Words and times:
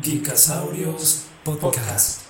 Geekasaurios 0.00 1.26
Podcast. 1.42 2.22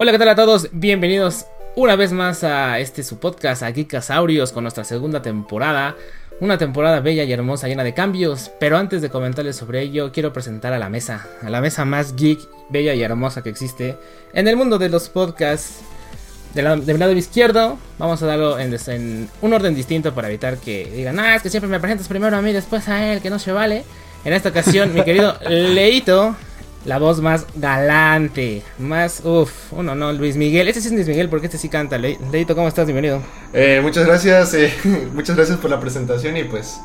Hola, 0.00 0.12
¿qué 0.12 0.18
tal 0.18 0.28
a 0.28 0.36
todos? 0.36 0.68
Bienvenidos 0.72 1.46
una 1.74 1.96
vez 1.96 2.12
más 2.12 2.44
a 2.44 2.78
este 2.78 3.02
su 3.02 3.18
podcast, 3.18 3.64
a 3.64 3.72
Geekasaurios, 3.72 4.52
con 4.52 4.62
nuestra 4.64 4.84
segunda 4.84 5.20
temporada. 5.20 5.96
Una 6.40 6.58
temporada 6.58 7.00
bella 7.00 7.24
y 7.24 7.32
hermosa, 7.32 7.66
llena 7.66 7.82
de 7.82 7.94
cambios. 7.94 8.52
Pero 8.60 8.78
antes 8.78 9.02
de 9.02 9.10
comentarles 9.10 9.56
sobre 9.56 9.82
ello, 9.82 10.12
quiero 10.12 10.32
presentar 10.32 10.72
a 10.72 10.78
la 10.78 10.88
mesa, 10.88 11.26
a 11.42 11.50
la 11.50 11.60
mesa 11.60 11.84
más 11.84 12.14
geek, 12.14 12.38
bella 12.70 12.94
y 12.94 13.02
hermosa 13.02 13.42
que 13.42 13.50
existe 13.50 13.96
en 14.32 14.46
el 14.46 14.56
mundo 14.56 14.78
de 14.78 14.90
los 14.90 15.08
podcasts. 15.08 15.82
De, 16.58 16.64
la- 16.64 16.74
de 16.74 16.92
mi 16.92 16.98
lado 16.98 17.12
izquierdo, 17.12 17.78
vamos 17.98 18.20
a 18.20 18.26
darlo 18.26 18.58
en, 18.58 18.72
des- 18.72 18.88
en 18.88 19.28
un 19.42 19.52
orden 19.52 19.76
distinto 19.76 20.12
para 20.12 20.26
evitar 20.26 20.56
que 20.58 20.90
digan, 20.92 21.16
ah, 21.20 21.36
es 21.36 21.42
que 21.42 21.50
siempre 21.50 21.70
me 21.70 21.78
presentas 21.78 22.08
primero 22.08 22.36
a 22.36 22.42
mí, 22.42 22.52
después 22.52 22.88
a 22.88 23.12
él, 23.12 23.20
que 23.20 23.30
no 23.30 23.38
se 23.38 23.52
vale. 23.52 23.84
En 24.24 24.32
esta 24.32 24.48
ocasión, 24.48 24.92
mi 24.92 25.04
querido 25.04 25.36
Leito, 25.48 26.34
la 26.84 26.98
voz 26.98 27.20
más 27.20 27.46
galante, 27.54 28.62
más, 28.80 29.20
uff, 29.24 29.72
uno 29.72 29.94
no, 29.94 30.12
Luis 30.12 30.34
Miguel, 30.36 30.66
este 30.66 30.80
sí 30.80 30.88
es 30.88 30.92
Luis 30.94 31.06
Miguel 31.06 31.28
porque 31.28 31.46
este 31.46 31.58
sí 31.58 31.68
canta. 31.68 31.96
Le- 31.96 32.18
Leito, 32.32 32.56
¿cómo 32.56 32.66
estás? 32.66 32.86
Bienvenido. 32.86 33.22
Eh, 33.52 33.78
muchas 33.80 34.04
gracias, 34.04 34.52
eh, 34.54 34.72
muchas 35.14 35.36
gracias 35.36 35.58
por 35.58 35.70
la 35.70 35.78
presentación 35.78 36.36
y 36.36 36.42
pues 36.42 36.80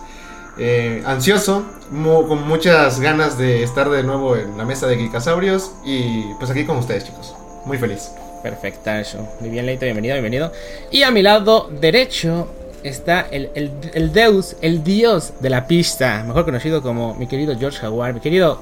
eh, 0.60 1.02
ansioso, 1.04 1.66
mu- 1.90 2.28
con 2.28 2.48
muchas 2.48 3.00
ganas 3.00 3.40
de 3.40 3.64
estar 3.64 3.90
de 3.90 4.04
nuevo 4.04 4.36
en 4.38 4.56
la 4.56 4.66
mesa 4.66 4.86
de 4.86 4.98
Geekasaurios 4.98 5.72
y 5.84 6.26
pues 6.38 6.52
aquí 6.52 6.64
con 6.64 6.78
ustedes 6.78 7.06
chicos, 7.06 7.34
muy 7.66 7.80
feliz. 7.80 8.12
Perfectazo. 8.44 9.28
Muy 9.40 9.50
bien, 9.50 9.66
Leito, 9.66 9.86
bienvenido, 9.86 10.14
bienvenido. 10.16 10.52
Y 10.92 11.04
a 11.04 11.12
mi 11.12 11.22
lado 11.22 11.72
derecho 11.80 12.50
está 12.84 13.22
el, 13.22 13.50
el, 13.56 13.72
el 13.94 14.12
deus, 14.12 14.58
el 14.62 14.84
dios 14.84 15.34
de 15.40 15.50
la 15.50 15.66
pista, 15.66 16.24
mejor 16.28 16.44
conocido 16.44 16.82
como 16.82 17.16
mi 17.16 17.26
querido 17.26 17.58
George 17.58 17.80
Jaguar. 17.80 18.14
Mi 18.14 18.20
querido 18.20 18.60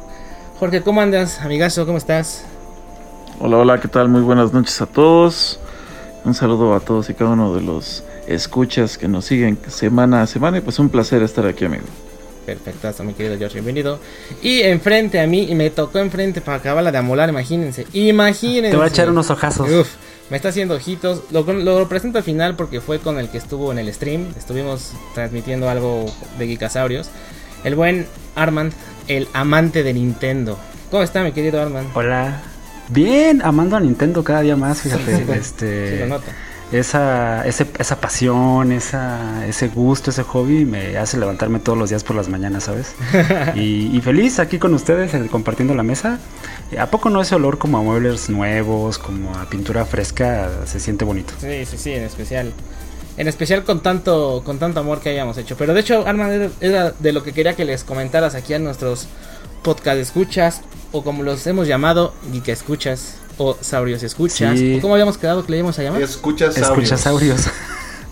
Jorge, 0.59 0.81
¿cómo 0.83 1.01
andas, 1.01 1.41
amigazo? 1.41 1.87
¿Cómo 1.87 1.97
estás? 1.97 2.45
Hola, 3.39 3.57
hola, 3.57 3.79
¿qué 3.79 3.87
tal? 3.87 4.07
Muy 4.07 4.21
buenas 4.21 4.53
noches 4.53 4.79
a 4.79 4.85
todos. 4.85 5.59
Un 6.23 6.35
saludo 6.35 6.75
a 6.75 6.79
todos 6.79 7.09
y 7.09 7.15
cada 7.15 7.31
uno 7.31 7.55
de 7.55 7.61
los 7.61 8.03
escuchas 8.27 8.99
que 8.99 9.07
nos 9.07 9.25
siguen 9.25 9.57
semana 9.67 10.21
a 10.21 10.27
semana 10.27 10.59
y 10.59 10.61
pues 10.61 10.77
un 10.77 10.89
placer 10.89 11.23
estar 11.23 11.47
aquí, 11.47 11.65
amigo. 11.65 11.85
Perfectazo, 12.45 13.03
mi 13.03 13.13
querido 13.13 13.37
George, 13.37 13.55
bienvenido. 13.55 13.99
Y 14.41 14.61
enfrente 14.61 15.19
a 15.19 15.27
mí, 15.27 15.47
y 15.49 15.55
me 15.55 15.69
tocó 15.69 15.99
enfrente 15.99 16.41
para 16.41 16.57
acabarla 16.57 16.91
de 16.91 16.97
amolar, 16.97 17.29
imagínense. 17.29 17.85
Imagínense. 17.93 18.71
Te 18.71 18.77
voy 18.77 18.85
a 18.85 18.89
echar 18.89 19.09
unos 19.09 19.29
ojazos. 19.29 19.69
Uf, 19.69 19.89
me 20.29 20.37
está 20.37 20.49
haciendo 20.49 20.75
ojitos. 20.75 21.23
Lo, 21.31 21.43
lo 21.43 21.87
presento 21.87 22.17
al 22.17 22.23
final 22.23 22.55
porque 22.55 22.81
fue 22.81 22.99
con 22.99 23.19
el 23.19 23.29
que 23.29 23.37
estuvo 23.37 23.71
en 23.71 23.79
el 23.79 23.93
stream. 23.93 24.33
Estuvimos 24.37 24.93
transmitiendo 25.13 25.69
algo 25.69 26.05
de 26.39 26.47
Geekasaurios. 26.47 27.09
El 27.63 27.75
buen 27.75 28.07
Armand, 28.35 28.73
el 29.07 29.27
amante 29.33 29.83
de 29.83 29.93
Nintendo. 29.93 30.57
¿Cómo 30.89 31.03
está, 31.03 31.23
mi 31.23 31.31
querido 31.31 31.61
Armand? 31.61 31.89
Hola. 31.93 32.41
Bien, 32.89 33.41
amando 33.43 33.77
a 33.77 33.79
Nintendo 33.79 34.23
cada 34.23 34.41
día 34.41 34.55
más, 34.55 34.81
fíjate. 34.81 35.17
Sí, 35.17 35.23
sí, 35.25 35.31
este, 35.31 36.03
Sí, 36.03 36.09
lo. 36.09 36.19
Esa, 36.71 37.45
ese- 37.45 37.67
esa 37.79 37.99
pasión, 37.99 38.71
esa, 38.71 39.45
ese 39.47 39.67
gusto, 39.67 40.09
ese 40.11 40.23
hobby 40.23 40.65
me 40.65 40.97
hace 40.97 41.17
levantarme 41.17 41.59
todos 41.59 41.77
los 41.77 41.89
días 41.89 42.03
por 42.03 42.15
las 42.15 42.29
mañanas, 42.29 42.63
¿sabes? 42.65 42.93
y, 43.55 43.95
y 43.95 44.01
feliz 44.01 44.39
aquí 44.39 44.57
con 44.57 44.73
ustedes, 44.73 45.11
compartiendo 45.29 45.75
la 45.75 45.83
mesa. 45.83 46.19
¿A 46.79 46.87
poco 46.87 47.09
no 47.09 47.21
ese 47.21 47.35
olor 47.35 47.57
como 47.57 47.77
a 47.77 47.81
muebles 47.81 48.29
nuevos, 48.29 48.97
como 48.97 49.35
a 49.35 49.45
pintura 49.49 49.85
fresca, 49.85 50.49
se 50.65 50.79
siente 50.79 51.03
bonito? 51.03 51.33
Sí, 51.41 51.65
sí, 51.65 51.77
sí, 51.77 51.91
en 51.93 52.03
especial. 52.03 52.53
En 53.17 53.27
especial 53.27 53.65
con 53.65 53.81
tanto, 53.83 54.41
con 54.45 54.57
tanto 54.57 54.79
amor 54.79 55.01
que 55.01 55.09
hayamos 55.09 55.37
hecho. 55.37 55.57
Pero 55.57 55.73
de 55.73 55.81
hecho, 55.81 56.07
Armand, 56.07 56.51
era- 56.61 56.91
de 56.91 57.11
lo 57.11 57.23
que 57.23 57.33
quería 57.33 57.55
que 57.55 57.65
les 57.65 57.83
comentaras 57.83 58.35
aquí 58.35 58.53
a 58.53 58.59
nuestros 58.59 59.07
podcast 59.63 59.97
escuchas. 59.97 60.61
O 60.93 61.03
como 61.03 61.23
los 61.23 61.45
hemos 61.47 61.67
llamado, 61.67 62.13
Geek 62.31 62.47
Escuchas. 62.49 63.15
O 63.43 63.57
Saurios 63.59 64.03
Escuchas. 64.03 64.59
Sí. 64.59 64.77
¿O 64.77 64.81
¿Cómo 64.81 64.93
habíamos 64.93 65.17
quedado 65.17 65.43
que 65.43 65.51
le 65.51 65.57
íbamos 65.57 65.77
a 65.79 65.83
llamar? 65.83 66.01
Escuchas 66.01 66.55
Escuchasaurios. 66.55 67.47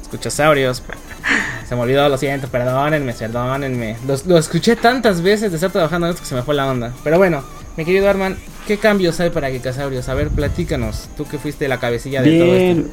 Escuchasaurios. 0.01 0.81
Se 1.69 1.75
me 1.75 1.81
olvidó, 1.81 2.09
lo 2.09 2.17
siento, 2.17 2.47
perdónenme, 2.47 3.13
perdónenme. 3.13 3.95
Lo, 4.25 4.39
escuché 4.39 4.75
tantas 4.75 5.21
veces 5.21 5.51
de 5.51 5.57
estar 5.57 5.71
trabajando 5.71 6.07
en 6.07 6.11
esto 6.11 6.23
que 6.23 6.29
se 6.29 6.33
me 6.33 6.41
fue 6.41 6.55
la 6.55 6.67
onda. 6.67 6.93
Pero 7.03 7.19
bueno, 7.19 7.43
mi 7.77 7.85
querido 7.85 8.09
Arman, 8.09 8.37
¿qué 8.65 8.79
cambios 8.79 9.19
hay 9.19 9.29
para 9.29 9.51
Geekasaurios? 9.51 10.09
A 10.09 10.15
ver, 10.15 10.29
platícanos. 10.29 11.09
Tú 11.15 11.25
que 11.25 11.37
fuiste 11.37 11.67
la 11.67 11.79
cabecilla 11.79 12.23
de 12.23 12.39
todo 12.39 12.51
Bien. 12.51 12.79
esto. 12.79 12.91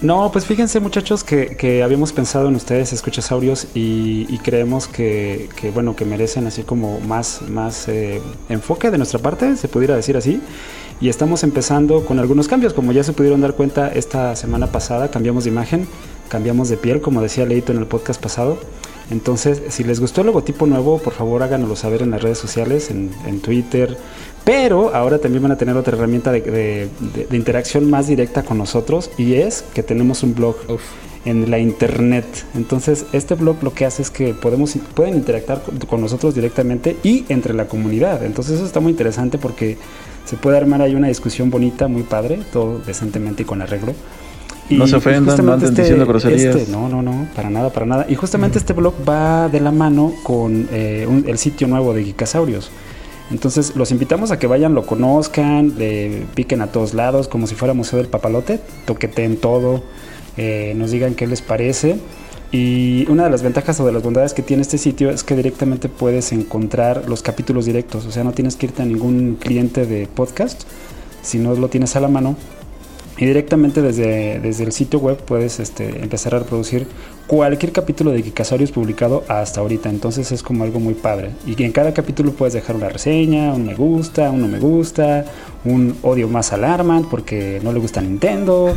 No, 0.00 0.30
pues 0.32 0.44
fíjense 0.44 0.80
muchachos 0.80 1.24
que, 1.24 1.56
que 1.56 1.82
habíamos 1.82 2.12
pensado 2.12 2.48
en 2.48 2.56
ustedes, 2.56 2.92
escuchasaurios, 2.92 3.68
y, 3.74 4.26
y 4.28 4.38
creemos 4.38 4.88
que, 4.88 5.48
que, 5.56 5.70
bueno, 5.70 5.94
que 5.94 6.04
merecen 6.04 6.46
así 6.46 6.62
como 6.62 7.00
más, 7.00 7.42
más 7.42 7.88
eh, 7.88 8.20
enfoque 8.48 8.90
de 8.90 8.98
nuestra 8.98 9.18
parte, 9.18 9.56
se 9.56 9.68
pudiera 9.68 9.94
decir 9.94 10.16
así. 10.16 10.40
Y 11.04 11.10
estamos 11.10 11.42
empezando 11.44 12.06
con 12.06 12.18
algunos 12.18 12.48
cambios, 12.48 12.72
como 12.72 12.90
ya 12.92 13.04
se 13.04 13.12
pudieron 13.12 13.42
dar 13.42 13.52
cuenta 13.52 13.88
esta 13.92 14.34
semana 14.36 14.68
pasada, 14.72 15.10
cambiamos 15.10 15.44
de 15.44 15.50
imagen, 15.50 15.86
cambiamos 16.30 16.70
de 16.70 16.78
piel, 16.78 17.02
como 17.02 17.20
decía 17.20 17.44
Leito 17.44 17.72
en 17.72 17.78
el 17.78 17.84
podcast 17.84 18.18
pasado. 18.22 18.56
Entonces, 19.10 19.60
si 19.68 19.84
les 19.84 20.00
gustó 20.00 20.22
el 20.22 20.28
logotipo 20.28 20.64
nuevo, 20.66 20.96
por 20.96 21.12
favor 21.12 21.42
háganoslo 21.42 21.76
saber 21.76 22.00
en 22.00 22.10
las 22.10 22.22
redes 22.22 22.38
sociales, 22.38 22.90
en, 22.90 23.10
en 23.26 23.40
Twitter. 23.40 23.98
Pero 24.44 24.94
ahora 24.94 25.18
también 25.18 25.42
van 25.42 25.52
a 25.52 25.58
tener 25.58 25.76
otra 25.76 25.94
herramienta 25.94 26.32
de, 26.32 26.40
de- 26.40 26.88
de- 27.14 27.26
de 27.26 27.36
interacción 27.36 27.90
más 27.90 28.06
directa 28.06 28.42
con 28.42 28.56
nosotros 28.56 29.10
y 29.18 29.34
es 29.34 29.62
que 29.74 29.82
tenemos 29.82 30.22
un 30.22 30.34
blog 30.34 30.56
Uf. 30.70 30.80
en 31.26 31.50
la 31.50 31.58
internet. 31.58 32.24
Entonces, 32.54 33.04
este 33.12 33.34
blog 33.34 33.56
lo 33.62 33.74
que 33.74 33.84
hace 33.84 34.00
es 34.00 34.10
que 34.10 34.32
podemos, 34.32 34.74
pueden 34.94 35.16
interactuar 35.16 35.60
con, 35.64 35.76
con 35.80 36.00
nosotros 36.00 36.34
directamente 36.34 36.96
y 37.02 37.26
entre 37.28 37.52
la 37.52 37.68
comunidad. 37.68 38.24
Entonces, 38.24 38.54
eso 38.54 38.64
está 38.64 38.80
muy 38.80 38.92
interesante 38.92 39.36
porque 39.36 39.76
se 40.24 40.36
puede 40.36 40.56
armar 40.56 40.80
ahí 40.82 40.94
una 40.94 41.08
discusión 41.08 41.50
bonita, 41.50 41.88
muy 41.88 42.02
padre, 42.02 42.40
todo 42.52 42.78
decentemente 42.86 43.42
y 43.42 43.46
con 43.46 43.62
arreglo. 43.62 43.92
No 44.70 44.86
se 44.86 44.96
ofendan, 44.96 45.36
no 45.44 45.52
anden 45.52 45.74
diciendo 45.74 46.06
groserías. 46.06 46.56
este- 46.56 46.72
no, 46.72 46.88
no, 46.88 47.02
no, 47.02 47.28
para 47.36 47.50
nada, 47.50 47.70
para 47.70 47.84
nada. 47.84 48.06
Y 48.08 48.14
justamente 48.14 48.56
este 48.58 48.72
blog 48.72 48.94
va 49.06 49.48
de 49.50 49.60
la 49.60 49.70
mano 49.72 50.12
con 50.22 50.68
eh, 50.72 51.06
un- 51.08 51.24
el 51.28 51.36
sitio 51.36 51.66
nuevo 51.68 51.92
de 51.92 52.02
Geekasaurios. 52.04 52.70
Entonces 53.30 53.74
los 53.76 53.90
invitamos 53.90 54.30
a 54.30 54.38
que 54.38 54.46
vayan, 54.46 54.74
lo 54.74 54.86
conozcan, 54.86 55.74
le 55.78 56.22
piquen 56.34 56.62
a 56.62 56.68
todos 56.68 56.94
lados, 56.94 57.28
como 57.28 57.46
si 57.46 57.54
fuera 57.54 57.74
Museo 57.74 57.98
del 57.98 58.08
Papalote, 58.08 58.60
toqueteen 58.86 59.36
todo, 59.36 59.82
eh, 60.38 60.72
nos 60.76 60.90
digan 60.90 61.14
qué 61.14 61.26
les 61.26 61.42
parece. 61.42 61.96
Y 62.54 63.10
una 63.10 63.24
de 63.24 63.30
las 63.30 63.42
ventajas 63.42 63.80
o 63.80 63.84
de 63.84 63.90
las 63.90 64.04
bondades 64.04 64.32
que 64.32 64.40
tiene 64.40 64.62
este 64.62 64.78
sitio 64.78 65.10
es 65.10 65.24
que 65.24 65.34
directamente 65.34 65.88
puedes 65.88 66.30
encontrar 66.30 67.08
los 67.08 67.20
capítulos 67.20 67.64
directos, 67.66 68.06
o 68.06 68.12
sea, 68.12 68.22
no 68.22 68.30
tienes 68.30 68.54
que 68.54 68.66
irte 68.66 68.80
a 68.80 68.84
ningún 68.84 69.34
cliente 69.40 69.86
de 69.86 70.06
podcast, 70.06 70.62
si 71.20 71.40
no 71.40 71.52
lo 71.56 71.68
tienes 71.68 71.96
a 71.96 72.00
la 72.00 72.06
mano. 72.06 72.36
Y 73.18 73.26
directamente 73.26 73.82
desde, 73.82 74.38
desde 74.38 74.62
el 74.62 74.70
sitio 74.70 75.00
web 75.00 75.16
puedes 75.16 75.58
este, 75.58 76.00
empezar 76.00 76.36
a 76.36 76.38
reproducir 76.38 76.86
cualquier 77.26 77.72
capítulo 77.72 78.10
de 78.10 78.22
Geekasaurios 78.22 78.70
publicado 78.70 79.24
hasta 79.28 79.60
ahorita. 79.60 79.88
Entonces 79.88 80.30
es 80.32 80.42
como 80.42 80.64
algo 80.64 80.80
muy 80.80 80.94
padre. 80.94 81.30
Y 81.46 81.60
en 81.62 81.72
cada 81.72 81.92
capítulo 81.94 82.32
puedes 82.32 82.54
dejar 82.54 82.76
una 82.76 82.88
reseña, 82.88 83.52
un 83.52 83.66
me 83.66 83.74
gusta, 83.74 84.30
un 84.30 84.40
no 84.42 84.48
me 84.48 84.58
gusta, 84.58 85.24
un 85.64 85.96
odio 86.02 86.28
más 86.28 86.52
al 86.52 86.64
Armand 86.64 87.06
porque 87.08 87.60
no 87.62 87.72
le 87.72 87.78
gusta 87.80 88.00
Nintendo. 88.00 88.76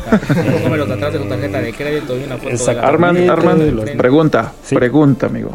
¿Cómo 0.61 0.69
me 0.69 0.77
lo 0.77 0.85
trataste 0.85 1.17
con 1.19 1.29
tarjeta 1.29 1.61
de 1.61 1.73
crédito 1.73 2.17
y 2.17 2.23
una 2.23 2.35
foto 2.37 2.45
de 2.49 2.53
la 2.53 2.59
Exacto. 2.59 2.85
Armand, 2.85 3.19
Los- 3.19 3.29
Armand, 3.29 3.97
pregunta, 3.97 4.53
Sí. 4.63 4.75
pregunta, 4.75 5.25
amigo. 5.27 5.51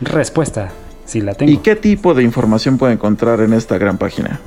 Respuesta, 0.00 0.70
si 1.04 1.20
la 1.20 1.34
tengo. 1.34 1.50
¿Y 1.50 1.58
qué 1.58 1.74
tipo 1.76 2.14
de 2.14 2.22
información 2.22 2.78
puede 2.78 2.92
encontrar 2.92 3.40
en 3.40 3.52
esta 3.52 3.78
gran 3.78 3.98
página? 3.98 4.40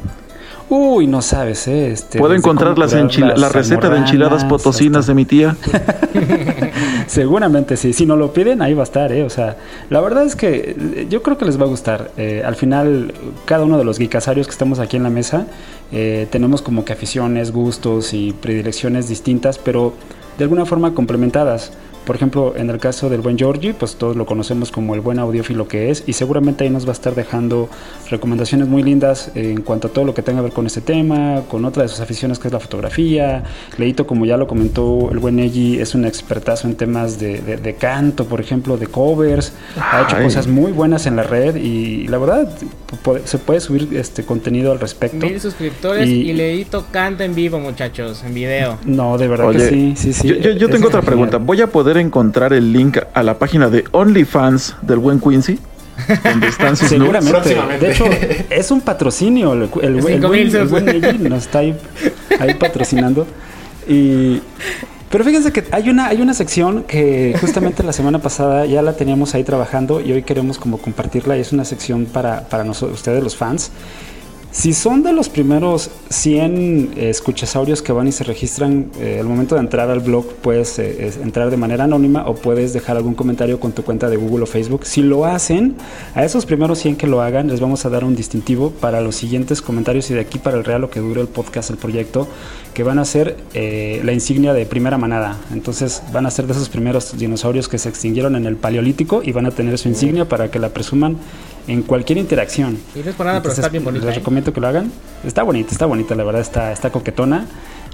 Uy, 0.74 1.06
no 1.06 1.22
sabes, 1.22 1.68
¿eh? 1.68 1.92
Este, 1.92 2.18
¿Puedo 2.18 2.34
encontrar 2.34 2.78
las 2.78 2.94
enchila- 2.94 3.36
la 3.36 3.50
receta 3.50 3.90
de 3.90 3.98
enchiladas 3.98 4.46
potosinas 4.46 5.00
hasta- 5.02 5.12
de 5.12 5.16
mi 5.16 5.26
tía? 5.26 5.58
Seguramente 7.08 7.76
sí, 7.76 7.92
si 7.92 8.06
no 8.06 8.16
lo 8.16 8.32
piden 8.32 8.62
ahí 8.62 8.74
va 8.74 8.84
a 8.84 8.86
estar, 8.86 9.12
¿eh? 9.12 9.23
O 9.23 9.29
sea, 9.29 9.58
la 9.90 10.00
verdad 10.00 10.23
es 10.26 10.35
que 10.38 10.76
eh, 10.79 11.08
yo 11.09 11.22
creo 11.22 11.38
que 11.38 11.44
les 11.44 11.59
va 11.59 11.66
a 11.66 11.68
gustar. 11.68 12.12
Eh, 12.16 12.41
al 12.46 12.56
final, 12.56 13.14
cada 13.44 13.66
uno 13.66 13.78
de 13.78 13.84
los 13.84 13.97
geekasarios 13.97 14.47
que 14.47 14.52
estamos 14.52 14.79
aquí 14.79 14.96
en 14.96 15.03
la 15.03 15.09
mesa, 15.09 15.46
eh, 15.91 16.28
tenemos 16.32 16.62
como 16.62 16.85
que 16.85 16.94
aficiones, 16.94 17.52
gustos 17.52 18.14
y 18.14 18.32
predilecciones 18.32 19.09
distintas, 19.09 19.58
pero 19.58 19.94
de 20.38 20.44
alguna 20.46 20.66
forma 20.66 20.94
complementadas. 20.94 21.74
Por 22.11 22.17
ejemplo, 22.17 22.53
en 22.58 22.69
el 22.69 22.78
caso 22.78 23.08
del 23.09 23.22
buen 23.22 23.37
Georgie, 23.37 23.73
pues 23.73 23.96
todos 23.96 24.17
lo 24.17 24.25
conocemos 24.25 24.69
como 24.69 24.96
el 24.96 24.99
buen 24.99 25.17
audiófilo 25.17 25.69
que 25.69 25.91
es 25.91 26.03
y 26.08 26.11
seguramente 26.11 26.66
ahí 26.66 26.69
nos 26.69 26.84
va 26.85 26.90
a 26.90 26.91
estar 26.91 27.16
dejando 27.16 27.69
recomendaciones 28.09 28.67
muy 28.67 28.84
lindas 28.84 29.31
en 29.34 29.61
cuanto 29.61 29.87
a 29.87 29.91
todo 29.91 30.03
lo 30.03 30.13
que 30.13 30.22
tenga 30.22 30.40
que 30.40 30.43
ver 30.47 30.52
con 30.52 30.66
este 30.67 30.81
tema, 30.81 31.43
con 31.47 31.63
otra 31.63 31.84
de 31.84 31.87
sus 31.87 32.02
aficiones 32.02 32.37
que 32.37 32.49
es 32.49 32.53
la 32.53 32.59
fotografía. 32.59 33.46
Leito, 33.78 34.05
como 34.08 34.25
ya 34.25 34.35
lo 34.35 34.46
comentó 34.46 35.08
el 35.09 35.19
buen 35.19 35.40
Eji, 35.40 35.79
es 35.79 35.96
un 35.96 36.03
expertazo 36.03 36.67
en 36.67 36.75
temas 36.75 37.17
de, 37.17 37.40
de- 37.40 37.55
de 37.55 37.75
canto, 37.75 38.25
por 38.25 38.41
ejemplo, 38.41 38.75
de 38.75 38.87
covers. 38.87 39.53
Ha 39.79 40.02
hecho 40.02 40.17
Ay. 40.17 40.25
cosas 40.25 40.47
muy 40.47 40.73
buenas 40.73 41.05
en 41.05 41.16
la 41.16 41.23
red 41.23 41.55
y 41.55 42.09
la 42.09 42.17
verdad 42.17 42.49
se 43.23 43.37
puede 43.37 43.61
subir 43.61 43.87
este 43.96 44.23
contenido 44.25 44.73
al 44.73 44.81
respecto. 44.81 45.16
Mil 45.25 45.40
suscriptores 45.40 46.09
Y- 46.09 46.29
y, 46.29 46.34
Leito 46.34 46.87
canta 46.91 47.23
en 47.23 47.34
vivo, 47.35 47.57
muchachos, 47.57 48.22
en 48.25 48.34
video. 48.34 48.78
No, 48.84 49.17
de 49.17 49.29
verdad 49.29 49.47
Oye, 49.47 49.59
que 49.59 49.69
sí, 49.69 49.93
sí, 49.96 50.11
sí. 50.11 50.28
yo, 50.28 50.35
yo- 50.35 50.52
yo 50.52 50.67
tengo 50.69 50.87
otra 50.87 50.99
genial. 50.99 51.05
pregunta. 51.05 51.37
¿Voy 51.37 51.61
a 51.61 51.67
poder 51.67 52.01
encontrar 52.02 52.53
el 52.53 52.74
link 52.74 52.98
a 53.14 53.24
la 53.24 53.38
página 53.40 53.70
de 53.70 53.84
OnlyFans 53.92 54.76
del 54.82 55.00
buen 55.00 55.20
Quincy? 55.20 55.59
donde 56.24 56.48
están 56.48 56.76
sus 56.76 56.90
Seguramente. 56.90 57.56
De 57.80 57.92
hecho, 57.92 58.06
es 58.50 58.72
un 58.72 58.82
patrocinio. 58.82 59.53
El, 59.53 59.62
el, 59.82 60.02
buen- 60.02 60.70
buen 60.70 61.30
nos 61.30 61.44
está 61.44 61.59
ahí, 61.59 61.76
ahí 62.40 62.56
patrocinando. 62.56 63.28
Y, 63.88 64.42
pero 65.09 65.24
fíjense 65.24 65.52
que 65.52 65.66
hay 65.72 65.90
una, 65.90 66.08
hay 66.08 66.22
una 66.22 66.34
sección 66.34 66.84
que 66.84 67.36
justamente 67.40 67.84
la 67.84 67.94
semana 67.94 68.20
pasada 68.20 68.66
ya 68.66 68.82
la 68.82 68.94
teníamos 68.94 69.36
ahí 69.36 69.44
trabajando 69.44 70.00
y 70.02 70.12
hoy 70.14 70.24
queremos 70.24 70.58
como 70.58 70.78
compartirla 70.78 71.38
y 71.38 71.42
es 71.42 71.52
una 71.52 71.66
sección 71.66 72.06
para, 72.06 72.48
para 72.48 72.64
nosotros, 72.64 72.98
ustedes 73.00 73.24
los 73.24 73.36
fans. 73.36 73.72
Si 74.52 74.74
son 74.74 75.02
de 75.02 75.14
los 75.14 75.30
primeros 75.30 75.90
100 76.09 76.92
eh, 76.98 77.09
escuchasaurios 77.09 77.82
que 77.82 77.94
van 77.94 78.09
y 78.09 78.12
se 78.12 78.26
registran 78.26 78.92
eh, 79.00 79.18
al 79.22 79.26
momento 79.26 79.56
de 79.56 79.62
entrar 79.62 79.90
al 79.90 80.02
blog, 80.02 80.26
puedes 80.42 80.78
eh, 80.78 81.09
entrar 81.24 81.50
de 81.50 81.56
manera 81.56 81.86
anónima 81.86 82.28
o 82.28 82.36
puedes 82.36 82.74
dejar 82.74 82.98
algún 82.98 83.16
comentario 83.16 83.62
con 83.62 83.72
tu 83.72 83.84
cuenta 83.84 84.09
de 84.09 84.18
Google 84.18 84.44
o 84.44 84.46
Facebook. 84.46 84.86
Si 84.86 85.02
lo 85.02 85.24
hacen, 85.24 85.76
a 86.16 86.26
esos 86.26 86.46
primeros 86.46 86.80
100 86.80 86.98
que 86.98 87.08
lo 87.08 87.22
hagan, 87.22 87.48
les 87.48 87.62
vamos 87.62 87.86
a 87.86 87.90
dar 87.90 88.03
un 88.03 88.14
distintivo 88.14 88.72
para 88.72 89.00
los 89.00 89.16
siguientes 89.16 89.62
comentarios 89.62 90.12
y 90.12 90.16
de 90.16 90.20
aquí 90.20 90.38
para 90.38 90.58
el 90.58 90.66
real 90.66 90.82
lo 90.82 90.90
que 90.90 91.00
dure 91.00 91.22
el 91.22 91.30
podcast, 91.30 91.70
el 91.70 91.78
proyecto, 91.78 92.28
que 92.74 92.84
van 92.84 93.00
a 93.00 93.06
ser 93.06 93.38
eh, 93.53 94.02
la 94.03 94.14
insignia 94.14 94.53
de 94.53 94.66
primera 94.66 94.98
manada. 94.98 95.38
Entonces 95.53 96.03
van 96.12 96.26
a 96.26 96.32
ser 96.32 96.48
de 96.48 96.53
esos 96.53 96.70
primeros 96.70 97.18
dinosaurios 97.18 97.68
que 97.68 97.78
se 97.78 97.90
extinguieron 97.90 98.36
en 98.36 98.46
el 98.46 98.56
Paleolítico 98.56 99.22
y 99.24 99.32
van 99.32 99.46
a 99.46 99.52
tener 99.52 99.78
su 99.78 99.88
insignia 99.88 100.28
para 100.28 100.52
que 100.52 100.59
la 100.59 100.70
presuman 100.70 101.18
en 101.67 101.84
cualquier 101.84 102.17
interacción. 102.17 102.78
Y 102.96 102.99
no 102.99 103.09
es 103.09 103.16
por 103.16 103.25
nada, 103.25 103.40
pero 103.40 103.52
Entonces, 103.52 103.59
está 103.59 103.69
bien 103.69 103.84
bonita. 103.84 104.05
Les 104.05 104.16
¿eh? 104.16 104.19
recomiendo 104.19 104.53
que 104.53 104.61
lo 104.61 104.67
hagan. 104.67 104.91
Está 105.23 105.43
bonita, 105.43 105.72
está 105.72 105.85
bonita, 105.85 106.16
la 106.16 106.23
verdad, 106.23 106.41
está, 106.41 106.72
está 106.72 106.90
coquetona. 106.91 107.47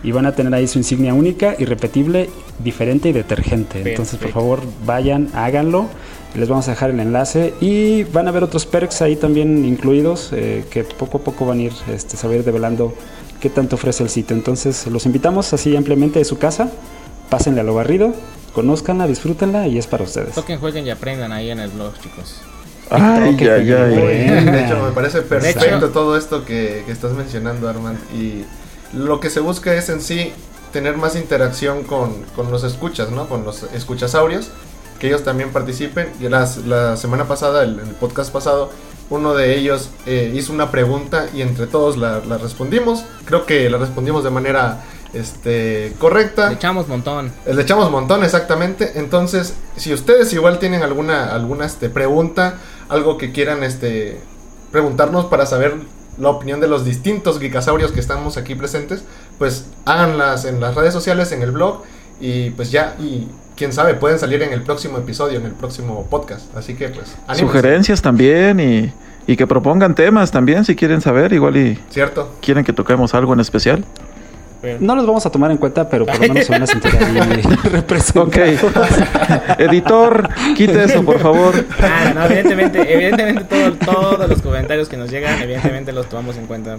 Y 0.03 0.11
van 0.11 0.25
a 0.25 0.33
tener 0.33 0.53
ahí 0.53 0.67
su 0.67 0.77
insignia 0.77 1.13
única, 1.13 1.55
irrepetible, 1.57 2.29
diferente 2.59 3.09
y 3.09 3.13
detergente. 3.13 3.81
Entonces, 3.83 4.19
por 4.19 4.31
favor, 4.31 4.61
vayan, 4.85 5.29
háganlo. 5.33 5.87
Les 6.35 6.47
vamos 6.47 6.67
a 6.67 6.71
dejar 6.71 6.91
el 6.91 6.99
enlace. 6.99 7.53
Y 7.61 8.03
van 8.03 8.27
a 8.27 8.31
ver 8.31 8.43
otros 8.43 8.65
perks 8.65 9.01
ahí 9.01 9.15
también 9.15 9.65
incluidos 9.65 10.29
eh, 10.33 10.65
que 10.69 10.83
poco 10.83 11.17
a 11.17 11.21
poco 11.21 11.45
van 11.45 11.59
a 11.59 11.61
ir 11.63 11.73
este, 11.91 12.15
se 12.15 12.27
va 12.27 12.33
a 12.33 12.37
ir 12.37 12.43
develando 12.43 12.93
qué 13.39 13.49
tanto 13.49 13.75
ofrece 13.75 14.03
el 14.03 14.09
sitio. 14.09 14.35
Entonces, 14.35 14.85
los 14.87 15.05
invitamos 15.05 15.51
así 15.53 15.75
ampliamente 15.75 16.19
de 16.19 16.25
su 16.25 16.37
casa. 16.37 16.69
Pásenle 17.29 17.61
a 17.61 17.63
lo 17.63 17.73
barrido, 17.73 18.13
conózcanla, 18.53 19.07
disfrútenla 19.07 19.67
y 19.67 19.77
es 19.77 19.87
para 19.87 20.03
ustedes. 20.03 20.35
Toquen, 20.35 20.59
jueguen 20.59 20.85
y 20.85 20.89
aprendan 20.91 21.31
ahí 21.31 21.49
en 21.49 21.59
el 21.59 21.69
blog, 21.69 21.93
chicos. 21.99 22.41
Ay, 22.89 23.37
ay. 23.47 23.71
bueno. 23.71 24.51
De 24.51 24.65
hecho, 24.65 24.83
me 24.83 24.91
parece 24.91 25.21
perfecto 25.21 25.89
todo 25.89 26.17
esto 26.17 26.45
que, 26.45 26.83
que 26.85 26.91
estás 26.91 27.11
mencionando, 27.13 27.67
Armand. 27.69 27.97
Y 28.13 28.45
lo 28.93 29.19
que 29.19 29.29
se 29.29 29.39
busca 29.39 29.73
es 29.73 29.89
en 29.89 30.01
sí 30.01 30.31
tener 30.71 30.97
más 30.97 31.15
interacción 31.15 31.83
con, 31.83 32.13
con 32.35 32.51
los 32.51 32.63
escuchas, 32.63 33.09
¿no? 33.11 33.27
Con 33.27 33.43
los 33.43 33.63
escuchasaurios, 33.73 34.49
que 34.99 35.07
ellos 35.07 35.23
también 35.23 35.51
participen. 35.51 36.09
Y 36.19 36.29
las- 36.29 36.57
la 36.65 36.95
semana 36.97 37.25
pasada, 37.27 37.63
el, 37.63 37.79
el 37.79 37.89
podcast 37.99 38.31
pasado, 38.31 38.69
uno 39.09 39.33
de 39.33 39.55
ellos 39.57 39.89
eh, 40.05 40.31
hizo 40.35 40.51
una 40.53 40.69
pregunta 40.71 41.27
y 41.33 41.41
entre 41.41 41.67
todos 41.67 41.97
la, 41.97 42.19
la 42.27 42.37
respondimos. 42.37 43.03
Creo 43.25 43.45
que 43.45 43.69
la 43.69 43.77
respondimos 43.77 44.23
de 44.23 44.29
manera 44.29 44.83
este, 45.13 45.93
correcta. 45.99 46.49
Le 46.49 46.55
echamos 46.55 46.87
montón. 46.89 47.31
Le 47.49 47.61
echamos 47.61 47.89
montón, 47.89 48.23
exactamente. 48.25 48.93
Entonces, 48.95 49.53
si 49.77 49.93
ustedes 49.93 50.31
igual 50.33 50.59
tienen 50.59 50.83
alguna, 50.83 51.33
alguna 51.33 51.65
este, 51.65 51.89
pregunta, 51.89 52.55
algo 52.89 53.17
que 53.17 53.31
quieran 53.31 53.63
este, 53.63 54.19
preguntarnos 54.71 55.25
para 55.25 55.45
saber 55.45 55.75
la 56.17 56.29
opinión 56.29 56.59
de 56.59 56.67
los 56.67 56.83
distintos 56.83 57.39
geekasaurios 57.39 57.91
que 57.91 57.99
estamos 57.99 58.37
aquí 58.37 58.55
presentes, 58.55 59.03
pues 59.37 59.67
háganlas 59.85 60.45
en 60.45 60.59
las 60.59 60.75
redes 60.75 60.93
sociales, 60.93 61.31
en 61.31 61.41
el 61.41 61.51
blog, 61.51 61.83
y 62.19 62.49
pues 62.51 62.71
ya, 62.71 62.95
y 62.99 63.27
quién 63.55 63.71
sabe, 63.71 63.93
pueden 63.93 64.17
salir 64.17 64.41
en 64.41 64.53
el 64.53 64.63
próximo 64.63 64.97
episodio, 64.97 65.39
en 65.39 65.45
el 65.45 65.51
próximo 65.51 66.07
podcast. 66.09 66.55
Así 66.55 66.73
que 66.73 66.89
pues, 66.89 67.15
anímense. 67.27 67.41
Sugerencias 67.41 68.01
también 68.01 68.59
y, 68.59 68.91
y 69.27 69.37
que 69.37 69.45
propongan 69.45 69.93
temas 69.93 70.31
también 70.31 70.65
si 70.65 70.75
quieren 70.75 71.01
saber, 71.01 71.33
igual 71.33 71.57
y 71.57 71.79
¿Cierto? 71.89 72.35
quieren 72.41 72.63
que 72.63 72.73
toquemos 72.73 73.13
algo 73.13 73.33
en 73.33 73.39
especial. 73.39 73.85
Pero- 74.61 74.77
No 74.81 74.95
los 74.95 75.05
vamos 75.05 75.25
a 75.25 75.29
tomar 75.31 75.51
en 75.51 75.57
cuenta, 75.57 75.87
pero 75.89 76.05
por 76.05 76.15
lo 76.15 76.21
menos 76.33 76.45
se 76.45 76.51
van 76.51 76.63
a 76.63 76.67
sentir 76.67 76.91
ahí 76.97 77.41
representados. 77.71 78.27
Ok. 78.27 78.37
Editor, 79.59 80.29
quite 80.55 80.83
eso, 80.83 81.03
por 81.03 81.19
favor. 81.19 81.53
Ah, 81.81 82.11
no, 82.13 82.25
evidentemente, 82.25 82.93
evidentemente 82.93 83.43
todo- 83.45 83.73
todos 84.17 84.29
los 84.29 84.41
comentarios 84.41 84.89
que 84.89 84.97
nos 84.97 85.09
llegan, 85.11 85.41
evidentemente 85.41 85.91
los 85.91 86.07
tomamos 86.09 86.37
en 86.37 86.47
cuenta. 86.47 86.77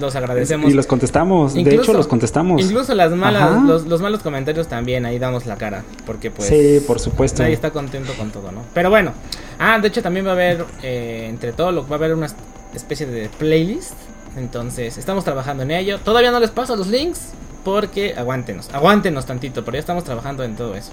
Los 0.00 0.16
agradecemos. 0.16 0.70
Y 0.70 0.74
los 0.74 0.86
contestamos. 0.86 1.52
de 1.52 1.74
hecho, 1.74 1.92
los 1.92 2.06
contestamos. 2.06 2.62
Incluso 2.62 2.94
las 2.94 3.12
malas, 3.12 3.62
los, 3.62 3.84
los 3.86 4.00
malos 4.00 4.22
comentarios 4.22 4.66
también, 4.66 5.04
ahí 5.04 5.18
damos 5.18 5.44
la 5.44 5.56
cara. 5.56 5.84
Porque 6.06 6.30
pues 6.30 6.48
sí, 6.48 6.82
por 6.86 6.98
supuesto. 6.98 7.42
nadie 7.42 7.54
está 7.54 7.70
contento 7.72 8.12
con 8.14 8.30
todo, 8.30 8.50
¿no? 8.52 8.62
Pero 8.72 8.88
bueno. 8.88 9.12
Ah, 9.58 9.78
de 9.78 9.88
hecho 9.88 10.02
también 10.02 10.24
va 10.26 10.30
a 10.30 10.32
haber, 10.32 10.64
eh, 10.82 11.26
entre 11.28 11.52
todo, 11.52 11.72
lo 11.72 11.86
va 11.86 11.96
a 11.96 11.98
haber 11.98 12.14
una 12.14 12.26
especie 12.74 13.04
de 13.06 13.28
playlist. 13.38 13.92
Entonces, 14.36 14.98
estamos 14.98 15.24
trabajando 15.24 15.62
en 15.62 15.70
ello. 15.70 15.98
Todavía 15.98 16.30
no 16.30 16.40
les 16.40 16.50
paso 16.50 16.76
los 16.76 16.88
links. 16.88 17.32
Porque 17.64 18.14
aguántenos, 18.16 18.70
aguántenos 18.72 19.24
tantito, 19.24 19.64
pero 19.64 19.76
ya 19.76 19.80
estamos 19.80 20.02
trabajando 20.02 20.42
en 20.42 20.56
todo 20.56 20.74
eso. 20.74 20.90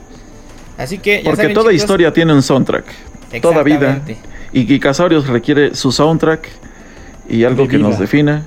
Así 0.78 1.00
que 1.00 1.18
ya 1.18 1.24
Porque 1.24 1.42
saben, 1.42 1.54
toda 1.56 1.72
chicos, 1.72 1.82
historia 1.84 2.14
tiene 2.14 2.32
un 2.34 2.44
soundtrack. 2.44 2.86
Toda 3.42 3.64
vida. 3.64 3.90
exactamente, 3.90 4.18
Y 4.54 4.66
Geekasaurios 4.66 5.28
requiere 5.28 5.74
su 5.76 5.92
soundtrack 5.92 6.48
y 7.28 7.44
algo 7.44 7.68
que 7.68 7.80
nos 7.80 7.98
defina. 7.98 8.46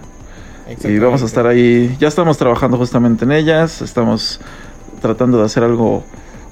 Y 0.85 0.99
vamos 0.99 1.23
a 1.23 1.27
estar 1.27 1.47
ahí. 1.47 1.97
Ya 1.99 2.09
estamos 2.09 2.39
trabajando 2.39 2.77
justamente 2.77 3.25
en 3.25 3.33
ellas. 3.33 3.83
Estamos 3.83 4.41
tratando 5.01 5.39
de 5.39 5.45
hacer 5.45 5.65
algo. 5.65 6.05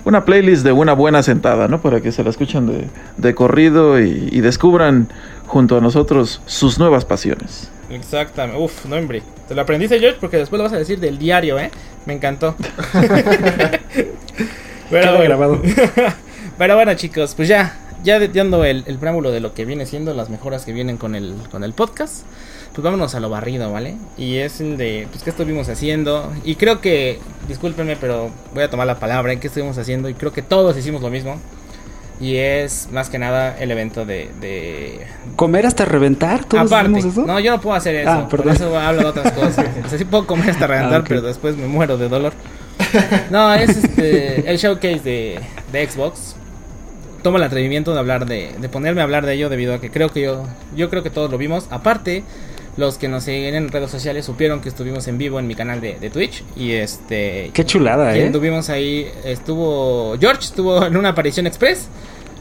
Una 0.05 0.25
playlist 0.25 0.65
de 0.65 0.73
una 0.73 0.93
buena 0.93 1.23
sentada, 1.23 1.69
¿no? 1.69 1.81
Para 1.81 2.01
que 2.01 2.13
se 2.13 2.25
la 2.25 2.31
escuchen 2.31 2.67
de, 2.67 2.89
de 3.17 3.35
corrido 3.35 4.01
y, 4.01 4.29
y 4.31 4.41
descubran 4.41 5.09
junto 5.47 5.77
a 5.77 5.81
nosotros 5.81 6.41
sus 6.47 6.79
nuevas 6.79 7.05
pasiones. 7.05 7.71
Exactamente. 7.91 8.61
Uf, 8.63 8.87
no, 8.87 8.97
hombre. 8.97 9.23
Te 9.49 9.55
lo 9.55 9.63
aprendiste, 9.63 9.99
George, 9.99 10.19
porque 10.21 10.37
después 10.37 10.59
lo 10.59 10.65
vas 10.65 10.73
a 10.73 10.79
decir 10.79 11.01
del 11.01 11.19
diario, 11.19 11.59
¿eh? 11.59 11.71
Me 12.07 12.15
encantó. 12.15 12.55
Pero 14.91 15.13
bueno. 15.17 15.25
grabado. 15.25 15.63
Pero 16.59 16.75
bueno, 16.77 16.95
chicos, 16.95 17.35
pues 17.35 17.49
ya, 17.49 17.77
ya 18.03 18.19
dando 18.29 18.65
el, 18.65 18.85
el 18.87 18.99
preámbulo 18.99 19.31
de 19.31 19.41
lo 19.41 19.55
que 19.55 19.65
viene 19.65 19.87
siendo 19.87 20.13
las 20.15 20.29
mejoras 20.31 20.65
que 20.65 20.73
vienen 20.73 20.97
con 20.99 21.15
el, 21.15 21.35
con 21.51 21.65
el 21.65 21.73
podcast, 21.73 22.25
pues 22.81 22.93
vámonos 22.93 23.15
a 23.15 23.21
lo 23.21 23.29
barrido, 23.29 23.71
¿vale? 23.71 23.97
Y 24.17 24.37
es 24.37 24.61
el 24.61 24.77
de, 24.79 25.07
pues, 25.11 25.23
¿qué 25.23 25.31
estuvimos 25.31 25.69
haciendo? 25.69 26.33
Y 26.45 26.55
creo 26.55 26.81
que, 26.81 27.19
discúlpenme, 27.47 27.97
pero 27.97 28.31
voy 28.55 28.63
a 28.63 28.71
tomar 28.71 28.87
la 28.87 28.99
palabra, 28.99 29.37
¿qué 29.37 29.49
estuvimos 29.49 29.77
haciendo? 29.77 30.09
Y 30.09 30.15
creo 30.15 30.33
que 30.33 30.41
todos 30.43 30.77
hicimos 30.79 31.03
lo 31.03 31.11
mismo. 31.11 31.39
Y 32.21 32.37
es 32.37 32.89
más 32.91 33.09
que 33.11 33.19
nada 33.19 33.57
el 33.59 33.71
evento 33.71 34.05
de, 34.07 34.31
de, 34.41 35.07
¿Comer 35.37 35.67
hasta 35.67 35.85
reventar? 35.85 36.45
¿Todos 36.45 36.71
Aparte, 36.71 36.99
eso? 37.01 37.25
no, 37.27 37.39
yo 37.41 37.51
no 37.51 37.61
puedo 37.61 37.77
hacer 37.77 37.95
eso. 37.97 38.11
Ah, 38.11 38.29
por 38.29 38.47
eso 38.49 38.79
hablo 38.79 39.03
de 39.03 39.09
otras 39.09 39.33
cosas. 39.39 39.67
O 39.85 39.89
sea, 39.89 39.99
sí 39.99 40.05
puedo 40.05 40.27
comer 40.27 40.51
hasta 40.51 40.67
reventar, 40.67 40.95
Ah, 40.95 41.01
ok. 41.01 41.07
pero 41.09 41.23
después 41.23 41.57
me 41.57 41.67
muero 41.67 41.99
de 41.99 42.09
dolor. 42.09 42.33
No, 43.31 43.53
es 43.55 43.71
este, 43.71 44.51
el 44.51 44.57
showcase 44.59 45.01
de, 45.01 45.41
de 45.73 45.87
Xbox. 45.91 46.37
Tomo 47.23 47.37
el 47.37 47.43
atrevimiento 47.43 47.93
de 47.93 47.99
hablar 47.99 48.25
de, 48.27 48.55
de 48.59 48.69
ponerme 48.71 49.01
a 49.03 49.05
hablar 49.05 49.27
de 49.27 49.35
ello 49.35 49.49
debido 49.51 49.75
a 49.75 49.81
que 49.81 49.91
creo 49.91 50.09
que 50.11 50.23
yo, 50.23 50.47
yo 50.75 50.89
creo 50.89 51.03
que 51.03 51.11
todos 51.11 51.31
lo 51.31 51.37
vimos. 51.39 51.67
Aparte, 51.71 52.23
los 52.77 52.99
que 52.99 53.09
nos 53.09 53.25
siguen 53.25 53.55
en 53.55 53.69
redes 53.69 53.91
sociales 53.91 54.25
supieron 54.25 54.61
que 54.61 54.69
estuvimos 54.69 55.07
en 55.09 55.19
vivo 55.19 55.39
en 55.39 55.47
mi 55.47 55.55
canal 55.55 55.81
de, 55.81 55.99
de 55.99 56.11
Twitch 56.11 56.45
y 56.57 56.73
este, 56.73 57.51
Qué 57.53 57.65
chulada, 57.65 58.17
y 58.17 58.21
¿eh? 58.21 58.27
Estuvimos 58.27 58.71
ahí, 58.71 59.09
estuvo 59.25 60.17
George 60.19 60.41
estuvo 60.45 60.85
en 60.87 60.97
una 60.97 61.11
aparición 61.11 61.47
express. 61.47 61.89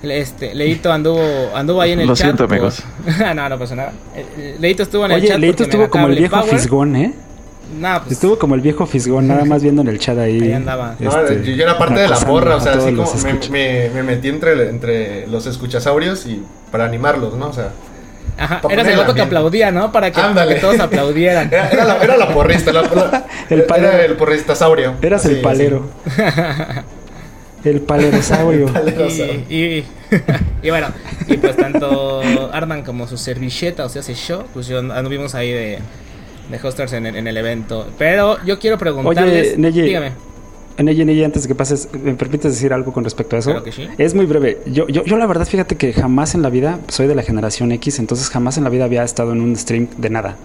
Este, 0.01 0.55
Leito 0.55 0.93
anduvo 0.93 1.19
anduvo 1.53 1.81
ahí 1.81 1.91
en 1.91 1.99
el 2.01 2.07
Lo 2.07 2.15
chat. 2.15 2.27
siento, 2.27 2.47
por- 2.47 2.55
amigos. 2.55 2.81
no, 3.35 3.49
no 3.49 3.59
pasó 3.59 3.75
nada. 3.75 3.91
Eh, 4.15 4.55
Leito 4.59 4.83
estuvo 4.83 5.05
en 5.05 5.11
el 5.11 5.17
Oye, 5.17 5.27
chat. 5.27 5.39
Leito 5.39 5.57
porque 5.57 5.77
me 5.77 5.83
estuvo 5.83 5.91
como 5.91 6.07
el 6.07 6.15
viejo 6.17 6.35
Power. 6.39 6.49
fisgón, 6.55 6.95
¿eh? 6.95 7.13
Nah, 7.79 7.99
pues, 7.99 8.13
Estuvo 8.13 8.39
como 8.39 8.55
el 8.55 8.61
viejo 8.61 8.85
fisgón, 8.87 9.27
nada 9.27 9.43
más 9.45 9.61
viendo 9.61 9.81
en 9.81 9.89
el 9.89 9.99
chat 9.99 10.17
ahí. 10.17 10.39
Ahí 10.41 10.53
andaba. 10.53 10.95
No, 10.99 11.09
este, 11.21 11.43
yo, 11.43 11.51
yo 11.55 11.63
era 11.63 11.77
parte 11.77 11.99
de 11.99 12.07
la 12.07 12.17
porra, 12.19 12.55
o 12.55 12.59
sea, 12.61 12.73
así 12.73 12.93
como 12.95 13.11
me, 13.23 13.33
me- 13.51 13.89
me 13.93 14.03
metí 14.03 14.29
entre, 14.29 14.69
entre 14.69 15.27
los 15.27 15.45
escuchasaurios 15.45 16.25
y 16.25 16.43
para 16.71 16.85
animarlos, 16.85 17.35
¿no? 17.35 17.49
O 17.49 17.53
sea, 17.53 17.71
Ajá, 18.39 18.61
eras 18.69 18.87
el 18.87 18.97
vato 18.97 19.13
que 19.13 19.21
aplaudía, 19.21 19.71
¿no? 19.71 19.91
Para 19.91 20.11
que, 20.11 20.21
todos 20.61 20.79
aplaudieran. 20.79 21.47
era, 21.51 21.69
era 21.69 21.85
la, 21.85 21.97
era 22.03 22.17
la 22.17 22.33
porrista, 22.33 22.71
la- 22.71 22.81
la- 22.83 23.25
El 23.49 23.59
era 23.59 23.67
palero. 23.67 23.91
el 24.03 24.15
porristasaurio. 24.15 24.95
Eras 25.01 25.25
Así, 25.25 25.35
el 25.35 25.41
palero. 25.41 25.89
el 27.63 27.81
palerosaurio. 27.81 28.67
Y, 29.49 29.55
y, 29.55 29.85
y 30.63 30.69
bueno, 30.69 30.87
y 31.27 31.37
pues 31.37 31.57
tanto 31.57 32.21
Arman 32.53 32.83
como 32.83 33.07
su 33.07 33.17
servilleta, 33.17 33.85
o 33.85 33.89
sea, 33.89 34.01
ese 34.01 34.13
show, 34.15 34.43
pues 34.53 34.67
yo 34.67 34.79
anduvimos 34.79 35.35
ahí 35.35 35.51
de, 35.51 35.79
de 36.49 36.59
hosters 36.67 36.93
en 36.93 37.05
el, 37.05 37.15
en 37.17 37.27
el 37.27 37.35
evento. 37.37 37.87
Pero 37.97 38.43
yo 38.45 38.59
quiero 38.59 38.77
preguntarles. 38.77 39.49
Oye, 39.49 39.57
Neyi, 39.57 39.81
dígame. 39.81 40.11
Neyi, 40.83 41.05
Neyi, 41.05 41.23
antes 41.23 41.43
de 41.43 41.47
que 41.47 41.55
pases, 41.55 41.89
¿me 42.03 42.13
permites 42.15 42.53
decir 42.53 42.73
algo 42.73 42.93
con 42.93 43.03
respecto 43.03 43.35
a 43.35 43.39
eso? 43.39 43.51
Claro 43.51 43.63
que 43.65 43.71
sí. 43.71 43.87
Es 43.97 44.13
muy 44.15 44.25
breve. 44.25 44.59
Yo, 44.65 44.87
yo, 44.87 45.03
yo 45.03 45.17
la 45.17 45.25
verdad, 45.27 45.45
fíjate 45.45 45.75
que 45.75 45.93
jamás 45.93 46.35
en 46.35 46.41
la 46.41 46.49
vida, 46.49 46.79
soy 46.87 47.07
de 47.07 47.15
la 47.15 47.23
generación 47.23 47.71
X, 47.71 47.99
entonces 47.99 48.29
jamás 48.29 48.57
en 48.57 48.63
la 48.63 48.69
vida 48.69 48.85
había 48.85 49.03
estado 49.03 49.31
en 49.33 49.41
un 49.41 49.55
stream 49.55 49.87
de 49.97 50.09
nada. 50.09 50.37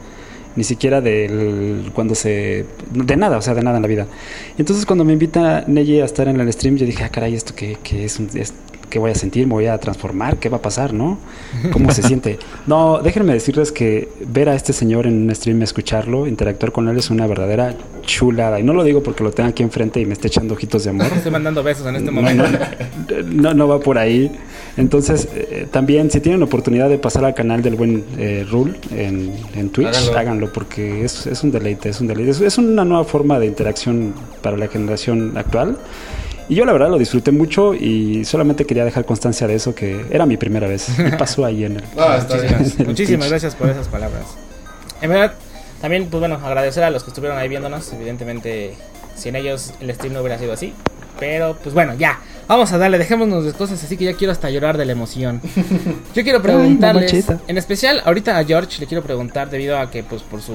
Ni 0.57 0.62
siquiera 0.62 1.00
del 1.00 1.91
cuando 1.95 2.14
se... 2.14 2.64
De 2.93 3.17
nada, 3.17 3.38
o 3.38 3.43
sea, 3.43 3.55
de 3.55 3.62
nada 3.62 3.76
en 3.76 3.83
la 3.83 3.88
vida. 3.88 4.07
Y 4.57 4.62
entonces 4.62 4.87
cuando 4.87 5.05
me 5.05 5.12
invita 5.12 5.64
Neyi 5.67 6.00
a 6.00 6.05
estar 6.05 6.29
en 6.29 6.38
el 6.41 6.53
stream, 6.53 6.76
yo 6.76 6.87
dije, 6.87 7.03
ah, 7.05 7.09
caray, 7.09 7.35
¿esto 7.35 7.55
qué, 7.57 7.76
qué 7.83 8.05
es? 8.05 8.19
un- 8.21 8.29
es- 8.35 8.55
¿qué 8.95 9.01
voy 9.01 9.11
a 9.11 9.15
sentir? 9.17 9.45
¿Me 9.49 9.55
voy 9.55 9.67
a 9.67 9.77
transformar? 9.79 10.37
¿Qué 10.37 10.49
va 10.49 10.59
a 10.59 10.63
pasar, 10.63 10.93
no? 10.93 11.19
¿Cómo 11.73 11.91
se 11.91 12.01
siente? 12.01 12.39
No, 12.67 13.01
déjenme 13.03 13.33
decirles 13.33 13.73
que 13.73 14.09
ver 14.27 14.49
a 14.49 14.55
este 14.55 14.73
señor 14.73 15.07
en 15.07 15.25
un 15.25 15.35
stream, 15.35 15.61
escucharlo, 15.63 16.27
interactuar 16.27 16.73
con 16.73 16.89
él 16.89 16.97
es 16.97 17.11
una 17.11 17.27
verdadera 17.27 17.75
chulada. 18.07 18.59
Y 18.61 18.63
no 18.63 18.73
lo 18.73 18.85
digo 18.85 19.03
porque 19.03 19.25
lo 19.25 19.33
tenga 19.33 19.51
aquí 19.51 19.63
enfrente 19.63 20.01
y 20.01 20.07
me 20.07 20.13
esté 20.13 20.29
echando 20.29 20.55
ojitos 20.55 20.85
de 20.85 20.91
amor. 20.91 21.07
Estoy 21.17 21.33
mandando 21.33 21.63
besos 21.63 21.87
en 21.89 21.97
este 21.97 22.11
momento. 22.11 22.45
No, 23.25 23.53
no, 23.53 23.69
va 23.69 23.81
por 23.81 23.99
ahí. 23.99 24.31
Entonces, 24.77 25.29
eh, 25.35 25.67
también, 25.71 26.11
si 26.11 26.21
tienen 26.21 26.43
oportunidad 26.43 26.89
de 26.89 26.99
pasar 26.99 27.25
al 27.25 27.35
canal 27.35 27.63
del 27.63 27.75
buen 27.75 28.05
eh, 28.17 28.47
Rule 28.49 28.75
en, 28.93 29.33
en 29.55 29.71
Twitch, 29.71 30.11
háganlo. 30.17 30.53
porque 30.53 31.05
es, 31.05 31.27
es, 31.27 31.43
un 31.43 31.51
deleite, 31.51 31.89
es 31.89 32.01
un 32.01 32.07
deleite. 32.07 32.31
Es, 32.31 32.41
es 32.41 32.59
una 32.59 32.85
nueva 32.85 33.05
forma 33.05 33.39
de 33.39 33.47
interacción 33.47 34.15
para 34.41 34.57
la 34.57 34.69
generación 34.69 35.37
actual. 35.37 35.79
Y 36.49 36.55
yo 36.57 36.65
la 36.65 36.73
verdad 36.73 36.91
lo 36.91 36.99
disfruté 36.99 37.31
mucho 37.31 37.75
y 37.75 38.25
solamente 38.25 38.65
quería 38.65 38.85
dejar 38.85 39.05
constancia 39.05 39.47
de 39.47 39.55
eso, 39.55 39.75
que 39.75 40.05
era 40.11 40.27
mi 40.27 40.37
primera 40.37 40.67
vez. 40.67 40.89
Y 40.99 41.11
pasó 41.19 41.45
ahí 41.45 41.65
en 41.65 41.77
el... 41.77 41.85
Ah, 41.97 42.19
muchísimas, 42.29 42.79
muchísimas 42.87 43.29
gracias 43.31 43.55
por 43.55 43.69
esas 43.69 43.89
palabras. 43.89 44.25
En 45.01 45.11
verdad, 45.11 45.35
también, 45.81 46.09
pues 46.09 46.21
bueno, 46.21 46.37
agradecer 46.37 46.83
a 46.85 46.91
los 46.91 47.03
que 47.05 47.11
estuvieron 47.11 47.39
ahí 47.39 47.49
viéndonos. 47.49 47.93
Evidentemente, 47.93 48.75
sin 49.17 49.37
ellos 49.37 49.73
el 49.81 49.93
stream 49.95 50.15
no 50.15 50.21
hubiera 50.21 50.39
sido 50.39 50.53
así. 50.53 50.73
Pero, 51.19 51.57
pues 51.63 51.75
bueno, 51.75 51.95
ya. 51.95 52.21
Vamos 52.49 52.73
a 52.73 52.79
darle, 52.79 52.99
dejémonos 52.99 53.45
de 53.45 53.53
cosas 53.53 53.83
así 53.83 53.97
que 53.97 54.05
ya 54.05 54.15
quiero 54.15 54.33
hasta 54.33 54.51
llorar 54.51 54.77
de 54.77 54.85
la 54.85 54.93
emoción. 54.93 55.41
Yo 56.15 56.23
quiero 56.23 56.43
preguntarles, 56.43 57.27
en 57.47 57.59
especial 57.59 58.03
ahorita 58.05 58.37
a 58.37 58.45
George 58.45 58.81
le 58.81 58.87
quiero 58.87 59.03
preguntar 59.03 59.49
debido 59.49 59.79
a 59.79 59.91
que 59.91 60.03
pues 60.03 60.23
por 60.23 60.43
su 60.43 60.55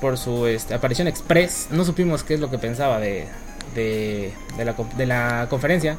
por 0.00 0.18
su 0.18 0.46
este, 0.46 0.74
aparición 0.74 1.06
express 1.06 1.68
no 1.70 1.84
supimos 1.84 2.24
qué 2.24 2.34
es 2.34 2.40
lo 2.40 2.50
que 2.50 2.58
pensaba 2.58 2.98
de, 2.98 3.28
de, 3.74 4.32
la, 4.58 4.74
de 4.96 5.06
la 5.06 5.46
conferencia. 5.48 5.96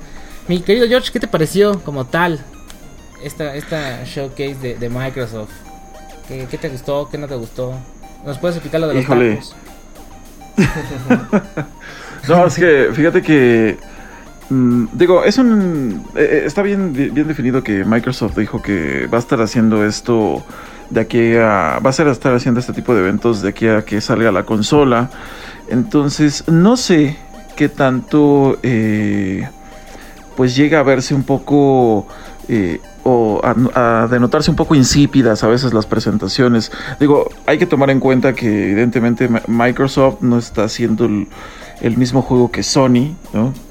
Mi 0.48 0.60
querido 0.60 0.88
George, 0.88 1.12
¿qué 1.12 1.20
te 1.20 1.28
pareció 1.28 1.80
como 1.84 2.06
tal 2.06 2.40
esta, 3.24 3.56
esta 3.56 4.04
showcase 4.04 4.78
de, 4.78 4.90
Microsoft? 4.90 5.52
¿Qué, 6.28 6.58
te 6.58 6.70
gustó? 6.70 7.08
¿Qué 7.10 7.18
no 7.18 7.28
te 7.28 7.36
gustó? 7.36 7.74
¿Nos 8.26 8.38
puedes 8.38 8.58
explicar 8.58 8.82
lo 8.82 8.88
de 8.88 8.96
los 8.96 9.04
Híjole. 9.04 9.40
no, 12.28 12.46
es 12.46 12.56
que 12.56 12.90
fíjate 12.94 13.22
que 13.22 13.78
mm, 14.50 14.86
digo, 14.94 15.24
es 15.24 15.38
un 15.38 16.06
eh, 16.16 16.30
eh, 16.32 16.44
está 16.46 16.62
bien 16.62 16.94
bien 16.94 17.28
definido 17.28 17.64
que 17.64 17.84
Microsoft 17.84 18.38
dijo 18.38 18.62
que 18.62 19.08
va 19.08 19.18
a 19.18 19.20
estar 19.20 19.42
haciendo 19.42 19.84
esto 19.84 20.46
de 20.92 21.02
aquí 21.02 21.36
a 21.36 21.80
va 21.84 21.90
a 21.90 21.94
ser 21.94 22.08
estar 22.08 22.36
haciendo 22.36 22.60
este 22.60 22.72
tipo 22.74 22.94
de 22.94 23.02
eventos 23.02 23.42
de 23.42 23.50
aquí 23.50 23.68
a 23.68 23.84
que 23.84 24.00
salga 24.00 24.32
la 24.32 24.44
consola. 24.44 25.10
Entonces, 25.70 26.44
no 26.48 26.78
sé 26.78 27.18
que 27.56 27.70
tanto 27.70 28.58
eh, 28.64 29.48
pues 30.36 30.56
llega 30.56 30.80
a 30.80 30.84
verse 30.84 31.14
un 31.14 31.24
poco 31.24 32.08
eh, 32.48 32.82
o 33.04 33.42
a, 33.44 34.08
denotarse 34.10 34.50
un 34.50 34.56
poco 34.56 34.76
insípidas 34.76 35.44
a 35.44 35.48
veces 35.48 35.74
las 35.74 35.86
presentaciones. 35.86 36.72
Digo, 37.00 37.30
hay 37.46 37.58
que 37.58 37.66
tomar 37.66 37.90
en 37.90 38.00
cuenta 38.00 38.34
que 38.34 38.72
evidentemente 38.72 39.30
Microsoft 39.48 40.22
no 40.22 40.38
está 40.38 40.64
haciendo 40.64 41.06
el, 41.06 41.98
mismo 41.98 42.22
juego 42.22 42.50
que 42.50 42.64
Sony, 42.64 43.14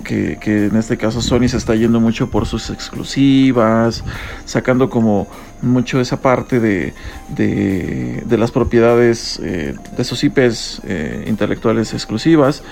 que, 0.05 0.39
en 0.45 0.77
este 0.77 0.99
caso 0.99 1.23
Sony 1.23 1.49
se 1.49 1.57
está 1.57 1.75
yendo 1.75 1.99
mucho 1.99 2.29
por 2.29 2.45
sus 2.45 2.69
exclusivas, 2.69 4.05
sacando 4.45 4.91
como 4.91 5.27
mucho 5.63 5.99
esa 5.99 6.21
parte 6.21 6.61
de, 6.61 6.93
de, 7.31 8.37
las 8.37 8.51
propiedades 8.51 9.41
eh, 9.43 9.75
de 9.97 10.05
sus 10.05 10.23
IPs 10.25 10.83
intelectuales 11.27 11.95
exclusivas. 11.95 12.63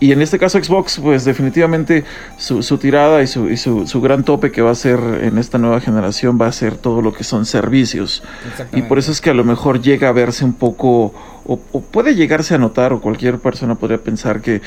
Y 0.00 0.12
en 0.12 0.22
este 0.22 0.38
caso 0.38 0.62
Xbox, 0.62 1.00
pues 1.00 1.24
definitivamente 1.24 2.04
su, 2.36 2.62
tirada 2.78 3.22
y, 3.22 3.26
su, 3.26 3.48
su, 3.56 4.00
gran 4.00 4.22
tope 4.22 4.52
que 4.52 4.62
va 4.62 4.70
a 4.70 4.74
ser 4.74 5.00
en 5.22 5.38
esta 5.38 5.58
nueva 5.58 5.80
generación 5.80 6.38
va 6.40 6.46
a 6.46 6.52
ser 6.52 6.76
todo 6.76 7.02
lo 7.02 7.12
que 7.12 7.24
son 7.24 7.46
servicios. 7.46 8.22
Y 8.72 8.82
por 8.82 8.98
eso 8.98 9.10
es 9.10 9.20
que 9.20 9.30
a 9.30 9.34
lo 9.34 9.42
mejor 9.42 9.80
llega 9.80 10.08
a 10.08 10.12
verse 10.12 10.44
un 10.44 10.52
poco, 10.52 11.12
o, 11.46 11.58
puede 11.58 12.14
llegarse 12.14 12.54
a 12.54 12.58
notar, 12.58 12.92
o 12.92 13.00
cualquier 13.00 13.40
persona 13.40 13.74
podría 13.74 13.98
pensar 13.98 14.40
que 14.40 14.62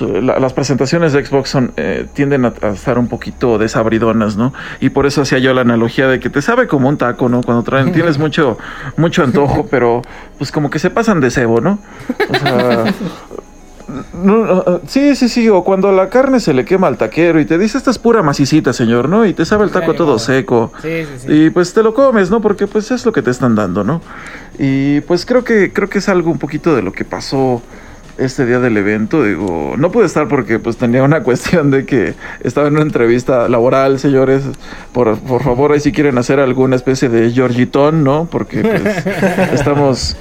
las 0.00 0.52
presentaciones 0.54 1.12
de 1.12 1.24
Xbox 1.24 1.50
son, 1.50 1.72
eh, 1.76 2.06
tienden 2.14 2.46
a, 2.46 2.54
estar 2.72 2.98
un 2.98 3.08
poquito 3.08 3.58
desabridonas, 3.58 4.38
¿no? 4.38 4.54
Y 4.80 4.88
por 4.88 5.04
eso 5.04 5.20
hacía 5.20 5.38
yo 5.38 5.52
la 5.52 5.60
analogía 5.60 6.08
de 6.08 6.18
que 6.18 6.30
te 6.30 6.40
sabe 6.40 6.66
como 6.66 6.88
un 6.88 6.96
taco, 6.96 7.28
¿no? 7.28 7.42
Cuando 7.42 7.62
traen, 7.62 7.92
tienes 7.92 8.18
mucho, 8.20 8.56
mucho 8.96 9.22
antojo, 9.22 9.66
pero 9.70 10.00
pues 10.38 10.50
como 10.50 10.70
que 10.70 10.78
se 10.78 10.88
pasan 10.88 11.20
de 11.20 11.30
cebo, 11.30 11.60
¿no? 11.60 11.78
O 12.30 12.34
sea... 12.38 12.84
No, 14.12 14.80
sí, 14.86 15.14
sí, 15.16 15.28
sí, 15.28 15.48
o 15.48 15.64
cuando 15.64 15.92
la 15.92 16.08
carne 16.08 16.40
se 16.40 16.52
le 16.52 16.64
quema 16.64 16.86
al 16.86 16.96
taquero 16.96 17.40
y 17.40 17.44
te 17.44 17.58
dice, 17.58 17.78
esta 17.78 17.90
es 17.90 17.98
pura 17.98 18.22
macicita, 18.22 18.72
señor, 18.72 19.08
¿no? 19.08 19.26
Y 19.26 19.34
te 19.34 19.44
sabe 19.44 19.64
el 19.64 19.70
taco 19.70 19.94
todo 19.94 20.18
seco. 20.18 20.72
Sí, 20.82 21.04
sí, 21.04 21.26
sí. 21.26 21.32
Y 21.32 21.50
pues 21.50 21.72
te 21.74 21.82
lo 21.82 21.94
comes, 21.94 22.30
¿no? 22.30 22.40
Porque 22.40 22.66
pues 22.66 22.90
es 22.90 23.04
lo 23.04 23.12
que 23.12 23.22
te 23.22 23.30
están 23.30 23.54
dando, 23.54 23.84
¿no? 23.84 24.00
Y 24.58 25.00
pues 25.02 25.26
creo 25.26 25.44
que, 25.44 25.72
creo 25.72 25.88
que 25.88 25.98
es 25.98 26.08
algo 26.08 26.30
un 26.30 26.38
poquito 26.38 26.74
de 26.74 26.82
lo 26.82 26.92
que 26.92 27.04
pasó 27.04 27.62
este 28.18 28.46
día 28.46 28.60
del 28.60 28.76
evento. 28.76 29.24
Digo, 29.24 29.74
no 29.76 29.90
pude 29.90 30.06
estar 30.06 30.28
porque 30.28 30.58
pues 30.58 30.76
tenía 30.76 31.02
una 31.02 31.20
cuestión 31.24 31.70
de 31.70 31.84
que 31.84 32.14
estaba 32.40 32.68
en 32.68 32.74
una 32.74 32.82
entrevista 32.82 33.48
laboral, 33.48 33.98
señores. 33.98 34.44
Por, 34.92 35.18
por 35.18 35.42
favor, 35.42 35.72
ahí 35.72 35.80
si 35.80 35.92
quieren 35.92 36.18
hacer 36.18 36.40
alguna 36.40 36.76
especie 36.76 37.08
de 37.08 37.30
Georgitón, 37.30 38.04
¿no? 38.04 38.28
Porque 38.30 38.62
pues 38.62 39.06
estamos 39.52 40.16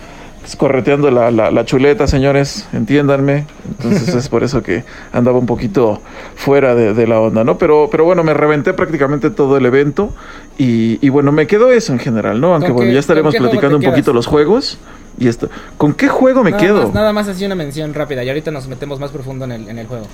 correteando 0.57 1.12
la, 1.12 1.31
la, 1.31 1.65
chuleta, 1.65 2.07
señores, 2.07 2.67
entiéndanme. 2.74 3.45
Entonces 3.69 4.13
es 4.15 4.29
por 4.29 4.43
eso 4.43 4.63
que 4.63 4.83
andaba 5.13 5.38
un 5.38 5.45
poquito 5.45 6.01
fuera 6.36 6.75
de, 6.75 7.07
la 7.07 7.19
onda, 7.19 7.43
¿no? 7.43 7.57
Pero, 7.57 7.89
pero 7.91 8.05
bueno, 8.05 8.24
me 8.24 8.33
reventé 8.33 8.74
prácticamente 8.74 9.29
todo 9.29 9.57
el 9.57 9.65
evento 9.65 10.13
y, 10.57 11.10
bueno, 11.10 11.31
me 11.31 11.48
quedó 11.48 11.71
eso 11.71 11.93
en 11.93 12.00
general, 12.00 12.41
¿no? 12.41 12.53
Aunque 12.53 12.71
bueno, 12.71 12.91
ya 12.91 13.00
estaremos 13.00 13.36
platicando 13.36 13.77
un 13.77 13.83
poquito 13.83 14.13
los 14.13 14.27
juegos. 14.27 14.77
Y 15.19 15.27
esto, 15.27 15.50
¿con 15.77 15.93
qué 15.93 16.07
juego 16.07 16.43
me 16.43 16.53
quedo? 16.53 16.89
nada 16.93 17.12
más 17.12 17.27
así 17.27 17.45
una 17.45 17.55
mención 17.55 17.93
rápida 17.93 18.24
y 18.24 18.29
ahorita 18.29 18.50
nos 18.50 18.67
metemos 18.67 19.00
más 19.00 19.12
profundo 19.12 19.45
en 19.45 19.51
el, 19.51 19.69
en 19.69 19.77
el 19.77 19.88
juego. 19.88 20.07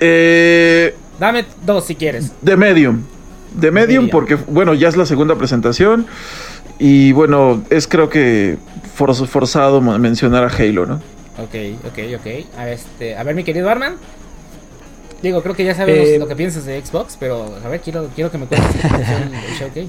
Eh, 0.00 0.94
Dame 1.18 1.44
dos 1.64 1.84
si 1.84 1.94
quieres. 1.94 2.32
De 2.42 2.56
Medium. 2.56 3.02
De 3.54 3.70
Medium, 3.70 4.08
porque, 4.10 4.34
bueno, 4.34 4.74
ya 4.74 4.88
es 4.88 4.96
la 4.96 5.06
segunda 5.06 5.34
presentación. 5.36 6.06
Y 6.78 7.12
bueno, 7.12 7.62
es 7.70 7.86
creo 7.86 8.08
que 8.08 8.58
forzado 8.94 9.80
mencionar 9.80 10.44
a 10.44 10.48
Halo, 10.48 10.86
¿no? 10.86 10.94
Ok, 11.38 11.54
ok, 11.86 11.98
ok. 12.18 12.58
A, 12.58 12.70
este, 12.70 13.16
a 13.16 13.22
ver, 13.22 13.34
mi 13.34 13.44
querido 13.44 13.68
Arman. 13.68 13.96
Digo, 15.22 15.42
creo 15.42 15.54
que 15.54 15.64
ya 15.64 15.74
sabemos 15.74 16.08
eh, 16.08 16.18
lo 16.18 16.28
que 16.28 16.36
piensas 16.36 16.66
de 16.66 16.84
Xbox, 16.84 17.16
pero 17.18 17.46
a 17.64 17.68
ver, 17.68 17.80
quiero, 17.80 18.08
quiero 18.14 18.30
que 18.30 18.38
me 18.38 18.46
cuentes 18.46 18.70
el 18.74 19.58
showcase. 19.58 19.88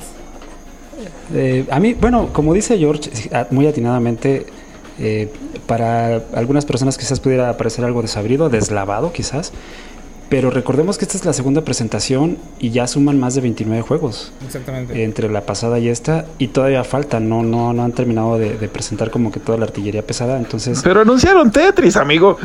Eh, 1.34 1.65
a 1.70 1.79
mí, 1.79 1.94
bueno, 1.94 2.29
como 2.34 2.53
dice 2.53 2.77
George, 2.77 3.12
muy 3.51 3.67
atinadamente, 3.67 4.46
eh, 5.00 5.32
para 5.67 6.24
algunas 6.34 6.65
personas 6.65 6.98
quizás 6.98 7.20
pudiera 7.20 7.56
parecer 7.58 7.86
algo 7.86 8.01
desabrido, 8.01 8.50
deslavado 8.50 9.12
quizás, 9.12 9.51
pero 10.29 10.50
recordemos 10.50 10.98
que 10.98 11.05
esta 11.05 11.17
es 11.17 11.25
la 11.25 11.31
segunda 11.31 11.62
presentación 11.62 12.38
y 12.60 12.72
ya 12.72 12.88
suman 12.88 13.19
más 13.19 13.36
de 13.36 13.41
29 13.41 13.81
juegos. 13.81 14.34
Exactamente. 14.46 15.03
Entre 15.03 15.29
la 15.29 15.41
pasada 15.41 15.79
y 15.79 15.88
esta. 15.88 16.25
Y 16.38 16.50
todavía 16.50 16.84
falta, 16.84 17.19
no, 17.19 17.43
no, 17.43 17.72
no 17.74 17.84
han 17.84 17.93
terminado 17.93 18.38
de, 18.38 18.50
presentar 18.67 19.10
como 19.10 19.31
que 19.31 19.39
toda 19.39 19.57
la 19.57 19.65
artillería 19.65 20.05
pesada. 20.05 20.38
Entonces. 20.38 20.81
Pero 20.84 21.01
anunciaron 21.01 21.51
Tetris, 21.51 21.96
amigo. 21.96 22.38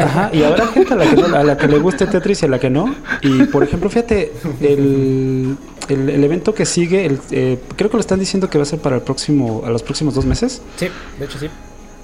Ajá, 0.00 0.30
y 0.32 0.42
habrá 0.42 0.68
gente 0.68 0.94
a 0.94 0.96
la, 0.96 1.06
que 1.06 1.22
a 1.22 1.44
la 1.44 1.56
que 1.56 1.68
le 1.68 1.78
guste 1.78 2.06
Tetris 2.06 2.42
y 2.42 2.46
a 2.46 2.48
la 2.48 2.58
que 2.60 2.70
no. 2.70 2.94
Y 3.20 3.44
por 3.44 3.62
ejemplo, 3.64 3.90
fíjate, 3.90 4.32
el, 4.60 5.56
el, 5.88 6.24
evento 6.24 6.54
que 6.54 6.64
sigue, 6.64 7.04
el, 7.04 7.18
eh, 7.30 7.58
creo 7.76 7.90
que 7.90 7.96
lo 7.96 8.00
están 8.00 8.20
diciendo 8.20 8.48
que 8.48 8.58
va 8.58 8.62
a 8.62 8.66
ser 8.66 8.78
para 8.78 8.96
el 8.96 9.02
próximo, 9.02 9.62
a 9.66 9.70
los 9.70 9.82
próximos 9.82 10.14
dos 10.14 10.24
meses. 10.24 10.62
Sí, 10.76 10.86
de 11.18 11.24
hecho 11.24 11.38
sí. 11.38 11.48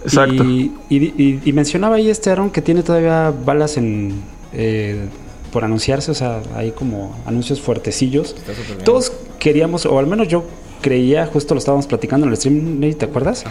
Exacto. 0.02 0.44
Y, 0.44 0.72
y, 0.88 1.40
y 1.44 1.52
mencionaba 1.52 1.96
ahí 1.96 2.10
este 2.10 2.30
Aaron 2.30 2.50
que 2.50 2.62
tiene 2.62 2.82
todavía 2.82 3.32
balas 3.44 3.76
en, 3.76 4.22
eh, 4.52 5.06
por 5.52 5.64
anunciarse, 5.64 6.10
o 6.10 6.14
sea, 6.14 6.42
hay 6.54 6.70
como 6.70 7.16
anuncios 7.26 7.60
fuertecillos. 7.60 8.36
Todos 8.84 9.12
queríamos, 9.38 9.86
o 9.86 9.98
al 9.98 10.06
menos 10.06 10.28
yo 10.28 10.44
creía, 10.80 11.26
justo 11.26 11.54
lo 11.54 11.58
estábamos 11.58 11.86
platicando 11.86 12.26
en 12.26 12.32
el 12.32 12.36
stream, 12.36 12.80
¿te 12.94 13.04
acuerdas? 13.04 13.44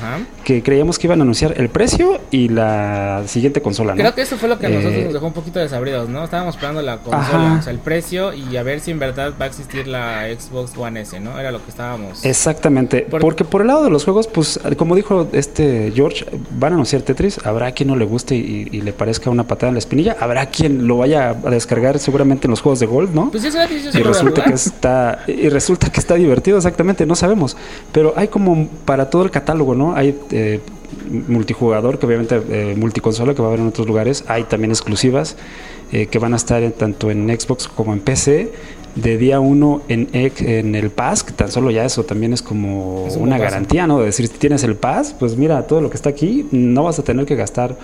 Que 0.44 0.64
creíamos 0.64 1.00
que 1.00 1.08
iban 1.08 1.20
a 1.20 1.24
anunciar 1.24 1.54
el 1.58 1.70
precio 1.70 2.20
y 2.32 2.50
la 2.50 3.24
siguiente 3.28 3.62
consola, 3.62 3.94
Creo 3.96 4.14
que 4.14 4.22
eso 4.22 4.38
fue 4.38 4.50
lo 4.50 4.60
que 4.60 4.68
a 4.68 4.70
nosotros 4.70 4.94
eh, 4.94 5.04
nos 5.06 5.14
dejó 5.14 5.28
un 5.28 5.34
poquito 5.34 5.60
desabridos, 5.60 6.10
¿no? 6.10 6.24
Estábamos 6.24 6.56
esperando 6.56 6.82
la 6.82 6.98
consola, 6.98 7.58
o 7.60 7.62
sea, 7.62 7.72
el 7.72 7.80
precio 7.80 8.34
y 8.34 8.58
a 8.58 8.64
ver 8.64 8.80
si 8.80 8.92
en 8.92 9.00
verdad 9.00 9.34
va 9.40 9.46
a 9.46 9.48
existir 9.48 9.88
la 9.88 10.28
Xbox 10.28 10.78
One 10.78 11.02
S, 11.02 11.20
¿no? 11.20 11.40
Era 11.40 11.52
lo 11.52 11.64
que 11.64 11.70
estábamos. 11.70 12.26
Exactamente, 12.26 13.08
porque 13.10 13.46
por 13.46 13.62
el 13.62 13.68
lado 13.68 13.84
de 13.84 13.90
los 13.90 14.04
juegos, 14.04 14.28
pues 14.28 14.60
como 14.78 14.96
dijo 14.96 15.28
este 15.34 15.92
George, 15.96 16.26
van 16.52 16.74
a 16.74 16.76
anunciar 16.76 17.02
Tetris, 17.02 17.46
habrá 17.46 17.72
quien 17.72 17.90
no 17.90 17.96
le 17.96 18.06
guste 18.06 18.36
y, 18.36 18.80
le 18.80 18.94
parezca 18.94 19.30
una 19.30 19.46
patada 19.46 19.70
en 19.70 19.76
la 19.76 19.80
espinilla, 19.80 20.16
habrá 20.20 20.46
quien 20.46 20.88
lo 20.88 20.98
vaya 20.98 21.32
a 21.32 21.50
descargar 21.50 22.00
seguramente 22.00 22.48
en 22.48 22.52
los 22.52 22.62
juegos 22.62 22.80
de 22.80 22.86
Gold, 22.86 23.14
¿no? 23.14 23.30
Pues 23.30 23.44
y 23.44 24.02
resulta 24.02 24.44
que 24.44 24.54
está 24.54 25.20
y 25.28 25.50
resulta 25.50 25.92
que 25.92 26.00
está 26.00 26.16
divertido 26.16 26.58
exactamente, 26.58 27.06
no 27.06 27.16
sabemos. 27.20 27.56
Pero 27.92 28.14
hay 28.16 28.28
como 28.28 28.68
para 28.86 29.10
todo 29.10 29.24
el 29.24 29.32
catálogo, 29.32 29.76
¿no? 29.76 29.96
Hay 29.96 30.18
eh, 30.32 30.60
multijugador, 31.28 32.00
que 32.00 32.06
obviamente 32.06 32.42
eh, 32.50 32.76
multiconsola, 32.78 33.34
que 33.34 33.42
va 33.42 33.48
a 33.48 33.52
haber 33.52 33.62
en 33.62 33.68
otros 33.68 33.88
lugares. 33.88 34.24
Hay 34.28 34.44
también 34.44 34.72
exclusivas 34.72 35.36
eh, 35.92 36.08
que 36.08 36.20
van 36.20 36.34
a 36.34 36.38
estar 36.38 36.62
tanto 36.72 37.12
en 37.12 37.28
Xbox 37.28 37.68
como 37.68 37.94
en 37.94 38.00
PC. 38.00 38.52
De 38.96 39.18
día 39.18 39.40
uno 39.40 39.84
en, 39.88 40.10
en 40.14 40.76
el 40.76 40.90
Pass, 40.90 41.24
que 41.24 41.32
tan 41.32 41.52
solo 41.52 41.70
ya 41.70 41.86
eso 41.86 42.04
también 42.06 42.34
es 42.34 42.42
como 42.42 43.06
una 43.06 43.38
garantía, 43.38 43.86
¿no? 43.86 44.00
De 44.00 44.08
decir, 44.08 44.28
si 44.28 44.38
tienes 44.40 44.64
el 44.64 44.76
Pass, 44.76 45.16
pues 45.18 45.38
mira, 45.38 45.62
todo 45.68 45.80
lo 45.80 45.92
que 45.92 45.96
está 45.96 46.10
aquí, 46.10 46.48
no 46.52 46.84
vas 46.84 46.98
a 46.98 47.04
tener 47.04 47.26
que 47.28 47.36
gastar 47.36 47.78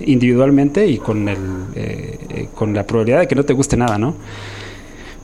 individualmente 0.00 0.86
y 0.86 0.98
con, 0.98 1.28
el, 1.28 1.38
eh, 1.74 2.48
con 2.54 2.74
la 2.74 2.86
probabilidad 2.86 3.20
de 3.20 3.28
que 3.28 3.34
no 3.34 3.44
te 3.44 3.52
guste 3.52 3.76
nada, 3.76 3.98
¿no? 3.98 4.14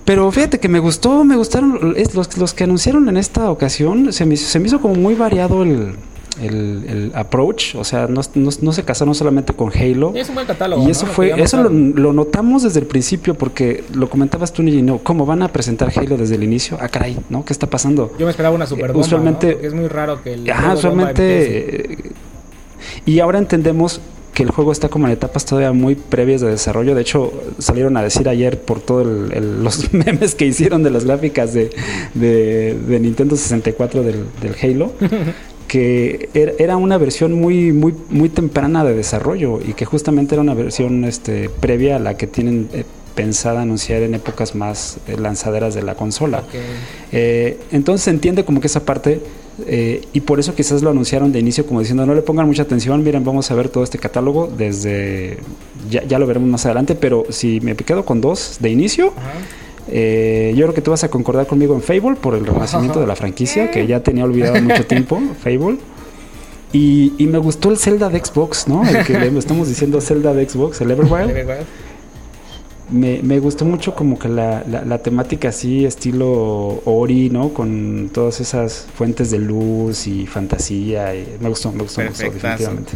Pero 0.05 0.31
fíjate 0.31 0.59
que 0.59 0.69
me 0.69 0.79
gustó, 0.79 1.25
me 1.25 1.37
gustaron 1.37 1.95
los, 2.15 2.37
los 2.39 2.55
que 2.55 2.65
anunciaron 2.65 3.09
en 3.09 3.17
esta 3.17 3.51
ocasión, 3.51 4.13
se 4.13 4.25
me, 4.27 4.37
se 4.37 4.59
me 4.59 4.67
hizo 4.67 4.81
como 4.81 4.95
muy 4.95 5.15
variado 5.15 5.63
el, 5.63 5.95
el, 6.41 7.13
approach, 7.15 7.75
o 7.75 7.85
sea, 7.85 8.07
no, 8.09 8.73
se 8.73 8.85
casaron 8.85 9.15
solamente 9.15 9.53
con 9.53 9.71
Halo. 9.73 10.13
Y 10.15 10.21
es 10.21 10.29
un 10.29 10.37
buen 10.37 10.47
catálogo. 10.47 10.87
Y 10.87 10.91
eso 10.91 11.07
fue, 11.07 11.41
eso 11.41 11.63
lo, 11.63 12.13
notamos 12.13 12.63
desde 12.63 12.81
el 12.81 12.87
principio 12.87 13.35
porque 13.35 13.85
lo 13.95 14.09
comentabas 14.09 14.53
tú, 14.53 14.63
no 14.63 14.99
¿cómo 14.99 15.27
van 15.27 15.43
a 15.43 15.49
presentar 15.49 15.93
Halo 15.95 16.17
desde 16.17 16.37
el 16.37 16.43
inicio? 16.43 16.79
Ah, 16.81 16.89
caray, 16.89 17.19
¿no? 17.29 17.45
¿Qué 17.45 17.53
está 17.53 17.69
pasando? 17.69 18.13
Yo 18.19 18.25
me 18.25 18.31
esperaba 18.31 18.55
una 18.55 18.67
super 18.67 18.89
bomba, 18.89 19.07
usualmente, 19.07 19.59
es 19.63 19.75
muy 19.75 19.89
raro 19.89 20.23
que 20.23 20.35
el 20.35 20.51
Ajá, 20.51 20.75
usualmente 20.75 21.99
y 23.05 23.21
ahora 23.21 23.39
entendemos 23.39 24.01
que 24.35 24.43
el 24.43 24.51
juego 24.51 24.73
está 24.73 24.89
como 24.89 25.07
en 25.07 25.13
etapas 25.13 25.45
todavía 25.45 25.73
muy 25.73 25.95
previas 25.95 26.41
de 26.41 26.49
desarrollo. 26.49 26.95
De 26.95 27.03
hecho, 27.03 27.33
salieron 27.59 27.97
a 27.97 28.03
decir 28.03 28.29
ayer 28.29 28.61
por 28.61 28.81
todos 28.81 29.07
los 29.07 29.93
memes 29.93 30.35
que 30.35 30.47
hicieron 30.47 30.83
de 30.83 30.91
las 30.91 31.05
gráficas 31.05 31.53
de, 31.53 31.71
de, 32.15 33.01
Nintendo 33.01 33.37
64 33.37 34.03
del, 34.03 34.25
del 34.41 34.55
Halo, 34.63 34.93
que 35.69 36.29
era 36.35 36.77
una 36.77 36.99
versión 36.99 37.33
muy, 37.33 37.73
muy, 37.73 37.95
muy 38.09 38.29
temprana 38.29 38.85
de 38.85 38.95
desarrollo 38.95 39.61
y 39.65 39.75
que 39.75 39.85
justamente 39.85 40.35
era 40.35 40.43
una 40.43 40.55
versión 40.55 41.05
este, 41.05 41.49
previa 41.49 41.97
a 41.97 41.99
la 41.99 42.17
que 42.17 42.27
tienen 42.27 42.69
eh, 42.73 42.85
pensada 43.15 43.63
anunciar 43.63 44.03
en 44.03 44.15
épocas 44.15 44.55
más 44.55 44.99
eh, 45.07 45.17
lanzaderas 45.19 45.75
de 45.75 45.83
la 45.83 45.95
consola. 45.95 46.43
Eh, 47.13 47.59
entonces 47.71 48.05
se 48.05 48.11
entiende 48.11 48.45
como 48.45 48.61
que 48.61 48.67
esa 48.67 48.81
parte, 48.85 49.21
y 49.67 50.21
por 50.21 50.41
eso 50.41 50.55
quizás 50.55 50.83
lo 50.83 50.91
anunciaron 50.91 51.33
de 51.33 51.39
inicio 51.39 51.67
como 51.67 51.81
diciendo 51.81 52.07
no 52.07 52.15
le 52.15 52.23
pongan 52.23 52.47
mucha 52.47 52.63
atención, 52.63 53.03
miren, 53.03 53.25
vamos 53.25 53.51
a 53.51 53.55
ver 53.55 53.69
todo 53.69 53.85
este 53.85 53.99
catálogo 53.99 54.51
desde, 54.57 55.39
ya, 55.91 56.05
ya 56.05 56.19
lo 56.19 56.27
veremos 56.27 56.49
más 56.49 56.65
adelante, 56.67 56.95
pero 56.95 57.25
si 57.31 57.61
me 57.61 57.75
quedo 57.77 58.05
con 58.05 58.21
dos 58.21 58.59
de 58.61 58.71
inicio, 58.71 59.13
eh, 59.89 60.53
yo 60.57 60.67
creo 60.67 60.75
que 60.75 60.83
tú 60.83 60.91
vas 60.91 61.05
a 61.05 61.11
concordar 61.11 61.47
conmigo 61.47 61.75
en 61.75 61.83
Fable 61.83 62.17
por 62.21 62.35
el 62.35 62.47
renacimiento 62.47 63.01
de 63.01 63.07
la 63.07 63.17
franquicia, 63.17 63.71
que 63.71 63.87
ya 63.87 64.01
tenía 64.01 64.25
olvidado 64.25 64.61
mucho 64.63 64.87
tiempo, 64.87 65.21
Fable. 65.43 65.79
Y, 66.73 67.13
me 67.19 67.39
gustó 67.39 67.71
el 67.71 67.79
Zelda 67.79 68.09
de 68.09 68.25
Xbox, 68.25 68.69
¿no? 68.69 68.89
El 68.89 69.05
que 69.05 69.19
le 69.19 69.27
estamos 69.39 69.69
diciendo 69.69 70.01
Zelda 70.01 70.33
de 70.33 70.49
Xbox, 70.49 70.81
el 70.81 70.93
Everwild. 70.93 71.33
Me, 72.91 73.21
me, 73.23 73.39
gustó 73.39 73.65
mucho 73.65 73.95
como 73.95 74.19
que 74.19 74.29
la, 74.29 74.65
la, 74.67 74.99
temática 74.99 75.49
así, 75.49 75.85
estilo 75.85 76.83
Ori, 76.85 77.31
¿no? 77.31 77.55
Con 77.55 78.11
todas 78.13 78.41
esas 78.41 78.87
fuentes 78.95 79.31
de 79.31 79.39
luz 79.39 80.07
y 80.07 80.27
fantasía. 80.27 81.15
Y 81.15 81.37
me 81.41 81.49
gustó, 81.49 81.73
me 81.73 81.83
gustó, 81.83 82.01
me 82.01 82.09
gustó 82.09 82.31
definitivamente. 82.31 82.93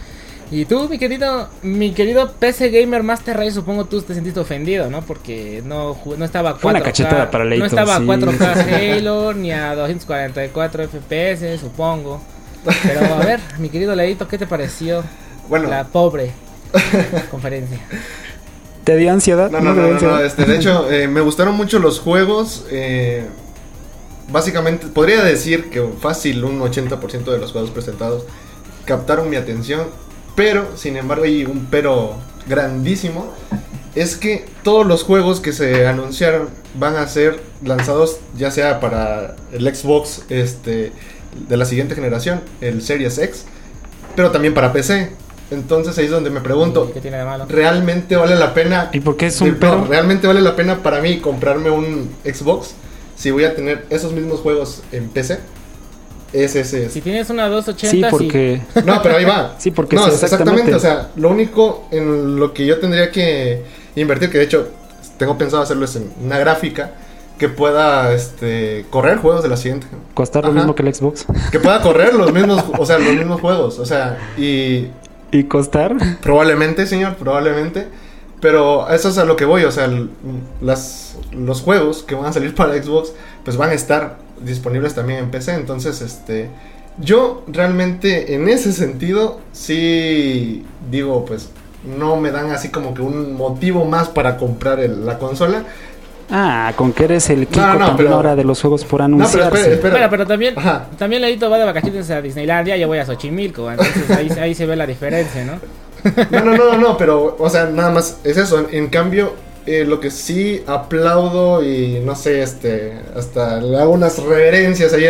Y 0.51 0.67
tú, 0.67 0.89
mi 0.89 0.99
querido, 0.99 1.49
mi 1.63 1.93
querido 1.93 2.33
PC 2.33 2.71
Gamer 2.71 3.03
Master 3.03 3.37
Ray, 3.37 3.51
supongo 3.51 3.87
tú 3.87 4.03
te 4.03 4.15
sentiste 4.15 4.39
ofendido, 4.41 4.91
¿no? 4.91 5.03
Porque 5.03 5.63
no, 5.65 5.97
no 6.17 6.25
estaba 6.25 6.59
4K, 6.59 6.71
una 6.71 6.83
cachetada 6.83 7.31
para 7.31 7.45
No 7.45 7.65
estaba 7.65 7.97
a 7.97 8.01
4K 8.01 8.99
Halo 8.99 9.33
ni 9.33 9.53
a 9.53 9.75
244 9.75 10.89
FPS, 10.89 11.61
supongo. 11.61 12.21
Pero 12.83 13.15
a 13.15 13.19
ver, 13.25 13.41
mi 13.59 13.69
querido 13.69 13.95
Leito, 13.95 14.29
¿qué 14.29 14.39
te 14.39 14.47
pareció 14.47 15.03
bueno. 15.49 15.69
la 15.69 15.85
pobre 15.85 16.33
conferencia? 17.31 17.81
¿Te 18.85 18.97
dio 18.97 19.13
ansiedad? 19.13 19.51
No, 19.51 19.61
no, 19.61 19.75
no, 19.75 19.99
no, 19.99 20.21
este, 20.21 20.45
de 20.45 20.57
hecho, 20.57 20.91
eh, 20.91 21.09
me 21.09 21.21
gustaron 21.21 21.55
mucho 21.57 21.79
los 21.79 22.01
juegos. 22.01 22.67
Eh, 22.71 23.27
básicamente, 24.31 24.87
podría 24.89 25.23
decir 25.23 25.71
que 25.71 25.83
fácil 26.01 26.45
un 26.45 26.61
80% 26.61 27.25
de 27.25 27.39
los 27.39 27.53
juegos 27.53 27.71
presentados 27.71 28.25
captaron 28.85 29.31
mi 29.31 29.37
atención 29.37 29.87
pero, 30.35 30.77
sin 30.77 30.97
embargo, 30.97 31.25
hay 31.25 31.45
un 31.45 31.67
pero 31.71 32.17
grandísimo. 32.47 33.33
Es 33.95 34.17
que 34.17 34.45
todos 34.65 34.85
los 34.85 35.05
juegos 35.05 35.41
que 35.41 35.53
se 35.53 35.87
anunciaron 35.87 36.49
van 36.75 36.97
a 36.97 37.07
ser 37.07 37.41
lanzados 37.63 38.19
ya 38.37 38.51
sea 38.51 38.81
para 38.81 39.37
el 39.53 39.73
Xbox 39.73 40.25
este, 40.31 40.93
de 41.49 41.57
la 41.57 41.65
siguiente 41.65 41.95
generación, 41.95 42.41
el 42.61 42.83
Series 42.83 43.19
X, 43.19 43.45
pero 44.17 44.33
también 44.33 44.53
para 44.53 44.73
PC. 44.73 45.13
Entonces 45.55 45.97
ahí 45.99 46.07
es 46.07 46.11
donde 46.11 46.31
me 46.31 46.41
pregunto, 46.41 46.91
¿qué 46.93 47.01
tiene 47.01 47.19
de 47.19 47.25
malo? 47.25 47.47
¿realmente 47.49 48.17
vale 48.17 48.35
la 48.37 48.53
pena? 48.53 48.91
¿Y 48.93 49.01
por 49.01 49.17
qué 49.17 49.27
es 49.27 49.41
un 49.41 49.55
pero? 49.55 49.85
¿Realmente 49.87 50.27
vale 50.27 50.41
la 50.41 50.57
pena 50.57 50.83
para 50.83 51.01
mí 51.01 51.19
comprarme 51.19 51.71
un 51.71 52.11
Xbox 52.25 52.75
si 53.17 53.31
voy 53.31 53.45
a 53.45 53.55
tener 53.55 53.87
esos 53.91 54.13
mismos 54.13 54.41
juegos 54.41 54.83
en 54.93 55.09
PC? 55.09 55.39
Es 56.33 56.57
ese. 56.57 56.91
Si 56.91 57.01
tienes 57.01 57.31
una 57.31 57.49
280. 57.49 58.09
Sí, 58.09 58.11
porque. 58.11 58.61
No, 58.85 59.01
pero 59.03 59.17
ahí 59.17 59.25
va. 59.25 59.55
sí, 59.59 59.71
porque. 59.71 59.95
No, 59.95 60.09
exactamente. 60.09 60.75
O 60.75 60.81
sea, 60.81 61.11
lo 61.15 61.31
único 61.31 61.87
en 61.93 62.41
lo 62.41 62.53
que 62.53 62.67
yo 62.67 62.81
tendría 62.81 63.13
que 63.13 63.63
invertir, 63.95 64.31
que 64.31 64.39
de 64.39 64.45
hecho 64.45 64.69
tengo 65.17 65.39
pensado 65.39 65.63
hacerlo 65.63 65.85
es 65.85 65.95
en 65.95 66.13
una 66.25 66.39
gráfica 66.39 66.93
que 67.39 67.49
pueda 67.49 68.13
este, 68.13 68.87
correr 68.91 69.19
juegos 69.19 69.43
de 69.43 69.49
la 69.49 69.57
siguiente. 69.57 69.87
Costar 70.15 70.45
lo 70.45 70.53
mismo 70.53 70.75
que 70.75 70.83
el 70.83 70.95
Xbox. 70.95 71.27
Que 71.51 71.59
pueda 71.61 71.81
correr 71.83 72.15
los 72.15 72.33
mismos, 72.33 72.65
o 72.79 72.87
sea, 72.87 72.99
los 72.99 73.15
mismos 73.15 73.41
juegos. 73.41 73.79
O 73.79 73.87
sea, 73.87 74.19
y. 74.37 74.89
¿Y 75.35 75.45
costar? 75.45 75.97
Probablemente, 76.23 76.87
señor, 76.87 77.17
probablemente. 77.17 77.89
Pero 78.41 78.89
eso 78.89 79.09
es 79.09 79.19
a 79.19 79.25
lo 79.25 79.35
que 79.35 79.45
voy, 79.45 79.65
o 79.65 79.73
sea, 79.73 79.91
los 80.61 81.61
juegos 81.61 82.05
que 82.05 82.15
van 82.15 82.27
a 82.27 82.33
salir 82.33 82.55
para 82.55 82.81
Xbox, 82.81 83.13
pues 83.45 83.57
van 83.57 83.71
a 83.71 83.73
estar 83.73 84.19
disponibles 84.45 84.95
también 84.95 85.19
en 85.19 85.31
PC. 85.33 85.55
Entonces, 85.55 86.03
este, 86.03 86.51
yo 87.01 87.43
realmente 87.49 88.37
en 88.37 88.49
ese 88.49 88.73
sentido 88.73 89.41
sí 89.51 90.65
digo, 90.89 91.25
pues 91.25 91.49
no 91.99 92.15
me 92.15 92.31
dan 92.31 92.53
así 92.53 92.69
como 92.69 92.95
que 92.95 93.03
un 93.03 93.35
motivo 93.35 93.85
más 93.87 94.09
para 94.11 94.37
comprar 94.37 94.79
la 94.79 95.19
consola. 95.19 95.65
Ah, 96.31 96.73
con 96.77 96.93
que 96.93 97.05
eres 97.05 97.29
el 97.31 97.47
Kiko 97.47 97.67
no, 97.67 97.87
también 97.87 98.13
ahora 98.13 98.35
de 98.35 98.45
los 98.45 98.61
juegos 98.61 98.85
por 98.85 99.03
anunciarse. 99.03 99.39
No, 99.39 99.51
pero 99.51 99.75
espera, 99.75 99.89
espera. 99.89 100.11
pero 100.11 100.27
también, 100.27 100.55
también 100.99 101.23
Leito 101.23 101.51
va 101.51 101.59
de 101.59 101.65
vacaciones 101.65 102.11
a 102.11 102.23
Disneylandia, 102.23 102.77
yo 102.77 102.89
voy 102.89 102.99
a 102.99 103.07
Xochimilco, 103.07 103.71
entonces 103.71 104.11
ahí, 104.11 104.29
ahí 104.41 104.55
se 104.55 104.67
ve 104.67 104.77
la 104.77 104.87
diferencia, 104.87 105.45
¿no? 105.45 105.61
No, 106.31 106.45
no, 106.45 106.57
no, 106.57 106.79
no, 106.79 106.97
pero, 106.97 107.37
o 107.39 107.49
sea, 107.49 107.67
nada 107.67 107.91
más 107.91 108.19
es 108.25 108.37
eso. 108.37 108.67
En 108.71 108.89
cambio, 108.89 109.33
eh, 109.67 109.85
lo 109.85 110.01
que 110.01 110.11
sí 110.11 110.63
aplaudo 110.67 111.65
y 111.65 112.01
no 112.01 112.15
sé, 112.15 112.43
este, 112.43 113.01
hasta 113.17 113.61
le 113.61 113.79
hago 113.79 113.93
unas 113.93 114.19
reverencias 114.19 114.93
ahí 114.93 115.07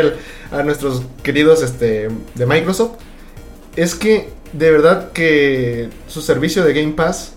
a 0.53 0.63
nuestros 0.63 1.03
queridos 1.23 1.63
este, 1.63 2.09
de 2.35 2.47
Microsoft, 2.47 2.93
es 3.75 3.97
que 3.97 4.29
de 4.53 4.71
verdad 4.71 5.11
que 5.13 5.89
su 6.07 6.23
servicio 6.23 6.65
de 6.65 6.73
Game 6.73 6.93
Pass 6.93 7.33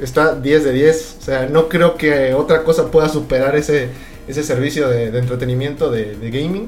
está 0.00 0.34
10 0.34 0.64
de 0.64 0.72
10. 0.72 1.16
O 1.18 1.22
sea, 1.22 1.46
no 1.46 1.68
creo 1.68 1.96
que 1.96 2.34
otra 2.34 2.64
cosa 2.64 2.90
pueda 2.90 3.08
superar 3.08 3.56
ese, 3.56 3.88
ese 4.26 4.42
servicio 4.42 4.88
de, 4.88 5.06
entretenimiento 5.18 5.90
de, 5.90 6.16
gaming. 6.30 6.66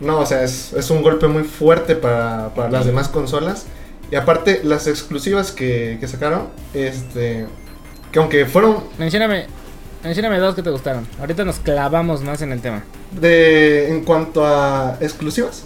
No, 0.00 0.20
o 0.20 0.26
sea, 0.26 0.42
es, 0.42 0.90
un 0.90 1.02
golpe 1.02 1.28
muy 1.28 1.44
fuerte 1.44 1.94
para, 1.94 2.54
para 2.54 2.70
las 2.70 2.86
demás 2.86 3.08
consolas. 3.08 3.66
Y 4.10 4.16
aparte, 4.16 4.60
las 4.62 4.86
exclusivas 4.86 5.52
que, 5.52 5.96
que 6.00 6.08
sacaron, 6.08 6.48
este 6.74 7.46
que 8.12 8.18
aunque 8.18 8.44
fueron. 8.46 8.84
Mencióname. 8.98 9.46
Mencióname 10.04 10.38
dos 10.38 10.54
que 10.54 10.62
te 10.62 10.70
gustaron. 10.70 11.06
Ahorita 11.18 11.44
nos 11.44 11.58
clavamos 11.58 12.22
más 12.22 12.42
en 12.42 12.52
el 12.52 12.60
tema. 12.60 12.84
De. 13.10 13.88
En 13.88 14.04
cuanto 14.04 14.46
a 14.46 14.98
exclusivas. 15.00 15.64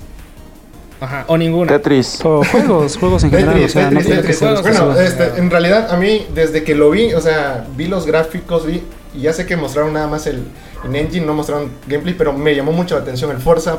Ajá, 1.00 1.24
o 1.28 1.36
ninguna. 1.36 1.72
Tetris. 1.72 2.24
O 2.24 2.42
juegos, 2.44 2.96
juegos 2.96 3.24
en 3.24 3.30
general. 3.30 3.62
o 3.62 3.68
sea, 3.68 3.90
no 3.90 4.62
bueno, 4.62 4.98
este, 4.98 5.38
en 5.38 5.50
realidad 5.50 5.90
a 5.90 5.96
mí, 5.96 6.26
desde 6.34 6.62
que 6.64 6.74
lo 6.74 6.90
vi, 6.90 7.12
o 7.12 7.20
sea, 7.20 7.66
vi 7.76 7.86
los 7.86 8.06
gráficos, 8.06 8.66
vi. 8.66 8.82
Y 9.14 9.22
ya 9.22 9.32
sé 9.32 9.46
que 9.46 9.56
mostraron 9.56 9.92
nada 9.92 10.06
más 10.06 10.26
el. 10.26 10.42
En 10.84 10.94
Engine 10.94 11.26
no 11.26 11.34
mostraron 11.34 11.70
gameplay, 11.86 12.14
pero 12.14 12.32
me 12.32 12.54
llamó 12.54 12.72
mucho 12.72 12.94
la 12.94 13.02
atención 13.02 13.30
el 13.30 13.38
Forza, 13.38 13.78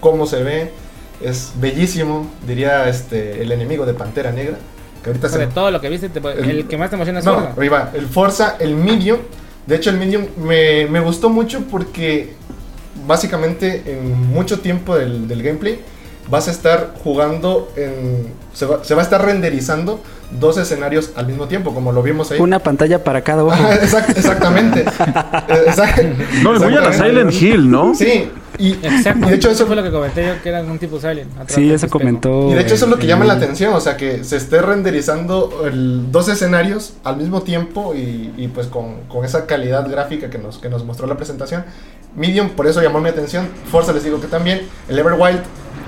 cómo 0.00 0.26
se 0.26 0.42
ve. 0.42 0.70
Es 1.22 1.52
bellísimo, 1.56 2.30
diría 2.46 2.88
este 2.88 3.42
el 3.42 3.52
enemigo 3.52 3.86
de 3.86 3.94
Pantera 3.94 4.32
Negra. 4.32 4.56
Sobre 5.28 5.48
todo 5.48 5.70
lo 5.70 5.82
que 5.82 5.90
viste, 5.90 6.10
el, 6.38 6.66
que 6.66 6.78
más 6.78 6.88
te 6.88 6.96
emociona 6.96 7.18
es 7.18 7.26
no, 7.26 7.52
Forza. 7.54 7.90
el 7.94 8.06
Forza, 8.06 8.56
el 8.58 8.74
Medium. 8.74 9.18
De 9.66 9.76
hecho, 9.76 9.90
el 9.90 9.98
Medium 9.98 10.26
me, 10.38 10.86
me 10.86 11.00
gustó 11.00 11.28
mucho 11.28 11.62
porque 11.70 12.32
básicamente 13.06 13.82
en 13.86 14.28
mucho 14.28 14.60
tiempo 14.60 14.96
del, 14.96 15.28
del 15.28 15.42
gameplay 15.42 15.78
vas 16.30 16.48
a 16.48 16.50
estar 16.50 16.94
jugando 17.02 17.68
en. 17.76 18.32
Se 18.52 18.66
va, 18.66 18.84
se 18.84 18.94
va, 18.94 19.00
a 19.00 19.04
estar 19.04 19.24
renderizando 19.24 20.00
dos 20.30 20.58
escenarios 20.58 21.10
al 21.16 21.26
mismo 21.26 21.48
tiempo, 21.48 21.74
como 21.74 21.90
lo 21.90 22.02
vimos 22.04 22.30
ahí. 22.30 22.38
Una 22.40 22.60
pantalla 22.60 23.02
para 23.02 23.22
cada 23.22 23.42
uno. 23.44 23.54
exactamente. 24.14 24.84
no, 26.42 26.58
voy 26.58 26.74
a 26.76 26.80
la 26.80 26.92
Silent 26.92 27.32
Hill, 27.32 27.70
¿no? 27.70 27.94
Sí, 27.94 28.30
Y, 28.58 28.72
Exacto. 28.74 29.26
y 29.26 29.30
de 29.30 29.34
hecho 29.36 29.50
eso 29.50 29.66
fue 29.66 29.74
lo 29.74 29.82
que 29.82 29.90
comenté 29.90 30.24
yo, 30.26 30.40
que 30.42 30.48
era 30.48 30.62
un 30.62 30.78
tipo 30.78 31.00
Silent. 31.00 31.30
Sí, 31.48 31.72
eso 31.72 31.88
comentó. 31.88 32.48
Y 32.50 32.54
de 32.54 32.60
hecho 32.60 32.74
eso 32.76 32.84
es 32.84 32.90
lo 32.92 32.98
que 32.98 33.06
llama 33.08 33.24
la 33.24 33.34
atención, 33.34 33.74
o 33.74 33.80
sea 33.80 33.96
que 33.96 34.22
se 34.22 34.36
esté 34.36 34.62
renderizando 34.62 35.64
el- 35.66 36.12
dos 36.12 36.28
escenarios 36.28 36.94
al 37.02 37.16
mismo 37.16 37.42
tiempo 37.42 37.94
y, 37.96 38.32
y 38.36 38.48
pues 38.48 38.68
con, 38.68 39.00
con 39.08 39.24
esa 39.24 39.46
calidad 39.46 39.88
gráfica 39.90 40.30
que 40.30 40.38
nos, 40.38 40.58
que 40.58 40.68
nos 40.68 40.84
mostró 40.84 41.06
la 41.08 41.16
presentación. 41.16 41.64
Medium 42.16 42.50
por 42.50 42.66
eso 42.66 42.80
llamó 42.80 43.00
mi 43.00 43.08
atención, 43.08 43.48
Forza 43.70 43.92
les 43.92 44.04
digo 44.04 44.20
que 44.20 44.26
también, 44.28 44.68
el 44.88 44.98
Everwild 44.98 45.40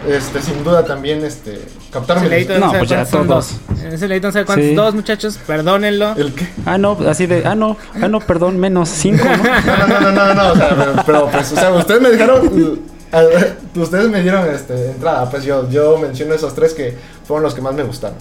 este, 0.08 0.40
sin 0.42 0.62
duda 0.62 0.84
también 0.84 1.24
este, 1.24 1.60
captaron 1.90 2.22
mi 2.22 2.28
leíto 2.28 2.58
No, 2.58 2.70
pues 2.72 2.88
ya 2.88 3.04
son 3.04 3.26
dos. 3.26 3.56
Ese 3.90 4.06
leíto 4.06 4.28
no 4.28 4.32
sabe 4.32 4.44
cuántos 4.44 4.66
Sí. 4.68 4.74
dos, 4.74 4.94
muchachos. 4.94 5.38
Perdónenlo. 5.46 6.14
¿El 6.16 6.32
qué? 6.34 6.46
Ah, 6.64 6.78
no, 6.78 6.96
así 7.08 7.26
de. 7.26 7.44
Ah, 7.44 7.54
no, 7.54 7.76
ah, 8.00 8.08
no, 8.08 8.20
perdón, 8.20 8.58
menos 8.58 8.88
cinco, 8.88 9.24
¿no? 9.24 9.36
No, 9.36 9.86
no, 9.86 10.00
no, 10.00 10.12
no, 10.12 10.12
no, 10.12 10.34
no, 10.34 10.52
o 10.52 10.56
sea, 10.56 10.68
pero, 10.76 10.92
pero, 11.06 11.30
pues, 11.30 11.52
o 11.52 11.56
sea, 11.56 11.70
ustedes 11.72 12.00
me 12.00 12.10
dejaron, 12.10 12.80
eh, 13.12 13.52
ustedes 13.74 14.08
me 14.08 14.22
dieron 14.22 14.48
este, 14.52 14.90
entrada, 14.90 15.28
pues 15.30 15.44
yo, 15.44 15.68
yo 15.70 15.98
menciono 15.98 16.34
esos 16.34 16.54
tres 16.54 16.74
que 16.74 16.94
fueron 17.26 17.42
los 17.42 17.54
que 17.54 17.60
más 17.62 17.74
me 17.74 17.82
gustaron. 17.82 18.18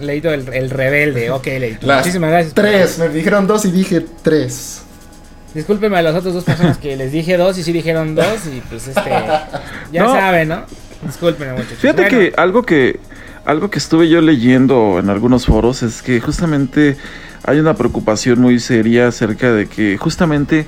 Leíto 0.00 0.30
el, 0.30 0.52
el 0.52 0.70
rebelde. 0.70 1.30
Ok, 1.30 1.46
Leíto. 1.46 1.86
Las 1.86 1.98
Muchísimas 1.98 2.30
gracias. 2.30 2.54
Tres, 2.54 2.98
me 2.98 3.08
dijeron 3.08 3.46
dos 3.46 3.64
y 3.64 3.70
dije 3.70 4.04
tres. 4.22 4.82
Discúlpeme 5.54 5.96
a 5.96 6.02
las 6.02 6.14
otras 6.14 6.34
dos 6.34 6.44
personas 6.44 6.78
que 6.78 6.96
les 6.96 7.10
dije 7.12 7.36
dos 7.36 7.58
y 7.58 7.62
sí 7.62 7.72
dijeron 7.72 8.14
dos. 8.14 8.46
Y 8.54 8.60
pues 8.68 8.88
este. 8.88 9.10
Ya 9.92 10.02
No. 10.04 10.12
saben, 10.12 10.48
¿no? 10.48 10.62
Discúlpenme, 11.02 11.52
muchachos. 11.52 11.78
Fíjate 11.78 12.02
Bueno, 12.02 12.18
que 12.18 12.32
algo 12.36 12.62
que 12.64 13.00
algo 13.44 13.70
que 13.70 13.78
estuve 13.78 14.08
yo 14.08 14.20
leyendo 14.20 14.98
en 14.98 15.08
algunos 15.08 15.46
foros 15.46 15.82
es 15.82 16.02
que 16.02 16.20
justamente 16.20 16.96
hay 17.44 17.58
una 17.60 17.74
preocupación 17.74 18.40
muy 18.40 18.60
seria 18.60 19.08
acerca 19.08 19.52
de 19.52 19.66
que 19.66 19.96
justamente 19.96 20.66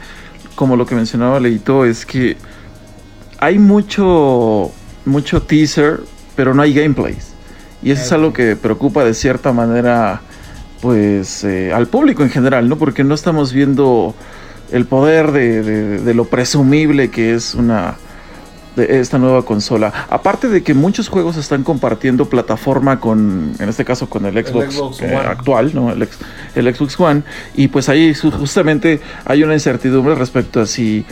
como 0.54 0.76
lo 0.76 0.86
que 0.86 0.94
mencionaba 0.94 1.40
Leito 1.40 1.84
es 1.84 2.06
que 2.06 2.36
hay 3.38 3.58
mucho 3.58 4.70
mucho 5.04 5.42
teaser, 5.42 6.00
pero 6.36 6.54
no 6.54 6.62
hay 6.62 6.72
gameplays. 6.72 7.32
Y 7.82 7.90
eso 7.90 8.02
es 8.02 8.12
algo 8.12 8.32
que 8.32 8.56
preocupa 8.56 9.04
de 9.04 9.14
cierta 9.14 9.52
manera 9.52 10.20
pues 10.80 11.44
eh, 11.44 11.72
al 11.74 11.86
público 11.86 12.22
en 12.22 12.30
general, 12.30 12.68
¿no? 12.68 12.76
Porque 12.76 13.04
no 13.04 13.14
estamos 13.14 13.52
viendo 13.52 14.14
el 14.72 14.86
poder 14.86 15.32
de, 15.32 15.62
de- 15.62 15.98
de 16.00 16.14
lo 16.14 16.24
presumible 16.26 17.10
que 17.10 17.34
es 17.34 17.54
una 17.54 17.96
de 18.76 19.00
esta 19.00 19.18
nueva 19.18 19.44
consola. 19.44 19.92
Aparte 20.08 20.48
de 20.48 20.62
que 20.62 20.74
muchos 20.74 21.08
juegos 21.08 21.36
están 21.36 21.64
compartiendo 21.64 22.26
plataforma 22.28 23.00
con, 23.00 23.52
en 23.58 23.68
este 23.68 23.84
caso 23.84 24.08
con 24.08 24.24
el 24.26 24.34
Xbox, 24.46 24.74
Xbox 24.74 25.02
eh, 25.02 25.16
actual, 25.16 25.72
¿no? 25.74 25.90
El, 25.90 26.08
el 26.54 26.74
Xbox 26.74 26.98
One. 27.00 27.22
Y 27.56 27.66
pues 27.68 27.88
ahí 27.88 28.14
justamente 28.14 29.00
hay 29.24 29.42
una 29.42 29.54
incertidumbre 29.54 30.14
respecto 30.14 30.60
a 30.60 30.66
si 30.66 31.04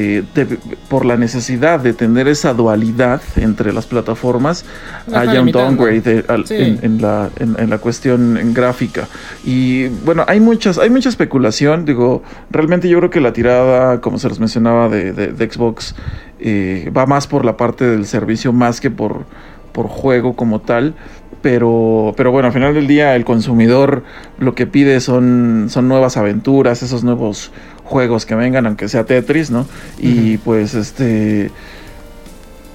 de- 0.00 0.58
por 0.88 1.04
la 1.04 1.16
necesidad 1.16 1.78
de 1.80 1.92
tener 1.92 2.26
esa 2.28 2.52
dualidad 2.52 3.22
entre 3.36 3.72
las 3.72 3.86
plataformas 3.86 4.64
están 5.06 5.28
haya 5.28 5.40
un 5.40 5.52
downgrade 5.52 6.24
al- 6.28 6.46
Sí. 6.46 6.54
en, 6.56 6.78
en 6.82 7.00
la, 7.02 7.30
en, 7.38 7.56
en 7.58 7.70
la 7.70 7.78
cuestión 7.78 8.38
gráfica. 8.52 9.08
Y 9.44 9.86
bueno, 10.04 10.24
hay 10.26 10.40
muchas, 10.40 10.78
hay 10.78 10.90
mucha 10.90 11.08
especulación. 11.08 11.84
Digo, 11.84 12.22
realmente 12.50 12.88
yo 12.88 12.98
creo 12.98 13.10
que 13.10 13.20
la 13.20 13.32
tirada, 13.32 14.00
como 14.00 14.18
se 14.18 14.28
los 14.28 14.40
mencionaba, 14.40 14.88
de, 14.88 15.12
de- 15.12 15.28
de 15.28 15.50
Xbox 15.50 15.94
eh, 16.40 16.90
va 16.94 17.06
más 17.06 17.26
por 17.26 17.44
la 17.44 17.56
parte 17.56 17.84
del 17.84 18.06
servicio 18.06 18.52
más 18.52 18.80
que 18.80 18.90
por, 18.90 19.24
por 19.72 19.86
juego 19.88 20.34
como 20.36 20.60
tal. 20.60 20.94
Pero, 21.42 22.14
pero 22.16 22.30
bueno, 22.32 22.46
al 22.46 22.54
final 22.54 22.72
del 22.72 22.86
día 22.86 23.14
el 23.16 23.26
consumidor 23.26 24.02
lo 24.38 24.54
que 24.54 24.66
pide 24.66 24.98
son, 25.00 25.66
son 25.68 25.88
nuevas 25.88 26.16
aventuras, 26.16 26.82
esos 26.82 27.04
nuevos 27.04 27.50
juegos 27.84 28.26
que 28.26 28.34
vengan, 28.34 28.66
aunque 28.66 28.88
sea 28.88 29.04
Tetris, 29.04 29.50
¿no? 29.50 29.66
Y 29.98 30.38
pues 30.38 30.74
este... 30.74 31.50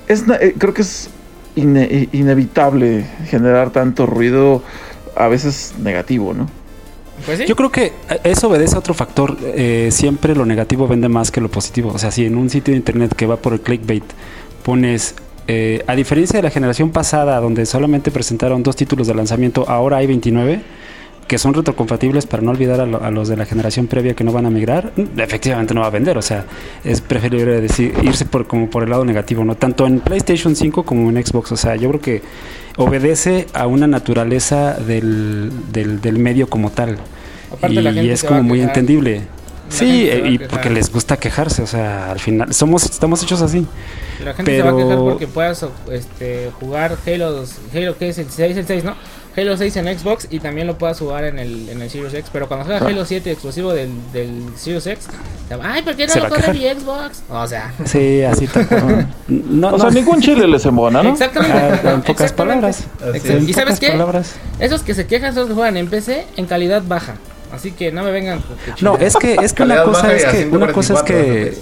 Es, 0.08 0.24
eh, 0.40 0.56
creo 0.58 0.74
que 0.74 0.82
es 0.82 1.10
ine- 1.56 2.10
inevitable 2.12 3.06
generar 3.28 3.72
tanto 3.72 4.06
ruido, 4.06 4.64
a 5.16 5.28
veces 5.28 5.74
negativo, 5.80 6.34
¿no? 6.34 6.48
Pues 7.26 7.40
sí. 7.40 7.46
Yo 7.48 7.56
creo 7.56 7.70
que 7.72 7.92
eso 8.24 8.48
obedece 8.48 8.76
a 8.76 8.80
otro 8.80 8.94
factor. 8.94 9.38
Eh, 9.42 9.90
siempre 9.92 10.36
lo 10.36 10.46
negativo 10.46 10.88
vende 10.88 11.10
más 11.10 11.32
que 11.32 11.42
lo 11.42 11.50
positivo. 11.50 11.92
O 11.94 12.00
sea, 12.00 12.12
si 12.12 12.26
en 12.26 12.38
un 12.38 12.50
sitio 12.50 12.72
de 12.72 12.78
internet 12.78 13.14
que 13.14 13.26
va 13.26 13.36
por 13.36 13.54
el 13.54 13.60
clickbait 13.62 14.06
pones, 14.64 15.16
eh, 15.48 15.84
a 15.86 15.96
diferencia 15.96 16.38
de 16.38 16.44
la 16.44 16.50
generación 16.50 16.92
pasada, 16.92 17.40
donde 17.42 17.66
solamente 17.66 18.10
presentaron 18.10 18.64
dos 18.64 18.76
títulos 18.78 19.08
de 19.08 19.16
lanzamiento, 19.16 19.66
ahora 19.68 19.98
hay 19.98 20.08
29 20.08 20.62
que 21.30 21.38
son 21.38 21.54
retrocompatibles 21.54 22.26
para 22.26 22.44
no 22.44 22.52
olvidar 22.52 22.82
a, 22.82 22.86
lo- 22.86 23.02
a 23.02 23.10
los 23.12 23.30
de 23.30 23.38
la 23.38 23.46
generación 23.46 23.88
previa 23.88 24.14
que 24.16 24.26
no 24.26 24.34
van 24.34 24.46
a 24.46 24.50
migrar, 24.50 24.92
mm, 24.98 25.18
efectivamente 25.20 25.74
no 25.74 25.80
va 25.82 25.88
a 25.88 25.92
vender. 25.92 26.18
O 26.18 26.22
sea, 26.22 26.44
es 26.84 27.00
preferible 27.00 27.62
decir, 27.62 27.94
irse 28.04 28.26
por, 28.26 28.48
como 28.48 28.70
por 28.70 28.84
el 28.84 28.90
lado 28.90 29.06
negativo, 29.06 29.46
¿no? 29.46 29.56
Tanto 29.56 29.88
en 29.88 30.00
PlayStation 30.02 30.56
5 30.56 30.84
como 30.84 31.10
en 31.10 31.26
Xbox. 31.26 31.52
O 31.54 31.58
sea, 31.58 31.76
yo 31.78 31.88
creo 31.90 32.02
que 32.02 32.22
obedece 32.78 33.48
a 33.54 33.68
una 33.68 33.88
naturaleza 33.88 34.74
del, 34.74 35.52
del, 35.72 36.02
del 36.02 36.18
medio 36.20 36.50
como 36.50 36.72
tal. 36.72 36.98
Aparte, 37.52 37.76
y 37.76 37.82
la 37.82 37.94
gente 37.94 38.12
es 38.12 38.24
como 38.24 38.44
muy 38.44 38.62
entendible. 38.62 39.20
La 39.20 39.76
Sí, 39.76 40.10
a 40.10 40.28
y 40.28 40.40
porque 40.40 40.72
les 40.72 40.92
gusta 40.92 41.18
quejarse, 41.18 41.62
o 41.62 41.68
sea, 41.68 42.10
al 42.10 42.20
final 42.20 42.52
somos 42.56 42.86
estamos 42.86 43.22
hechos 43.22 43.40
así. 43.44 43.68
La 44.26 44.34
gente 44.34 44.58
se 44.58 44.64
va 44.64 44.70
a 44.70 44.74
Pero- 44.76 44.78
quejar 44.88 44.98
porque 45.04 45.28
puedas 45.28 45.64
este, 45.92 46.50
jugar 46.60 46.98
Halo, 47.06 47.44
Halo 47.76 47.98
que 47.98 48.10
es 48.10 48.18
el 48.18 48.32
6, 48.32 48.58
el 48.58 48.66
6, 48.66 48.84
¿no? 48.84 48.96
Halo 49.40 49.56
6 49.58 49.76
en 49.78 49.98
Xbox 50.00 50.28
y 50.30 50.40
también 50.40 50.68
lo 50.68 50.78
puedas 50.78 51.00
jugar 51.00 51.24
en 51.26 51.40
el, 51.40 51.70
en 51.70 51.82
el 51.82 51.90
Series 51.90 52.14
X. 52.14 52.30
Pero 52.34 52.48
cuando 52.48 52.66
juegas 52.66 52.82
Ah. 52.84 52.88
Halo 52.88 53.06
7 53.06 53.32
exclusivo 53.32 53.74
del, 53.74 53.90
del 54.12 54.44
Series 54.58 54.86
X, 54.88 55.06
te 55.48 55.56
va, 55.56 55.74
ay, 55.74 55.82
¿por 55.84 55.96
qué 55.96 56.08
no 56.08 56.16
lo 56.16 56.30
corre 56.30 56.54
mi 56.54 56.60
Xbox? 56.60 57.22
O 57.30 57.48
sea, 57.48 57.72
Sí, 57.86 58.24
así 58.24 58.48
tal. 58.48 58.68
No, 59.28 59.68
o 59.70 59.72
no. 59.72 59.80
sea, 59.80 59.90
ningún 59.92 60.22
chile 60.22 60.48
les 60.48 60.66
embona, 60.66 61.02
¿no? 61.04 61.12
exactamente. 61.12 61.58
Ah, 61.58 61.92
en 61.94 62.02
pocas 62.02 62.32
Exactamente. 62.32 62.34
palabras. 63.04 63.44
¿Y 63.48 63.54
sabes 63.54 63.80
qué? 63.80 63.90
palabras. 63.92 64.36
Esos 64.60 64.82
que 64.84 64.94
se 64.94 65.06
quejan 65.08 65.34
son 65.34 65.42
los 65.42 65.50
que 65.50 65.56
juegan 65.56 65.78
en 65.78 65.88
PC 65.90 66.26
en 66.38 66.46
calidad 66.46 66.84
baja. 66.86 67.16
Así 67.52 67.72
que 67.72 67.92
no 67.92 68.04
me 68.04 68.12
vengan. 68.12 68.42
No, 68.82 68.98
es 68.98 69.16
que 69.16 69.36
es 69.42 69.54
que 69.54 69.64
una 69.64 69.84
cosa 69.84 70.14
es 70.14 70.26
que 70.26 70.46
una 70.52 70.72
cosa 70.72 70.94
es 70.94 71.04
144 71.04 71.06
que. 71.06 71.58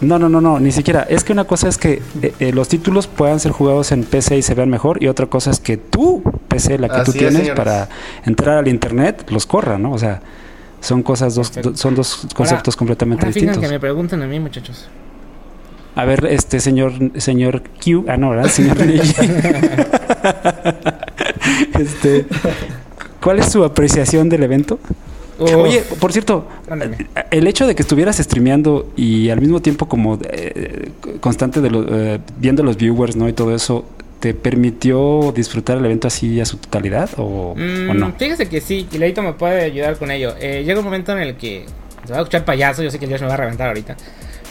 No, 0.00 0.18
no, 0.18 0.28
no, 0.28 0.40
no, 0.40 0.58
ni 0.60 0.72
siquiera. 0.72 1.02
Es 1.08 1.24
que 1.24 1.32
una 1.32 1.44
cosa 1.44 1.68
es 1.68 1.78
que 1.78 2.02
eh, 2.22 2.32
eh, 2.40 2.52
los 2.52 2.68
títulos 2.68 3.06
puedan 3.06 3.38
ser 3.40 3.52
jugados 3.52 3.92
en 3.92 4.04
PC 4.04 4.38
y 4.38 4.42
se 4.42 4.54
vean 4.54 4.70
mejor 4.70 5.02
y 5.02 5.08
otra 5.08 5.26
cosa 5.26 5.50
es 5.50 5.60
que 5.60 5.76
tu 5.76 6.22
PC, 6.48 6.78
la 6.78 6.88
que 6.88 6.94
tú 7.04 7.10
Así 7.10 7.24
es, 7.24 7.34
tienes 7.34 7.50
para 7.50 7.88
entrar 8.24 8.58
al 8.58 8.68
internet, 8.68 9.26
los 9.30 9.46
corra, 9.46 9.78
¿no? 9.78 9.92
O 9.92 9.98
sea, 9.98 10.20
son 10.80 11.02
cosas 11.02 11.34
dos 11.34 11.52
do- 11.52 11.76
son 11.76 11.94
dos 11.94 12.26
conceptos 12.34 12.76
completamente 12.76 13.26
Ahora 13.26 13.34
distintos. 13.34 13.58
que 13.58 13.68
me 13.68 13.78
preguntan 13.78 14.22
a 14.22 14.26
mí, 14.26 14.40
muchachos. 14.40 14.88
A 15.96 16.04
ver, 16.04 16.24
este 16.26 16.60
señor, 16.60 16.92
señor 17.20 17.62
Q, 17.84 18.04
ah, 18.08 18.16
no, 18.16 18.30
¿verdad? 18.30 18.48
Señor 18.48 18.76
este, 21.78 22.26
¿cuál 23.22 23.40
es 23.40 23.46
su 23.46 23.64
apreciación 23.64 24.28
del 24.28 24.44
evento? 24.44 24.78
Oye, 25.44 25.82
por 26.00 26.12
cierto, 26.12 26.46
ándale. 26.68 26.96
el 27.30 27.46
hecho 27.46 27.66
de 27.66 27.74
que 27.74 27.82
estuvieras 27.82 28.16
streameando 28.18 28.90
y 28.96 29.30
al 29.30 29.40
mismo 29.40 29.60
tiempo 29.60 29.88
como 29.88 30.18
eh, 30.22 30.90
constante 31.20 31.60
de 31.60 31.70
lo- 31.70 31.86
eh, 31.88 32.20
viendo 32.38 32.62
los 32.62 32.76
viewers, 32.76 33.16
¿no? 33.16 33.28
Y 33.28 33.32
todo 33.32 33.54
eso, 33.54 33.84
¿te 34.20 34.34
permitió 34.34 35.32
disfrutar 35.34 35.78
el 35.78 35.84
evento 35.86 36.08
así 36.08 36.40
a 36.40 36.44
su 36.44 36.58
totalidad 36.58 37.08
o, 37.16 37.54
Mm, 37.56 37.90
o 37.90 37.94
no? 37.94 38.12
Fíjese 38.18 38.48
que 38.48 38.60
sí, 38.60 38.86
y 38.92 38.98
Leito 38.98 39.22
me 39.22 39.32
puede 39.32 39.62
ayudar 39.62 39.96
con 39.96 40.10
ello. 40.10 40.34
Eh, 40.40 40.62
llega 40.64 40.78
un 40.78 40.84
momento 40.84 41.12
en 41.12 41.18
el 41.18 41.36
que 41.36 41.64
se 42.04 42.12
va 42.12 42.18
a 42.18 42.22
escuchar 42.22 42.44
payaso, 42.44 42.82
yo 42.82 42.90
sé 42.90 42.98
que 42.98 43.06
el 43.06 43.10
Dios 43.10 43.22
me 43.22 43.28
va 43.28 43.34
a 43.34 43.38
reventar 43.38 43.68
ahorita. 43.68 43.96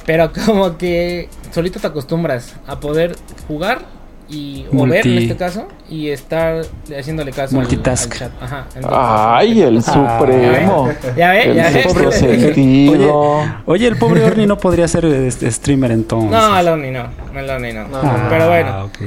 Pero 0.05 0.31
como 0.45 0.77
que 0.77 1.29
solito 1.51 1.79
te 1.79 1.87
acostumbras 1.87 2.55
a 2.65 2.79
poder 2.79 3.15
jugar 3.47 3.85
y 4.29 4.65
o 4.75 4.85
ver 4.85 5.05
en 5.07 5.17
este 5.17 5.35
caso 5.35 5.67
y 5.89 6.09
estar 6.09 6.61
haciéndole 6.97 7.31
caso 7.31 7.55
al- 7.55 7.61
Multitask. 7.63 8.11
al 8.13 8.19
chat. 8.19 8.31
Ajá, 8.41 8.65
entonces- 8.75 8.99
Ay, 9.01 9.61
el 9.61 9.77
Ah, 9.87 10.17
supremo. 10.19 10.89
Ya 11.17 11.31
ve, 11.31 11.43
El 11.49 11.55
ya 11.55 11.63
ve. 11.63 11.71
sexto 11.71 11.99
Oye, 12.07 12.11
sentido. 12.11 13.41
Oye, 13.65 13.87
el 13.87 13.97
pobre 13.97 14.23
Orni 14.23 14.45
no 14.45 14.57
podría 14.57 14.87
ser 14.87 15.05
este, 15.05 15.49
streamer 15.51 15.91
entonces. 15.91 16.31
No, 16.31 16.53
Aloni 16.53 16.91
no, 16.91 17.07
Aloni 17.35 17.73
no. 17.73 17.87
No, 17.87 17.97
Ah, 18.03 18.27
Pero 18.29 18.47
bueno, 18.49 18.85
ok. 18.85 18.97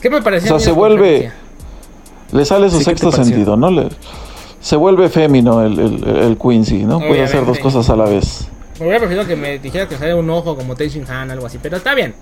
¿qué 0.00 0.10
me 0.10 0.22
pareció? 0.22 0.54
O 0.54 0.58
sea, 0.58 0.72
se 0.72 0.72
vuelve-? 0.72 1.30
Le 2.32 2.44
sale 2.46 2.70
su 2.70 2.78
Sí, 2.78 2.84
¿qué 2.86 2.94
te 2.94 3.00
sexto 3.00 3.12
sentido, 3.12 3.56
¿no? 3.58 3.70
Le- 3.70 3.88
se 4.60 4.76
vuelve 4.76 5.08
fémino 5.10 5.62
el, 5.62 5.78
el, 5.78 6.04
el 6.18 6.38
Quincy, 6.38 6.84
¿no? 6.84 6.98
Puede 6.98 7.22
hacer 7.22 7.44
dos 7.44 7.58
cosas 7.58 7.90
a 7.90 7.96
la 7.96 8.04
vez. 8.04 8.48
Me 8.78 8.86
hubiera 8.86 9.00
preferido 9.00 9.26
que 9.26 9.36
me 9.36 9.58
dijera 9.58 9.86
que 9.86 9.96
sale 9.98 10.14
un 10.14 10.30
ojo 10.30 10.56
como 10.56 10.74
Teishin 10.76 11.04
Han, 11.10 11.30
algo 11.30 11.44
así. 11.46 11.58
Pero 11.62 11.76
está 11.76 11.94
bien, 11.94 12.14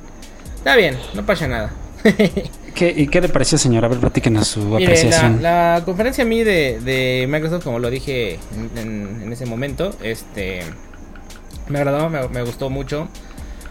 está 0.56 0.74
bien, 0.74 0.96
no 1.14 1.24
pasa 1.24 1.46
nada. 1.46 1.70
¿Qué, 2.74 2.94
¿Y 2.96 3.08
qué 3.08 3.20
le 3.20 3.28
pareció, 3.28 3.58
señor? 3.58 3.84
A 3.84 3.88
ver, 3.88 3.98
platíquenos 3.98 4.48
su 4.48 4.60
Mire, 4.60 4.84
apreciación. 4.84 5.42
la 5.42 5.82
conferencia 5.84 6.24
a 6.24 6.26
mí 6.26 6.42
de, 6.42 6.80
de 6.80 7.26
Microsoft, 7.28 7.64
como 7.64 7.78
lo 7.78 7.90
dije 7.90 8.38
en, 8.56 8.78
en- 8.78 9.22
en 9.22 9.32
ese 9.32 9.46
momento, 9.46 9.94
este 10.02 10.62
me 11.68 11.78
agradó, 11.78 12.08
me, 12.08 12.26
me 12.28 12.42
gustó 12.42 12.70
mucho. 12.70 13.08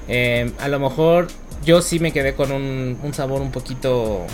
Eh, 0.08 0.52
a 0.60 0.68
lo 0.68 0.80
mejor 0.80 1.28
yo 1.66 1.82
sí 1.82 2.00
me 2.00 2.12
quedé 2.12 2.34
con 2.34 2.52
un, 2.52 2.98
un 3.02 3.14
sabor 3.14 3.42
un 3.42 3.52
poquito 3.52 4.26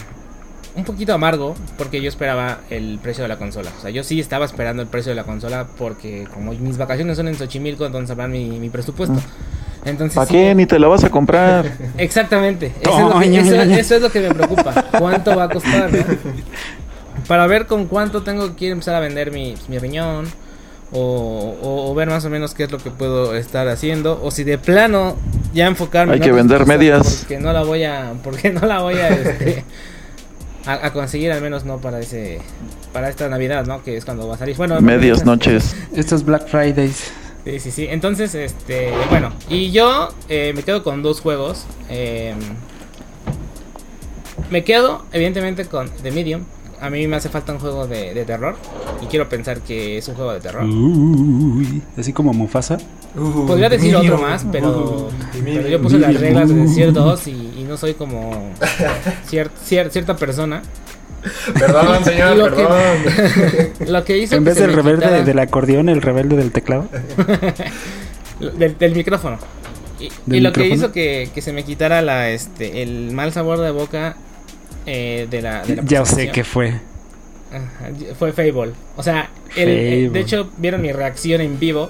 un 0.75 0.83
poquito 0.83 1.13
amargo 1.13 1.55
porque 1.77 2.01
yo 2.01 2.09
esperaba 2.09 2.59
el 2.69 2.99
precio 3.01 3.23
de 3.23 3.29
la 3.29 3.37
consola. 3.37 3.71
O 3.77 3.81
sea, 3.81 3.91
yo 3.91 4.03
sí 4.03 4.19
estaba 4.19 4.43
esperando 4.45 4.81
el 4.81 4.89
precio 4.89 5.11
de 5.11 5.15
la 5.15 5.23
consola 5.23 5.67
porque 5.77 6.27
como 6.33 6.51
mis 6.51 6.77
vacaciones 6.77 7.15
son 7.17 7.29
en 7.29 7.35
Xochimilco, 7.35 7.85
entonces 7.85 8.09
sabrán 8.09 8.31
mi, 8.31 8.59
mi 8.59 8.69
presupuesto. 8.69 9.15
Entonces, 9.85 10.15
¿Para 10.15 10.25
sí, 10.27 10.33
qué? 10.33 10.55
Ni 10.55 10.65
te 10.65 10.79
la 10.79 10.87
vas 10.87 11.03
a 11.03 11.09
comprar. 11.09 11.71
Exactamente. 11.97 12.73
Eso 12.81 12.91
es, 12.97 13.13
lo 13.15 13.19
que, 13.19 13.39
eso- 13.39 13.61
eso 13.61 13.95
es 13.95 14.01
lo 14.01 14.11
que 14.11 14.19
me 14.21 14.33
preocupa. 14.33 14.73
¿Cuánto 14.97 15.35
va 15.35 15.43
a 15.43 15.49
costar? 15.49 15.91
no? 15.93 16.03
Para 17.27 17.47
ver 17.47 17.65
con 17.67 17.85
cuánto 17.85 18.23
tengo 18.23 18.55
que 18.55 18.65
ir 18.65 18.71
a 18.71 18.73
empezar 18.73 18.95
a 18.95 18.99
vender 18.99 19.31
mi, 19.31 19.55
mi 19.67 19.77
riñón. 19.79 20.25
O, 20.91 21.55
o- 21.61 21.91
o 21.91 21.95
ver 21.95 22.07
más 22.09 22.23
o 22.25 22.29
menos 22.29 22.53
qué 22.53 22.63
es 22.63 22.71
lo 22.71 22.77
que 22.77 22.89
puedo 22.91 23.35
estar 23.35 23.67
haciendo. 23.67 24.19
O 24.23 24.31
si 24.31 24.43
de 24.43 24.57
plano 24.57 25.15
ya 25.53 25.67
enfocarme 25.67 26.13
Hay 26.13 26.19
en 26.19 26.23
que 26.23 26.31
vender 26.31 26.59
cosas 26.59 26.67
medias. 26.67 27.17
Porque 27.21 27.39
no 27.39 27.53
la 27.53 27.63
voy 27.63 27.83
a. 27.83 28.13
Porque 28.23 28.51
no 28.51 28.61
la 28.65 28.81
voy 28.81 28.95
a. 28.95 29.09
este, 29.09 29.63
a, 30.65 30.85
a 30.87 30.93
conseguir 30.93 31.31
al 31.31 31.41
menos 31.41 31.63
no 31.65 31.77
para 31.79 31.99
ese. 31.99 32.39
Para 32.93 33.09
esta 33.09 33.27
Navidad, 33.29 33.65
¿no? 33.65 33.83
Que 33.83 33.97
es 33.97 34.05
cuando 34.05 34.27
va 34.27 34.35
a 34.35 34.37
salir. 34.37 34.55
Bueno, 34.57 34.79
Medias 34.81 35.25
noches. 35.25 35.75
Estos 35.95 36.23
Black 36.23 36.47
Fridays. 36.47 37.11
Sí, 37.45 37.59
sí, 37.59 37.71
sí. 37.71 37.87
Entonces, 37.89 38.33
este, 38.35 38.91
bueno, 39.11 39.31
y 39.49 39.71
yo 39.71 40.09
eh, 40.29 40.51
me 40.55 40.63
quedo 40.63 40.83
con 40.83 41.01
dos 41.03 41.21
juegos. 41.21 41.65
eh, 41.89 42.33
me 44.49 44.63
quedo, 44.63 45.03
evidentemente, 45.11 45.65
con 45.65 45.89
The 46.03 46.11
Medium. 46.11 46.43
A 46.81 46.89
mí 46.89 47.07
me 47.07 47.15
hace 47.15 47.29
falta 47.29 47.53
un 47.53 47.59
juego 47.59 47.87
de, 47.87 48.13
de 48.13 48.25
terror. 48.25 48.55
Y 49.01 49.05
quiero 49.07 49.27
pensar 49.29 49.61
que 49.61 49.97
es 49.97 50.07
un 50.07 50.15
juego 50.15 50.33
de 50.33 50.39
terror. 50.39 50.65
Uy, 50.65 51.81
así 51.97 52.13
como 52.13 52.33
Mufasa. 52.33 52.77
Podría 53.47 53.69
decir 53.69 53.95
otro 53.95 54.17
más, 54.17 54.45
pero, 54.51 55.07
pero 55.55 55.67
yo 55.69 55.81
puse 55.81 55.97
las 55.99 56.19
reglas 56.19 56.49
de 56.49 56.55
decir 56.55 56.91
dos 56.93 57.27
y, 57.27 57.31
y 57.57 57.65
no 57.67 57.77
soy 57.77 57.93
como 57.93 58.51
cier- 59.31 59.49
cier- 59.67 59.89
cierta 59.89 60.15
persona. 60.17 60.61
Perdón, 61.59 62.03
señor, 62.05 62.37
Lo 62.37 62.49
que- 62.55 62.63
perdón. 62.63 63.73
Lo 63.93 64.03
que 64.05 64.17
hizo 64.17 64.35
En 64.35 64.43
que 64.43 64.49
vez 64.49 64.57
se 64.57 64.61
del 64.67 64.71
me 64.71 64.75
rebelde 64.81 65.05
quitara- 65.05 65.23
del 65.23 65.39
acordeón, 65.39 65.89
el 65.89 66.01
rebelde 66.01 66.35
del 66.35 66.51
teclado. 66.51 66.87
del, 68.39 68.77
del 68.77 68.95
micrófono. 68.95 69.37
Y, 69.99 70.09
¿Del 70.25 70.37
y 70.39 70.41
lo 70.41 70.51
que 70.51 70.61
micrófono? 70.61 70.85
hizo 70.85 70.91
que, 70.91 71.29
que 71.33 71.41
se 71.41 71.53
me 71.53 71.63
quitara 71.63 72.01
la, 72.01 72.29
este, 72.29 72.81
el 72.83 73.11
mal 73.11 73.31
sabor 73.31 73.59
de 73.59 73.71
boca 73.71 74.17
eh, 74.85 75.27
de 75.29 75.41
la, 75.41 75.63
de 75.63 75.77
la 75.77 75.83
Ya 75.85 76.05
sé 76.05 76.29
qué 76.31 76.43
fue. 76.43 76.69
ajá, 77.51 77.89
fue 78.19 78.33
Fable. 78.33 78.73
O 78.97 79.03
sea, 79.03 79.29
el- 79.55 79.69
el- 79.69 80.13
de 80.13 80.19
hecho, 80.19 80.49
vieron 80.57 80.81
mi 80.81 80.91
reacción 80.91 81.41
en 81.41 81.59
vivo. 81.59 81.89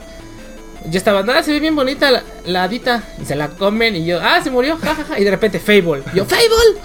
Yo 0.87 0.97
estaba, 0.99 1.25
ah, 1.33 1.41
se 1.41 1.51
ve 1.51 1.59
bien 1.59 1.75
bonita 1.75 2.11
la, 2.11 2.23
la 2.45 2.63
hadita. 2.63 3.03
Y 3.19 3.25
se 3.25 3.35
la 3.35 3.49
comen 3.49 3.95
y 3.95 4.05
yo, 4.05 4.19
ah, 4.21 4.39
se 4.43 4.51
murió, 4.51 4.77
jajaja. 4.77 5.19
Y 5.19 5.23
de 5.23 5.31
repente 5.31 5.57
Fable. 5.59 6.03
Yo, 6.13 6.25
Fable, 6.25 6.79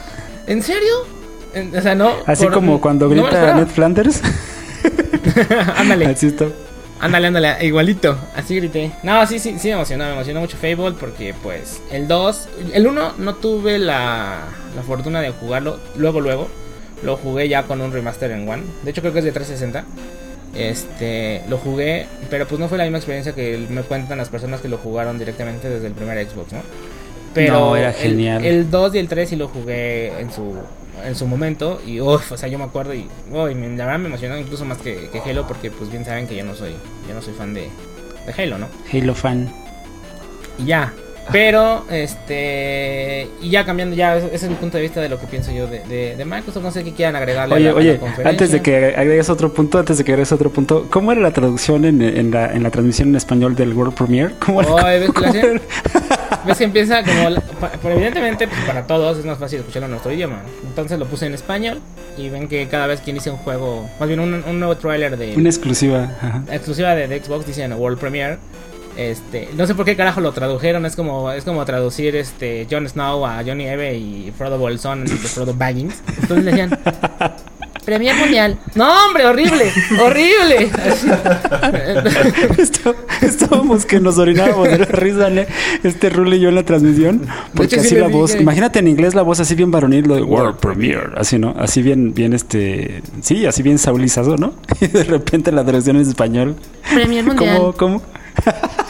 ¿en 0.46 0.62
serio? 0.62 1.19
O 1.76 1.80
sea, 1.80 1.94
no. 1.94 2.12
Así 2.26 2.44
por- 2.44 2.54
como 2.54 2.80
cuando 2.80 3.08
grita. 3.08 3.54
Ned 3.54 3.66
Flanders. 3.66 4.20
Ándale. 5.76 6.06
Así 6.06 6.28
está. 6.28 6.46
Ándale, 7.00 7.28
ándale, 7.28 7.64
igualito. 7.66 8.16
Así 8.36 8.56
grité. 8.56 8.92
No, 9.02 9.26
sí, 9.26 9.38
sí, 9.38 9.56
sí 9.58 9.68
me 9.68 9.74
emocionó. 9.74 10.04
Me 10.04 10.12
emocionó 10.12 10.40
mucho 10.40 10.56
Fable 10.58 10.92
porque, 10.98 11.34
pues, 11.42 11.80
el 11.90 12.06
2. 12.06 12.48
El 12.74 12.86
1 12.86 13.14
no 13.18 13.34
tuve 13.36 13.78
la, 13.78 14.40
la 14.76 14.82
fortuna 14.82 15.20
de 15.22 15.30
jugarlo 15.30 15.78
luego, 15.96 16.20
luego. 16.20 16.48
Lo 17.02 17.16
jugué 17.16 17.48
ya 17.48 17.62
con 17.62 17.80
un 17.80 17.92
remaster 17.92 18.30
en 18.32 18.46
One. 18.46 18.62
De 18.84 18.90
hecho, 18.90 19.00
creo 19.00 19.12
que 19.14 19.20
es 19.20 19.24
de 19.24 19.32
360. 19.32 19.84
Este, 20.54 21.42
lo 21.48 21.56
jugué, 21.58 22.06
pero 22.28 22.46
pues 22.46 22.58
no 22.60 22.68
fue 22.68 22.76
la 22.76 22.84
misma 22.84 22.98
experiencia 22.98 23.32
que 23.34 23.66
me 23.70 23.82
cuentan 23.82 24.18
las 24.18 24.28
personas 24.28 24.60
que 24.60 24.68
lo 24.68 24.78
jugaron 24.78 25.18
directamente 25.18 25.70
desde 25.70 25.86
el 25.86 25.92
primer 25.94 26.18
Xbox, 26.28 26.52
¿no? 26.52 26.60
Pero 27.32 27.52
No, 27.54 27.76
era 27.76 27.90
el- 27.90 27.94
genial. 27.94 28.44
El, 28.44 28.68
2 28.70 28.94
y 28.96 28.98
el 28.98 29.08
3 29.08 29.28
sí 29.28 29.36
lo 29.36 29.46
jugué 29.48 30.20
en 30.20 30.30
su 30.32 30.56
en 31.04 31.14
su 31.14 31.26
momento 31.26 31.80
y 31.86 32.00
uf, 32.00 32.32
o 32.32 32.36
sea, 32.36 32.48
yo 32.48 32.58
me 32.58 32.64
acuerdo 32.64 32.94
y 32.94 33.06
uy, 33.30 33.54
me- 33.54 33.76
la 33.76 33.84
verdad 33.86 33.98
me 34.00 34.08
emocionó 34.08 34.38
incluso 34.38 34.64
más 34.64 34.78
que, 34.78 35.08
que 35.12 35.18
Halo 35.20 35.46
porque 35.46 35.70
pues 35.70 35.90
bien 35.90 36.04
saben 36.04 36.26
que 36.26 36.36
yo 36.36 36.44
no 36.44 36.54
soy 36.54 36.74
yo 37.08 37.14
no 37.14 37.22
soy 37.22 37.34
fan 37.34 37.54
de, 37.54 37.68
de 38.26 38.42
Halo, 38.42 38.58
¿no? 38.58 38.68
Halo 38.92 39.14
fan. 39.14 39.52
Y 40.58 40.66
ya. 40.66 40.92
Pero, 41.32 41.84
este. 41.90 43.28
Y 43.40 43.50
ya 43.50 43.64
cambiando, 43.64 43.94
ya, 43.94 44.16
ese 44.16 44.34
es 44.34 44.48
mi 44.48 44.56
punto 44.56 44.78
de 44.78 44.82
vista 44.82 45.00
de 45.00 45.08
lo 45.08 45.20
que 45.20 45.26
pienso 45.28 45.52
yo 45.52 45.68
de, 45.68 45.78
de, 45.84 46.16
de 46.16 46.24
Microsoft. 46.24 46.64
No 46.64 46.72
sé 46.72 46.82
qué 46.82 46.92
quieran 46.92 47.14
agregarle. 47.14 47.54
a 47.54 47.56
Oye, 47.56 47.68
a 47.68 47.72
la 47.72 47.78
oye, 47.78 47.98
conferencia. 47.98 48.30
antes 48.30 48.50
de 48.50 48.62
que 48.62 48.94
agregues 48.96 49.30
otro 49.30 49.52
punto, 49.52 49.78
antes 49.78 49.98
de 49.98 50.02
que 50.04 50.10
agregues 50.10 50.32
otro 50.32 50.50
punto, 50.50 50.88
¿cómo 50.90 51.12
era 51.12 51.20
la 51.20 51.30
traducción 51.32 51.84
en, 51.84 52.02
en 52.02 52.32
la, 52.32 52.52
en 52.52 52.64
la 52.64 52.70
transmisión 52.70 53.10
en 53.10 53.16
español 53.16 53.54
del 53.54 53.72
World 53.74 53.94
Premiere? 53.94 54.34
¿Cómo 54.44 54.60
¿Cómo 54.64 54.80
era? 54.88 55.60
¿Ves 56.46 56.59
que 56.59 56.64
empieza 56.64 57.03
como. 57.05 57.31
la- 57.31 57.42
pero 57.83 57.94
evidentemente, 57.94 58.48
pues, 58.48 58.61
para 58.64 58.87
todos 58.87 59.18
es 59.18 59.24
más 59.24 59.38
fácil 59.38 59.61
escucharlo 59.61 59.87
en 59.87 59.90
nuestro 59.92 60.12
idioma. 60.12 60.40
Entonces 60.66 60.98
lo 60.98 61.07
puse 61.07 61.26
en 61.26 61.35
español. 61.35 61.81
Y 62.16 62.29
ven 62.29 62.48
que 62.48 62.66
cada 62.68 62.87
vez 62.87 63.00
que 63.00 63.11
inicia 63.11 63.33
un 63.33 63.38
juego. 63.38 63.88
Más 63.98 64.09
bien 64.09 64.20
un, 64.20 64.35
un 64.35 64.59
nuevo 64.59 64.76
tráiler 64.76 65.16
de. 65.16 65.37
Una 65.37 65.48
exclusiva. 65.48 66.05
ajá. 66.20 66.42
exclusiva 66.50 66.94
de, 66.94 67.09
de 67.09 67.22
Xbox 67.22 67.46
dicen 67.46 67.72
World 67.72 67.98
Premiere. 67.98 68.38
Este, 68.96 69.48
no 69.57 69.66
sé 69.66 69.74
por 69.74 69.85
qué 69.87 69.96
carajo 69.96 70.20
lo 70.20 70.33
tradujeron, 70.33 70.85
es 70.85 70.96
como 70.96 71.31
es 71.31 71.44
como 71.44 71.64
traducir 71.64 72.16
este 72.16 72.66
Jon 72.70 72.87
Snow 72.88 73.24
a 73.24 73.42
Johnny 73.46 73.66
Eve 73.66 73.96
y 73.96 74.33
Frodo 74.37 74.59
Bolsón 74.59 75.05
de 75.05 75.12
Frodo 75.14 75.55
Baggins. 75.55 76.03
Entonces 76.20 76.44
le 76.44 76.50
decían 76.50 76.79
Premier 77.85 78.14
Mundial. 78.16 78.59
No, 78.75 78.88
hombre, 79.07 79.25
horrible, 79.27 79.71
horrible. 80.03 80.71
Está- 82.59 82.95
Estábamos 83.23 83.85
que 83.87 84.01
nos 84.01 84.19
orinábamos 84.19 84.69
de 84.69 84.79
la 84.79 84.85
risa, 84.87 85.31
¿no? 85.31 85.43
este 85.83 86.11
Rule 86.11 86.37
y 86.37 86.40
yo 86.40 86.49
en 86.49 86.55
la 86.55 86.62
transmisión. 86.64 87.27
Porque 87.55 87.77
hecho, 87.77 87.81
así 87.81 87.95
la 87.97 88.09
voz, 88.09 88.35
imagínate 88.35 88.79
en 88.79 88.88
inglés 88.88 89.14
la 89.14 89.23
voz 89.23 89.40
así 89.40 89.55
bien 89.55 89.71
varonil, 89.71 90.07
lo 90.07 90.14
de 90.16 90.23
World 90.23 90.57
Premiere, 90.59 91.11
así, 91.16 91.38
¿no? 91.38 91.55
Así 91.59 91.83
bien, 91.83 92.14
bien 92.14 92.33
este, 92.33 93.03
sí, 93.23 93.47
así 93.47 93.62
bien 93.62 93.79
saulizado, 93.79 94.37
¿no? 94.37 94.55
Y 94.81 94.87
de 94.87 95.05
repente 95.05 95.53
la 95.53 95.64
traducción 95.64 95.97
en 95.97 96.03
español. 96.03 96.57
Premier 96.93 97.25
¿Cómo, 97.37 97.73
cómo? 97.73 98.03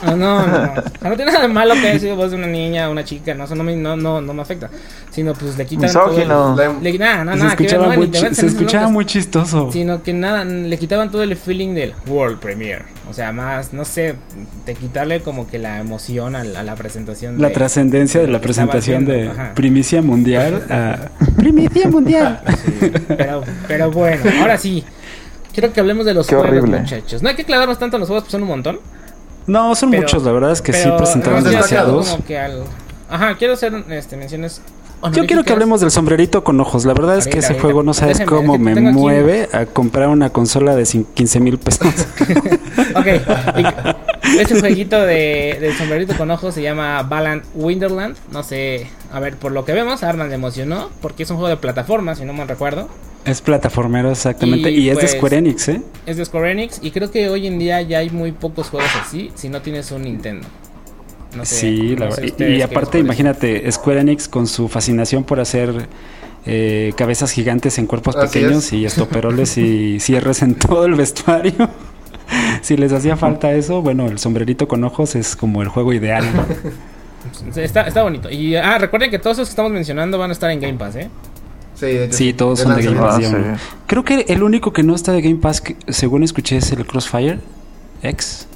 No, 0.02 0.16
no, 0.16 0.46
no. 0.46 0.72
O 0.72 0.74
sea, 1.00 1.10
no 1.10 1.16
tiene 1.16 1.26
nada 1.32 1.42
de 1.46 1.52
malo 1.52 1.74
que 1.74 1.88
haya 1.88 1.98
sido 1.98 2.16
voz 2.16 2.30
de 2.30 2.36
una 2.38 2.46
niña 2.46 2.88
una 2.88 3.04
chica, 3.04 3.34
no, 3.34 3.44
eso 3.44 3.54
no 3.54 3.62
me, 3.62 3.76
no, 3.76 3.96
no, 3.96 4.20
no 4.20 4.32
me 4.32 4.42
afecta. 4.42 4.70
Sino 5.10 5.34
pues 5.34 5.58
le 5.58 5.66
quitan 5.66 5.84
Misógino. 5.86 6.54
todo 6.56 6.62
el- 6.62 6.82
le, 6.82 6.98
nada, 6.98 7.24
nada, 7.24 7.36
se 7.36 7.42
nada 7.42 7.54
ver, 7.56 7.60
escuchaba, 7.66 7.86
no, 7.88 7.96
muy, 7.96 8.06
metas 8.08 8.36
se 8.36 8.46
escuchaba 8.46 8.88
muy 8.88 9.04
chistoso. 9.04 9.70
Sino 9.72 10.02
que 10.02 10.12
nada, 10.14 10.44
le 10.44 10.78
quitaban 10.78 11.10
todo 11.10 11.22
el 11.22 11.36
feeling 11.36 11.74
del 11.74 11.92
World 12.06 12.38
Premiere. 12.38 12.84
O 13.10 13.12
sea, 13.12 13.32
más, 13.32 13.72
no 13.72 13.84
sé, 13.84 14.14
de 14.64 14.74
quitarle 14.74 15.20
como 15.20 15.46
que 15.48 15.58
la 15.58 15.80
emoción 15.80 16.34
a 16.36 16.44
la, 16.44 16.60
a 16.60 16.62
la 16.62 16.76
presentación. 16.76 17.40
La 17.40 17.48
de- 17.48 17.54
trascendencia 17.54 18.20
de 18.20 18.28
la 18.28 18.40
presentación 18.40 19.04
de 19.04 19.28
ajá. 19.28 19.52
primicia 19.54 20.00
mundial 20.00 20.62
a 20.70 20.96
primicia 21.36 21.88
mundial. 21.88 22.40
Sí, 22.80 22.90
pero, 23.08 23.42
pero 23.68 23.90
bueno, 23.90 24.22
ahora 24.40 24.56
sí. 24.56 24.82
Quiero 25.52 25.72
que 25.72 25.80
hablemos 25.80 26.06
de 26.06 26.14
los 26.14 26.28
Qué 26.28 26.36
juegos, 26.36 26.52
horrible. 26.58 26.78
muchachos. 26.80 27.22
No 27.22 27.28
hay 27.28 27.34
que 27.34 27.44
clavarnos 27.44 27.76
tanto 27.78 27.96
en 27.96 28.00
los 28.00 28.08
juegos, 28.08 28.22
pues 28.24 28.32
son 28.32 28.42
un 28.42 28.48
montón. 28.48 28.78
No, 29.46 29.74
son 29.74 29.90
Pero- 29.90 30.02
muchos, 30.02 30.22
la 30.22 30.32
verdad 30.32 30.52
es 30.52 30.62
que 30.62 30.72
sí 30.72 30.88
presentaron 30.96 31.42
demasiados. 31.44 32.08
como 32.10 32.24
que 32.24 32.38
al- 32.38 32.64
Ajá, 33.08 33.36
quiero 33.36 33.54
hacer 33.54 33.72
este, 33.90 34.16
menciones. 34.16 34.60
Yo 35.12 35.26
quiero 35.26 35.44
que 35.44 35.52
hablemos 35.52 35.80
del 35.80 35.90
sombrerito 35.90 36.44
con 36.44 36.60
ojos. 36.60 36.84
La 36.84 36.92
verdad 36.94 37.16
es 37.18 37.26
que 37.26 37.38
ese 37.38 37.58
juego 37.58 37.82
no 37.82 37.94
sabes 37.94 38.20
cómo 38.20 38.54
es 38.54 38.60
me 38.60 38.74
mueve 38.92 39.48
a 39.52 39.66
comprar 39.66 40.08
una 40.08 40.30
consola 40.30 40.76
de 40.76 40.82
cin- 40.82 41.06
15 41.14 41.40
mil 41.40 41.58
pesos. 41.58 41.88
Ok, 42.94 43.06
ese 44.40 44.58
jueguito 44.60 45.00
de, 45.00 45.58
del 45.60 45.74
sombrerito 45.76 46.16
con 46.16 46.30
ojos 46.30 46.54
se 46.54 46.62
llama 46.62 47.02
Balan 47.02 47.42
Winterland. 47.54 48.16
No 48.32 48.42
sé, 48.42 48.86
a 49.12 49.20
ver, 49.20 49.36
por 49.36 49.52
lo 49.52 49.64
que 49.64 49.72
vemos, 49.72 50.02
a 50.02 50.08
Arman 50.08 50.28
le 50.28 50.34
emocionó 50.34 50.90
porque 51.00 51.22
es 51.22 51.30
un 51.30 51.36
juego 51.36 51.48
de 51.48 51.56
plataforma, 51.56 52.14
si 52.14 52.24
no 52.24 52.32
mal 52.32 52.48
recuerdo. 52.48 52.88
es 53.24 53.40
plataformero 53.42 54.10
exactamente. 54.10 54.70
Y, 54.70 54.86
Y, 54.86 54.88
es 54.90 54.94
pues, 54.98 55.12
de 55.12 55.18
Square 55.18 55.36
Enix, 55.38 55.68
¿eh? 55.68 55.82
Es 56.06 56.16
de 56.16 56.24
Square 56.24 56.50
Enix 56.52 56.80
y 56.82 56.90
creo 56.90 57.10
que 57.10 57.28
hoy 57.28 57.46
en 57.46 57.58
día 57.58 57.80
ya 57.82 57.98
hay 57.98 58.10
muy 58.10 58.32
pocos 58.32 58.68
juegos 58.70 58.90
así 59.00 59.30
si 59.34 59.48
no 59.48 59.60
tienes 59.62 59.90
un 59.92 60.02
Nintendo. 60.02 60.46
No 61.36 61.44
sé, 61.44 61.54
sí, 61.54 61.96
la 61.96 62.06
no 62.06 62.12
sé 62.12 62.20
verdad. 62.22 62.46
Y- 62.48 62.62
aparte, 62.62 62.98
imagínate, 62.98 63.70
Square 63.70 64.00
Enix 64.00 64.28
con 64.28 64.46
su 64.46 64.68
fascinación 64.68 65.24
por 65.24 65.38
hacer 65.40 65.88
eh, 66.46 66.92
cabezas 66.96 67.30
gigantes 67.30 67.78
en 67.78 67.86
cuerpos 67.86 68.16
Así 68.16 68.38
pequeños 68.40 68.64
es. 68.66 68.72
y 68.72 68.84
estoperoles 68.86 69.56
y 69.58 70.00
cierres 70.00 70.42
en 70.42 70.54
todo 70.54 70.86
el 70.86 70.94
vestuario. 70.94 71.52
si 72.62 72.76
les 72.76 72.92
hacía 72.92 73.16
falta 73.16 73.52
eso, 73.52 73.82
bueno, 73.82 74.06
el 74.06 74.18
sombrerito 74.18 74.66
con 74.68 74.82
ojos 74.84 75.14
es 75.16 75.36
como 75.36 75.62
el 75.62 75.68
juego 75.68 75.92
ideal. 75.92 76.24
Está, 77.54 77.82
está 77.82 78.02
bonito. 78.02 78.30
Y 78.30 78.56
ah, 78.56 78.78
recuerden 78.78 79.10
que 79.10 79.18
todos 79.18 79.36
los 79.36 79.48
que 79.48 79.50
estamos 79.50 79.70
mencionando 79.70 80.16
van 80.18 80.30
a 80.30 80.32
estar 80.32 80.50
en 80.50 80.58
Game 80.58 80.78
Pass, 80.78 80.96
¿eh? 80.96 81.10
Sí, 81.74 81.86
de 81.86 82.04
hecho, 82.06 82.16
Sí, 82.16 82.32
todos 82.32 82.60
son 82.60 82.74
de 82.74 82.82
Game. 82.82 82.96
Pass. 82.98 83.20
Ah, 83.22 83.56
sí. 83.58 83.62
Creo 83.86 84.04
que 84.04 84.24
el 84.28 84.42
único 84.42 84.72
que 84.72 84.82
no 84.82 84.94
está 84.94 85.12
de 85.12 85.20
Game 85.20 85.36
Pass, 85.36 85.60
que, 85.60 85.76
según 85.88 86.22
escuché, 86.22 86.56
es 86.56 86.72
el 86.72 86.86
Crossfire 86.86 87.38
X. 88.02 88.46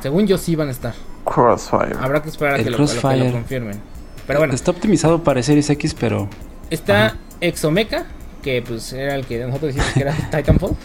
Según 0.00 0.28
yo 0.28 0.38
sí 0.38 0.54
van 0.54 0.68
a 0.68 0.70
estar. 0.70 0.94
Crossfire. 1.24 1.96
Habrá 2.00 2.22
que 2.22 2.28
esperar 2.28 2.54
a 2.54 2.56
El 2.58 2.64
que 2.64 2.70
lo, 2.70 2.76
a 2.76 2.80
lo 2.80 2.86
que 2.86 2.92
Crossfire. 2.92 3.26
lo 3.26 3.32
confirmen. 3.32 3.80
Pero 4.26 4.38
bueno, 4.38 4.54
Está 4.54 4.70
optimizado 4.70 5.22
para 5.22 5.42
Series 5.42 5.68
X, 5.70 5.94
pero 5.98 6.28
está 6.70 7.16
Exomecha, 7.40 8.04
que 8.42 8.62
pues 8.62 8.92
era 8.92 9.14
el 9.14 9.26
que 9.26 9.38
nosotros 9.44 9.74
decimos 9.74 9.92
que 9.94 10.00
era 10.00 10.12
Titanfall. 10.30 10.76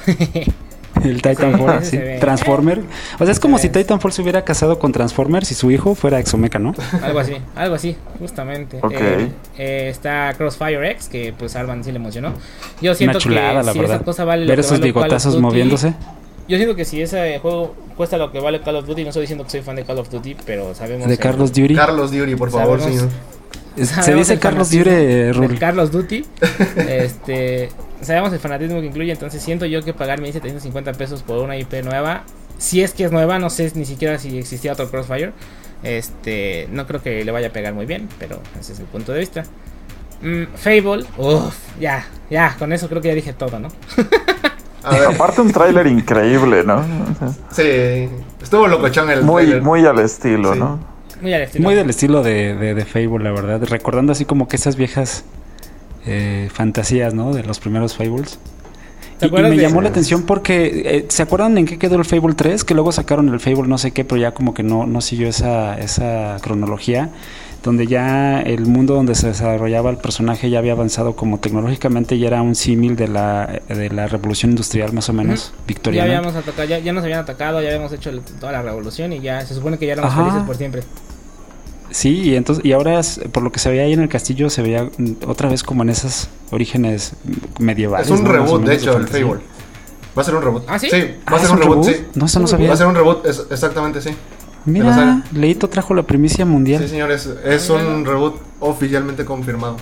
el 1.03 1.21
Titanfall, 1.21 1.83
sí. 1.85 1.99
Transformer. 2.19 2.81
O 3.19 3.23
sea, 3.23 3.31
es 3.31 3.39
como 3.39 3.59
si. 3.59 3.69
Titanfall 3.69 4.11
se 4.11 4.21
hubiera 4.23 4.43
casado 4.43 4.79
con 4.79 4.91
Transformers 4.91 5.51
y 5.51 5.55
su 5.55 5.69
hijo 5.69 5.93
fuera 5.93 6.19
Exomecha, 6.19 6.57
¿no? 6.59 6.73
algo 7.03 7.19
así, 7.19 7.37
algo 7.55 7.75
así, 7.75 7.95
justamente. 8.19 8.79
Ok. 8.81 8.93
Eh, 8.95 9.29
eh, 9.59 9.89
está 9.91 10.33
Crossfire 10.35 10.89
X, 10.91 11.07
que 11.07 11.33
pues 11.37 11.55
Alban 11.55 11.83
sí 11.83 11.91
le 11.91 11.97
emocionó. 11.97 12.33
Yo 12.81 12.95
siento 12.95 13.17
Una 13.17 13.23
chulada, 13.23 13.59
que 13.61 13.65
la 13.67 13.73
si 13.73 13.79
verdad. 13.79 13.95
esa 13.97 14.05
cosa 14.05 14.25
vale 14.25 14.45
Ver 14.47 14.59
esos 14.59 14.79
bigotazos 14.81 15.33
Duty, 15.33 15.41
moviéndose. 15.43 15.93
Yo 16.47 16.57
siento 16.57 16.75
que 16.75 16.85
si 16.85 17.01
ese 17.01 17.39
juego 17.39 17.75
cuesta 17.95 18.17
lo 18.17 18.31
que 18.31 18.39
vale 18.39 18.61
Call 18.61 18.75
of 18.77 18.85
Duty, 18.85 19.03
no 19.03 19.09
estoy 19.09 19.21
diciendo 19.21 19.43
que 19.43 19.49
soy 19.51 19.61
fan 19.61 19.75
de 19.75 19.83
Call 19.83 19.99
of 19.99 20.09
Duty, 20.09 20.35
pero 20.45 20.73
sabemos... 20.75 21.07
De 21.07 21.13
el- 21.13 21.19
Carlos 21.19 21.51
Duty. 21.53 21.75
Carlos 21.75 22.11
Duty, 22.11 22.35
por 22.35 22.51
favor, 22.51 22.79
Sabemos- 22.79 22.99
señor. 23.01 23.13
Es- 23.75 23.89
Se 23.89 24.13
dice 24.15 24.39
Carlos 24.39 24.71
Duty, 24.71 24.89
de 24.89 25.33
Rul. 25.33 25.59
Carlos 25.59 25.91
Duty. 25.91 26.25
este, 26.77 27.69
sabemos 28.01 28.33
el 28.33 28.39
fanatismo 28.39 28.79
que 28.81 28.87
incluye, 28.87 29.11
entonces 29.11 29.41
siento 29.41 29.65
yo 29.65 29.83
que 29.83 29.93
pagar 29.93 30.19
1750 30.21 30.93
pesos 30.93 31.21
por 31.23 31.37
una 31.39 31.57
IP 31.57 31.83
nueva, 31.83 32.23
si 32.57 32.81
es 32.81 32.93
que 32.93 33.03
es 33.03 33.11
nueva, 33.11 33.37
no 33.39 33.49
sé 33.51 33.71
ni 33.75 33.85
siquiera 33.85 34.17
si 34.17 34.37
existía 34.37 34.73
otro 34.73 34.89
Crossfire. 34.89 35.31
Este, 35.83 36.67
no 36.71 36.87
creo 36.87 37.03
que 37.03 37.23
le 37.23 37.31
vaya 37.31 37.49
a 37.49 37.51
pegar 37.51 37.73
muy 37.75 37.85
bien, 37.85 38.09
pero 38.17 38.39
ese 38.59 38.73
es 38.73 38.79
el 38.79 38.85
punto 38.85 39.11
de 39.13 39.19
vista. 39.19 39.43
Mm, 40.23 40.45
Fable, 40.55 41.05
uff, 41.17 41.55
ya, 41.79 42.07
ya, 42.31 42.55
con 42.57 42.73
eso 42.73 42.89
creo 42.89 42.99
que 42.99 43.09
ya 43.09 43.13
dije 43.13 43.33
todo, 43.33 43.59
¿no? 43.59 43.67
Aparte 44.89 45.41
un 45.41 45.51
tráiler 45.51 45.87
increíble, 45.87 46.63
¿no? 46.63 46.83
sí. 47.51 48.09
Estuvo 48.41 48.67
locochón 48.67 49.09
el 49.09 49.23
Muy, 49.23 49.43
trailer. 49.43 49.61
muy 49.63 49.85
al 49.85 49.99
estilo, 49.99 50.53
Sí. 50.53 50.59
¿no? 50.59 50.79
Muy 51.21 51.33
al 51.33 51.41
estilo. 51.43 51.63
Muy 51.63 51.75
del 51.75 51.89
estilo 51.89 52.23
de, 52.23 52.55
de, 52.55 52.75
de 52.75 52.85
Fable, 52.85 53.23
la 53.23 53.31
verdad. 53.31 53.61
Recordando 53.67 54.11
así 54.11 54.25
como 54.25 54.47
que 54.47 54.55
esas 54.55 54.75
viejas 54.75 55.23
eh, 56.05 56.49
fantasías, 56.53 57.13
¿no? 57.13 57.33
De 57.33 57.43
los 57.43 57.59
primeros 57.59 57.95
Fables. 57.95 58.39
¿Te 59.19 59.25
Y, 59.25 59.31
me 59.31 59.57
llamó 59.57 59.81
la 59.81 59.89
atención 59.89 60.23
porque, 60.23 60.83
eh, 60.85 61.05
¿se 61.09 61.23
acuerdan 61.23 61.57
en 61.57 61.65
qué 61.65 61.79
quedó 61.79 61.95
el 61.95 62.05
Fable 62.05 62.35
3? 62.35 62.63
Que 62.63 62.75
luego 62.75 62.91
sacaron 62.91 63.29
el 63.29 63.39
Fable 63.39 63.67
no 63.67 63.79
sé 63.79 63.91
qué, 63.91 64.05
pero 64.05 64.21
ya 64.21 64.31
como 64.31 64.53
que 64.53 64.61
no, 64.61 64.85
no 64.85 65.01
siguió 65.01 65.27
esa, 65.27 65.77
esa 65.79 66.37
cronología. 66.41 67.09
Donde 67.63 67.87
ya 67.87 68.39
el 68.41 68.65
mundo 68.65 68.93
donde 68.93 69.13
se 69.15 69.27
desarrollaba 69.27 69.89
el 69.89 69.97
personaje 69.97 70.49
ya 70.49 70.59
había 70.59 70.71
avanzado 70.73 71.15
como 71.15 71.39
tecnológicamente 71.39 72.15
y 72.15 72.25
era 72.25 72.41
un 72.41 72.55
símil 72.55 72.95
de 72.95 73.07
la, 73.09 73.61
de 73.67 73.89
la 73.89 74.07
revolución 74.07 74.51
industrial 74.51 74.93
más 74.93 75.09
o 75.09 75.13
menos, 75.13 75.51
Ya 75.57 75.63
victoriana. 75.67 76.17
habíamos 76.17 76.35
atacado, 76.35 76.67
ya, 76.67 76.79
ya 76.79 76.93
nos 76.93 77.03
habían 77.03 77.19
atacado, 77.19 77.61
ya 77.61 77.67
habíamos 77.69 77.91
hecho 77.91 78.09
el- 78.09 78.21
toda 78.21 78.51
la 78.53 78.61
revolución 78.61 79.11
y 79.11 79.19
ya 79.21 79.45
se 79.45 79.53
supone 79.53 79.77
que 79.77 79.85
ya 79.87 79.93
éramos 79.93 80.11
Ajá. 80.13 80.23
felices 80.23 80.43
por 80.43 80.55
siempre. 80.55 80.83
Sí, 81.89 82.21
y 82.21 82.35
entonces 82.35 82.63
y 82.63 82.71
ahora 82.73 82.99
es- 82.99 83.19
por 83.31 83.43
lo 83.43 83.51
que 83.51 83.59
se 83.59 83.69
veía 83.69 83.83
ahí 83.83 83.93
en 83.93 84.01
el 84.01 84.09
castillo 84.09 84.49
se 84.49 84.61
veía 84.61 84.89
otra 85.25 85.49
vez 85.49 85.63
como 85.63 85.83
en 85.83 85.89
esos 85.89 86.29
orígenes 86.51 87.13
medievales. 87.59 88.07
Es 88.07 88.11
un 88.17 88.23
¿no? 88.23 88.31
Reboot, 88.31 88.63
de 88.65 88.75
hecho, 88.75 88.95
el. 88.97 89.07
Fable. 89.07 89.41
Va 90.17 90.21
a 90.21 90.25
ser 90.25 90.35
un 90.35 90.41
reboot. 90.41 90.63
¿Ah, 90.67 90.79
sí? 90.79 90.89
va 90.91 90.97
Ah, 91.25 91.35
a 91.35 91.39
ser 91.39 91.45
¿es 91.45 91.51
un 91.51 91.57
reboot, 91.61 91.83
sí. 91.85 91.95
No, 92.15 92.25
eso 92.25 92.39
no 92.39 92.47
sabía. 92.47 92.67
Va 92.69 92.73
a 92.73 92.77
ser 92.77 92.87
un 92.87 92.95
reboot, 92.95 93.25
es- 93.25 93.45
exactamente, 93.49 94.01
sí. 94.01 94.09
Mira. 94.65 95.23
Leito 95.33 95.69
trajo 95.69 95.93
la 95.93 96.03
primicia 96.03 96.45
mundial. 96.45 96.81
Sí, 96.83 96.89
señores, 96.89 97.29
es 97.45 97.69
un 97.69 98.05
reboot 98.05 98.35
oficialmente 98.59 99.25
confirmado. 99.25 99.77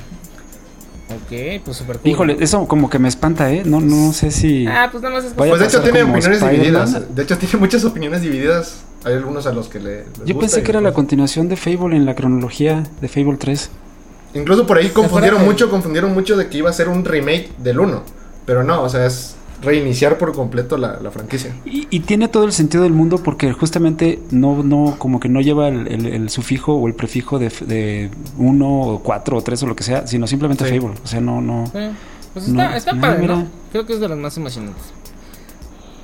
Ok, 1.08 1.62
pues 1.64 1.78
súper 1.78 2.00
cool. 2.00 2.12
Híjole, 2.12 2.38
eso 2.40 2.68
como 2.68 2.90
que 2.90 2.98
me 2.98 3.08
espanta, 3.08 3.52
¿eh? 3.52 3.62
No, 3.64 3.80
no 3.80 4.12
sé 4.12 4.32
si... 4.32 4.66
Ah, 4.66 4.90
pues 4.92 5.04
nada 5.04 5.16
más 5.16 5.26
es 5.26 5.34
Pues 5.34 5.60
de 5.60 5.66
hecho 5.66 5.82
tiene 5.82 6.04
opiniones 6.04 6.42
divididas. 6.42 7.16
De 7.16 7.24
hecho 7.24 7.38
tiene 7.40 7.58
muchas 7.58 7.86
opiniones 7.86 8.22
divididas. 8.22 8.84
Hay 9.04 9.14
algunos 9.14 9.46
a 9.46 9.54
los 9.54 9.68
que 9.68 9.80
le. 9.80 9.98
les 9.98 10.08
Yo 10.26 10.34
gusta 10.34 10.40
pensé 10.40 10.64
que 10.64 10.72
era 10.72 10.82
la 10.82 10.94
continuación 10.94 11.48
de 11.48 11.58
Fable 11.58 11.96
en 11.96 12.06
la 12.06 12.16
cronología 12.16 12.84
de 13.02 13.08
Fable 13.08 13.38
3. 13.38 13.70
Incluso 14.34 14.66
por 14.66 14.78
ahí 14.78 14.90
confundieron 14.90 15.46
mucho, 15.46 15.70
confundieron 15.70 16.12
mucho 16.14 16.36
de 16.36 16.50
que 16.50 16.58
iba 16.58 16.72
a 16.72 16.74
ser 16.74 16.90
un 16.90 17.06
remake 17.06 17.52
del 17.60 17.80
1. 17.80 18.02
Pero 18.48 18.64
no, 18.64 18.82
o 18.82 18.90
sea, 18.90 19.06
es 19.06 19.36
reiniciar 19.66 20.18
por 20.18 20.34
completo 20.34 20.78
la, 20.78 21.00
la 21.02 21.12
franquicia. 21.12 21.54
Y, 21.66 21.88
y 21.90 22.00
tiene 22.02 22.28
todo 22.28 22.46
el 22.46 22.54
sentido 22.54 22.84
del 22.84 22.94
mundo 22.94 23.18
porque 23.24 23.52
justamente 23.54 24.20
no, 24.32 24.64
no, 24.64 24.96
como 24.98 25.20
que 25.20 25.28
no 25.28 25.42
lleva 25.42 25.68
el, 25.68 25.88
el- 25.88 26.06
el 26.06 26.30
sufijo 26.30 26.74
o 26.76 26.88
el 26.88 26.94
prefijo 26.94 27.40
de, 27.40 27.52
de 27.66 28.10
uno 28.38 28.82
o 28.82 29.00
cuatro 29.00 29.38
o 29.38 29.42
tres 29.42 29.62
o 29.64 29.68
lo 29.68 29.76
que 29.76 29.84
sea, 29.84 30.08
sino 30.08 30.28
simplemente 30.28 30.66
Sí. 30.70 30.80
Fable. 30.80 30.96
O 31.04 31.08
sea, 31.08 31.20
no, 31.22 31.42
no. 31.42 31.66
Sí, 31.68 31.80
Pues 32.34 32.48
No, 32.48 32.62
está, 32.64 32.78
está 32.78 32.94
no, 32.94 33.02
padre, 33.02 33.22
mira. 33.22 33.36
¿no? 33.36 33.48
Creo 33.72 33.86
que 33.86 33.94
es 33.94 34.00
de 34.00 34.08
los 34.08 34.18
más 34.18 34.38
emocionantes. 34.38 34.84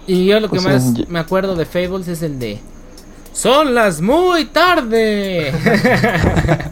Y 0.08 0.26
yo 0.26 0.39
lo 0.39 0.50
que 0.50 0.58
O 0.58 0.62
sea, 0.62 0.74
más 0.74 1.08
me 1.10 1.19
acuerdo 1.19 1.56
de 1.56 1.65
Fables 1.65 2.08
es 2.08 2.21
el 2.24 2.39
de... 2.39 2.60
¡Son 3.34 3.74
las 3.74 4.02
muy 4.02 4.45
tarde! 4.45 5.54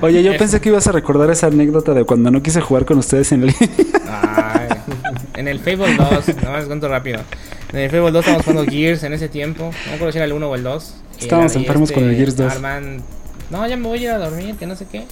Oye, 0.00 0.22
yo 0.22 0.36
pensé 0.36 0.60
que 0.60 0.68
ibas 0.70 0.86
a 0.86 0.92
recordar 0.92 1.30
esa 1.30 1.48
anécdota 1.48 1.94
de 1.94 2.04
cuando 2.04 2.30
no 2.30 2.42
quise 2.42 2.60
jugar 2.60 2.84
con 2.84 2.98
ustedes 2.98 3.32
en 3.32 3.46
línea. 3.46 3.68
Ay, 4.10 4.68
en 5.42 5.48
el 5.48 5.58
Fable 5.60 5.94
2, 5.96 6.36
nada 6.36 6.52
más 6.52 6.64
cuento 6.64 6.88
rápido. 6.88 7.20
En 7.72 7.78
el 7.80 7.90
Fable 7.90 8.10
2 8.12 8.16
estábamos 8.20 8.44
jugando 8.46 8.70
Gears 8.72 9.02
en 9.02 9.12
ese 9.12 9.28
tiempo. 9.28 9.64
No 9.64 9.88
me 9.90 9.94
acuerdo 9.94 10.12
si 10.12 10.18
era 10.18 10.24
el 10.24 10.32
1 10.32 10.48
o 10.48 10.54
el 10.54 10.62
2. 10.62 10.94
Y 11.18 11.22
Estábamos 11.24 11.54
enfermos 11.56 11.92
con 11.92 12.04
el 12.08 12.16
Gears 12.16 12.36
2. 12.36 12.52
Arman, 12.52 13.02
no, 13.50 13.66
ya 13.66 13.76
me 13.76 13.86
voy 13.88 13.98
a 13.98 14.02
ir 14.02 14.10
a 14.10 14.18
dormir, 14.18 14.54
que 14.56 14.66
no 14.66 14.74
sé 14.76 14.86
qué. 14.90 15.04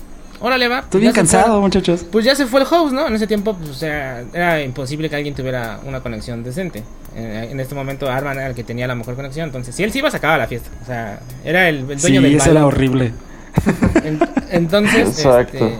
Órale, 0.42 0.68
va. 0.68 0.78
Estoy 0.80 1.02
bien 1.02 1.12
fue. 1.12 1.20
cansado, 1.20 1.60
muchachos. 1.60 2.06
Pues 2.10 2.24
ya 2.24 2.34
se 2.34 2.46
fue 2.46 2.60
el 2.62 2.66
host, 2.70 2.94
¿no? 2.94 3.06
En 3.06 3.14
ese 3.14 3.26
tiempo, 3.26 3.54
pues, 3.54 3.68
o 3.70 3.74
sea, 3.74 4.24
era 4.32 4.62
imposible 4.62 5.10
que 5.10 5.16
alguien 5.16 5.34
tuviera 5.34 5.80
una 5.84 6.00
conexión 6.00 6.42
decente. 6.42 6.82
En, 7.14 7.26
en 7.26 7.60
este 7.60 7.74
momento, 7.74 8.08
Arman 8.10 8.38
era 8.38 8.46
el 8.46 8.54
que 8.54 8.64
tenía 8.64 8.86
la 8.86 8.94
mejor 8.94 9.16
conexión. 9.16 9.46
Entonces, 9.48 9.74
si 9.74 9.82
él 9.84 9.92
se 9.92 9.98
iba, 9.98 10.10
se 10.10 10.16
acababa 10.16 10.38
la 10.38 10.46
fiesta. 10.46 10.70
O 10.82 10.86
sea, 10.86 11.20
era 11.44 11.68
el, 11.68 11.90
el 11.90 11.98
Sí, 12.00 12.06
dueño 12.06 12.22
del 12.22 12.34
eso 12.36 12.44
balón. 12.46 12.56
era 12.56 12.66
horrible. 12.66 13.12
En- 14.04 14.18
entonces, 14.50 15.08
Exacto. 15.08 15.66
este, 15.66 15.76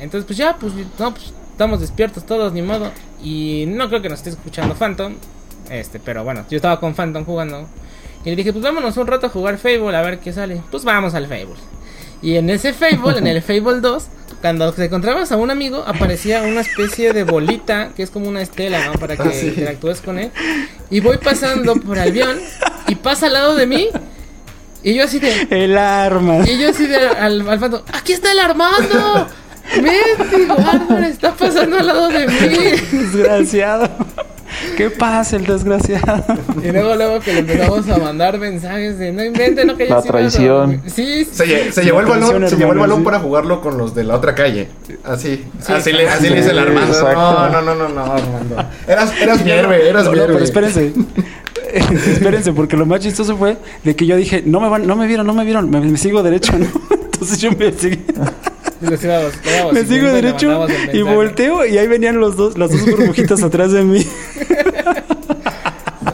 entonces, 0.00 0.26
pues 0.26 0.36
ya, 0.38 0.56
pues, 0.56 0.72
no, 0.98 1.10
pues 1.12 1.32
estamos 1.50 1.80
despiertos 1.80 2.24
todos, 2.24 2.52
ni 2.52 2.62
modo. 2.62 2.92
Y 3.24 3.64
no 3.66 3.88
creo 3.88 4.00
que 4.02 4.08
nos 4.08 4.18
esté 4.20 4.30
escuchando 4.30 4.74
Phantom. 4.76 5.14
Este, 5.70 5.98
pero 5.98 6.22
bueno, 6.24 6.44
yo 6.50 6.56
estaba 6.56 6.78
con 6.78 6.94
Phantom 6.94 7.24
jugando. 7.24 7.66
Y 8.24 8.30
le 8.30 8.36
dije, 8.36 8.52
pues 8.52 8.62
vámonos 8.62 8.96
un 8.96 9.06
rato 9.06 9.26
a 9.26 9.30
jugar 9.30 9.58
Fable 9.58 9.96
a 9.96 10.02
ver 10.02 10.18
qué 10.18 10.32
sale. 10.32 10.62
Pues 10.70 10.84
vamos 10.84 11.14
al 11.14 11.26
Fable. 11.26 11.56
Y 12.22 12.36
en 12.36 12.48
ese 12.50 12.72
Fable, 12.72 13.18
en 13.18 13.26
el 13.26 13.42
Fable 13.42 13.80
2, 13.80 14.06
cuando 14.40 14.72
te 14.72 14.84
encontrabas 14.84 15.32
a 15.32 15.36
un 15.36 15.50
amigo, 15.50 15.82
aparecía 15.86 16.42
una 16.42 16.60
especie 16.60 17.12
de 17.12 17.24
bolita, 17.24 17.90
que 17.96 18.02
es 18.02 18.10
como 18.10 18.28
una 18.28 18.42
estela, 18.42 18.86
¿no? 18.86 18.92
Para 18.94 19.16
que 19.16 19.22
Ah, 19.22 19.30
sí. 19.32 19.48
interactúes 19.48 20.00
con 20.00 20.18
él. 20.18 20.30
Y 20.90 21.00
voy 21.00 21.16
pasando 21.18 21.74
por 21.76 21.96
el 21.98 22.08
avión 22.08 22.38
y 22.88 22.94
pasa 22.94 23.26
al 23.26 23.32
lado 23.34 23.56
de 23.56 23.66
mí. 23.66 23.88
Y 24.82 24.94
yo 24.94 25.04
así 25.04 25.18
de, 25.18 25.46
El 25.50 25.78
arma. 25.78 26.38
y 26.46 26.58
yo 26.58 26.68
así 26.70 26.86
de 26.86 26.96
al, 27.08 27.48
al 27.48 27.58
Phantom, 27.58 27.80
¡aquí 27.92 28.12
está 28.12 28.32
el 28.32 28.38
Armando! 28.38 29.26
¡Mendigo 29.76 30.54
Armando 30.58 31.06
está 31.06 31.32
pasando 31.34 31.78
al 31.78 31.86
lado 31.86 32.08
de 32.08 32.26
mí! 32.26 32.58
Desgraciado. 32.92 33.88
¿Qué 34.76 34.88
pasa, 34.88 35.34
el 35.36 35.46
desgraciado? 35.46 36.22
Y 36.62 36.70
luego, 36.70 36.94
luego 36.94 37.18
que 37.20 37.32
le 37.32 37.38
empezamos 37.40 37.88
a 37.88 37.96
mandar 37.98 38.38
mensajes 38.38 38.98
de 38.98 39.10
no 39.12 39.24
inventen, 39.24 39.66
no 39.66 39.76
que 39.76 39.86
La 39.86 39.96
yo 39.96 40.02
sí 40.02 40.08
traición. 40.08 40.56
dormí". 40.70 40.78
Sí, 40.90 41.24
Se, 41.24 41.44
sí. 41.44 41.50
lle- 41.52 41.70
se 41.72 41.82
llevó 41.82 42.00
el 42.00 42.06
balón, 42.06 42.48
se 42.48 42.56
llevó 42.56 42.72
el 42.72 42.78
balón 42.78 42.98
sí. 42.98 43.04
para 43.04 43.18
jugarlo 43.18 43.60
con 43.60 43.78
los 43.78 43.94
de 43.96 44.04
la 44.04 44.14
otra 44.14 44.34
calle. 44.34 44.68
Así, 45.04 45.44
Sí, 45.60 45.72
así, 45.72 45.92
le, 45.92 46.08
así 46.08 46.24
sí, 46.24 46.30
le 46.30 46.36
dice 46.36 46.50
el 46.50 46.58
Armando. 46.60 46.92
exacto. 46.92 47.20
No, 47.20 47.48
no, 47.50 47.62
no, 47.62 47.74
no, 47.74 47.88
no, 47.88 48.12
Armando. 48.12 48.56
Eras, 48.86 49.12
eras 49.20 49.44
mi 49.44 49.50
héroe, 49.50 49.88
eras 49.88 50.04
No, 50.04 50.12
mi 50.12 50.18
no, 50.18 50.26
pero 50.26 50.38
espérense. 50.44 50.92
espérense, 51.72 52.52
porque 52.52 52.76
lo 52.76 52.86
más 52.86 53.00
chistoso 53.00 53.36
fue 53.36 53.56
de 53.82 53.96
que 53.96 54.06
yo 54.06 54.16
dije, 54.16 54.42
no 54.46 54.60
me 54.60 54.68
van, 54.68 54.86
no 54.86 54.94
me 54.94 55.06
vieron, 55.08 55.26
no 55.26 55.34
me 55.34 55.44
vieron, 55.44 55.68
me, 55.68 55.80
me 55.80 55.98
sigo 55.98 56.22
derecho, 56.22 56.52
¿no? 56.56 56.66
Entonces 56.90 57.40
yo 57.40 57.50
me 57.52 57.72
seguí, 57.72 58.04
Y 58.86 58.90
los 58.90 59.72
me 59.72 59.84
sigo 59.84 60.08
derecho 60.12 60.66
y 60.92 61.02
volteo 61.02 61.64
y 61.66 61.78
ahí 61.78 61.86
venían 61.86 62.18
los 62.20 62.36
dos, 62.36 62.58
las 62.58 62.70
dos 62.70 62.84
burbujitas 62.84 63.42
atrás 63.42 63.72
de 63.72 63.82
mí. 63.82 64.06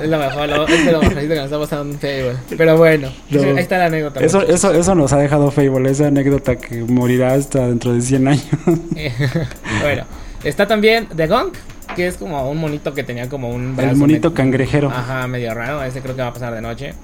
Es 0.02 0.09
lo 0.09 0.18
mejor, 0.18 0.48
lo, 0.48 0.66
es 0.66 0.87
de 0.87 0.92
lo 0.92 1.00
mejorcito 1.02 1.28
que 1.28 1.35
nos 1.37 1.44
está 1.44 1.59
pasando 1.59 1.92
en 1.92 1.98
Fable. 2.00 2.37
Pero 2.56 2.76
bueno, 2.78 3.11
No. 3.28 3.42
ahí 3.42 3.59
está 3.59 3.76
la 3.78 3.87
anécdota. 3.87 4.20
Eso, 4.20 4.38
muchachos. 4.38 4.54
eso, 4.64 4.72
eso 4.72 4.94
nos 4.94 5.12
ha 5.12 5.18
dejado 5.18 5.50
Fable, 5.50 5.90
esa 5.90 6.06
anécdota 6.06 6.56
que 6.56 6.83
morirá 6.85 7.35
hasta 7.35 7.66
dentro 7.68 7.92
de 7.92 8.00
100 8.00 8.28
años. 8.28 8.44
Bueno, 9.83 10.04
está 10.44 10.66
también 10.66 11.06
The 11.14 11.26
Gunk, 11.26 11.54
que 11.96 12.06
es 12.06 12.16
como 12.16 12.50
un 12.50 12.59
monito 12.59 12.94
que 12.94 13.02
tenía 13.02 13.28
como 13.28 13.50
un 13.50 13.74
El 13.78 13.96
monito 13.96 14.33
cangrejero. 14.33 14.88
Ajá, 14.88 15.26
medio 15.26 15.52
raro. 15.54 15.83
Ese 15.83 16.00
creo 16.00 16.14
que 16.16 16.22
va 16.22 16.28
a 16.28 16.33
pasar 16.33 16.54
de 16.54 16.61
noche. 16.62 16.94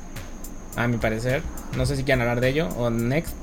A 0.76 0.86
mi 0.88 0.98
parecer. 0.98 1.42
No 1.76 1.86
sé 1.86 1.96
si 1.96 2.04
quieren 2.04 2.20
hablar 2.20 2.40
de 2.40 2.50
ello 2.50 2.68
o 2.76 2.90
next. 2.90 3.34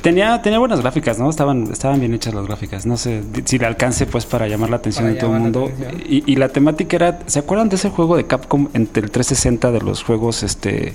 Tenía, 0.00 0.40
tenía 0.42 0.58
buenas 0.58 0.80
gráficas, 0.80 1.18
¿no? 1.18 1.28
Estaban, 1.28 1.70
estaban 1.70 2.00
bien 2.00 2.14
hechas 2.14 2.34
las 2.34 2.46
gráficas. 2.46 2.86
No 2.86 2.96
sé 2.96 3.22
si 3.44 3.58
le 3.58 3.66
alcance 3.66 4.06
pues 4.06 4.26
para 4.26 4.48
llamar 4.48 4.70
la 4.70 4.76
atención 4.76 5.04
Para 5.04 5.14
de 5.14 5.20
todo 5.20 5.36
el 5.36 5.42
mundo. 5.42 5.70
Y, 6.08 6.30
y 6.30 6.36
la 6.36 6.48
temática 6.48 6.96
era, 6.96 7.20
¿se 7.26 7.38
acuerdan 7.38 7.68
de 7.68 7.76
ese 7.76 7.90
juego 7.90 8.16
de 8.16 8.26
Capcom 8.26 8.68
entre 8.72 9.04
el 9.04 9.10
360 9.10 9.70
de 9.70 9.80
los 9.80 10.02
juegos, 10.02 10.42
este, 10.42 10.94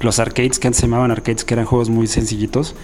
los 0.00 0.18
arcades 0.18 0.58
que 0.58 0.68
antes 0.68 0.80
se 0.80 0.86
llamaban 0.86 1.10
arcades, 1.10 1.44
que 1.44 1.54
eran 1.54 1.66
juegos 1.66 1.90
muy 1.90 2.06
sencillitos? 2.06 2.74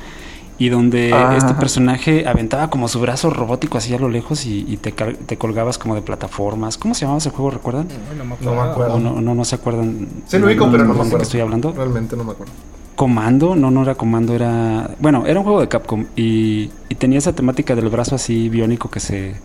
Y 0.61 0.69
donde 0.69 1.13
Ah. 1.13 1.35
este 1.37 1.55
personaje 1.55 2.29
aventaba 2.29 2.69
como 2.71 2.87
su 2.87 3.01
brazo 3.01 3.31
robótico 3.31 3.79
así 3.79 3.95
a 3.95 3.99
lo 3.99 4.09
lejos 4.09 4.45
y, 4.47 4.65
y 4.69 4.77
te, 4.77 4.93
colgabas 5.39 5.79
como 5.79 5.95
de 5.97 6.03
plataformas. 6.03 6.77
¿Cómo 6.77 6.95
se 6.95 7.01
llamaba 7.01 7.19
ese 7.19 7.31
juego? 7.31 7.51
¿Recuerdan? 7.51 7.89
No 8.17 8.25
me 8.25 8.37
No 8.45 8.55
me 8.55 8.61
acuerdo. 8.71 8.95
¿O 8.95 9.01
no, 9.01 9.21
no, 9.23 9.35
no 9.35 9.45
se 9.45 9.55
acuerdan? 9.57 10.07
Sí 10.27 10.39
lo 10.39 10.47
ubico, 10.47 10.71
pero 10.71 10.85
no 10.85 10.91
me 10.91 10.95
de 10.95 11.01
qué 11.01 11.07
acuerdo. 11.09 11.23
estoy 11.25 11.41
hablando? 11.41 11.73
Realmente 11.73 12.15
no 12.17 12.25
me 12.25 12.33
acuerdo. 12.33 12.53
Comando, 12.95 13.57
no, 13.57 13.71
no 13.71 13.83
era 13.83 13.95
Comando, 13.95 14.35
era. 14.35 14.91
Bueno, 15.01 15.25
era 15.27 15.41
un 15.41 15.45
juego 15.45 15.63
de 15.63 15.69
Capcom 15.69 16.05
y, 16.15 16.71
y 16.91 16.95
tenía 16.97 17.17
esa 17.19 17.33
temática 17.33 17.75
del 17.75 17.89
brazo 17.89 18.15
así 18.17 18.51
biónico 18.51 18.91
que 18.91 19.01
se 19.01 19.37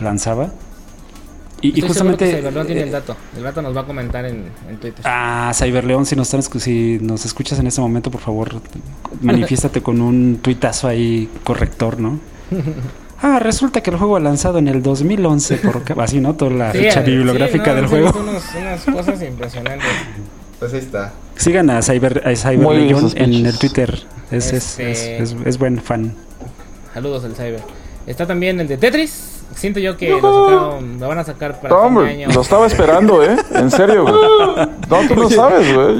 lanzaba. 0.00 0.48
Y, 1.60 1.68
y 1.68 1.70
Estoy 1.70 1.88
justamente. 1.88 2.36
Cyberleón 2.36 2.66
tiene 2.66 2.82
el 2.82 2.88
eh, 2.88 2.92
dato. 2.92 3.16
El 3.36 3.42
dato 3.42 3.62
nos 3.62 3.76
va 3.76 3.80
a 3.80 3.84
comentar 3.84 4.24
en, 4.24 4.44
en 4.68 4.76
Twitter. 4.78 5.00
Ah, 5.04 5.50
Cyberleón, 5.54 6.06
si 6.06 6.14
nos, 6.16 6.32
están, 6.32 6.60
si 6.60 6.98
nos 7.00 7.24
escuchas 7.26 7.58
en 7.58 7.66
este 7.66 7.80
momento, 7.80 8.10
por 8.10 8.20
favor, 8.20 8.60
manifiéstate 9.20 9.82
con 9.82 10.00
un 10.00 10.38
tuitazo 10.42 10.88
ahí 10.88 11.28
corrector, 11.44 11.98
¿no? 12.00 12.18
Ah, 13.20 13.40
resulta 13.40 13.80
que 13.80 13.90
el 13.90 13.96
juego 13.96 14.20
lanzado 14.20 14.58
en 14.58 14.68
el 14.68 14.80
2011, 14.80 15.56
por 15.56 16.00
así, 16.00 16.20
¿no? 16.20 16.36
Toda 16.36 16.52
la 16.52 16.70
Sí, 16.70 16.78
fecha 16.78 17.04
sí, 17.04 17.10
bibliográfica 17.10 17.70
no, 17.70 17.74
del 17.74 17.86
juego. 17.88 18.12
unos- 18.16 18.44
unas 18.56 18.84
cosas 18.84 19.20
impresionantes. 19.22 19.88
Pues 20.60 20.72
ahí 20.72 20.78
está. 20.78 21.12
Sigan 21.34 21.68
a 21.70 21.82
Cyber, 21.82 22.22
a 22.24 22.36
Cyber 22.36 22.58
Muy 22.58 22.76
Legion 22.76 22.98
esos 22.98 23.16
en 23.16 23.44
el 23.44 23.58
Twitter. 23.58 24.04
Es, 24.30 24.52
es, 24.52 24.78
Este- 24.78 24.92
es, 25.20 25.32
es- 25.32 25.36
es 25.44 25.58
buen 25.58 25.82
fan. 25.82 26.14
Saludos 26.94 27.24
al 27.24 27.34
Cyber. 27.34 27.60
Está 28.06 28.24
también 28.24 28.60
el 28.60 28.68
de 28.68 28.76
Tetris. 28.76 29.27
Siento 29.54 29.80
yo 29.80 29.96
que 29.96 30.10
lo, 30.10 30.16
sacaron- 30.20 31.00
lo 31.00 31.08
van 31.08 31.18
a 31.18 31.24
sacar 31.24 31.60
para 31.60 31.74
No, 31.74 31.82
fin 31.84 31.94
de 31.94 31.98
hombre, 32.00 32.12
año. 32.24 32.28
lo 32.34 32.40
estaba 32.42 32.66
esperando, 32.66 33.22
¿eh? 33.24 33.36
En 33.54 33.70
serio, 33.70 34.02
güey. 34.04 34.14
No, 34.88 35.08
tú 35.08 35.16
no 35.16 35.28
sabes, 35.30 35.74
güey. 35.74 35.98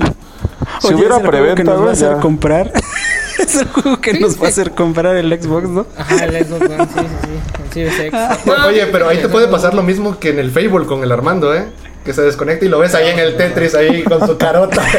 Si 0.80 0.86
Oye, 0.88 0.96
hubiera 0.96 1.16
es 1.16 1.22
el 1.22 1.26
juego 1.28 1.54
que 1.54 1.62
preventa, 1.62 1.62
nos 1.64 1.72
va 1.72 1.74
a 1.76 1.80
güey, 1.82 1.92
hacer 1.92 2.14
ya. 2.14 2.20
comprar. 2.20 2.72
es 3.38 3.54
el 3.56 3.68
juego 3.68 4.00
que 4.00 4.12
Sí, 4.12 4.20
nos 4.20 4.40
va 4.40 4.46
a 4.46 4.48
hacer 4.48 4.70
comprar 4.72 5.16
el 5.16 5.42
Xbox, 5.42 5.68
¿no? 5.68 5.86
Ajá, 5.96 6.24
el 6.24 6.44
Xbox 6.46 6.66
sí, 6.68 6.74
sí, 6.94 7.06
sí. 7.24 7.30
El 7.64 7.72
Series 7.72 8.00
X. 8.00 8.12
No, 8.46 8.66
Oye, 8.66 8.86
pero 8.86 9.08
ahí 9.08 9.18
te 9.18 9.28
puede 9.28 9.46
no- 9.46 9.52
pasar 9.52 9.74
lo 9.74 9.82
mismo 9.82 10.18
que 10.20 10.30
en 10.30 10.38
el 10.38 10.50
Fable 10.52 10.86
con 10.86 11.02
el 11.02 11.10
Armando, 11.10 11.52
¿eh? 11.54 11.66
Que 12.04 12.12
se 12.12 12.22
desconecta 12.22 12.64
y 12.64 12.68
lo 12.68 12.78
ves 12.78 12.94
ahí 12.94 13.08
en 13.08 13.18
el 13.18 13.36
Tetris, 13.36 13.74
ahí 13.74 14.02
con 14.04 14.24
su 14.26 14.36
carota. 14.38 14.82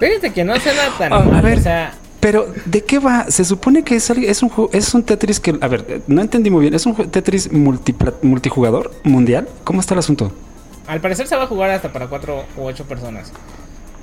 Fíjate 0.00 0.32
que 0.32 0.44
no 0.44 0.58
suena 0.60 0.82
tan 0.98 1.12
Ah, 1.12 1.16
a 1.16 1.20
mal. 1.20 1.42
ver. 1.42 1.58
O 1.58 1.62
sea, 1.62 1.92
Pero, 2.20 2.46
¿de 2.64 2.82
qué 2.82 2.98
va? 2.98 3.30
Se 3.30 3.44
supone 3.44 3.82
que 3.84 3.96
es, 3.96 4.08
es 4.10 4.42
un 4.42 4.50
es 4.72 4.94
un 4.94 5.02
Tetris 5.02 5.38
que, 5.40 5.56
a 5.60 5.68
ver, 5.68 6.02
no 6.06 6.20
entendí 6.22 6.50
muy 6.50 6.62
bien. 6.62 6.74
¿Es 6.74 6.86
un 6.86 6.94
Tetris 6.94 7.50
multijugador 7.52 8.90
mundial? 9.04 9.48
¿Cómo 9.64 9.80
está 9.80 9.94
el 9.94 9.98
asunto? 10.00 10.32
al 10.86 11.00
parecer 11.00 11.26
se 11.26 11.34
va 11.34 11.42
a 11.42 11.46
jugar 11.48 11.70
hasta 11.70 11.92
para 11.92 12.06
cuatro 12.06 12.44
u 12.56 12.62
ocho 12.62 12.84
personas. 12.84 13.32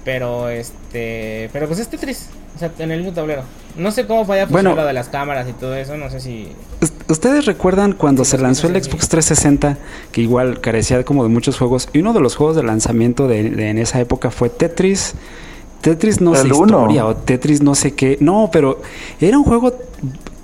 Pero 0.03 0.49
este. 0.49 1.49
Pero 1.53 1.68
pues 1.68 1.80
es 1.80 1.88
Tetris. 1.88 2.28
O 2.55 2.59
sea, 2.59 2.72
en 2.78 2.91
el 2.91 2.99
mismo 2.99 3.14
tablero. 3.14 3.43
No 3.78 3.89
sé 3.91 4.05
cómo 4.05 4.26
vaya 4.26 4.43
a 4.43 4.45
funcionar 4.47 4.74
Bueno. 4.74 4.82
lo 4.82 4.88
de 4.88 4.93
las 4.93 5.07
cámaras 5.07 5.47
y 5.49 5.53
todo 5.53 5.76
eso. 5.76 5.95
No 5.97 6.09
sé 6.09 6.20
si. 6.20 6.49
Us- 6.82 6.91
¿Ustedes 7.07 7.45
recuerdan 7.45 7.93
cuando 7.93 8.26
Sí, 8.26 8.32
se 8.32 8.38
lanzó 8.38 8.68
el. 8.68 8.74
Xbox 8.84 9.07
360, 9.07 9.78
que 10.11 10.22
igual 10.22 10.59
carecía 10.59 11.03
como 11.05 11.24
de 11.24 11.30
muchos 11.30 11.57
juegos? 11.57 11.88
Y 11.93 11.99
uno 11.99 12.11
de 12.14 12.20
los 12.20 12.36
juegos 12.36 12.55
de 12.57 12.64
lanzamiento 12.64 13.28
de, 13.30 13.49
de- 13.49 13.70
en 13.70 13.78
esa 13.78 13.99
época 14.01 14.30
fue 14.30 14.49
Tetris. 14.49 15.14
Tetris 15.84 16.21
no 16.21 16.34
sé 16.34 16.47
historia 16.47 17.05
o 17.05 17.13
Tetris 17.13 17.61
no 17.61 17.75
sé 17.75 17.93
qué. 17.93 18.17
No, 18.21 18.49
pero 18.49 18.81
era 19.19 19.38
un 19.38 19.43
juego 19.43 19.73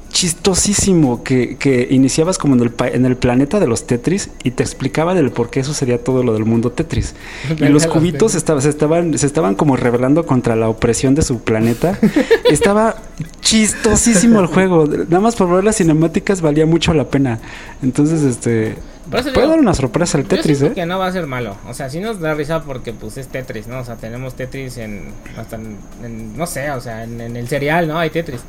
chistosísimo 0.09 1.23
que, 1.23 1.57
que 1.57 1.87
iniciabas 1.89 2.37
como 2.37 2.55
en 2.55 2.61
el, 2.61 2.73
en 2.93 3.05
el 3.05 3.15
planeta 3.15 3.59
de 3.59 3.67
los 3.67 3.87
Tetris 3.87 4.29
y 4.43 4.51
te 4.51 4.63
explicaban 4.63 5.17
el 5.17 5.31
por 5.31 5.49
qué 5.49 5.63
sucedía 5.63 6.03
todo 6.03 6.23
lo 6.23 6.33
del 6.33 6.45
mundo 6.45 6.71
Tetris. 6.71 7.15
Y 7.59 7.65
los 7.69 7.87
cubitos 7.87 8.35
estaban, 8.35 8.61
se, 8.61 8.69
estaban, 8.69 9.17
se 9.17 9.25
estaban 9.25 9.55
como 9.55 9.75
rebelando 9.75 10.25
contra 10.25 10.55
la 10.55 10.69
opresión 10.69 11.15
de 11.15 11.21
su 11.21 11.41
planeta. 11.41 11.97
Estaba 12.49 12.95
chistosísimo 13.41 14.39
el 14.39 14.47
juego. 14.47 14.85
Nada 14.85 15.19
más 15.19 15.35
por 15.35 15.49
ver 15.49 15.63
las 15.63 15.77
cinemáticas 15.77 16.41
valía 16.41 16.65
mucho 16.65 16.93
la 16.93 17.05
pena. 17.05 17.39
Entonces, 17.81 18.23
este... 18.23 18.75
Puede 19.09 19.31
digo, 19.31 19.47
dar 19.47 19.59
una 19.59 19.73
sorpresa 19.73 20.19
Yo 20.19 20.25
Tetris, 20.27 20.59
siento 20.59 20.73
¿eh? 20.73 20.75
que 20.75 20.85
no 20.85 20.99
va 20.99 21.07
a 21.07 21.11
ser 21.11 21.25
malo. 21.25 21.55
O 21.67 21.73
sea, 21.73 21.89
sí 21.89 21.99
nos 21.99 22.19
da 22.19 22.35
risa 22.35 22.61
porque 22.63 22.93
pues 22.93 23.17
es 23.17 23.27
Tetris, 23.27 23.67
¿no? 23.67 23.79
O 23.79 23.83
sea, 23.83 23.95
tenemos 23.95 24.35
Tetris 24.35 24.77
en. 24.77 25.05
Hasta 25.35 25.55
en, 25.55 25.77
en- 26.03 26.37
no 26.37 26.45
sé, 26.45 26.69
o 26.69 26.79
sea, 26.79 27.03
en, 27.05 27.19
en 27.19 27.35
el 27.35 27.47
cereal, 27.47 27.87
¿no? 27.87 27.97
Hay 27.97 28.11
Tetris. 28.11 28.41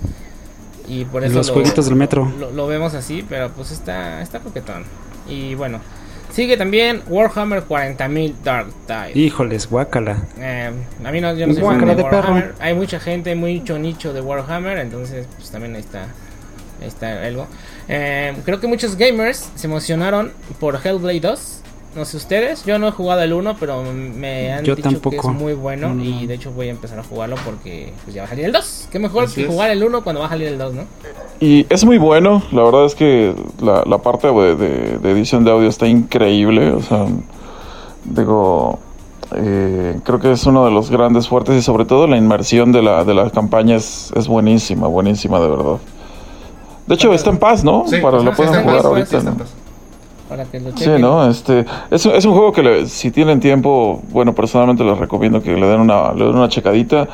Y 0.88 1.04
por 1.04 1.24
eso 1.24 1.36
Los 1.36 1.48
lo, 1.48 1.54
jueguitos 1.54 1.86
del 1.86 1.96
metro. 1.96 2.30
Lo, 2.38 2.50
lo 2.50 2.66
vemos 2.66 2.94
así, 2.94 3.24
pero 3.28 3.50
pues 3.50 3.70
está, 3.70 4.22
está 4.22 4.40
coquetón. 4.40 4.84
Y 5.28 5.54
bueno, 5.54 5.80
sigue 6.32 6.56
también 6.56 7.02
Warhammer 7.08 7.66
40.000 7.66 8.34
Dark 8.42 8.68
Tide. 8.86 9.12
Híjoles, 9.14 9.68
guácala. 9.68 10.22
Eh, 10.38 10.70
a 11.04 11.12
mí 11.12 11.20
no, 11.20 11.34
yo 11.34 11.46
no 11.46 11.54
soy 11.54 11.62
fan 11.62 11.86
de 11.86 11.94
de 11.94 12.04
perro. 12.04 12.42
Hay 12.58 12.74
mucha 12.74 13.00
gente, 13.00 13.34
mucho 13.34 13.78
nicho 13.78 14.12
de 14.12 14.20
Warhammer, 14.20 14.78
entonces 14.78 15.26
pues 15.36 15.50
también 15.50 15.74
ahí 15.74 15.80
está, 15.80 16.04
ahí 16.80 16.88
está 16.88 17.24
algo. 17.24 17.46
Eh, 17.88 18.34
creo 18.44 18.60
que 18.60 18.66
muchos 18.66 18.96
gamers 18.96 19.50
se 19.54 19.66
emocionaron 19.66 20.32
por 20.58 20.80
Hellblade 20.84 21.20
2. 21.20 21.59
No 21.96 22.04
sé 22.04 22.18
ustedes, 22.18 22.64
yo 22.64 22.78
no 22.78 22.86
he 22.86 22.92
jugado 22.92 23.20
el 23.22 23.32
1, 23.32 23.56
pero 23.58 23.82
me 23.82 24.52
han 24.52 24.64
Yo 24.64 24.76
dicho 24.76 24.88
que 24.88 24.94
tampoco. 24.94 25.16
es 25.32 25.36
muy 25.36 25.54
bueno 25.54 25.88
No, 25.88 25.94
no. 25.96 26.04
y 26.04 26.24
de 26.28 26.34
hecho 26.34 26.52
voy 26.52 26.68
a 26.68 26.70
empezar 26.70 27.00
a 27.00 27.02
jugarlo 27.02 27.34
porque 27.44 27.92
pues, 28.04 28.14
ya 28.14 28.22
va 28.22 28.26
a 28.26 28.28
salir 28.30 28.44
el 28.44 28.52
2. 28.52 28.88
Qué 28.92 28.98
mejor 29.00 29.24
Así 29.24 29.34
que 29.34 29.42
es. 29.42 29.48
jugar 29.48 29.70
el 29.70 29.82
1 29.82 30.02
cuando 30.04 30.20
va 30.20 30.26
a 30.26 30.30
salir 30.30 30.46
el 30.48 30.56
2, 30.58 30.74
¿no? 30.74 30.82
Y 31.40 31.66
es 31.68 31.84
muy 31.84 31.98
bueno, 31.98 32.42
la 32.52 32.62
verdad 32.62 32.84
es 32.84 32.94
que 32.94 33.34
la, 33.60 33.82
la 33.86 33.98
parte 33.98 34.28
de, 34.28 34.54
de- 34.54 34.98
de 34.98 35.10
edición 35.10 35.42
de 35.44 35.50
audio 35.50 35.68
está 35.68 35.88
increíble, 35.88 36.70
o 36.70 36.80
sea, 36.82 37.06
digo, 38.04 38.78
eh, 39.34 39.98
creo 40.04 40.20
que 40.20 40.32
es 40.32 40.46
uno 40.46 40.64
de 40.64 40.70
los 40.70 40.90
grandes 40.90 41.28
fuertes 41.28 41.56
y 41.56 41.62
sobre 41.62 41.84
todo 41.86 42.06
la 42.06 42.16
inmersión 42.16 42.70
de 42.72 42.82
la, 42.82 43.04
de 43.04 43.14
la 43.14 43.30
campaña 43.30 43.76
es, 43.76 44.12
es 44.14 44.28
buenísima, 44.28 44.86
buenísima 44.86 45.40
de 45.40 45.48
verdad. 45.48 45.76
De 46.86 46.94
hecho, 46.94 47.12
está 47.14 47.30
en 47.30 47.38
paz, 47.38 47.62
¿no? 47.64 47.84
Sí, 47.88 47.96
Para 47.98 48.18
lo 48.18 48.30
sí, 48.30 48.36
pueden 48.36 48.54
está 48.54 48.58
en 48.58 48.64
jugar 48.64 48.76
paz, 48.78 48.84
ahorita. 48.86 49.06
sí, 49.08 49.16
está 49.16 49.30
en 49.30 49.38
¿no? 49.38 49.44
Para 50.30 50.44
que 50.44 50.60
lo 50.60 50.70
Sí, 50.70 50.76
chequen. 50.84 51.00
¿no? 51.02 51.28
Este, 51.28 51.66
es, 51.90 52.06
es 52.06 52.24
un 52.24 52.32
juego 52.32 52.52
que 52.52 52.62
le- 52.62 52.86
si 52.86 53.10
tienen 53.10 53.40
tiempo, 53.40 54.00
bueno, 54.12 54.32
personalmente 54.34 54.82
les 54.84 54.96
recomiendo 54.96 55.42
que 55.42 55.54
le 55.56 55.66
den 55.66 55.80
una, 55.80 56.12
le 56.14 56.24
den 56.24 56.34
una 56.36 56.48
checadita 56.48 57.06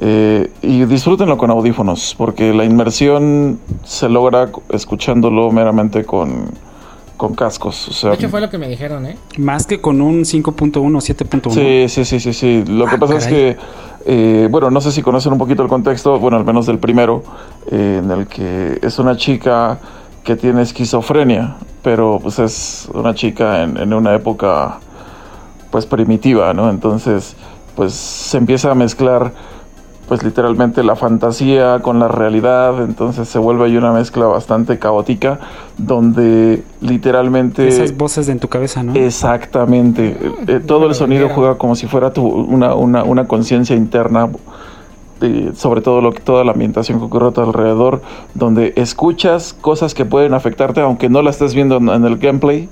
eh, 0.00 0.50
y 0.62 0.84
disfrútenlo 0.84 1.38
con 1.38 1.50
audífonos, 1.50 2.14
porque 2.18 2.52
la 2.52 2.64
inmersión 2.64 3.58
se 3.84 4.08
logra 4.08 4.48
escuchándolo 4.70 5.50
meramente 5.50 6.04
con, 6.04 6.50
con 7.16 7.34
cascos. 7.34 7.88
O 7.88 7.92
sea, 7.92 8.10
De 8.10 8.16
hecho 8.16 8.28
fue 8.28 8.40
lo 8.40 8.50
que 8.50 8.58
me 8.58 8.68
dijeron, 8.68 9.06
¿eh? 9.06 9.16
Más 9.38 9.66
que 9.66 9.80
con 9.80 10.00
un 10.00 10.20
5.1 10.24 10.76
o 10.76 11.00
7.1. 11.00 11.50
Sí, 11.50 11.88
sí, 11.88 12.04
sí, 12.04 12.20
sí, 12.20 12.32
sí. 12.32 12.64
Lo 12.68 12.86
que 12.86 12.96
Ah, 12.96 12.98
pasa 12.98 13.16
es 13.16 13.24
caray. 13.24 13.38
que, 13.38 13.56
eh, 14.06 14.48
bueno, 14.50 14.70
no 14.70 14.80
sé 14.80 14.92
si 14.92 15.02
conocen 15.02 15.32
un 15.32 15.38
poquito 15.38 15.62
el 15.62 15.68
contexto, 15.68 16.18
bueno, 16.18 16.36
al 16.36 16.44
menos 16.44 16.66
del 16.66 16.78
primero, 16.78 17.22
eh, 17.70 18.00
en 18.02 18.10
el 18.10 18.26
que 18.28 18.78
es 18.82 18.98
una 19.00 19.16
chica 19.16 19.78
que 20.28 20.36
tiene 20.36 20.60
esquizofrenia, 20.60 21.56
pero 21.82 22.20
pues 22.22 22.38
es 22.38 22.86
una 22.92 23.14
chica 23.14 23.62
en, 23.62 23.78
en 23.78 23.94
una 23.94 24.14
época 24.14 24.78
pues 25.70 25.86
primitiva, 25.86 26.52
¿no? 26.52 26.68
Entonces, 26.68 27.34
pues 27.74 27.94
se 27.94 28.36
empieza 28.36 28.70
a 28.70 28.74
mezclar 28.74 29.32
pues 30.06 30.22
literalmente 30.22 30.82
la 30.82 30.96
fantasía 30.96 31.80
con 31.80 31.98
la 31.98 32.08
realidad, 32.08 32.82
entonces 32.82 33.26
se 33.26 33.38
vuelve 33.38 33.64
ahí 33.64 33.78
una 33.78 33.90
mezcla 33.90 34.26
bastante 34.26 34.78
caótica, 34.78 35.38
donde 35.78 36.62
literalmente... 36.82 37.66
Esas 37.66 37.96
voces 37.96 38.26
de 38.26 38.32
en 38.32 38.38
tu 38.38 38.48
cabeza, 38.48 38.82
¿no? 38.82 38.94
Exactamente. 38.96 40.14
Eh, 40.46 40.60
todo 40.60 40.88
el 40.88 40.94
sonido 40.94 41.30
juega 41.30 41.56
como 41.56 41.74
si 41.74 41.86
fuera 41.86 42.12
tu, 42.12 42.26
una, 42.26 42.74
una, 42.74 43.02
una 43.02 43.26
conciencia 43.26 43.74
interna 43.74 44.28
sobre 45.54 45.80
todo 45.80 46.00
lo 46.00 46.12
que 46.12 46.20
toda 46.20 46.44
la 46.44 46.52
ambientación 46.52 46.98
que 46.98 47.04
ocurre 47.06 47.28
a 47.28 47.30
tu 47.32 47.40
alrededor, 47.40 48.02
donde 48.34 48.72
escuchas 48.76 49.54
cosas 49.60 49.94
que 49.94 50.04
pueden 50.04 50.34
afectarte 50.34 50.80
aunque 50.80 51.08
no 51.08 51.22
la 51.22 51.30
estés 51.30 51.54
viendo 51.54 51.76
en, 51.78 51.88
en 51.88 52.04
el 52.04 52.18
gameplay. 52.18 52.68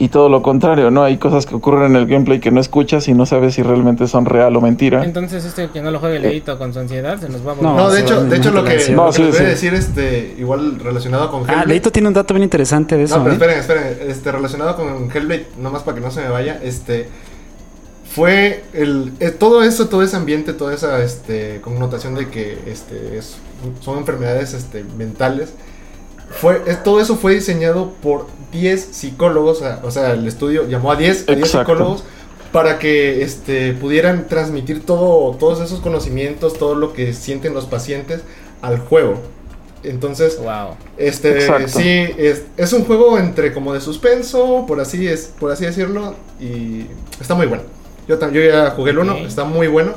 Y 0.00 0.10
todo 0.10 0.28
lo 0.28 0.42
contrario, 0.42 0.92
¿no? 0.92 1.02
Hay 1.02 1.16
cosas 1.16 1.44
que 1.44 1.56
ocurren 1.56 1.86
en 1.86 1.96
el 1.96 2.06
gameplay 2.06 2.38
que 2.38 2.52
no 2.52 2.60
escuchas 2.60 3.08
y 3.08 3.14
no 3.14 3.26
sabes 3.26 3.54
si 3.54 3.64
realmente 3.64 4.06
son 4.06 4.26
real 4.26 4.54
o 4.54 4.60
mentira. 4.60 5.04
Entonces 5.04 5.44
este 5.44 5.70
que 5.70 5.82
no 5.82 5.90
lo 5.90 5.98
juegue 5.98 6.20
leíto 6.20 6.56
con 6.56 6.72
su 6.72 6.78
ansiedad 6.78 7.18
se 7.18 7.28
nos 7.28 7.44
va 7.44 7.50
a 7.50 7.54
volver. 7.54 7.64
No, 7.72 7.76
No, 7.76 7.90
de 7.90 8.02
hecho, 8.02 8.24
de 8.24 8.36
hecho 8.36 8.52
lo 8.52 8.62
que, 8.62 8.76
lo 8.90 8.94
No, 8.94 9.06
que 9.08 9.12
sí, 9.14 9.22
les 9.24 9.36
voy 9.36 9.46
a 9.46 9.48
decir, 9.48 9.74
este, 9.74 10.36
igual 10.38 10.78
relacionado 10.78 11.32
con 11.32 11.40
Ah, 11.40 11.46
Hellblade. 11.52 11.66
Leito 11.66 11.90
tiene 11.90 12.06
un 12.06 12.14
dato 12.14 12.32
bien 12.32 12.44
interesante 12.44 12.96
de 12.96 13.02
eso, 13.02 13.18
No, 13.18 13.24
pero 13.24 13.32
¿eh? 13.32 13.58
esperen, 13.58 13.58
esperen, 13.58 14.08
este, 14.08 14.30
relacionado 14.30 14.76
con 14.76 15.10
Hellblade, 15.10 15.46
nomás 15.60 15.82
para 15.82 15.96
que 15.96 16.00
no 16.00 16.12
se 16.12 16.20
me 16.20 16.28
vaya, 16.28 16.60
este, 16.62 17.08
fue 18.14 18.64
el, 18.72 19.12
eh, 19.20 19.30
todo 19.30 19.62
eso, 19.62 19.88
todo 19.88 20.02
ese 20.02 20.16
ambiente, 20.16 20.52
toda 20.52 20.74
esa, 20.74 21.02
este, 21.02 21.60
connotación 21.60 22.14
de 22.14 22.28
que, 22.28 22.58
este, 22.66 23.18
es- 23.18 23.36
son 23.80 23.98
enfermedades, 23.98 24.54
este, 24.54 24.84
mentales, 24.96 25.50
fue, 26.30 26.62
es- 26.66 26.82
todo 26.82 27.00
eso 27.00 27.16
fue 27.16 27.34
diseñado 27.34 27.92
por 28.02 28.26
10 28.52 28.80
psicólogos, 28.92 29.58
o 29.58 29.60
sea, 29.60 29.80
o 29.84 29.90
sea, 29.90 30.12
el 30.12 30.26
estudio 30.26 30.66
llamó 30.68 30.92
a 30.92 30.96
10, 30.96 31.24
a 31.28 31.34
10 31.34 31.48
Exacto. 31.48 31.72
psicólogos 31.72 32.04
para 32.52 32.78
que, 32.78 33.22
este, 33.22 33.74
pudieran 33.74 34.26
transmitir 34.26 34.84
todo, 34.86 35.36
todos 35.36 35.60
esos 35.60 35.80
conocimientos, 35.80 36.54
todo 36.58 36.74
lo 36.74 36.92
que 36.94 37.12
sienten 37.12 37.52
los 37.52 37.66
pacientes 37.66 38.22
al 38.62 38.78
juego. 38.78 39.20
Entonces, 39.84 40.38
Wow. 40.38 40.76
este, 40.96 41.34
Exacto. 41.40 41.68
sí, 41.68 41.88
es, 42.16 42.42
es 42.56 42.72
un 42.72 42.84
juego 42.84 43.18
entre 43.18 43.52
como 43.52 43.74
de 43.74 43.80
suspenso, 43.80 44.64
por 44.66 44.80
así 44.80 45.06
es, 45.06 45.30
por 45.38 45.52
así 45.52 45.66
decirlo, 45.66 46.14
y 46.40 46.86
está 47.20 47.34
muy 47.34 47.46
bueno. 47.46 47.62
Yo, 48.08 48.18
yo 48.32 48.40
ya 48.42 48.70
jugué 48.70 48.90
el 48.92 48.98
1, 48.98 49.12
Ok. 49.12 49.18
está 49.26 49.44
muy 49.44 49.66
bueno. 49.68 49.92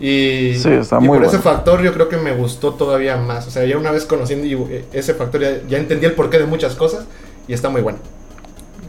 Y, 0.00 0.54
Sí, 0.54 0.68
está 0.70 0.98
y 0.98 1.00
muy 1.00 1.18
por 1.18 1.26
ese 1.26 1.38
bueno. 1.38 1.42
factor 1.42 1.82
yo 1.82 1.92
creo 1.92 2.08
que 2.08 2.16
me 2.16 2.32
gustó 2.32 2.74
todavía 2.74 3.16
más. 3.16 3.46
O 3.48 3.50
sea, 3.50 3.64
ya 3.64 3.76
una 3.76 3.90
vez 3.90 4.04
conociendo 4.04 4.46
eh, 4.70 4.84
ese 4.92 5.14
factor 5.14 5.40
ya, 5.40 5.60
ya 5.68 5.78
entendí 5.78 6.06
el 6.06 6.12
porqué 6.12 6.38
de 6.38 6.46
muchas 6.46 6.74
cosas 6.76 7.04
y 7.48 7.52
está 7.52 7.68
muy 7.68 7.80
bueno. 7.82 7.98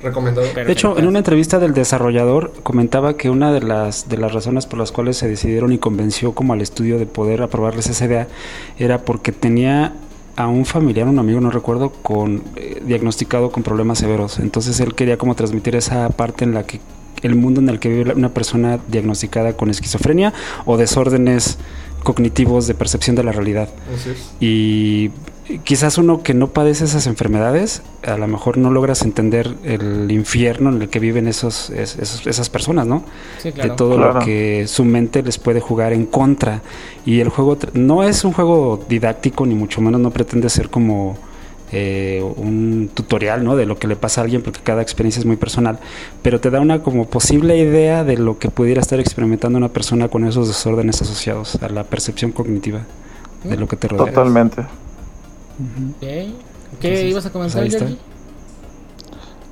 Recomendado. 0.02 0.48
De 0.54 0.72
hecho, 0.72 0.98
en 0.98 1.08
una 1.08 1.18
entrevista 1.20 1.60
del 1.60 1.74
desarrollador 1.74 2.54
comentaba 2.64 3.16
que 3.18 3.30
una 3.30 3.52
de 3.52 3.60
las 3.62 4.08
de 4.08 4.16
las 4.18 4.32
razones 4.34 4.66
por 4.66 4.80
las 4.80 4.94
cuales 4.94 5.18
se 5.18 5.28
decidieron 5.28 5.74
y 5.74 5.78
convenció 5.78 6.32
como 6.34 6.54
al 6.54 6.62
estudio 6.62 6.98
de 6.98 7.06
poder 7.06 7.42
aprobarles 7.42 7.88
esa 7.90 8.06
idea 8.06 8.28
era 8.78 9.00
porque 9.02 9.34
tenía 9.34 9.94
a 10.38 10.48
un 10.48 10.64
familiar, 10.66 11.06
un 11.06 11.20
amigo, 11.20 11.42
no 11.42 11.52
recuerdo, 11.52 11.90
con 11.90 12.44
eh, 12.56 12.82
diagnosticado 12.86 13.52
con 13.52 13.64
problemas 13.64 13.98
severos. 13.98 14.40
Entonces 14.40 14.80
él 14.80 14.96
quería 14.96 15.18
como 15.18 15.36
transmitir 15.36 15.76
esa 15.76 16.08
parte 16.12 16.46
en 16.46 16.54
la 16.54 16.64
que 16.64 16.80
el 17.22 17.36
mundo 17.36 17.62
en 17.62 17.70
el 17.70 17.80
que 17.80 17.90
vive 17.90 18.14
una 18.14 18.30
persona 18.30 18.80
diagnosticada 18.88 19.54
con 19.54 19.70
esquizofrenia 19.70 20.34
o 20.66 20.78
desórdenes 20.78 21.58
cognitivos 22.04 22.68
de 22.68 22.74
percepción 22.74 23.16
de 23.16 23.24
la 23.24 23.32
realidad. 23.32 23.70
Así 23.94 24.12
es. 24.12 24.32
Y 24.40 25.12
quizás 25.64 25.98
uno 25.98 26.22
que 26.22 26.34
no 26.34 26.48
padece 26.48 26.86
esas 26.86 27.08
enfermedades, 27.08 27.82
a 28.06 28.18
lo 28.18 28.28
mejor 28.28 28.58
no 28.58 28.70
logras 28.72 29.02
entender 29.02 29.56
el 29.64 30.10
infierno 30.12 30.70
en 30.70 30.82
el 30.82 30.90
que 30.90 31.00
viven 31.00 31.28
esos, 31.28 31.70
esas 31.72 32.50
personas, 32.50 32.88
¿no? 32.88 33.04
Sí, 33.40 33.52
claro. 33.52 33.70
De 33.70 33.76
todo 33.76 33.98
lo 33.98 34.20
que 34.20 34.66
su 34.68 34.86
mente 34.86 35.24
les 35.24 35.38
puede 35.38 35.60
jugar 35.60 35.94
en 35.94 36.06
contra. 36.06 36.62
Y 37.06 37.20
el 37.20 37.30
juego 37.30 37.58
no 37.74 38.04
es 38.04 38.24
un 38.24 38.34
juego 38.34 38.80
didáctico, 38.88 39.46
ni 39.46 39.56
mucho 39.56 39.82
menos 39.82 40.00
no 40.00 40.12
pretende 40.12 40.50
ser 40.50 40.70
como 40.70 41.18
eh, 41.72 42.24
un 42.38 42.90
tutorial, 42.94 43.44
¿no? 43.44 43.56
De 43.56 43.66
lo 43.66 43.78
que 43.78 43.88
le 43.88 43.96
pasa 43.96 44.22
a 44.22 44.24
alguien, 44.24 44.42
porque 44.42 44.60
cada 44.62 44.82
experiencia 44.82 45.20
es 45.20 45.26
muy 45.26 45.38
personal, 45.38 45.80
pero 46.22 46.40
te 46.40 46.50
da 46.50 46.60
una 46.60 46.82
como 46.82 47.06
posible 47.06 47.58
idea 47.58 48.04
de 48.04 48.18
lo 48.18 48.40
que 48.40 48.50
pudiera 48.50 48.82
estar 48.82 49.00
experimentando 49.00 49.58
una 49.58 49.70
persona 49.70 50.08
con 50.10 50.26
esos 50.26 50.48
desórdenes 50.48 51.02
asociados 51.02 51.56
a 51.62 51.70
la 51.70 51.84
percepción 51.84 52.32
cognitiva 52.32 52.82
de 53.44 53.58
lo 53.58 53.68
que 53.68 53.76
te 53.76 53.88
rodea. 53.88 54.08
Totalmente. 54.08 54.66
¿Qué 56.80 57.08
ibas 57.08 57.26
a 57.26 57.32
comentar, 57.32 57.68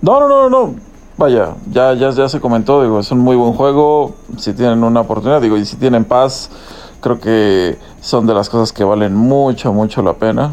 No, 0.01 0.20
no, 0.20 0.28
no, 0.28 0.49
no. 0.49 0.76
Vaya, 1.18 1.55
ya, 1.72 1.93
ya, 1.95 2.11
ya 2.11 2.30
se 2.30 2.39
comentó, 2.39 2.84
digo, 2.84 2.99
es 2.99 3.11
un 3.11 3.20
muy 3.20 3.36
buen 3.36 3.53
juego. 3.53 4.15
Si 4.38 4.53
tienen 4.53 4.84
una 4.84 5.01
oportunidad, 5.01 5.41
digo, 5.41 5.57
y 5.57 5.65
si 5.65 5.76
tienen 5.76 6.05
paz, 6.05 6.51
creo 7.01 7.20
que 7.20 7.78
son 8.01 8.28
de 8.28 8.36
las 8.36 8.49
cosas 8.49 8.72
que 8.72 8.84
valen 8.84 9.15
mucho, 9.15 9.74
mucho 9.74 10.03
la 10.03 10.13
pena. 10.13 10.51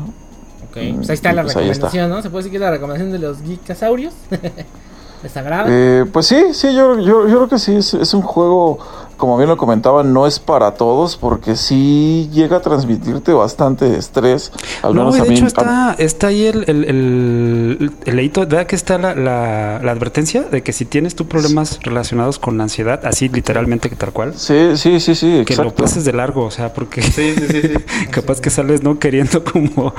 Ok, 0.75 0.97
pues 0.97 1.11
ahí 1.11 1.14
está 1.14 1.33
la 1.33 1.43
pues 1.43 1.55
recomendación, 1.55 2.11
¿no? 2.11 2.20
¿Se 2.20 2.31
puede 2.31 2.43
decir 2.43 2.51
que 2.51 2.57
es 2.57 2.62
la 2.62 2.72
recomendación 2.72 3.12
de 3.12 3.18
los 3.20 3.41
geekasaurios? 3.43 4.12
¿Está 5.22 5.41
grave? 5.43 5.70
Eh, 5.70 6.05
pues 6.12 6.27
sí, 6.27 6.53
sí, 6.53 6.75
yo, 6.75 6.99
yo, 6.99 7.29
yo 7.29 7.37
creo 7.37 7.49
que 7.49 7.59
sí, 7.61 7.77
es, 7.77 7.95
es 7.95 8.12
un 8.12 8.22
juego 8.22 8.79
como 9.17 9.37
bien 9.37 9.49
lo 9.49 9.57
comentaba, 9.57 10.03
no 10.03 10.27
es 10.27 10.39
para 10.39 10.75
todos 10.75 11.17
porque 11.17 11.57
sí 11.57 12.29
llega 12.33 12.59
a 12.59 12.61
transmitirte 12.61 13.33
bastante 13.33 13.97
estrés. 13.97 14.53
Al 14.83 14.95
no, 14.95 15.11
de 15.12 15.33
hecho 15.33 15.47
está, 15.47 15.95
está 15.99 16.29
ahí 16.29 16.47
el, 16.47 16.65
el, 16.67 16.85
el, 16.85 17.93
el 18.05 18.17
leíto, 18.17 18.41
¿verdad 18.41 18.67
que 18.67 18.77
está 18.77 18.99
la, 18.99 19.15
la, 19.15 19.91
advertencia 19.91 20.43
de 20.43 20.62
que 20.62 20.73
si 20.73 20.85
tienes 20.85 21.15
tú 21.15 21.27
problemas 21.27 21.79
relacionados 21.83 22.39
con 22.39 22.57
la 22.57 22.65
ansiedad, 22.65 23.05
así 23.05 23.29
literalmente 23.29 23.89
que 23.89 23.97
tal 23.97 24.12
cual? 24.12 24.35
Sí, 24.35 24.77
sí, 24.77 25.01
sí, 25.01 25.15
sí, 25.15 25.45
Que 25.47 25.57
lo 25.57 25.75
pases 25.75 26.05
de 26.05 26.12
largo, 26.12 26.45
o 26.45 26.51
sea, 26.51 26.73
porque 26.73 27.03
sí, 27.03 27.35
sí, 27.35 27.61
sí, 27.61 27.75
capaz 28.11 28.41
que 28.41 28.51
sales 28.51 28.83
no 28.83 28.99
queriendo 28.99 29.45
como 29.45 29.95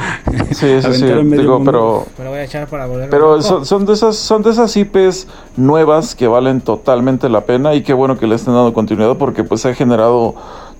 sí, 0.51 0.81
sí, 0.81 0.93
sí. 0.93 1.05
Digo, 1.05 1.61
pero, 1.63 2.05
pero 2.17 2.29
voy 2.29 2.39
a 2.39 2.43
echar 2.43 2.67
para 2.67 2.85
volver 2.85 3.09
Pero 3.09 3.41
son, 3.41 3.65
son, 3.65 3.85
de 3.85 3.93
esas, 3.93 4.15
son 4.15 4.41
de 4.41 4.51
esas 4.51 4.75
IPs 4.75 5.27
nuevas 5.57 6.15
que 6.15 6.27
valen 6.27 6.61
totalmente 6.61 7.29
la 7.29 7.41
pena 7.45 7.73
y 7.75 7.83
qué 7.83 7.93
bueno 7.93 8.17
que 8.17 8.27
le 8.27 8.35
estén 8.35 8.53
dando 8.53 8.73
continuidad 8.73 9.04
porque 9.13 9.43
pues 9.43 9.65
ha 9.65 9.73
generado 9.75 10.35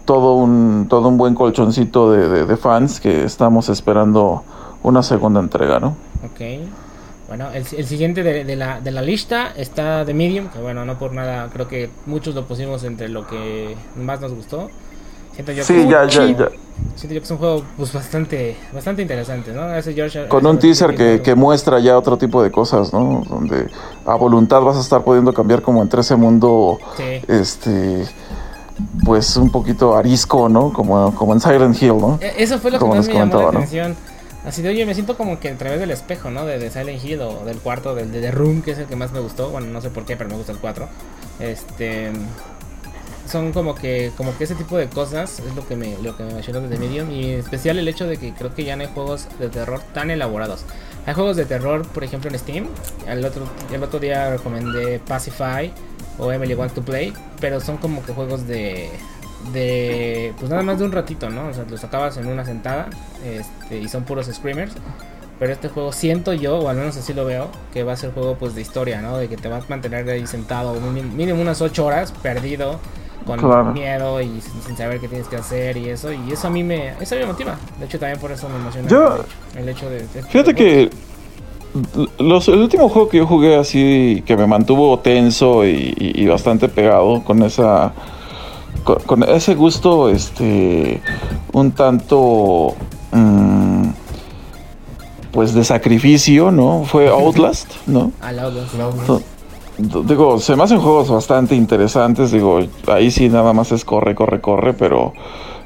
todo 0.05 0.35
un, 0.35 0.87
todo 0.89 1.09
un 1.09 1.17
buen 1.17 1.35
colchoncito 1.35 2.11
de, 2.11 2.57
fans 2.57 2.99
que 2.99 3.23
estamos 3.23 3.69
esperando 3.69 4.43
una 4.83 5.03
segunda 5.03 5.39
entrega, 5.39 5.79
¿no? 5.79 5.95
Ok. 6.23 6.41
Bueno, 7.27 7.49
el, 7.51 7.65
siguiente 7.65 8.21
de, 8.21 8.55
la, 8.55 8.81
de 8.81 8.91
la 8.91 9.01
lista 9.01 9.51
está 9.55 10.05
The 10.05 10.13
Medium, 10.13 10.49
que 10.49 10.59
bueno, 10.59 10.85
no 10.85 10.99
por 10.99 11.11
nada, 11.11 11.49
creo 11.51 11.67
que 11.67 11.89
muchos 12.05 12.35
lo 12.35 12.45
pusimos 12.45 12.83
entre 12.83 13.09
lo 13.09 13.25
que 13.27 13.75
más 13.95 14.21
nos 14.21 14.33
gustó. 14.33 14.69
Siento 15.35 15.51
yo 15.51 15.63
sí, 15.65 15.73
que, 15.73 15.87
ya, 15.89 16.05
ya, 16.07 16.25
ya. 16.27 16.49
Siento 16.95 17.13
yo 17.13 17.19
que 17.19 17.25
es 17.25 17.31
un 17.31 17.37
juego 17.37 17.63
pues 17.75 17.91
bastante, 17.91 18.55
bastante 18.73 19.01
interesante, 19.01 19.51
¿no? 19.51 19.63
Con 20.29 20.45
un 20.45 20.57
teaser 20.57 20.95
que, 20.95 21.21
que, 21.21 21.35
muestra 21.35 21.79
ya 21.79 21.97
otro 21.97 22.17
tipo 22.17 22.41
de 22.41 22.51
cosas, 22.51 22.93
¿no? 22.93 23.21
Donde 23.27 23.67
a 24.05 24.15
voluntad 24.15 24.61
vas 24.61 24.77
a 24.77 24.79
estar 24.79 25.03
pudiendo 25.03 25.33
cambiar 25.33 25.61
como 25.61 25.81
entre 25.81 26.01
ese 26.01 26.15
mundo, 26.15 26.79
este, 27.27 28.05
pues 29.03 29.35
un 29.35 29.51
poquito 29.51 29.97
arisco, 29.97 30.47
¿no? 30.47 30.71
Como, 30.71 31.13
como 31.15 31.33
en 31.33 31.41
Silent 31.41 31.81
Hill, 31.81 31.97
¿no? 31.97 32.17
E, 32.21 32.35
eso 32.37 32.57
fue 32.59 32.71
lo 32.71 32.79
que 32.79 32.85
más 32.85 33.07
me 33.07 33.13
llamó 33.13 33.41
la 33.41 33.49
atención. 33.49 33.95
Así 34.45 34.61
de, 34.61 34.69
oye, 34.69 34.85
me 34.85 34.93
siento 34.93 35.17
como 35.17 35.39
que 35.39 35.49
a 35.49 35.57
través 35.57 35.79
del 35.79 35.91
espejo, 35.91 36.29
¿no? 36.29 36.45
De, 36.45 36.69
Silent 36.69 37.03
Hill 37.03 37.19
o 37.21 37.43
del 37.45 37.57
cuarto, 37.57 37.93
del 37.93 38.11
de 38.11 38.21
The 38.21 38.31
Room, 38.31 38.61
que 38.61 38.71
es 38.71 38.77
el 38.77 38.85
que 38.85 38.95
más 38.95 39.11
me 39.11 39.19
gustó. 39.19 39.49
Bueno, 39.49 39.67
no 39.67 39.81
sé 39.81 39.89
por 39.89 40.05
qué, 40.05 40.15
pero 40.15 40.29
me 40.29 40.37
gusta 40.37 40.53
el 40.53 40.59
4. 40.59 40.87
Este 41.39 42.11
son 43.27 43.51
como 43.53 43.75
que 43.75 44.11
como 44.17 44.37
que 44.37 44.43
ese 44.43 44.55
tipo 44.55 44.77
de 44.77 44.87
cosas 44.87 45.39
es 45.39 45.55
lo 45.55 45.67
que 45.67 45.75
me 45.75 45.97
lo 46.01 46.15
que 46.15 46.23
me 46.23 46.33
mencionó 46.33 46.61
desde 46.61 46.77
Medium 46.77 47.11
y 47.11 47.33
en 47.33 47.39
especial 47.39 47.79
el 47.79 47.87
hecho 47.87 48.05
de 48.05 48.17
que 48.17 48.33
creo 48.33 48.53
que 48.53 48.63
ya 48.63 48.75
no 48.75 48.83
hay 48.83 48.89
juegos 48.93 49.27
de 49.39 49.49
terror 49.49 49.81
tan 49.93 50.11
elaborados. 50.11 50.65
Hay 51.05 51.13
juegos 51.13 51.37
de 51.37 51.45
terror, 51.45 51.87
por 51.87 52.03
ejemplo, 52.03 52.29
en 52.29 52.39
Steam. 52.39 52.67
El 53.07 53.23
otro 53.25 53.47
el 53.71 53.83
otro 53.83 53.99
día 53.99 54.29
recomendé 54.31 54.99
Pacify 54.99 55.71
o 56.17 56.31
Emily 56.31 56.53
Want 56.53 56.73
to 56.73 56.81
Play, 56.81 57.13
pero 57.39 57.59
son 57.59 57.77
como 57.77 58.03
que 58.03 58.13
juegos 58.13 58.47
de 58.47 58.89
de 59.53 60.33
pues 60.39 60.49
nada 60.49 60.63
más 60.63 60.79
de 60.79 60.85
un 60.85 60.91
ratito, 60.91 61.29
¿no? 61.29 61.49
O 61.49 61.53
sea, 61.53 61.65
los 61.69 61.83
acabas 61.83 62.17
en 62.17 62.27
una 62.27 62.45
sentada 62.45 62.89
este, 63.23 63.77
y 63.77 63.87
son 63.87 64.03
puros 64.03 64.27
screamers. 64.27 64.73
Pero 65.37 65.51
este 65.51 65.67
juego 65.67 65.91
siento 65.91 66.33
yo, 66.33 66.59
o 66.59 66.69
al 66.69 66.77
menos 66.77 66.95
así 66.95 67.13
lo 67.13 67.25
veo, 67.25 67.49
que 67.73 67.83
va 67.83 67.93
a 67.93 67.97
ser 67.97 68.11
juego 68.13 68.37
pues 68.37 68.55
de 68.55 68.61
historia, 68.61 69.01
¿no? 69.01 69.17
De 69.17 69.27
que 69.27 69.35
te 69.35 69.49
vas 69.49 69.65
a 69.65 69.67
mantener 69.67 70.09
ahí 70.09 70.25
sentado 70.27 70.79
mínimo 70.79 71.41
unas 71.41 71.61
8 71.61 71.85
horas 71.85 72.13
perdido 72.23 72.79
con 73.25 73.73
miedo 73.73 74.21
y 74.21 74.41
sin, 74.65 74.77
saber 74.77 74.99
qué 74.99 75.07
tienes 75.07 75.27
que 75.27 75.37
hacer 75.37 75.77
y 75.77 75.89
eso 75.89 76.11
y 76.11 76.31
eso 76.31 76.47
a 76.47 76.49
mí 76.49 76.63
me 76.63 76.93
eso 76.99 77.15
me 77.15 77.25
motiva. 77.25 77.57
De 77.79 77.85
hecho 77.85 77.99
también 77.99 78.19
por 78.19 78.31
eso 78.31 78.47
me 78.47 78.57
emociona 78.57 78.87
el, 79.55 79.69
hecho, 79.69 79.89
de, 79.89 80.05
fíjate 80.05 80.53
que 80.53 80.89
los, 82.19 82.47
el 82.47 82.59
último 82.59 82.87
juego 82.87 83.09
que 83.09 83.17
yo 83.17 83.27
jugué 83.27 83.57
así 83.57 84.23
que 84.25 84.37
me 84.37 84.47
mantuvo 84.47 84.99
tenso 84.99 85.65
y, 85.65 86.25
bastante 86.27 86.69
pegado 86.69 87.23
con 87.23 87.43
esa 87.43 87.93
con, 88.83 89.23
ese 89.23 89.55
gusto 89.55 90.09
este 90.09 91.01
un 91.51 91.71
tanto 91.71 92.75
mm, 93.11 93.87
pues 95.31 95.53
de 95.53 95.63
sacrificio 95.63 96.51
no 96.51 96.83
fue 96.85 97.07
Outlast 97.09 97.71
no 97.87 98.11
Outlast 98.21 99.34
digo, 99.77 100.39
se 100.39 100.55
me 100.55 100.63
hacen 100.63 100.79
juegos 100.79 101.09
bastante 101.09 101.55
interesantes, 101.55 102.31
digo, 102.31 102.59
ahí 102.87 103.11
sí 103.11 103.29
nada 103.29 103.53
más 103.53 103.71
es 103.71 103.85
corre, 103.85 104.15
corre, 104.15 104.41
corre, 104.41 104.73
pero, 104.73 105.13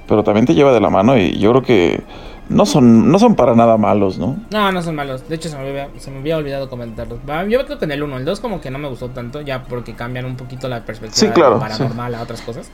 pero 0.07 0.23
también 0.23 0.45
te 0.45 0.53
lleva 0.53 0.73
de 0.73 0.79
la 0.79 0.89
mano 0.89 1.17
y 1.17 1.37
yo 1.39 1.51
creo 1.51 1.63
que 1.63 2.03
no 2.49 2.65
son, 2.65 3.11
no 3.11 3.19
son 3.19 3.35
para 3.35 3.55
nada 3.55 3.77
malos, 3.77 4.17
¿no? 4.17 4.37
No, 4.51 4.71
no 4.71 4.81
son 4.81 4.95
malos. 4.95 5.27
De 5.29 5.35
hecho, 5.35 5.49
se 5.49 5.57
me 5.57 5.69
había, 5.69 5.89
se 5.99 6.09
me 6.09 6.17
había 6.17 6.37
olvidado 6.37 6.67
comentarlos. 6.67 7.19
Yo 7.47 7.63
creo 7.65 7.77
que 7.77 7.85
en 7.85 7.91
el 7.91 8.01
1, 8.01 8.17
el 8.17 8.25
2 8.25 8.39
como 8.39 8.59
que 8.59 8.71
no 8.71 8.79
me 8.79 8.87
gustó 8.87 9.09
tanto, 9.09 9.41
ya 9.41 9.63
porque 9.63 9.93
cambian 9.93 10.25
un 10.25 10.35
poquito 10.35 10.67
la 10.67 10.83
perspectiva 10.83 11.31
claro, 11.31 11.59
paranormal 11.59 12.15
a 12.15 12.23
otras 12.23 12.41
cosas. 12.41 12.71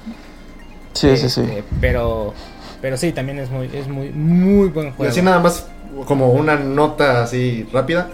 Sí, 0.93 1.17
sí, 1.17 1.27
sí. 1.27 1.41
Este, 1.41 1.63
pero, 1.81 2.33
pero 2.81 2.95
sí, 2.95 3.11
también 3.11 3.37
es 3.39 3.51
muy, 3.51 3.69
es 3.73 3.89
muy, 3.89 4.11
muy 4.11 4.69
buen 4.69 4.91
juego. 4.91 5.03
Y 5.03 5.07
así 5.07 5.21
nada 5.21 5.39
más 5.39 5.67
como 6.07 6.31
una 6.31 6.55
nota 6.55 7.21
así 7.21 7.67
rápida. 7.73 8.07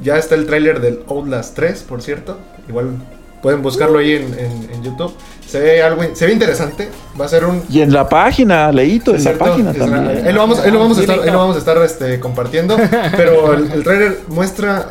Ya 0.00 0.18
está 0.18 0.34
el 0.34 0.46
tráiler 0.46 0.80
del 0.80 1.00
Outlast 1.08 1.56
3, 1.56 1.84
por 1.84 2.02
cierto. 2.02 2.38
Igual 2.68 2.96
pueden 3.42 3.62
buscarlo 3.62 3.98
ahí 3.98 4.12
en, 4.12 4.82
YouTube. 4.82 5.12
Se 5.46 5.60
ve 5.60 5.82
algo, 5.82 6.02
se 6.12 6.26
ve 6.26 6.32
interesante. 6.32 6.90
Va 7.18 7.24
a 7.24 7.28
ser 7.28 7.44
un. 7.44 7.62
Y 7.68 7.80
en 7.80 7.92
la 7.92 8.08
página, 8.08 8.70
leíto, 8.70 9.14
en 9.14 9.24
la 9.24 9.32
página 9.32 9.72
también. 9.72 10.26
Ahí 10.26 10.32
lo 10.32 10.40
vamos, 10.40 10.64
lo 10.64 10.78
vamos 10.78 10.98
a 10.98 11.00
estar, 11.00 11.16
lo 11.18 11.38
vamos 11.38 11.56
a 11.56 11.58
estar 11.58 11.78
este, 11.78 12.20
compartiendo. 12.20 12.76
Pero 13.16 13.54
el, 13.54 13.72
el, 13.72 13.82
trailer 13.82 14.20
muestra 14.28 14.90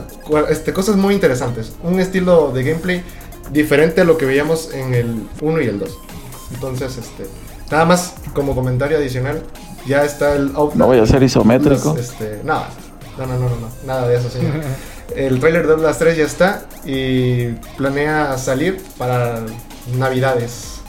este, 0.49 0.73
cosas 0.73 0.95
muy 0.95 1.13
interesantes. 1.13 1.73
Un 1.84 1.99
estilo 1.99 2.51
de 2.51 2.63
gameplay 2.63 3.03
diferente 3.51 4.01
a 4.01 4.03
lo 4.03 4.17
que 4.17 4.25
veíamos 4.25 4.73
en 4.73 4.93
el 4.95 5.28
1 5.41 5.61
y 5.61 5.65
el 5.65 5.80
2. 5.80 5.97
Entonces, 6.53 6.97
este. 6.97 7.28
Nada 7.69 7.86
más 7.86 8.15
como 8.34 8.55
comentario 8.55 8.97
adicional. 8.97 9.43
Ya 9.86 10.03
está 10.03 10.36
el 10.36 10.51
No 10.53 10.88
voy 10.88 10.99
a 10.99 11.05
ser 11.05 11.23
isométrico. 11.23 11.95
este, 11.97 12.41
nada. 12.43 12.69
No, 13.17 13.25
no, 13.25 13.34
no, 13.34 13.49
no, 13.49 13.69
Nada 13.86 14.07
de 14.07 14.17
eso, 14.17 14.30
señor. 14.30 14.53
El 15.15 15.39
trailer 15.39 15.65
de 15.67 15.73
Outlast 15.73 15.99
3 15.99 16.17
ya 16.17 16.23
está 16.25 16.65
y 16.85 17.47
planea 17.77 18.37
salir 18.37 18.81
para 18.97 19.41
Navidades. 19.97 20.81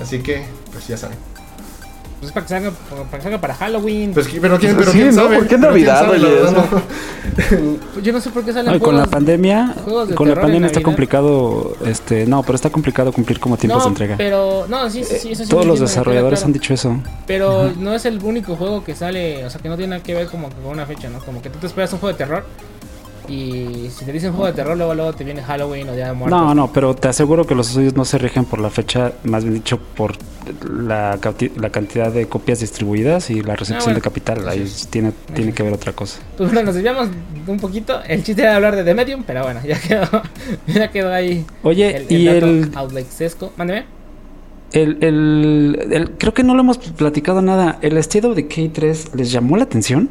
Así 0.00 0.20
que, 0.20 0.44
pues 0.72 0.88
ya 0.88 0.96
saben. 0.96 1.18
Pues 2.22 2.30
para 2.30 2.46
que 2.46 2.50
salga 2.50 2.70
para, 2.70 3.18
que 3.18 3.22
salga 3.22 3.40
para 3.40 3.54
Halloween. 3.54 4.14
Pues, 4.14 4.28
pero 4.40 4.56
quién, 4.56 4.76
pero 4.76 4.92
quién 4.92 5.12
sabe. 5.12 5.38
¿Por 5.38 5.48
qué 5.48 5.58
Navidad, 5.58 6.06
pues 6.06 6.22
Yo 8.04 8.12
no 8.12 8.20
sé 8.20 8.30
por 8.30 8.44
qué 8.44 8.52
salen 8.52 8.78
con 8.78 8.96
la 8.96 9.06
pandemia, 9.06 9.74
con 10.14 10.28
la 10.28 10.40
pandemia 10.40 10.68
está 10.68 10.82
complicado, 10.82 11.76
este, 11.84 12.24
no, 12.24 12.44
pero 12.44 12.54
está 12.54 12.70
complicado 12.70 13.12
cumplir 13.12 13.40
como 13.40 13.56
tiempos 13.56 13.82
de 13.82 13.88
entrega. 13.88 14.14
Pero 14.16 14.66
no, 14.68 14.88
sí, 14.88 15.02
sí, 15.02 15.32
eso 15.32 15.42
sí 15.42 15.50
Todos 15.50 15.66
los 15.66 15.80
desarrolladores 15.80 16.44
han 16.44 16.52
dicho 16.52 16.72
eso. 16.72 16.96
Pero 17.26 17.72
no 17.76 17.92
es 17.92 18.04
el 18.04 18.22
único 18.22 18.54
juego 18.54 18.84
que 18.84 18.94
sale, 18.94 19.44
o 19.44 19.50
sea, 19.50 19.60
que 19.60 19.68
no 19.68 19.76
tiene 19.76 19.96
nada 19.96 20.02
que 20.04 20.14
ver 20.14 20.28
como 20.28 20.48
con 20.48 20.66
una 20.66 20.86
fecha, 20.86 21.08
¿no? 21.10 21.18
Como 21.18 21.42
que 21.42 21.50
tú 21.50 21.58
te 21.58 21.66
esperas 21.66 21.92
un 21.92 21.98
juego 21.98 22.12
de 22.12 22.18
terror 22.18 22.44
y 23.28 23.88
si 23.90 24.04
te 24.04 24.12
dicen 24.12 24.32
juego 24.32 24.46
de 24.46 24.52
terror, 24.52 24.76
luego, 24.76 24.94
luego 24.94 25.12
te 25.12 25.24
viene 25.24 25.42
Halloween 25.42 25.88
o 25.88 25.94
Día 25.94 26.08
de 26.08 26.12
Muertos. 26.12 26.38
No, 26.38 26.54
no, 26.54 26.72
pero 26.72 26.94
te 26.94 27.08
aseguro 27.08 27.46
que 27.46 27.54
los 27.54 27.68
estudios 27.68 27.94
no 27.94 28.04
se 28.04 28.18
rigen 28.18 28.44
por 28.44 28.58
la 28.58 28.70
fecha, 28.70 29.12
más 29.24 29.44
bien 29.44 29.54
dicho, 29.54 29.78
por 29.78 30.16
la, 30.68 31.18
la 31.56 31.70
cantidad 31.70 32.12
de 32.12 32.26
copias 32.26 32.60
distribuidas 32.60 33.30
y 33.30 33.42
la 33.42 33.56
recepción 33.56 33.92
ah, 33.92 33.94
de 33.94 34.00
capital. 34.00 34.48
Ahí 34.48 34.70
tiene, 34.90 35.12
tiene 35.34 35.52
que 35.52 35.62
ver 35.62 35.72
otra 35.72 35.92
cosa. 35.92 36.20
Pues 36.36 36.50
bueno, 36.50 36.66
nos 36.66 36.74
desviamos 36.74 37.08
un 37.46 37.58
poquito. 37.58 38.02
El 38.06 38.22
chiste 38.24 38.42
era 38.42 38.56
hablar 38.56 38.76
de 38.76 38.84
The 38.84 38.94
Medium, 38.94 39.22
pero 39.24 39.42
bueno, 39.44 39.60
ya 39.64 39.78
quedó, 39.78 40.22
ya 40.66 40.90
quedó 40.90 41.12
ahí. 41.12 41.44
Oye, 41.62 41.96
el, 41.96 42.12
y 42.12 42.28
el. 42.28 42.72
Mándeme. 43.56 43.84
El, 44.72 44.98
el, 45.02 45.88
el, 45.90 46.10
creo 46.12 46.32
que 46.32 46.42
no 46.42 46.54
lo 46.54 46.60
hemos 46.60 46.78
platicado 46.78 47.42
nada. 47.42 47.78
¿El 47.82 47.98
estilo 47.98 48.34
de 48.34 48.48
K3 48.48 49.14
les 49.14 49.30
llamó 49.30 49.56
la 49.56 49.64
atención? 49.64 50.08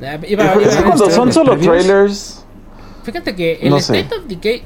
Es 0.00 0.30
iba- 0.30 0.52
que 0.54 0.62
iba- 0.62 0.82
cuando 0.84 1.10
son 1.10 1.32
solo 1.32 1.56
trailers. 1.58 2.44
Fíjate 3.04 3.34
que 3.34 3.58
el 3.62 3.70
No 3.70 3.80
sé. 3.80 4.00
State 4.00 4.16
of 4.20 4.26
Decay 4.26 4.62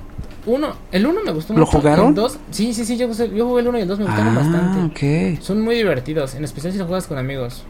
1, 0.46 0.68
el 0.92 1.06
1 1.06 1.20
me 1.24 1.32
gustó 1.32 1.52
¿Lo 1.54 1.60
mucho. 1.60 1.72
jugaron? 1.78 2.08
El 2.08 2.14
2, 2.14 2.38
sí, 2.50 2.72
sí, 2.72 2.84
sí, 2.84 2.96
yo, 2.96 3.10
yo 3.12 3.46
jugué 3.48 3.62
el 3.62 3.68
1 3.68 3.78
y 3.78 3.82
el 3.82 3.88
2 3.88 3.98
me 3.98 4.06
gustaron 4.06 4.34
bastante. 4.34 4.78
Ah, 4.80 5.34
ok. 5.36 5.42
Son 5.42 5.60
muy 5.60 5.74
divertidos, 5.76 6.34
en 6.34 6.44
especial 6.44 6.72
si 6.72 6.78
lo 6.78 6.86
juegas 6.86 7.06
con 7.06 7.18
amigos. 7.18 7.64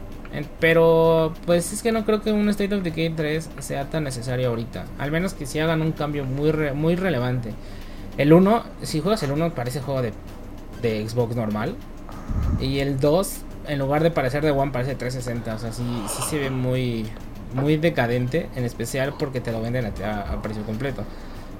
Pero, 0.59 1.33
pues 1.45 1.73
es 1.73 1.81
que 1.81 1.91
no 1.91 2.05
creo 2.05 2.21
que 2.21 2.31
un 2.31 2.47
State 2.49 2.73
of 2.75 2.83
Decay 2.83 3.09
3 3.15 3.49
sea 3.59 3.89
tan 3.89 4.03
necesario 4.03 4.49
ahorita. 4.49 4.85
Al 4.99 5.11
menos 5.11 5.33
que 5.33 5.45
si 5.45 5.59
hagan 5.59 5.81
un 5.81 5.91
cambio 5.91 6.23
muy, 6.23 6.51
re- 6.51 6.73
muy 6.73 6.95
relevante. 6.95 7.53
El 8.17 8.31
1, 8.33 8.63
si 8.83 9.01
juegas 9.01 9.23
el 9.23 9.31
1, 9.31 9.53
parece 9.55 9.81
juego 9.81 10.01
de, 10.03 10.13
de 10.83 11.07
Xbox 11.09 11.35
normal. 11.35 11.75
Y 12.61 12.79
el 12.79 12.99
2, 12.99 13.37
en 13.67 13.79
lugar 13.79 14.03
de 14.03 14.11
parecer 14.11 14.43
de 14.43 14.51
One, 14.51 14.71
parece 14.71 14.93
360. 14.95 15.55
O 15.55 15.59
sea, 15.59 15.73
sí, 15.73 15.83
sí 16.07 16.21
se 16.29 16.37
ve 16.37 16.49
muy, 16.51 17.07
muy 17.53 17.77
decadente. 17.77 18.47
En 18.55 18.63
especial 18.65 19.13
porque 19.17 19.41
te 19.41 19.51
lo 19.51 19.61
venden 19.61 19.85
a, 19.85 20.05
a- 20.05 20.33
a 20.33 20.41
precio 20.41 20.63
completo. 20.63 21.03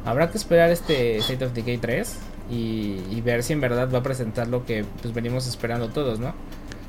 Habrá 0.05 0.29
que 0.31 0.37
esperar 0.37 0.69
este 0.71 1.17
State 1.17 1.45
of 1.45 1.53
Decay 1.53 1.77
3 1.77 2.15
y, 2.51 2.99
y 3.11 3.21
ver 3.23 3.43
si 3.43 3.53
en 3.53 3.61
verdad 3.61 3.89
va 3.93 3.99
a 3.99 4.03
presentar 4.03 4.47
lo 4.47 4.65
que 4.65 4.85
pues 5.01 5.13
venimos 5.13 5.45
esperando 5.47 5.89
todos, 5.89 6.19
¿no? 6.19 6.33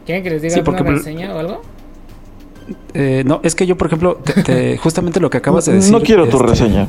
¿Quieren 0.06 0.22
que 0.24 0.30
les 0.30 0.42
diga 0.42 0.54
Sí, 0.54 0.60
alguna 0.60 0.82
reseña 0.82 1.34
o 1.34 1.38
algo? 1.38 1.62
Eh, 2.94 3.22
no, 3.26 3.40
es 3.42 3.54
que 3.54 3.66
yo, 3.66 3.76
por 3.76 3.88
ejemplo, 3.88 4.16
te- 4.24 4.42
te- 4.42 4.76
justamente 4.82 5.18
lo 5.20 5.28
que 5.28 5.38
acabas 5.38 5.64
de 5.66 5.74
decir. 5.74 5.92
No 5.92 6.00
quiero 6.00 6.28
tu 6.28 6.36
este, 6.36 6.48
reseña. 6.48 6.88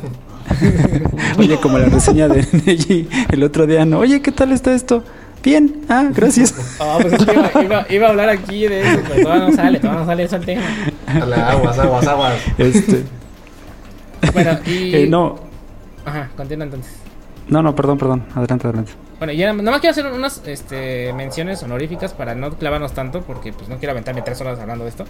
Oye, 1.38 1.56
como 1.60 1.78
la 1.78 1.86
reseña 1.88 2.28
de 2.28 2.46
Neji 2.66 3.08
el 3.30 3.42
otro 3.42 3.66
día, 3.66 3.84
¿no? 3.84 3.98
Oye, 3.98 4.22
¿qué 4.22 4.32
tal 4.32 4.52
está 4.52 4.74
esto? 4.74 5.02
Bien, 5.42 5.82
ah, 5.88 6.08
gracias. 6.14 6.54
Pues 7.00 7.12
es 7.14 7.24
que 7.26 7.32
iba, 7.32 7.50
iba- 7.64 7.86
iba 7.90 8.06
a 8.06 8.10
hablar 8.10 8.28
aquí 8.28 8.66
de 8.68 8.80
eso, 8.80 9.00
pero 9.08 9.22
todavía 9.24 9.48
no 9.48 9.56
sale, 9.56 9.78
todavía 9.80 10.00
no 10.00 10.06
sale 10.06 10.22
eso 10.22 10.36
el 10.36 10.44
tema. 10.44 10.62
Dale, 11.20 11.34
aguas, 11.36 11.78
aguas, 11.78 12.06
aguas. 12.06 12.34
Este, 12.58 13.04
Bueno, 14.32 14.58
y... 14.66 14.94
eh, 14.94 15.06
no, 15.08 15.38
Ajá, 16.04 16.30
continúa 16.36 16.64
entonces. 16.64 16.92
no, 17.48 17.62
no, 17.62 17.74
perdón, 17.74 17.98
perdón. 17.98 18.24
Adelante, 18.34 18.66
adelante. 18.66 18.92
Bueno, 19.18 19.32
ya 19.34 19.52
nada 19.52 19.70
más 19.70 19.80
quiero 19.80 19.92
hacer 19.92 20.06
unas 20.06 20.42
este, 20.46 21.12
menciones 21.12 21.62
honoríficas 21.62 22.12
para 22.12 22.34
no 22.34 22.50
clavarnos 22.54 22.92
tanto, 22.92 23.22
porque 23.22 23.52
pues 23.52 23.68
no 23.68 23.76
quiero 23.76 23.92
aventarme 23.92 24.22
tres 24.22 24.40
horas 24.40 24.58
hablando 24.58 24.82
de 24.84 24.90
esto. 24.90 25.04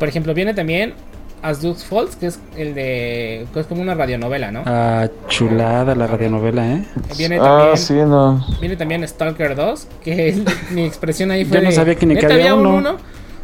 Por 0.00 0.08
ejemplo, 0.08 0.34
viene 0.34 0.52
también 0.52 0.94
As 1.42 1.62
Duke's 1.62 1.84
Falls, 1.84 2.16
que 2.16 2.26
es 2.26 2.40
el 2.56 2.74
de... 2.74 3.46
que 3.54 3.60
es 3.60 3.66
como 3.66 3.82
una 3.82 3.94
radionovela, 3.94 4.50
¿no? 4.50 4.62
Ah, 4.66 5.06
chulada 5.28 5.94
la 5.94 6.08
radionovela, 6.08 6.66
¿eh? 6.66 6.84
Viene 7.16 7.38
Ah, 7.40 7.44
también... 7.44 7.76
sí, 7.78 7.94
no. 7.94 8.44
Viene 8.60 8.76
también 8.76 9.06
Stalker 9.06 9.54
2, 9.54 9.86
que 10.02 10.28
es- 10.30 10.70
mi 10.72 10.84
expresión 10.84 11.30
ahí 11.30 11.44
fue 11.44 11.58
Yo 11.58 11.62
no 11.62 11.70
de, 11.70 11.76
sabía 11.76 11.94
que 11.94 12.06
ni 12.06 12.14
que 12.16 12.22
"¿Neta 12.22 12.34
había 12.34 12.54
un 12.56 12.66
uno?" 12.66 12.96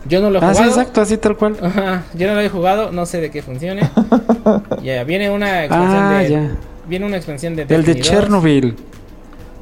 Yo 0.08 0.20
no 0.20 0.30
lo 0.30 0.38
he 0.40 0.44
Ah, 0.44 0.54
sí, 0.54 0.62
jugado. 0.62 0.70
exacto, 0.80 1.00
así 1.00 1.16
tal 1.16 1.36
cual. 1.36 1.56
Ajá, 1.62 2.04
yo 2.14 2.26
no 2.28 2.34
lo 2.34 2.40
he 2.40 2.48
jugado, 2.48 2.92
no 2.92 3.06
sé 3.06 3.20
de 3.20 3.30
qué 3.30 3.42
funcione. 3.42 3.82
Ya, 4.82 5.02
viene 5.04 5.30
una 5.30 5.64
expansión 5.64 6.02
Ah, 6.04 6.18
de... 6.22 6.30
ya. 6.30 6.50
Viene 6.88 7.06
una 7.06 7.16
expansión 7.16 7.56
de... 7.56 7.62
El 7.62 7.68
de 7.68 7.76
Destiny 7.78 7.98
2. 8.00 8.06
Chernobyl. 8.08 8.76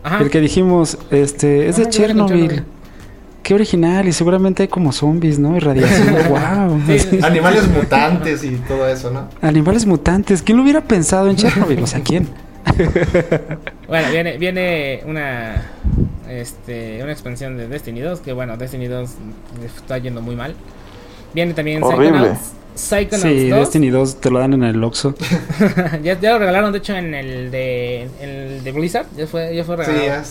Ajá. 0.02 0.18
El 0.22 0.30
que 0.30 0.40
dijimos, 0.40 0.98
este, 1.10 1.68
es 1.68 1.76
Ajá, 1.76 1.84
de 1.84 1.90
Chernobyl. 1.90 2.48
Chernobyl. 2.48 2.64
Qué 3.42 3.54
original, 3.54 4.06
y 4.08 4.12
seguramente 4.12 4.62
hay 4.62 4.68
como 4.68 4.92
zombies, 4.92 5.38
¿no? 5.38 5.56
Y 5.56 5.60
radiación. 5.60 6.14
wow. 6.28 6.80
Sí. 6.98 7.18
Animales 7.22 7.68
mutantes 7.68 8.42
y 8.44 8.56
todo 8.56 8.86
eso, 8.88 9.10
¿no? 9.10 9.28
Animales 9.42 9.86
mutantes. 9.86 10.42
¿Quién 10.42 10.56
lo 10.58 10.62
hubiera 10.62 10.80
pensado 10.82 11.28
en 11.30 11.36
Chernobyl? 11.36 11.82
O 11.82 11.86
sea, 11.86 12.00
¿quién? 12.00 12.28
Bueno, 13.88 14.08
viene, 14.10 14.38
viene 14.38 15.02
una... 15.06 15.62
Este, 16.28 17.02
una 17.02 17.12
expansión 17.12 17.56
de 17.56 17.68
Destiny 17.68 18.00
2, 18.00 18.20
que 18.20 18.32
bueno, 18.32 18.56
Destiny 18.56 18.86
2 18.86 19.10
le 19.60 19.66
está 19.66 19.98
yendo 19.98 20.20
muy 20.20 20.36
mal. 20.36 20.54
Viene 21.34 21.54
también 21.54 21.82
Horrible. 21.82 22.18
Psychonauts. 22.18 22.52
Psychonauts 22.74 23.22
Sí, 23.22 23.48
2. 23.50 23.58
Destiny 23.60 23.90
2 23.90 24.16
te 24.20 24.30
lo 24.30 24.38
dan 24.40 24.52
en 24.54 24.64
el 24.64 24.82
Oxxo. 24.82 25.14
ya, 26.02 26.18
ya 26.20 26.32
lo 26.32 26.38
regalaron, 26.40 26.72
de 26.72 26.78
hecho, 26.78 26.94
en 26.96 27.14
el 27.14 27.50
de, 27.50 28.08
el 28.20 28.64
de 28.64 28.72
Blizzard. 28.72 29.06
Ya 29.16 29.26
fue, 29.28 29.54
ya 29.54 29.64
fue 29.64 29.76
Sí, 29.84 29.92
regalado. 29.92 30.22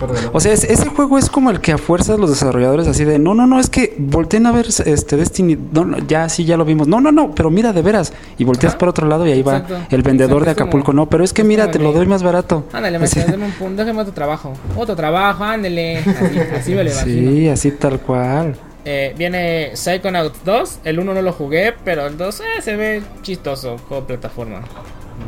ya 0.00 0.28
O 0.32 0.40
sea, 0.40 0.52
es- 0.52 0.64
ese 0.64 0.88
juego 0.90 1.18
es 1.18 1.28
como 1.28 1.50
el 1.50 1.60
que 1.60 1.72
a 1.72 1.78
fuerzas 1.78 2.18
los 2.18 2.30
desarrolladores 2.30 2.86
así 2.86 3.04
de, 3.04 3.18
no, 3.18 3.34
no, 3.34 3.46
no, 3.46 3.58
es 3.58 3.68
que 3.68 3.94
volteen 3.98 4.46
a 4.46 4.52
ver 4.52 4.66
este 4.68 5.16
Destiny, 5.16 5.58
no, 5.72 5.84
no, 5.84 5.98
ya 6.06 6.28
sí, 6.28 6.44
ya 6.44 6.56
lo 6.56 6.64
vimos, 6.64 6.86
no, 6.86 7.00
no, 7.00 7.10
no, 7.10 7.34
pero 7.34 7.50
mira 7.50 7.72
de 7.72 7.82
veras, 7.82 8.12
y 8.38 8.44
volteas 8.44 8.72
Ajá. 8.74 8.78
para 8.78 8.90
otro 8.90 9.08
lado 9.08 9.26
y 9.26 9.32
ahí 9.32 9.40
Exacto. 9.40 9.74
va 9.74 9.86
el 9.90 10.02
vendedor 10.02 10.42
Exacto, 10.42 10.48
de 10.50 10.54
como- 10.54 10.68
Acapulco, 10.68 10.92
no, 10.92 11.08
pero 11.08 11.24
es 11.24 11.32
que 11.32 11.42
mira, 11.42 11.70
te 11.70 11.78
lo 11.80 11.92
doy 11.92 12.06
más 12.06 12.22
barato. 12.22 12.64
Ándale, 12.72 12.98
Matías, 12.98 13.30
dame 13.30 13.46
un 13.46 13.52
punto, 13.52 13.82
déjame 13.82 14.02
otro 14.02 14.14
trabajo. 14.14 14.52
Otro 14.76 14.94
trabajo, 14.94 15.42
ándale. 15.44 15.98
Así, 15.98 16.38
así 16.56 16.74
me 16.74 16.84
lo 16.84 16.90
sí, 16.90 17.48
así 17.48 17.70
tal 17.72 17.98
cual. 18.00 18.56
Eh, 18.90 19.14
viene 19.18 19.72
Psychonauts 19.74 20.42
2. 20.46 20.78
El 20.84 20.98
1 20.98 21.12
no 21.12 21.20
lo 21.20 21.32
jugué, 21.34 21.74
pero 21.84 22.06
el 22.06 22.16
2 22.16 22.40
eh, 22.40 22.44
se 22.62 22.74
ve 22.74 23.02
chistoso 23.20 23.76
con 23.86 24.06
plataforma. 24.06 24.62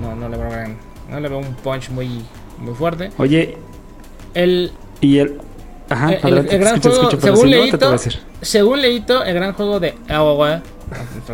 No, 0.00 0.14
no 0.16 0.28
le 0.30 0.38
veo 0.38 0.48
gran- 0.48 0.78
no 1.10 1.20
le 1.20 1.28
veo 1.28 1.38
un 1.40 1.54
punch 1.56 1.90
muy, 1.90 2.24
muy 2.58 2.74
fuerte. 2.74 3.10
Oye, 3.18 3.58
El, 4.32 4.72
y 5.02 5.18
el... 5.18 5.38
Ajá, 5.90 6.12
el- 6.12 6.38
el- 6.38 6.48
el 6.48 6.58
gran 6.60 6.76
escucho, 6.76 6.90
juego, 6.90 7.08
escucho, 7.10 7.20
según 7.20 7.36
si 7.36 7.44
no, 7.44 7.50
te, 7.50 7.56
te 7.56 7.60
voy 7.66 7.70
Leito, 7.70 7.90
decir. 7.92 8.18
según 8.40 8.80
Leito, 8.80 9.24
el 9.24 9.34
gran 9.34 9.52
juego 9.52 9.78
de 9.80 9.94
AOA. 10.08 10.62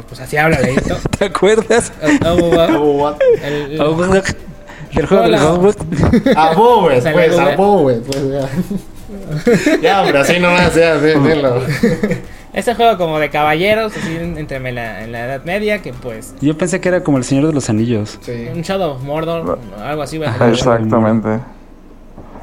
Pues 0.09 0.21
así 0.21 0.37
habla 0.37 0.59
Leito. 0.61 0.97
¿Te 1.19 1.27
acuerdas? 1.27 1.93
What? 2.23 3.17
El, 3.43 3.69
Del 3.69 5.07
juego 5.07 5.23
del 5.25 5.35
Hola. 5.35 5.53
Hogwarts. 5.53 5.85
A 6.37 6.55
Bowen, 6.55 6.99
O 6.99 7.03
sea, 7.03 7.13
pues, 7.13 7.37
la 7.37 7.53
a 7.53 7.57
Bowen, 7.57 8.03
pues 8.03 8.23
ya. 9.83 10.03
hombre, 10.03 10.19
así 10.19 10.39
nomás, 10.39 10.75
ya, 10.75 10.97
de- 10.99 11.19
dilo. 11.19 11.61
Ese 12.53 12.75
juego 12.75 12.97
como 12.97 13.19
de 13.19 13.29
caballeros, 13.29 13.95
así 13.97 14.17
en- 14.17 14.39
entre 14.39 14.57
en 14.57 14.75
la, 14.75 15.05
en 15.05 15.13
la 15.13 15.25
Edad 15.27 15.45
Media, 15.45 15.83
que 15.83 15.93
pues 15.93 16.35
Yo 16.41 16.57
pensé 16.57 16.81
que 16.81 16.89
era 16.89 17.03
como 17.05 17.19
el 17.19 17.25
Señor 17.25 17.47
de 17.47 17.53
los 17.53 17.69
Anillos. 17.69 18.19
Sí. 18.23 18.47
un 18.55 18.63
Shadow 18.63 18.93
of 18.93 19.03
Mordor, 19.03 19.59
algo 19.85 20.03
así 20.03 20.17
va 20.19 20.31
a 20.31 20.39
ser. 20.39 20.49
Exactamente. 20.51 21.41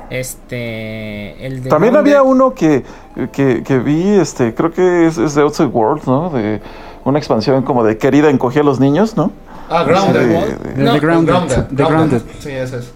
Este, 0.10 1.46
el 1.46 1.64
de 1.64 1.70
También 1.70 1.94
Grounded, 1.94 2.12
había 2.16 2.24
uno 2.24 2.54
que, 2.54 2.84
que, 3.32 3.64
que 3.64 3.80
vi, 3.80 4.10
este, 4.10 4.54
creo 4.54 4.72
que 4.72 5.08
es, 5.08 5.18
es 5.18 5.34
de 5.34 5.42
Outside 5.42 5.68
World, 5.70 6.04
¿no? 6.06 6.30
De 6.30 6.62
una 7.04 7.18
expansión 7.18 7.64
como 7.64 7.84
de 7.84 7.98
querida 7.98 8.30
encogía 8.30 8.62
a 8.62 8.66
los 8.66 8.80
niños, 8.80 9.18
¿no? 9.18 9.32
Ah, 9.70 9.84
De- 9.84 9.92
Grounded. 9.92 10.22
de- 10.22 10.56
The, 10.76 10.82
No, 10.84 10.94
The 10.94 11.00
Grounded. 11.00 11.64
The 11.76 11.84
Grounded. 11.84 12.22
Sí, 12.40 12.50
ese 12.52 12.78
es. 12.78 12.92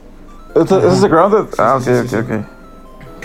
¿Ese 0.56 0.88
es 0.88 1.02
de 1.02 1.08
Grounded? 1.10 1.46
Ah, 1.58 1.76
ok, 1.78 1.82
sí, 1.84 1.92
sí, 2.08 2.16
ok, 2.16 2.26
sí. 2.28 2.34
ok. 2.36 2.46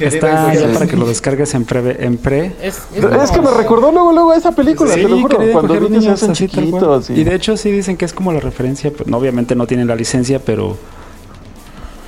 Está 0.06 0.46
Querida, 0.46 0.54
ya 0.54 0.68
sí. 0.68 0.74
para 0.74 0.86
que 0.86 0.96
lo 0.96 1.06
descargues 1.14 1.54
en 1.54 1.64
pre. 1.64 1.96
En 2.04 2.16
pre. 2.18 2.52
Es, 2.62 2.82
Es 2.94 3.30
que 3.30 3.40
me 3.40 3.50
recordó 3.50 3.92
luego, 3.92 4.12
luego 4.12 4.30
a 4.32 4.36
esa 4.36 4.52
película, 4.52 4.92
Sí, 4.94 5.02
te 5.02 5.08
lo 5.08 5.18
juro, 5.20 5.38
quería 5.38 5.52
cuando 5.52 5.74
coger 5.74 5.90
niños 5.90 6.04
se 6.04 6.10
hacen 6.12 6.30
así, 6.32 6.48
tal 6.48 6.70
cual. 6.70 7.00
chiquitos. 7.00 7.10
Y 7.10 7.20
Y... 7.20 7.24
de 7.24 7.34
hecho 7.34 7.56
sí 7.56 7.70
dicen 7.70 7.96
que 7.96 8.04
es 8.04 8.12
como 8.12 8.32
la 8.32 8.40
referencia. 8.40 8.90
pues, 8.92 9.06
no, 9.08 9.16
obviamente 9.18 9.54
no 9.54 9.66
tienen 9.66 9.86
la 9.88 9.94
licencia, 9.96 10.38
pero 10.38 10.76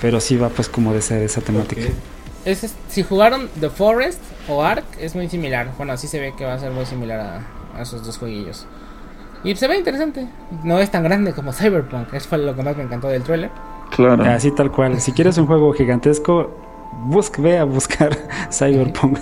pero 0.00 0.20
sí 0.20 0.36
va 0.36 0.48
pues 0.50 0.68
como 0.68 0.92
de 0.92 0.98
esa, 0.98 1.14
de 1.14 1.24
esa 1.24 1.40
temática. 1.40 1.82
Es- 2.44 2.74
si 2.88 3.02
jugaron 3.02 3.48
The 3.58 3.70
Forest 3.70 4.20
o 4.48 4.62
Ark, 4.62 4.84
es 5.00 5.14
muy 5.14 5.28
similar. 5.30 5.68
Bueno, 5.78 5.92
así 5.94 6.06
se 6.08 6.20
ve 6.20 6.34
que 6.36 6.44
va 6.44 6.54
a 6.54 6.58
ser 6.58 6.72
muy 6.72 6.84
similar 6.84 7.20
a, 7.20 7.78
a 7.78 7.82
esos 7.82 8.04
dos 8.04 8.18
jueguillos. 8.18 8.66
Y 9.44 9.56
se 9.56 9.66
ve 9.66 9.78
interesante. 9.78 10.26
No 10.62 10.78
es 10.78 10.90
tan 10.90 11.02
grande 11.04 11.32
como 11.32 11.52
Cyberpunk. 11.52 12.12
Eso 12.12 12.28
fue 12.28 12.38
lo 12.38 12.54
que 12.54 12.62
más 12.62 12.76
me 12.76 12.82
encantó 12.82 13.08
del 13.08 13.22
trailer. 13.22 13.50
Claro. 13.96 14.24
Así 14.24 14.50
tal 14.50 14.70
cual. 14.70 15.00
Si 15.00 15.12
quieres 15.12 15.38
un 15.38 15.46
juego 15.46 15.72
gigantesco, 15.72 16.50
busca, 17.02 17.40
ve 17.42 17.58
a 17.58 17.64
buscar 17.64 18.16
Cyberpunk. 18.50 19.18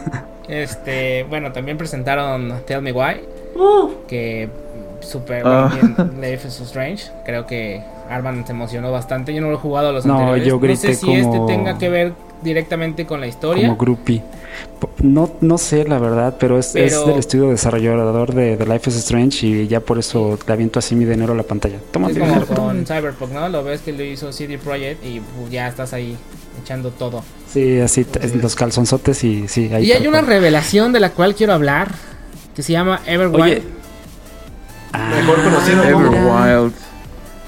Este, 0.49 1.25
bueno, 1.25 1.53
también 1.53 1.79
presentaron 1.79 2.61
Tell 2.67 2.83
Me 2.83 2.93
Why. 2.93 3.21
Que 4.09 4.49
super 5.01 5.43
Ah. 5.47 5.71
bien 5.73 5.97
Life 6.21 6.49
is 6.49 6.61
Strange. 6.61 7.05
Creo 7.25 7.47
que 7.47 7.83
Arman 8.09 8.45
se 8.47 8.53
emocionó 8.53 8.91
bastante. 8.93 9.35
Yo 9.35 9.41
no 9.41 9.49
lo 9.49 9.55
he 9.55 9.59
jugado 9.61 9.89
a 9.89 9.93
los 9.93 10.05
No, 10.07 10.15
anteriores. 10.19 10.47
yo 10.47 10.55
no 10.55 10.61
sé 10.61 10.67
grité 10.89 10.95
si 10.95 11.07
como- 11.07 11.19
este 11.45 11.55
tenga 11.55 11.79
que 11.79 11.89
ver 11.89 12.13
directamente 12.43 13.07
con 13.07 13.21
la 13.21 13.27
historia. 13.27 13.67
como 13.67 13.79
groupie. 13.79 14.23
No, 15.03 15.31
no 15.41 15.57
sé 15.59 15.85
la 15.85 15.99
verdad, 15.99 16.37
pero 16.39 16.59
es, 16.59 16.75
es 16.77 16.93
Pero- 16.93 17.07
del 17.07 17.19
estudio 17.19 17.49
desarrollador 17.49 18.35
de, 18.35 18.57
de 18.57 18.67
Life 18.67 18.91
is 18.91 18.97
Strange 18.97 19.47
y 19.47 19.67
ya 19.69 19.81
por 19.81 19.99
eso 19.99 20.39
le 20.47 20.53
aviento 20.53 20.79
así 20.79 20.95
mi 20.95 21.05
dinero 21.05 21.33
a 21.33 21.37
la 21.37 21.43
pantalla. 21.45 21.79
Toma 21.91 22.09
Es 22.11 22.19
como 22.19 22.27
dinero, 22.31 22.47
con. 22.47 22.85
Cyberpunk, 22.87 23.33
¿no? 23.33 23.49
Lo 23.49 23.65
ves 23.65 23.81
que 23.81 23.93
lo 23.93 24.03
hizo 24.05 24.31
CD 24.33 24.59
Projekt 24.59 25.05
y 25.05 25.21
pues, 25.21 25.51
ya 25.51 25.69
estás 25.69 25.93
ahí 25.95 26.17
echando 26.63 26.91
todo. 26.91 27.23
Sí, 27.53 27.81
así 27.81 28.05
t- 28.05 28.27
los 28.37 28.55
calzonzotes 28.55 29.23
y 29.25 29.47
sí. 29.49 29.71
Ahí 29.73 29.85
y 29.87 29.93
hay 29.93 30.07
una 30.07 30.19
cual. 30.21 30.27
revelación 30.29 30.93
de 30.93 31.01
la 31.01 31.11
cual 31.11 31.35
quiero 31.35 31.53
hablar 31.53 31.93
que 32.57 32.63
se 32.63 32.73
llama 32.73 33.01
Everwild. 33.07 33.43
Oye, 33.43 33.63
ah, 34.93 35.11
Mejor 35.17 35.43
conocido 35.43 35.83
como-. 35.93 36.45
Everwild. 36.47 36.73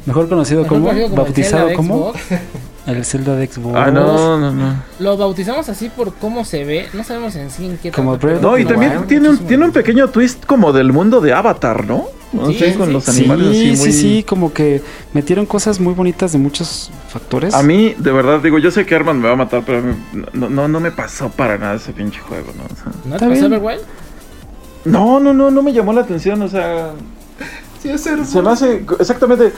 Mejor 0.06 0.28
conocido 0.28 0.62
Mejor 0.62 0.76
como, 0.78 0.88
conocido 0.88 1.08
como 1.08 1.20
el 1.20 1.24
bautizado 1.26 1.66
de 1.68 1.74
como 1.74 2.12
Xbox. 2.12 2.20
el 2.86 3.04
Zelda 3.06 3.36
de 3.36 3.46
Xbox. 3.46 3.76
Ah, 3.78 3.90
no, 3.90 4.38
no, 4.38 4.52
no. 4.52 4.82
Lo 4.98 5.16
bautizamos 5.16 5.68
así 5.70 5.88
por 5.88 6.14
cómo 6.14 6.44
se 6.44 6.64
ve. 6.64 6.88
No 6.92 7.04
sabemos 7.04 7.34
en 7.36 7.50
sí 7.50 7.64
en 7.66 7.78
qué 7.78 7.90
Como 7.90 8.16
No, 8.18 8.58
y 8.58 8.64
también 8.66 9.06
tiene 9.06 9.30
un, 9.30 9.38
tiene 9.38 9.64
un 9.64 9.72
pequeño 9.72 10.08
twist 10.08 10.44
como 10.44 10.72
del 10.72 10.92
mundo 10.92 11.20
de 11.22 11.32
Avatar, 11.32 11.86
¿no? 11.86 12.08
No 12.34 12.48
Sí, 12.48 12.58
sé, 12.58 12.72
sí, 12.72 12.78
con 12.78 12.86
sí. 12.88 12.92
los 12.92 13.04
Sí, 13.04 13.20
animales 13.20 13.48
así 13.50 13.66
muy... 13.68 13.76
sí, 13.76 13.92
sí, 13.92 14.22
como 14.28 14.52
que 14.52 14.82
metieron 15.12 15.46
cosas 15.46 15.78
muy 15.80 15.94
bonitas 15.94 16.32
de 16.32 16.38
muchos 16.38 16.90
factores. 17.08 17.54
A 17.54 17.62
mí, 17.62 17.94
de 17.98 18.12
verdad, 18.12 18.40
digo, 18.40 18.58
yo 18.58 18.70
sé 18.70 18.84
que 18.86 18.94
Arman 18.94 19.20
me 19.20 19.28
va 19.28 19.34
a 19.34 19.36
matar, 19.36 19.62
pero 19.64 19.78
a 19.78 19.80
mí 19.82 19.94
no, 20.32 20.50
no, 20.50 20.68
no 20.68 20.80
me 20.80 20.90
pasó 20.90 21.28
para 21.30 21.56
nada 21.58 21.74
ese 21.74 21.92
pinche 21.92 22.20
juego, 22.20 22.52
¿no? 22.56 22.64
O 22.64 22.76
sea, 22.76 22.92
¿No 23.04 23.16
te 23.16 23.28
pasó. 23.28 23.46
Everwild? 23.46 23.82
no, 24.84 25.20
no, 25.20 25.32
no, 25.32 25.50
no 25.50 25.62
me 25.62 25.72
llamó 25.72 25.92
la 25.92 26.02
atención, 26.02 26.42
o 26.42 26.48
sea... 26.48 26.92
Sí, 27.82 27.88
es 27.90 28.06
hermoso. 28.06 28.30
Se 28.32 28.42
me 28.42 28.50
hace 28.50 28.84
exactamente 28.98 29.52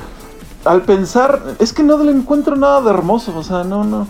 al 0.65 0.83
pensar, 0.83 1.41
es 1.61 1.73
que 1.73 1.83
no 1.85 1.97
le 2.03 2.11
encuentro 2.11 2.57
nada 2.57 2.81
de 2.83 2.91
hermoso, 2.91 3.37
o 3.37 3.43
sea, 3.43 3.63
no, 3.65 3.85
no. 3.85 4.07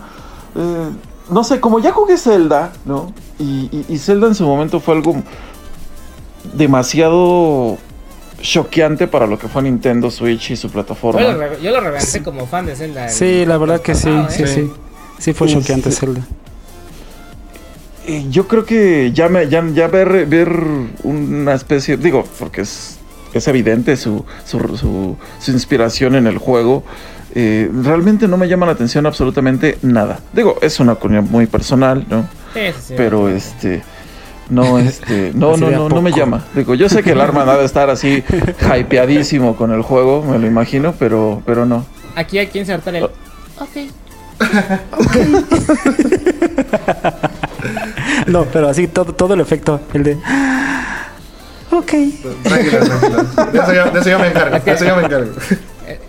eh, 0.55 0.89
no 1.29 1.43
sé, 1.43 1.59
como 1.59 1.79
ya 1.79 1.91
jugué 1.91 2.17
Zelda, 2.17 2.71
¿no? 2.85 3.13
Y, 3.37 3.69
y- 3.71 3.85
y 3.89 3.97
Zelda 3.99 4.27
en 4.27 4.33
su 4.35 4.43
momento 4.45 4.79
fue 4.79 4.95
algo 4.95 5.15
demasiado 6.53 7.77
choqueante 8.41 9.07
para 9.07 9.25
lo 9.27 9.37
que 9.39 9.47
fue 9.47 9.61
Nintendo 9.63 10.09
Switch 10.11 10.51
y 10.51 10.55
su 10.55 10.69
plataforma. 10.69 11.21
Yo 11.21 11.33
lo, 11.33 11.59
yo 11.59 11.71
lo 11.71 11.79
reventé 11.81 12.21
como 12.23 12.45
fan 12.47 12.65
de 12.65 12.75
Zelda. 12.75 13.05
el 13.05 13.11
Sí, 13.11 13.45
la 13.45 13.57
verdad 13.57 13.81
que 13.81 13.95
sí, 13.95 14.07
pasado, 14.09 14.29
sí, 14.29 14.43
¿eh? 14.43 14.47
sí. 14.47 14.71
Sí 15.19 15.33
fue 15.33 15.47
choqueante 15.47 15.91
Zelda. 15.91 16.21
Eh, 18.05 18.25
yo 18.29 18.47
creo 18.47 18.65
que 18.65 19.11
ya, 19.13 19.27
me, 19.27 19.49
ya, 19.49 19.63
ya 19.73 19.87
ver, 19.87 20.25
ver 20.27 20.49
una 21.03 21.53
especie, 21.53 21.97
digo, 21.97 22.23
porque 22.39 22.61
es, 22.61 22.97
es 23.33 23.47
evidente 23.47 23.97
su, 23.97 24.23
su, 24.45 24.59
su- 24.77 25.17
su 25.39 25.51
inspiración 25.51 26.15
en 26.15 26.25
el 26.27 26.37
juego, 26.37 26.83
eh, 27.35 27.69
realmente 27.83 28.27
no 28.27 28.37
me 28.37 28.47
llama 28.47 28.65
la 28.65 28.71
atención 28.71 29.05
absolutamente 29.05 29.77
nada. 29.81 30.19
Digo, 30.31 30.57
es 30.61 30.79
una 30.79 30.93
opinión 30.93 31.27
muy 31.29 31.47
personal, 31.47 32.05
¿no? 32.09 32.21
Sí, 32.53 32.59
sí, 32.67 32.81
sí. 32.89 32.93
Pero 32.95 33.27
este... 33.29 33.83
No, 34.49 34.79
este, 34.79 35.31
no, 35.33 35.57
no, 35.57 35.69
no, 35.69 35.89
no 35.89 36.01
me 36.01 36.11
llama. 36.11 36.45
Digo, 36.53 36.75
yo 36.75 36.87
sé 36.87 37.03
que 37.03 37.11
el 37.11 37.21
arma 37.21 37.45
debe 37.51 37.65
estar 37.65 37.89
así 37.89 38.23
hypeadísimo 38.75 39.55
con 39.55 39.73
el 39.73 39.81
juego, 39.81 40.23
me 40.23 40.39
lo 40.39 40.47
imagino, 40.47 40.93
pero, 40.97 41.41
pero 41.45 41.65
no. 41.65 41.85
Aquí 42.15 42.37
hay 42.37 42.47
que 42.47 42.59
insertar 42.59 42.95
el. 42.95 43.03
Oh. 43.03 43.11
Ok. 43.59 43.77
No, 48.27 48.45
pero 48.45 48.69
así 48.69 48.87
todo, 48.87 49.13
todo 49.13 49.33
el 49.33 49.39
efecto, 49.39 49.79
el 49.93 50.03
de... 50.03 50.17
Ok. 51.71 51.91
Tranquilo, 52.43 52.43
tranquilo. 52.43 53.23
De 53.51 53.59
eso 53.59 53.73
yo, 53.73 53.91
de 53.91 53.99
eso 53.99 54.09
yo 54.09 54.19
me 54.19 54.27
encargo. 54.27 54.59
De 54.59 54.71
eso 54.71 54.85
yo 54.85 54.95
me 54.95 55.03
encargo. 55.03 55.31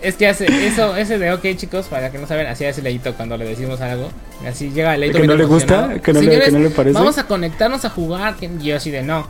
Es 0.01 0.15
que 0.15 0.27
hace 0.27 0.45
eso, 0.67 0.95
ese 0.95 1.17
de 1.17 1.31
ok 1.33 1.41
chicos, 1.55 1.87
para 1.87 2.09
que 2.11 2.17
no 2.17 2.25
saben, 2.27 2.47
así 2.47 2.63
hace 2.65 2.81
Leito 2.81 3.13
cuando 3.15 3.35
le 3.37 3.45
decimos 3.45 3.81
algo. 3.81 4.09
Así 4.47 4.69
llega 4.71 4.95
Leito 4.95 5.19
¿Que 5.19 5.27
no 5.27 5.35
le 5.35 5.43
gusta? 5.45 5.95
¿Que 6.01 6.13
no 6.13 6.21
le- 6.21 6.25
"Señores, 6.27 6.45
que 6.49 6.51
no 6.53 6.59
le 6.59 6.69
parece?" 6.69 6.93
Vamos 6.97 7.17
a 7.17 7.23
conectarnos 7.27 7.83
a 7.85 7.89
jugar. 7.89 8.35
que- 8.35 8.45
Y 8.61 8.63
yo 8.63 8.77
así 8.77 8.91
de 8.91 9.03
no. 9.03 9.27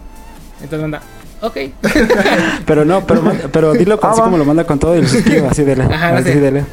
Entonces 0.62 0.82
manda, 0.82 1.02
ok. 1.42 1.58
Pero 2.66 2.86
no, 2.86 3.06
pero, 3.08 3.24
pero 3.52 3.74
dilo 3.74 4.00
con- 4.00 4.10
Ah, 4.10 4.14
así 4.14 4.22
como 4.22 4.38
lo 4.38 4.46
manda 4.46 4.64
con 4.66 4.78
todo 4.78 4.94
el 4.94 5.08
suspiro, 5.08 5.48
así 5.50 5.64
de 5.64 5.74
Ajá, 5.82 6.18
así 6.18 6.34
sé. 6.34 6.40
de 6.52 6.64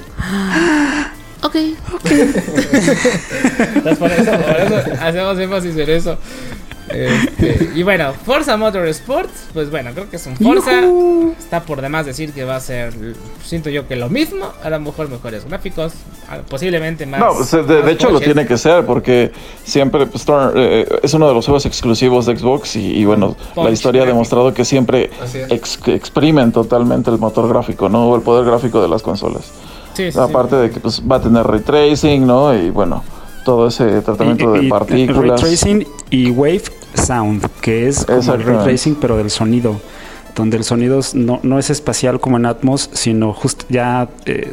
Ok. 1.43 1.55
Entonces 3.77 3.99
por 3.99 4.11
eso, 4.11 4.31
por 4.33 4.57
eso 4.61 4.83
hacemos 5.01 5.39
énfasis 5.39 5.77
en 5.77 5.91
eso. 5.91 6.19
Este, 6.89 7.71
y 7.75 7.83
bueno, 7.83 8.13
Forza 8.13 8.57
Motorsport, 8.57 9.31
pues 9.53 9.71
bueno, 9.71 9.91
creo 9.93 10.09
que 10.09 10.17
es 10.17 10.27
un 10.27 10.37
Forza. 10.37 10.83
Está 11.39 11.63
por 11.63 11.81
demás 11.81 12.07
decir 12.07 12.33
que 12.33 12.45
va 12.45 12.57
a 12.57 12.61
ser, 12.61 12.93
siento 13.45 13.71
yo 13.71 13.87
que 13.89 13.97
lo 13.97 14.09
mismo, 14.09 14.47
a 14.63 14.71
lo 14.71 14.81
mejor 14.81 15.09
mejores 15.09 15.45
gráficos, 15.49 15.93
posiblemente 16.49 17.05
más. 17.07 17.21
No, 17.21 17.33
pues, 17.35 17.51
de, 17.51 17.91
hecho 17.93 18.11
lo 18.11 18.21
tiene 18.21 18.47
que 18.47 18.57
ser 18.57 18.85
porque 18.87 19.33
siempre 19.65 20.07
pues, 20.07 20.23
Star- 20.23 20.53
eh, 20.57 20.87
es 21.03 21.13
uno 21.15 21.29
de 21.29 21.35
los 21.35 21.45
juegos 21.45 21.67
exclusivos 21.67 22.27
de 22.27 22.37
Xbox 22.37 22.77
y, 22.77 22.99
y, 22.99 23.05
bueno, 23.05 23.37
la 23.57 23.71
historia 23.71 24.03
ha 24.03 24.07
demostrado 24.07 24.55
que 24.55 24.65
siempre 24.65 25.11
ex- 25.51 25.81
exprimen 25.89 26.53
totalmente 26.53 27.11
el 27.11 27.19
motor 27.19 27.49
gráfico, 27.49 27.89
¿no? 27.89 28.09
O 28.11 28.17
el 28.17 28.23
poder 28.23 28.45
gráfico 28.45 28.81
de 28.81 28.89
las 28.89 29.03
consolas. 29.03 29.43
Sí, 29.95 30.05
sí, 30.07 30.13
sí. 30.13 30.19
Aparte 30.19 30.57
de 30.57 30.71
que 30.71 30.79
pues, 30.81 31.03
va 31.03 31.17
a 31.17 31.21
tener 31.21 31.47
ray 31.47 31.61
tracing, 31.61 32.27
¿no? 32.27 32.55
Y 32.55 32.71
bueno, 32.71 33.03
todo 33.47 33.69
ese 33.69 34.03
tratamiento 34.03 34.53
de 34.53 34.59
Ray 34.59 34.69
partículas. 34.69 35.41
tracing 35.41 35.87
y 36.11 36.31
wave 36.31 36.63
sound, 36.95 37.47
que 37.61 37.87
es 37.89 38.05
como 38.05 38.35
el 38.35 38.43
ray 38.43 38.59
tracing 38.65 38.97
pero 38.97 39.17
del 39.17 39.31
sonido, 39.31 39.81
donde 40.35 40.57
el 40.57 40.65
sonido 40.65 41.01
no, 41.15 41.39
no 41.45 41.59
es 41.61 41.71
espacial 41.71 42.19
como 42.19 42.37
en 42.39 42.47
Atmos, 42.47 42.91
sino 42.93 43.33
justo 43.33 43.65
ya 43.69 44.09
eh, 44.27 44.53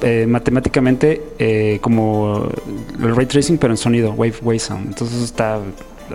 eh, 0.00 0.24
matemáticamente 0.26 1.22
eh, 1.38 1.78
como 1.82 2.48
el 3.00 3.14
ray 3.14 3.26
tracing 3.26 3.58
pero 3.58 3.74
en 3.74 3.76
sonido, 3.76 4.12
wave 4.12 4.34
wave 4.42 4.58
sound. 4.58 4.86
Entonces 4.88 5.22
está 5.22 5.58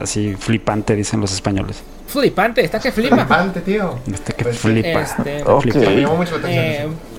así 0.01 0.35
flipante 0.37 0.95
dicen 0.95 1.21
los 1.21 1.31
españoles. 1.33 1.83
Flipante, 2.07 2.65
está 2.65 2.79
que 2.79 2.91
flipa. 2.91 3.15
Flipante, 3.15 3.61
tío. 3.61 3.95
Este 4.11 4.33
que 4.33 4.43
Pues, 4.43 4.57
flipa. 4.57 5.01
Este, 5.01 5.43
Ok. 5.45 5.61
flipa. 5.61 5.79
Me 5.91 6.01
llamó 6.01 6.15
mucho 6.17 6.37
la 6.39 6.47
atención. 6.47 7.10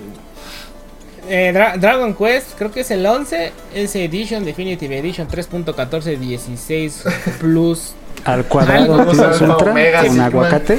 Eh, 1.28 1.52
Dra- 1.54 1.76
Dragon 1.78 2.14
Quest, 2.14 2.54
creo 2.58 2.70
que 2.72 2.80
es 2.80 2.90
el 2.90 3.06
11, 3.06 3.52
ese 3.74 4.04
Edition, 4.04 4.44
Definitive 4.44 4.98
Edition 4.98 5.28
3.14 5.28 6.18
16 6.18 7.04
Plus. 7.40 7.94
Al 8.24 8.44
cuadrado 8.44 9.04
plus 9.04 9.18
alfa, 9.18 9.44
ultra 9.50 9.70
omega, 9.72 10.06
con 10.06 10.20
aguacate. 10.20 10.78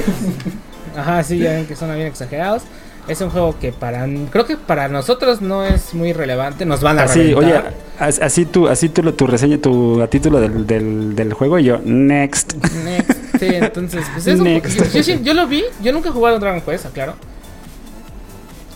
Ajá, 0.96 1.22
sí, 1.22 1.38
ya 1.38 1.52
ven 1.52 1.66
que 1.66 1.76
son 1.76 1.92
bien 1.94 2.06
exagerados. 2.06 2.62
Es 3.06 3.20
un 3.20 3.28
juego 3.28 3.58
que 3.60 3.70
para 3.70 4.06
creo 4.30 4.46
que 4.46 4.56
para 4.56 4.88
nosotros 4.88 5.42
no 5.42 5.62
es 5.62 5.92
muy 5.92 6.14
relevante, 6.14 6.64
nos 6.64 6.80
van 6.80 6.98
a 6.98 7.02
Así, 7.02 7.34
oye, 7.34 7.48
reventar. 7.48 7.74
as- 7.98 8.18
así 8.20 8.46
tú, 8.46 8.66
así 8.68 8.88
tú 8.88 9.02
lo- 9.02 9.12
tu 9.12 9.26
reseña, 9.26 9.58
tu 9.58 10.00
a 10.00 10.06
título 10.06 10.40
del, 10.40 10.66
del, 10.66 11.14
del 11.14 11.34
juego 11.34 11.58
y 11.58 11.64
yo, 11.64 11.80
next. 11.84 12.54
Next, 12.84 13.12
sí, 13.38 13.46
entonces, 13.50 14.06
pues 14.14 14.26
es 14.26 14.40
un- 14.40 14.46
yo, 14.92 15.00
yo 15.02 15.22
yo 15.22 15.34
lo 15.34 15.46
vi, 15.46 15.64
yo 15.82 15.92
nunca 15.92 16.08
he 16.08 16.12
jugado 16.12 16.38
Dragon 16.38 16.62
Quest, 16.62 16.86
claro. 16.94 17.14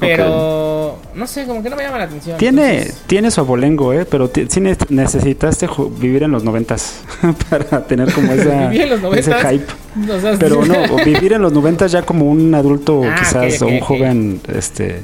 Pero 0.01 0.99
no 1.15 1.27
sé, 1.27 1.45
como 1.47 1.63
que 1.63 1.71
no 1.71 1.77
me 1.77 1.83
llama 1.83 1.99
la 1.99 2.05
atención. 2.05 2.39
Tiene, 2.39 2.79
entonces- 2.79 3.03
tiene 3.07 3.31
su 3.31 3.41
abolengo, 3.41 3.93
¿eh? 3.93 4.05
Pero 4.05 4.31
sí 4.49 4.61
ne- 4.61 4.77
necesitaste 4.89 5.69
vivir 5.99 6.23
en 6.23 6.31
los 6.31 6.45
noventas 6.45 7.01
para 7.51 7.85
tener 7.87 8.13
como 8.13 8.33
esa, 8.33 8.73
ese 8.73 8.97
90s. 9.01 9.51
hype. 9.51 9.67
Pero 10.39 10.65
no, 10.65 10.97
vivir 11.05 11.33
en 11.33 11.43
los 11.43 11.53
noventas 11.53 11.91
ya 11.93 12.03
como 12.03 12.27
un 12.31 12.55
adulto 12.55 13.03
Ah, 13.05 13.17
quizás 13.19 13.61
o 13.63 13.67
un 13.67 13.81
joven 13.81 14.41
este 14.55 15.03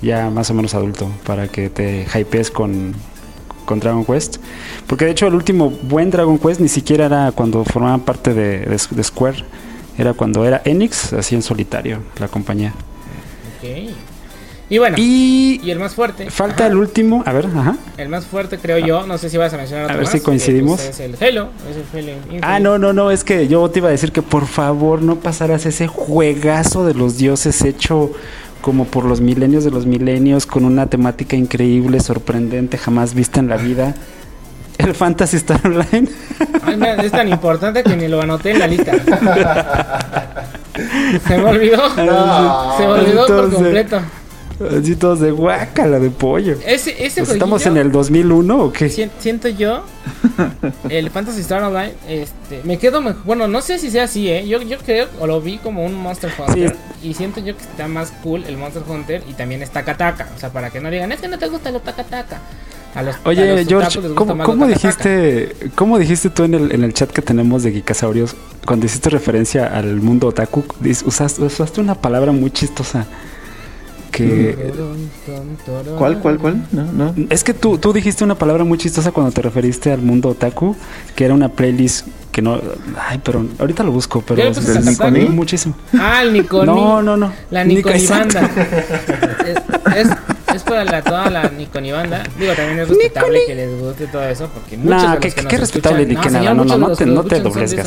ya 0.00 0.30
más 0.30 0.50
o 0.50 0.54
menos 0.54 0.74
adulto 0.74 1.08
para 1.24 1.46
que 1.48 1.68
te 1.68 2.06
hypees 2.12 2.50
con, 2.50 2.92
con 3.66 3.78
Dragon 3.80 4.04
Quest. 4.04 4.38
Porque 4.86 5.04
de 5.04 5.10
hecho 5.12 5.26
el 5.26 5.34
último 5.34 5.70
buen 5.70 6.10
Dragon 6.10 6.38
Quest 6.38 6.60
ni 6.60 6.68
siquiera 6.68 7.06
era 7.06 7.32
cuando 7.32 7.64
formaban 7.64 8.00
parte 8.00 8.32
de, 8.34 8.60
de- 8.60 8.80
de 8.90 9.04
Square. 9.04 9.44
Era 9.98 10.14
cuando 10.14 10.44
era 10.46 10.62
Enix, 10.64 11.12
así 11.12 11.34
en 11.34 11.42
solitario, 11.42 11.98
la 12.18 12.26
compañía. 12.28 12.72
Ok. 13.60 13.90
Y 14.72 14.78
bueno, 14.78 14.96
y, 14.98 15.60
Y 15.62 15.70
el 15.70 15.78
más 15.78 15.94
fuerte. 15.94 16.30
falta 16.30 16.64
ajá, 16.64 16.68
el 16.68 16.78
último, 16.78 17.22
a 17.26 17.32
ver, 17.34 17.44
ajá. 17.44 17.76
El 17.98 18.08
más 18.08 18.24
fuerte, 18.24 18.56
creo 18.56 18.78
yo. 18.78 19.06
No 19.06 19.18
sé 19.18 19.28
si 19.28 19.36
vas 19.36 19.52
a 19.52 19.58
mencionar 19.58 19.84
otro 19.84 19.98
ver 19.98 20.06
más, 20.06 20.12
si 20.14 20.20
coincidimos. 20.20 20.80
pues, 20.80 20.98
es 20.98 21.00
el 21.00 21.14
Halo. 21.22 21.50
Es 21.70 21.76
el 21.76 21.84
Halo 21.98 22.12
Infinite. 22.12 22.40
Ah, 22.40 22.58
no, 22.58 22.78
no, 22.78 22.94
no, 22.94 23.10
es 23.10 23.22
que 23.22 23.48
yo 23.48 23.68
te 23.68 23.80
iba 23.80 23.88
a 23.88 23.90
decir 23.90 24.12
que 24.12 24.22
por 24.22 24.46
favor 24.46 25.02
no 25.02 25.16
pasaras 25.16 25.66
ese 25.66 25.88
juegazo 25.88 26.86
de 26.86 26.94
los 26.94 27.18
dioses 27.18 27.60
hecho 27.60 28.12
como 28.62 28.86
por 28.86 29.04
los 29.04 29.20
milenios 29.20 29.62
de 29.62 29.70
los 29.70 29.84
milenios, 29.84 30.46
con 30.46 30.64
una 30.64 30.86
temática 30.86 31.36
increíble, 31.36 32.00
sorprendente, 32.00 32.78
jamás 32.78 33.12
vista 33.12 33.40
en 33.40 33.50
la 33.50 33.58
vida. 33.58 33.94
El 34.78 34.94
Fantasy 34.94 35.36
Star 35.36 35.60
Online. 35.66 36.08
Ay, 36.62 36.76
mira, 36.76 36.94
es 36.94 37.12
tan 37.12 37.28
importante 37.28 37.82
que 37.82 37.94
ni 37.94 38.08
lo 38.08 38.22
anoté 38.22 38.52
en 38.52 38.58
la 38.58 38.66
lista. 38.66 38.92
Se 41.28 41.36
me 41.36 41.44
olvidó. 41.44 41.76
No. 41.96 42.74
Se 42.78 42.86
me 42.86 42.92
olvidó 42.92 43.26
por 43.26 43.52
completo. 43.52 44.00
Así 44.68 44.96
todos 44.96 45.20
de 45.20 45.30
guácala 45.30 45.98
de 45.98 46.10
pollo. 46.10 46.56
Ese, 46.66 46.90
ese 47.04 47.20
Pues 47.22 47.30
¿Estamos 47.32 47.64
en 47.66 47.76
el 47.76 47.90
2001 47.92 48.58
o 48.64 48.72
qué? 48.72 48.88
sien- 48.88 49.10
Siento 49.18 49.48
yo, 49.48 49.82
el 50.88 51.10
Fantasy 51.10 51.40
Star 51.40 51.62
Online, 51.62 51.94
este, 52.08 52.60
me 52.64 52.78
quedo, 52.78 53.00
me- 53.00 53.14
bueno, 53.24 53.48
no 53.48 53.60
sé 53.62 53.78
si 53.78 53.90
sea 53.90 54.04
así, 54.04 54.28
¿eh? 54.28 54.46
Yo, 54.46 54.60
yo 54.62 54.78
creo, 54.78 55.08
o 55.20 55.26
lo 55.26 55.40
vi 55.40 55.58
como 55.58 55.84
un 55.84 55.94
Monster 55.94 56.30
Hunter, 56.38 56.76
y 57.02 57.14
siento 57.14 57.40
yo 57.40 57.56
que 57.56 57.62
está 57.62 57.88
más 57.88 58.12
cool 58.22 58.44
el 58.46 58.56
Monster 58.56 58.82
Hunter 58.88 59.22
y 59.28 59.34
también 59.34 59.62
es 59.62 59.70
Taka 59.70 59.96
Taka, 59.96 60.28
o 60.36 60.38
sea, 60.40 60.50
para 60.50 60.70
que 60.70 60.80
no 60.80 60.90
digan, 60.90 61.12
es 61.12 61.20
que 61.20 61.28
no 61.28 61.38
te 61.38 61.48
gusta 61.48 61.70
lo 61.70 61.80
Taka 61.80 62.04
Taka. 62.04 62.40
A 62.94 63.02
los, 63.02 63.16
a 63.16 63.20
Oye, 63.24 63.56
los 63.56 63.66
George, 63.66 64.00
¿cómo, 64.14 64.66
dijiste, 64.66 65.56
¿cómo 65.74 65.98
dijiste 65.98 66.28
tú 66.28 66.44
en 66.44 66.52
el, 66.52 66.72
en 66.72 66.84
el 66.84 66.92
chat 66.92 67.10
que 67.10 67.22
tenemos 67.22 67.62
de 67.62 67.72
Geekasaurios, 67.72 68.36
cuando 68.66 68.84
hiciste 68.84 69.08
referencia 69.08 69.66
al 69.66 69.96
mundo 70.02 70.26
otaku, 70.28 70.62
usaste 71.06 71.80
una 71.80 71.94
palabra 71.94 72.32
muy 72.32 72.50
chistosa? 72.50 73.06
Que 74.12 74.54
¿Cuál, 75.98 76.18
cuál, 76.20 76.38
cuál? 76.38 76.66
No, 76.70 76.84
no. 76.92 77.14
es 77.30 77.42
que 77.42 77.54
tú, 77.54 77.78
tú 77.78 77.92
dijiste 77.94 78.22
una 78.24 78.34
palabra 78.34 78.62
muy 78.62 78.76
chistosa 78.78 79.10
cuando 79.10 79.32
te 79.32 79.40
referiste 79.42 79.90
al 79.90 80.02
mundo 80.02 80.28
otaku, 80.28 80.76
que 81.16 81.24
era 81.24 81.32
una 81.34 81.48
playlist 81.48 82.06
que 82.30 82.42
no... 82.42 82.60
Ay, 83.08 83.20
pero 83.24 83.44
ahorita 83.58 83.82
lo 83.82 83.90
busco, 83.92 84.20
¿Ya 84.20 84.26
pero 84.52 84.52
Taka? 84.52 85.10
muchísimo. 85.30 85.74
Ah, 85.98 86.22
el 86.22 86.32
Niconi. 86.34 86.66
No, 86.66 87.02
no, 87.02 87.16
no. 87.16 87.32
La 87.50 87.64
Nico- 87.64 87.88
Niconi 87.90 88.06
banda. 88.06 88.50
es, 89.46 90.06
es, 90.06 90.08
es 90.56 90.62
para 90.62 90.84
la, 90.84 91.02
toda 91.02 91.30
la 91.30 91.48
Niconi 91.48 91.92
banda. 91.92 92.22
Digo, 92.38 92.52
también 92.54 92.80
es 92.80 92.88
respetable 92.88 93.40
que 93.46 93.54
les 93.54 93.80
guste 93.80 94.06
todo 94.08 94.22
eso, 94.24 94.48
porque 94.52 94.76
muchos 94.76 94.90
Nah, 95.02 95.02
de 95.02 95.08
los 95.08 95.18
qué, 95.20 95.28
que 95.30 95.34
qué- 95.36 95.42
nos 95.42 95.50
qué 95.50 95.58
respetable 95.58 96.02
escuchan- 96.02 96.08
ni 96.08 96.16
que 96.22 96.30
señor, 96.30 96.42
nada. 96.44 96.54
No, 96.54 96.64
no, 96.64 96.88
no 96.88 96.96
te, 96.96 97.04
que 97.04 97.10
no 97.10 97.24
te 97.24 97.36
escuchan 97.36 97.86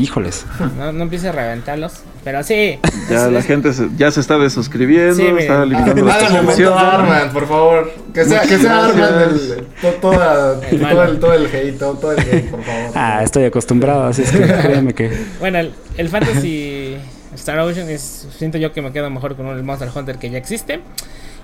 Híjoles. 0.00 0.46
No, 0.78 0.92
no 0.92 1.02
empieces 1.02 1.28
a 1.28 1.32
reventarlos. 1.32 1.92
Pero 2.24 2.42
sí. 2.42 2.78
Ya 3.10 3.26
es- 3.26 3.32
la 3.32 3.38
es- 3.40 3.46
gente 3.46 3.72
se- 3.72 3.88
ya 3.96 4.10
se 4.10 4.20
está 4.20 4.38
desuscribiendo, 4.38 5.14
Sí, 5.14 5.26
está 5.38 5.62
eliminando 5.62 6.04
la 6.04 6.20
suscripción. 6.20 6.78
Arman, 6.78 7.32
por 7.32 7.46
favor. 7.46 7.92
Que 8.14 8.24
sea, 8.24 8.40
que 8.42 8.58
sea 8.58 8.86
Arman 8.86 9.14
el, 9.30 9.66
to- 9.80 9.88
toda, 10.00 10.60
El 10.70 10.80
todo, 10.80 11.02
el, 11.04 11.18
todo 11.20 11.34
el 11.34 11.46
hate, 11.46 11.78
todo, 11.78 11.94
todo 11.94 12.12
el 12.12 12.18
hate, 12.20 12.50
por 12.50 12.62
favor. 12.62 12.90
Ah, 12.94 13.20
estoy 13.22 13.44
acostumbrado, 13.44 14.04
así 14.06 14.22
es 14.22 14.32
que 14.32 14.38
créeme 14.40 14.94
que... 14.94 15.10
Bueno, 15.38 15.58
el, 15.58 15.72
el 15.96 16.08
Fantasy 16.08 16.96
Star 17.34 17.58
Ocean 17.60 17.88
es, 17.88 18.26
siento 18.36 18.58
yo 18.58 18.72
que 18.72 18.82
me 18.82 18.92
quedo 18.92 19.08
mejor 19.10 19.36
con 19.36 19.46
el 19.48 19.62
Monster 19.62 19.88
Hunter 19.94 20.16
que 20.18 20.30
ya 20.30 20.38
existe. 20.38 20.80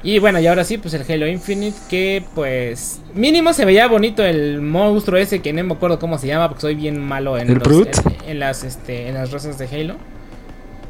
Y 0.07 0.21
bueno, 0.21 0.39
y 0.39 0.47
ahora 0.47 0.63
sí, 0.63 0.79
pues 0.79 0.95
el 0.95 1.03
Halo 1.11 1.27
Infinite, 1.27 1.77
que 1.91 2.23
pues 2.35 3.01
mínimo 3.15 3.53
se 3.53 3.65
veía 3.65 3.89
bonito 3.89 4.25
el 4.25 4.61
monstruo 4.61 5.19
ese 5.19 5.41
que 5.43 5.53
no 5.53 5.65
me 5.65 5.73
acuerdo 5.75 5.99
cómo 5.99 6.17
se 6.17 6.29
llama 6.29 6.47
porque 6.49 6.61
soy 6.61 6.75
bien 6.77 7.01
malo 7.01 7.37
en, 7.37 7.51
¿El 7.51 7.59
Brute? 7.59 7.99
en, 8.25 8.31
en 8.31 8.39
las 8.39 8.63
este 8.63 9.09
en 9.09 9.15
las 9.15 9.33
rosas 9.33 9.59
de 9.59 9.67
Halo. 9.67 9.97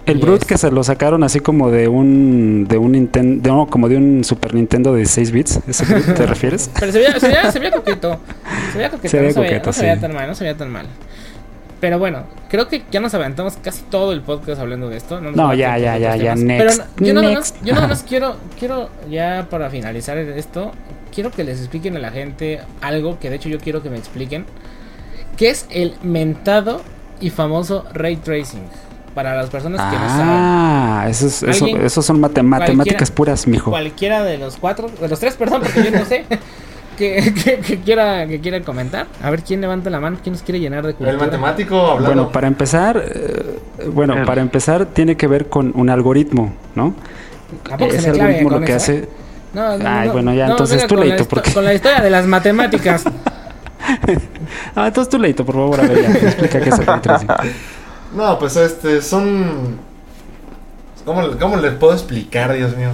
El 0.05 0.19
Brute 0.19 0.43
es- 0.43 0.45
que 0.45 0.59
se 0.59 0.71
lo 0.71 0.85
sacaron 0.85 1.25
así 1.25 1.41
como 1.41 1.71
de 1.71 1.89
un 1.89 2.67
de 2.69 2.77
un 2.77 2.93
Nintendo, 2.93 3.49
no, 3.55 3.67
como 3.69 3.89
de 3.89 3.97
un 3.97 4.23
Super 4.23 4.53
Nintendo 4.55 4.93
de 4.93 4.99
16 4.99 5.31
bits, 5.33 5.61
¿ese 5.67 5.85
Brute 5.87 6.13
te 6.13 6.27
refieres? 6.27 6.71
Pero 6.79 6.93
se 6.93 6.99
veía, 6.99 7.19
se 7.19 7.27
veía, 7.29 7.51
se 7.53 7.59
veía 7.59 7.73
coqueto. 7.73 8.21
Se 8.73 8.77
veía 8.79 8.91
coqueto, 8.93 9.09
Se 9.09 9.17
veía 9.19 9.29
no, 9.29 9.35
se 9.35 9.41
veía, 9.41 9.51
coqueto, 9.63 9.67
no 9.69 9.73
se 9.73 9.83
veía 9.83 9.95
sí. 9.95 10.01
tan 10.03 10.13
mal, 10.15 10.29
no 10.29 10.35
se 10.35 10.45
veía 10.45 10.57
tan 10.59 10.71
mal. 10.71 10.87
Pero 11.81 11.99
bueno, 11.99 12.25
creo 12.49 12.69
que 12.69 12.85
ya 12.91 13.01
nos 13.01 13.13
aventamos 13.15 13.57
casi 13.63 13.83
todo 13.83 14.13
el 14.13 14.23
podcast 14.23 14.61
hablando 14.61 14.89
de 14.89 14.97
esto. 14.97 15.21
No, 15.21 15.33
da 15.33 15.55
ya, 15.55 15.79
ya, 15.79 15.99
ya, 15.99 16.17
ya, 16.17 16.35
next, 16.35 16.81
Pero 16.81 16.85
no- 17.01 17.07
yo 17.07 17.15
nada 17.15 17.35
más, 17.35 17.55
yo 17.63 17.75
nada 17.75 17.89
más 17.89 18.03
quiero, 18.03 18.37
quiero 18.59 18.89
ya 19.11 19.47
para 19.51 19.71
finalizar 19.71 20.17
esto, 20.19 20.73
quiero 21.15 21.31
que 21.31 21.45
les 21.45 21.59
expliquen 21.61 21.97
a 21.97 21.99
la 22.01 22.11
gente 22.11 22.61
algo 22.81 23.19
que 23.19 23.31
de 23.31 23.37
hecho 23.37 23.49
yo 23.49 23.59
quiero 23.59 23.83
que 23.83 23.91
me 23.91 23.97
expliquen. 23.99 24.45
¿Qué 25.37 25.51
es 25.51 25.67
el 25.71 25.95
mentado 26.03 26.83
y 27.21 27.31
famoso 27.31 27.85
ray 27.93 28.17
tracing? 28.17 28.63
Para 29.15 29.35
las 29.35 29.49
personas 29.49 29.81
que 29.81 29.99
no 29.99 30.09
saben. 30.09 30.27
Ah, 30.29 31.07
eso, 31.09 31.27
es- 31.27 31.43
eso, 31.43 32.03
son 32.03 32.21
mate- 32.21 32.43
matemáticas 32.43 33.11
puras, 33.11 33.47
mijo. 33.47 33.71
Cualquiera 33.71 34.23
de 34.23 34.37
los 34.37 34.57
cuatro, 34.59 34.89
de 35.01 35.09
los 35.09 35.19
tres, 35.19 35.35
perdón, 35.37 35.63
porque 35.63 35.85
yo 35.85 35.91
no 35.91 36.05
sé. 36.05 36.25
Que, 36.97 37.33
que, 37.45 37.59
que 37.59 37.81
quiera 37.81 38.27
que 38.27 38.41
quiera 38.41 38.61
comentar. 38.63 39.07
A 39.23 39.31
ver 39.31 39.43
quién 39.43 39.61
levanta 39.61 39.91
la 39.91 40.01
mano, 40.01 40.19
quién 40.23 40.33
nos 40.33 40.43
quiere 40.43 40.61
llenar 40.61 40.83
de 40.85 40.91
El 40.91 40.97
cultura. 40.97 41.19
matemático 41.19 41.77
hablando. 41.79 42.07
Bueno, 42.07 42.33
para 42.33 42.47
empezar, 42.47 42.97
eh, 43.07 43.59
bueno, 43.93 44.15
El- 44.19 44.25
para 44.25 44.41
empezar 44.41 44.87
tiene 44.87 45.17
que 45.17 45.27
ver 45.27 45.49
con 45.49 45.73
un 45.75 45.91
algoritmo, 45.91 46.55
¿no? 46.75 46.95
Tampoco 47.69 47.91
se 47.93 47.99
Ese 47.99 48.09
me 48.09 48.15
clave 48.15 48.31
algoritmo 48.39 48.59
lo 48.59 48.65
que 48.67 48.75
eso, 48.75 48.93
¿eh? 48.93 48.97
hace, 48.99 49.09
No, 49.55 49.79
no, 49.79 49.89
Ay, 49.89 50.07
no, 50.09 50.13
bueno, 50.15 50.35
ya, 50.35 50.47
no, 50.47 50.51
entonces 50.53 50.87
tú 50.87 50.97
porque- 51.29 51.53
Con 51.53 51.65
la 51.65 51.75
historia 51.75 52.01
de 52.01 52.11
las 52.11 52.27
matemáticas. 52.37 53.05
Ah, 54.75 54.87
entonces 54.89 55.09
tú 55.11 55.19
leito, 55.19 55.45
por 55.45 55.55
favor, 55.55 55.81
a 55.81 55.83
ver, 55.85 56.03
ya, 56.03 56.11
explica 56.11 56.61
qué 56.61 56.69
es 56.71 56.79
el. 56.79 56.87
No, 58.15 58.39
pues 58.39 58.57
este, 58.57 59.03
son... 59.03 59.77
¿Cómo, 61.05 61.23
cómo 61.39 61.57
les 61.57 61.73
puedo 61.75 61.93
explicar, 61.93 62.53
Dios 62.55 62.77
mío? 62.77 62.91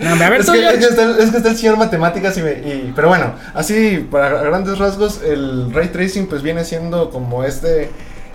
No, 0.00 0.24
a 0.24 0.30
ver, 0.30 0.40
es, 0.40 0.46
tú, 0.46 0.52
que, 0.52 0.66
es 0.66 0.78
que 0.78 0.84
está, 0.84 1.02
el- 1.02 1.18
es 1.18 1.30
que 1.30 1.36
está 1.38 1.48
el 1.50 1.56
señor 1.56 1.76
matemáticas 1.76 2.36
y, 2.38 2.42
me- 2.42 2.52
y- 2.52 2.92
pero 2.94 3.08
bueno, 3.08 3.32
así 3.54 4.06
para 4.10 4.28
grandes 4.42 4.78
rasgos 4.78 5.20
el 5.22 5.72
ray 5.72 5.88
tracing 5.88 6.26
pues 6.26 6.42
viene 6.42 6.64
siendo 6.64 7.10
como 7.10 7.44
este 7.44 7.90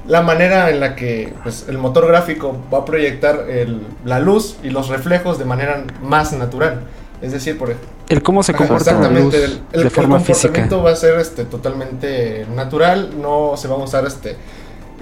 la 0.07 0.21
manera 0.21 0.69
en 0.69 0.79
la 0.79 0.95
que 0.95 1.33
pues, 1.43 1.65
el 1.67 1.77
motor 1.77 2.07
gráfico 2.07 2.57
va 2.73 2.79
a 2.79 2.85
proyectar 2.85 3.45
el- 3.49 3.81
la 4.05 4.19
luz 4.19 4.57
y 4.63 4.69
los 4.69 4.87
reflejos 4.89 5.37
de 5.39 5.45
manera 5.45 5.83
más 6.01 6.31
natural. 6.33 6.81
Es 7.21 7.31
decir, 7.31 7.57
por 7.57 7.73
El 8.09 8.21
cómo 8.21 8.43
se 8.43 8.51
Ajá, 8.51 8.59
comporta 8.59 8.93
la 8.93 9.09
luz 9.09 9.33
exactamente, 9.33 9.43
el, 9.43 9.51
el- 9.73 9.81
de 9.81 9.87
el 9.87 9.91
forma 9.91 10.19
física. 10.19 10.33
comportamiento 10.53 10.83
va 10.83 10.91
a 10.91 10.95
ser 10.95 11.19
este 11.19 11.45
totalmente 11.45 12.45
natural, 12.55 13.09
no 13.19 13.53
se 13.57 13.67
va 13.67 13.75
a 13.75 13.79
usar 13.79 14.05
este 14.05 14.37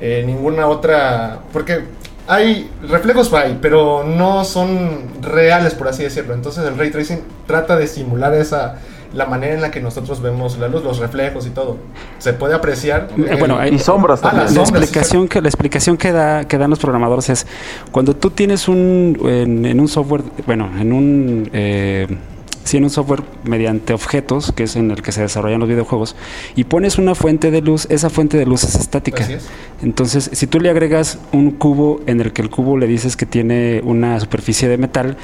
eh, 0.01 0.23
ninguna 0.25 0.67
otra 0.67 1.39
porque 1.53 1.81
hay 2.27 2.69
reflejos 2.89 3.31
hay, 3.33 3.57
pero 3.61 4.03
no 4.03 4.43
son 4.45 4.99
reales 5.21 5.73
por 5.75 5.87
así 5.87 6.03
decirlo. 6.03 6.33
Entonces 6.33 6.65
el 6.65 6.77
ray 6.77 6.91
tracing 6.91 7.19
trata 7.47 7.75
de 7.75 7.87
simular 7.87 8.33
esa 8.33 8.79
la 9.13 9.25
manera 9.25 9.53
en 9.53 9.61
la 9.61 9.71
que 9.71 9.79
nosotros 9.79 10.21
vemos 10.21 10.57
la 10.57 10.67
luz, 10.67 10.83
los 10.83 10.99
reflejos 10.99 11.47
y 11.47 11.51
todo. 11.51 11.77
Se 12.17 12.33
puede 12.33 12.53
apreciar. 12.53 13.07
Eh, 13.17 13.27
el- 13.29 13.37
bueno, 13.39 13.57
hay- 13.57 13.73
Y 13.75 13.79
sombras 13.79 14.19
Ah, 14.23 14.31
también. 14.31 14.47
La 14.47 14.65
sombras, 14.65 14.69
explicación, 14.83 15.27
que, 15.29 15.41
la 15.41 15.47
explicación 15.47 15.95
que, 15.97 16.11
da, 16.11 16.45
que 16.45 16.57
dan 16.57 16.69
los 16.69 16.79
programadores 16.79 17.29
es 17.29 17.47
cuando 17.91 18.13
tú 18.15 18.31
tienes 18.31 18.67
un 18.67 19.17
en, 19.23 19.65
en 19.65 19.79
un 19.79 19.87
software, 19.87 20.21
bueno, 20.45 20.69
en 20.79 20.91
un 20.91 21.49
eh, 21.53 22.07
sí, 22.65 22.77
en 22.77 22.83
un 22.83 22.89
software 22.89 23.23
mediante 23.43 23.93
objetos, 23.93 24.51
que 24.51 24.63
es 24.63 24.75
en 24.75 24.91
el 24.91 25.01
que 25.01 25.11
se 25.11 25.21
desarrollan 25.21 25.61
los 25.61 25.69
videojuegos, 25.69 26.15
y 26.55 26.65
pones 26.65 26.97
una 26.97 27.15
fuente 27.15 27.51
de 27.51 27.61
luz, 27.61 27.87
esa 27.89 28.09
fuente 28.09 28.37
de 28.37 28.45
luz 28.45 28.63
es 28.63 28.75
estática. 28.75 29.23
Es. 29.23 29.47
Entonces, 29.81 30.29
si 30.33 30.47
tú 30.47 30.59
le 30.59 30.69
agregas 30.69 31.19
un 31.31 31.51
cubo 31.51 32.01
en 32.07 32.19
el 32.19 32.33
que 32.33 32.41
el 32.41 32.49
cubo 32.49 32.77
le 32.77 32.87
dices 32.87 33.15
que 33.15 33.25
tiene 33.25 33.81
una 33.83 34.19
superficie 34.19 34.67
de 34.67 34.77
metal, 34.77 35.17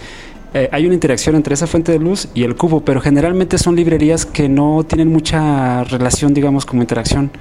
eh, 0.54 0.68
hay 0.72 0.86
una 0.86 0.94
interacción 0.94 1.36
entre 1.36 1.54
esa 1.54 1.66
fuente 1.66 1.94
de 1.94 2.00
luz 2.00 2.28
y 2.34 2.44
el 2.44 2.56
cubo, 2.56 2.82
pero 2.82 3.00
generalmente 3.00 3.58
son 3.58 3.76
librerías 3.76 4.26
que 4.26 4.50
no 4.50 4.84
tienen 4.84 5.08
mucha 5.08 5.86
relación, 5.86 6.34
digamos, 6.34 6.66
como 6.66 6.82
interacción. 6.82 7.32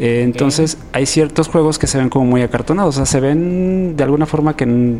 Eh, 0.00 0.22
Entonces, 0.24 0.78
hay 0.92 1.06
ciertos 1.06 1.48
juegos 1.48 1.78
que 1.78 1.86
se 1.86 1.98
ven 1.98 2.08
como 2.08 2.24
muy 2.24 2.42
acartonados, 2.42 2.96
o 2.96 2.98
sea, 2.98 3.06
se 3.06 3.20
ven 3.20 3.96
de 3.96 4.02
alguna 4.02 4.26
forma 4.26 4.56
que 4.56 4.98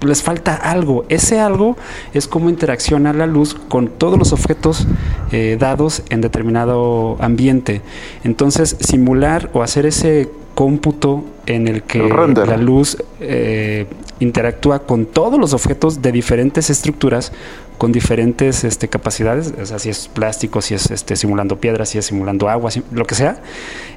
les 0.00 0.22
falta 0.22 0.54
algo. 0.54 1.04
Ese 1.08 1.40
algo 1.40 1.76
es 2.14 2.26
cómo 2.26 2.48
interacciona 2.48 3.12
la 3.12 3.26
luz 3.26 3.54
con 3.54 3.88
todos 3.88 4.18
los 4.18 4.32
objetos 4.32 4.86
eh, 5.30 5.56
dados 5.58 6.02
en 6.08 6.22
determinado 6.22 7.16
ambiente. 7.20 7.82
Entonces, 8.24 8.76
simular 8.80 9.50
o 9.52 9.62
hacer 9.62 9.84
ese 9.84 10.30
cómputo 10.58 11.22
en 11.46 11.68
el 11.68 11.84
que 11.84 12.00
El 12.00 12.08
la 12.50 12.56
luz 12.56 12.96
eh, 13.20 13.86
interactúa 14.18 14.80
con 14.80 15.06
todos 15.06 15.38
los 15.38 15.52
objetos 15.54 16.02
de 16.02 16.10
diferentes 16.10 16.68
estructuras 16.68 17.30
con 17.78 17.92
diferentes 17.92 18.64
este, 18.64 18.88
capacidades, 18.88 19.54
o 19.62 19.64
sea, 19.64 19.78
si 19.78 19.88
es 19.90 20.08
plástico, 20.08 20.60
si 20.60 20.74
es 20.74 20.90
este, 20.90 21.14
simulando 21.14 21.60
piedras, 21.60 21.90
si 21.90 21.98
es 21.98 22.06
simulando 22.06 22.48
agua, 22.48 22.72
si- 22.72 22.82
lo 22.90 23.04
que 23.04 23.14
sea, 23.14 23.40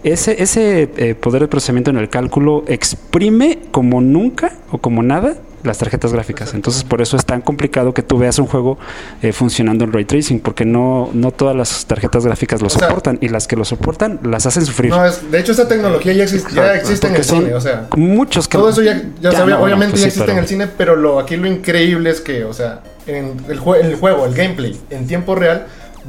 ese, 0.03 0.43
ese 0.43 0.87
eh, 0.97 1.15
poder 1.15 1.41
de 1.41 1.47
procesamiento 1.47 1.89
en 1.89 1.97
el 1.97 2.09
cálculo 2.09 2.63
exprime 2.67 3.57
como 3.71 3.99
nunca 3.99 4.53
o 4.71 4.77
como 4.77 5.01
nada 5.01 5.37
las 5.63 5.77
tarjetas 5.77 6.13
gráficas. 6.13 6.53
Entonces, 6.53 6.83
por 6.83 7.01
eso 7.01 7.17
es 7.17 7.25
tan 7.25 7.41
complicado 7.41 7.93
que 7.93 8.01
tú 8.03 8.17
veas 8.17 8.39
un 8.39 8.47
juego 8.47 8.77
eh, 9.21 9.31
funcionando 9.33 9.83
en 9.85 9.93
ray 9.93 10.05
tracing, 10.05 10.39
porque 10.39 10.65
no, 10.65 11.09
no 11.13 11.31
todas 11.31 11.55
las 11.55 11.85
tarjetas 11.85 12.25
gráficas 12.25 12.61
lo 12.61 12.67
O 12.67 12.69
sea- 12.69 12.87
soportan 12.87 13.17
y 13.21 13.27
las 13.29 13.47
que 13.47 13.55
lo 13.55 13.65
soportan 13.65 14.19
las 14.23 14.45
hacen 14.45 14.65
sufrir. 14.65 14.89
No, 14.91 15.05
es, 15.05 15.31
de 15.31 15.39
hecho 15.39 15.51
esa 15.51 15.67
tecnología 15.67 16.13
ya 16.13 16.23
existe, 16.23 16.53
ya 16.53 16.73
existe 16.75 17.07
en 17.07 17.15
el 17.15 17.23
son 17.23 17.39
cine, 17.43 17.53
o 17.53 17.61
sea, 17.61 17.87
muchos 17.95 18.47
que 18.47 18.57
Todo 18.57 18.69
eso 18.69 18.81
ya, 18.81 19.01
ya 19.21 19.31
Ya 19.31 19.37
sabía- 19.39 19.55
no, 19.55 19.63
obviamente 19.63 19.91
pues 19.91 20.01
ya 20.01 20.05
sí, 20.05 20.07
existe 20.09 20.21
pero- 20.25 20.33
en 20.33 20.43
el 20.43 20.47
cine, 20.47 20.67
pero 20.77 20.95
lo, 20.95 21.19
aquí 21.19 21.37
lo 21.37 21.47
increíble 21.47 22.09
es 22.09 22.21
que, 22.21 22.43
o 22.45 22.53
sea, 22.53 22.81
en 23.07 23.37
el, 23.49 23.59
jue- 23.59 23.79
el 23.83 23.95
juego, 23.95 24.25
el 24.25 24.33
gameplay, 24.33 24.79
en 24.89 25.07
tiempo 25.07 25.35
real, 25.35 25.65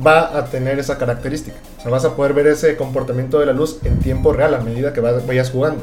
va 0.06 0.38
a 0.38 0.46
tener 0.46 0.78
esa 0.78 0.96
característica. 0.98 1.56
O 1.78 1.82
sea, 1.82 1.90
vas 1.90 2.04
a 2.04 2.16
poder 2.16 2.32
ver 2.32 2.46
ese 2.46 2.76
comportamiento 2.76 3.38
de 3.40 3.46
la 3.46 3.52
luz 3.52 3.78
en 3.84 3.98
tiempo 3.98 4.32
real 4.32 4.54
a 4.54 4.60
medida 4.60 4.92
que 4.92 5.00
vas- 5.00 5.26
vayas 5.26 5.50
jugando. 5.50 5.82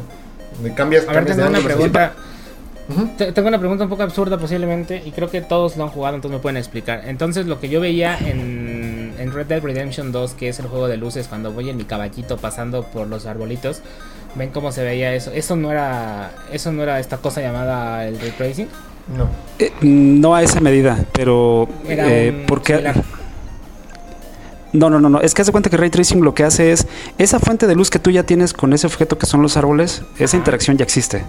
Cambias, 0.75 1.03
A 1.03 1.07
ver, 1.07 1.15
cambias 1.15 1.37
de 1.37 1.43
tengo 1.43 1.57
una 1.57 1.65
pregunta. 1.65 2.13
Tengo 3.17 3.47
una 3.47 3.59
pregunta 3.59 3.83
un 3.83 3.89
poco 3.89 4.01
absurda 4.03 4.37
posiblemente 4.37 5.01
y 5.05 5.11
creo 5.11 5.29
que 5.29 5.41
todos 5.41 5.77
lo 5.77 5.83
han 5.83 5.89
jugado, 5.89 6.15
entonces 6.15 6.37
me 6.37 6.41
pueden 6.41 6.57
explicar. 6.57 7.03
Entonces 7.05 7.45
lo 7.45 7.59
que 7.59 7.69
yo 7.69 7.79
veía 7.79 8.17
en, 8.17 9.13
en 9.19 9.31
Red 9.31 9.45
Dead 9.45 9.61
Redemption 9.61 10.11
2, 10.11 10.33
que 10.33 10.49
es 10.49 10.59
el 10.59 10.67
juego 10.67 10.87
de 10.87 10.97
luces, 10.97 11.27
cuando 11.27 11.51
voy 11.51 11.69
en 11.69 11.77
mi 11.77 11.83
caballito 11.83 12.37
pasando 12.37 12.83
por 12.83 13.07
los 13.07 13.27
arbolitos, 13.27 13.81
ven 14.35 14.49
cómo 14.49 14.71
se 14.71 14.83
veía 14.83 15.13
eso. 15.13 15.31
Eso 15.31 15.55
no 15.55 15.71
era, 15.71 16.31
eso 16.51 16.71
no 16.71 16.81
era 16.81 16.99
esta 16.99 17.17
cosa 17.17 17.41
llamada 17.41 18.07
el 18.07 18.19
ray 18.19 18.31
tracing. 18.31 18.67
No. 19.15 19.27
Eh, 19.59 19.71
no 19.81 20.35
a 20.35 20.43
esa 20.43 20.59
medida, 20.59 20.97
pero 21.13 21.67
Era 21.87 22.11
eh, 22.11 22.29
un 22.31 22.45
porque 22.45 22.73
similar. 22.73 23.03
No, 24.71 24.89
no, 24.89 24.99
no, 24.99 25.09
no, 25.09 25.21
es 25.21 25.33
que 25.33 25.41
hace 25.41 25.51
cuenta 25.51 25.69
que 25.69 25.77
ray 25.77 25.89
tracing 25.89 26.21
lo 26.21 26.33
que 26.33 26.43
hace 26.43 26.71
es 26.71 26.87
esa 27.17 27.39
fuente 27.39 27.65
de 27.65 27.75
luz 27.75 27.89
que 27.89 27.99
tú 27.99 28.11
ya 28.11 28.23
tienes 28.23 28.53
con 28.53 28.73
ese 28.73 28.85
objeto 28.87 29.17
que 29.17 29.25
son 29.25 29.41
los 29.41 29.57
árboles, 29.57 30.03
esa 30.19 30.37
interacción 30.37 30.77
ya 30.77 30.83
existe. 30.83 31.23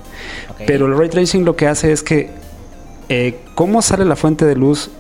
Pero 0.67 0.87
el 0.87 0.97
ray 0.97 1.09
tracing 1.09 1.45
lo 1.45 1.57
que 1.57 1.67
hace 1.67 1.93
es 1.93 2.03
que 2.03 2.31
eh, 3.09 3.41
cómo 3.55 3.83
sale 3.83 4.05
la 4.05 4.17
fuente 4.17 4.45
de 4.45 4.57
luz 4.57 4.91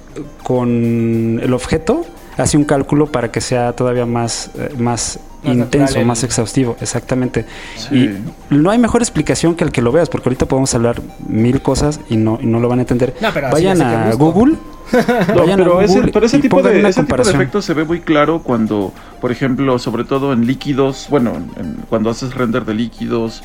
con 0.43 1.41
el 1.43 1.53
objeto 1.53 2.05
hace 2.37 2.57
un 2.57 2.65
cálculo 2.65 3.07
para 3.07 3.31
que 3.31 3.41
sea 3.41 3.73
todavía 3.75 4.07
más 4.07 4.51
eh, 4.59 4.71
más, 4.79 5.21
Más 5.43 5.55
intenso, 5.55 5.79
natural 5.79 6.01
el- 6.03 6.07
más 6.07 6.23
exhaustivo, 6.25 6.77
exactamente. 6.81 7.47
Sí. 7.77 7.95
Y 8.51 8.55
no 8.55 8.71
hay 8.71 8.79
mejor 8.79 9.01
explicación 9.03 9.55
que 9.55 9.65
el 9.65 9.73
que 9.73 9.81
lo 9.83 9.91
veas, 9.93 10.09
porque 10.09 10.29
ahorita 10.29 10.47
podemos 10.47 10.75
hablar 10.75 11.01
mil 11.27 11.63
cosas 11.63 12.01
y 12.11 12.17
no, 12.17 12.39
y 12.43 12.47
no 12.47 12.61
lo 12.61 12.69
van 12.69 12.79
a 12.81 12.83
entender. 12.83 13.15
No, 13.21 13.29
pero 13.33 13.51
Vayan 13.51 13.81
a. 13.83 14.13
Google. 14.15 14.57
No, 14.93 14.99
vayan 15.43 15.61
a 15.61 15.65
pero 15.65 15.81
ese, 15.83 15.95
Google 15.95 16.13
pero 16.13 16.27
ese 16.27 16.39
y 16.39 16.41
tipo 16.41 16.57
de 16.63 16.81
una 16.81 16.89
ese 16.89 16.89
tipo 16.89 16.89
de 16.89 16.95
comparación. 17.07 17.37
efecto 17.37 17.63
se 17.63 17.75
ve 17.75 17.85
muy 17.85 18.01
claro 18.01 18.41
cuando, 18.41 18.93
por 19.21 19.31
ejemplo, 19.31 19.79
sobre 19.79 20.03
todo 20.03 20.33
en 20.33 20.47
líquidos, 20.49 21.07
bueno, 21.09 21.37
en- 21.37 21.77
cuando 21.89 22.11
haces 22.11 22.35
render 22.35 22.65
de 22.65 22.75
líquidos, 22.75 23.43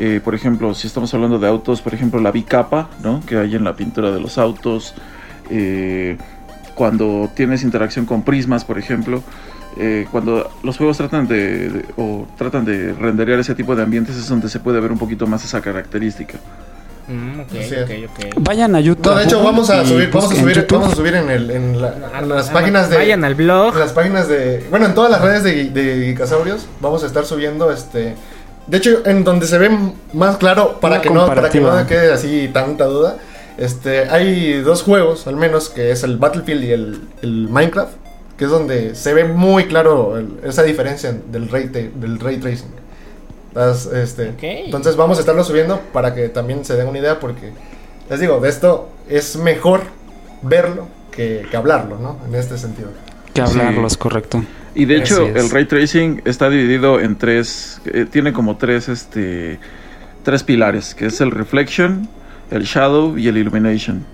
eh, 0.00 0.20
por 0.24 0.34
ejemplo, 0.34 0.74
si 0.74 0.88
estamos 0.88 1.14
hablando 1.14 1.38
de 1.38 1.46
autos, 1.46 1.82
por 1.82 1.94
ejemplo, 1.94 2.20
la 2.20 2.32
bicapa, 2.32 2.88
¿no? 3.04 3.20
Que 3.24 3.36
hay 3.38 3.54
en 3.54 3.62
la 3.62 3.76
pintura 3.76 4.10
de 4.10 4.18
los 4.20 4.38
autos, 4.38 4.94
eh, 5.50 6.16
cuando 6.74 7.28
tienes 7.34 7.62
interacción 7.62 8.04
con 8.04 8.22
prismas, 8.22 8.64
por 8.64 8.78
ejemplo, 8.78 9.22
eh, 9.76 10.06
cuando 10.10 10.50
los 10.62 10.76
juegos 10.76 10.96
tratan 10.96 11.28
de, 11.28 11.68
de- 11.70 11.84
o 11.96 12.26
tratan 12.36 12.64
de 12.64 12.92
renderear 12.94 13.38
ese 13.40 13.54
tipo 13.54 13.76
de 13.76 13.82
ambientes 13.82 14.16
es 14.16 14.28
donde 14.28 14.48
se 14.48 14.60
puede 14.60 14.80
ver 14.80 14.90
un 14.92 14.98
poquito 14.98 15.26
más 15.26 15.44
esa 15.44 15.60
característica. 15.60 16.38
Mm, 17.08 17.40
ok, 17.40 17.46
Así 17.52 17.74
ok, 17.74 17.90
es. 17.90 18.10
ok. 18.10 18.34
Vayan 18.40 18.74
a 18.74 18.80
YouTube. 18.80 19.06
No, 19.06 19.14
de 19.16 19.24
hecho 19.24 19.42
vamos 19.42 19.70
a 19.70 19.84
subir, 19.84 20.10
vamos 20.12 20.32
a 20.32 20.36
subir, 20.36 20.66
vamos 20.70 20.92
a 20.92 20.96
subir 20.96 21.14
en, 21.14 21.30
el, 21.30 21.50
en, 21.50 21.80
la- 21.80 21.94
en 22.18 22.28
las 22.28 22.50
Ah, 22.50 22.52
páginas 22.52 22.90
de 22.90 22.96
Vayan 22.98 23.24
al 23.24 23.34
blog. 23.34 23.72
en 23.74 23.80
las 23.80 23.92
páginas 23.92 24.28
de 24.28 24.66
bueno 24.70 24.86
en 24.86 24.94
todas 24.94 25.10
las 25.10 25.20
redes 25.22 25.42
de, 25.42 25.64
de 25.70 26.04
Geekasaurios 26.06 26.66
vamos 26.80 27.02
a 27.04 27.06
estar 27.06 27.24
subiendo 27.24 27.70
este 27.72 28.14
de 28.66 28.76
hecho, 28.76 29.00
en 29.06 29.24
donde 29.24 29.46
se 29.46 29.56
ve 29.56 29.70
más 30.12 30.36
claro, 30.36 30.78
para 30.80 31.00
que, 31.00 31.08
no, 31.08 31.26
para 31.26 31.48
que 31.48 31.58
no 31.58 31.86
quede 31.86 32.12
así 32.12 32.50
tanta 32.52 32.84
duda, 32.84 33.16
este, 33.56 34.10
hay 34.10 34.60
dos 34.60 34.82
juegos, 34.82 35.26
al 35.26 35.36
menos, 35.36 35.70
que 35.70 35.90
es 35.90 36.02
el 36.02 36.18
Battlefield 36.18 36.64
y 36.64 36.72
el, 36.72 37.48
Minecraft, 37.48 37.92
que 38.38 38.44
es 38.44 38.50
donde 38.50 38.94
se 38.94 39.12
ve 39.12 39.24
muy 39.24 39.64
claro 39.64 40.16
esa 40.44 40.62
diferencia 40.62 41.12
del 41.12 41.48
ray, 41.48 41.66
del 41.66 42.20
ray 42.20 42.36
tracing. 42.36 42.70
este, 43.92 44.32
Entonces 44.64 44.94
vamos 44.94 45.18
a 45.18 45.20
estarlo 45.20 45.42
subiendo 45.42 45.80
para 45.92 46.14
que 46.14 46.28
también 46.28 46.64
se 46.64 46.76
den 46.76 46.86
una 46.86 46.98
idea, 46.98 47.18
porque 47.18 47.50
les 48.08 48.20
digo, 48.20 48.38
de 48.38 48.48
esto 48.48 48.90
es 49.08 49.36
mejor 49.36 49.82
verlo 50.42 50.86
que, 51.10 51.44
hablarlo, 51.52 51.98
¿no? 51.98 52.16
En 52.28 52.36
este 52.36 52.56
sentido. 52.56 52.90
Que 53.34 53.40
hablarlo, 53.40 53.84
es 53.88 53.96
correcto. 53.96 54.44
Y 54.72 54.84
de 54.84 54.98
hecho, 54.98 55.26
el 55.26 55.50
ray 55.50 55.64
tracing 55.64 56.22
está 56.24 56.48
dividido 56.48 57.00
en 57.00 57.18
tres, 57.18 57.80
eh, 57.86 58.06
tiene 58.08 58.32
como 58.32 58.56
tres, 58.56 58.88
este, 58.88 59.58
tres 60.22 60.44
pilares, 60.44 60.94
que 60.94 61.06
es 61.06 61.20
el 61.20 61.32
reflection, 61.32 62.08
el 62.52 62.62
shadow 62.62 63.18
y 63.18 63.26
el 63.26 63.36
illumination 63.36 64.06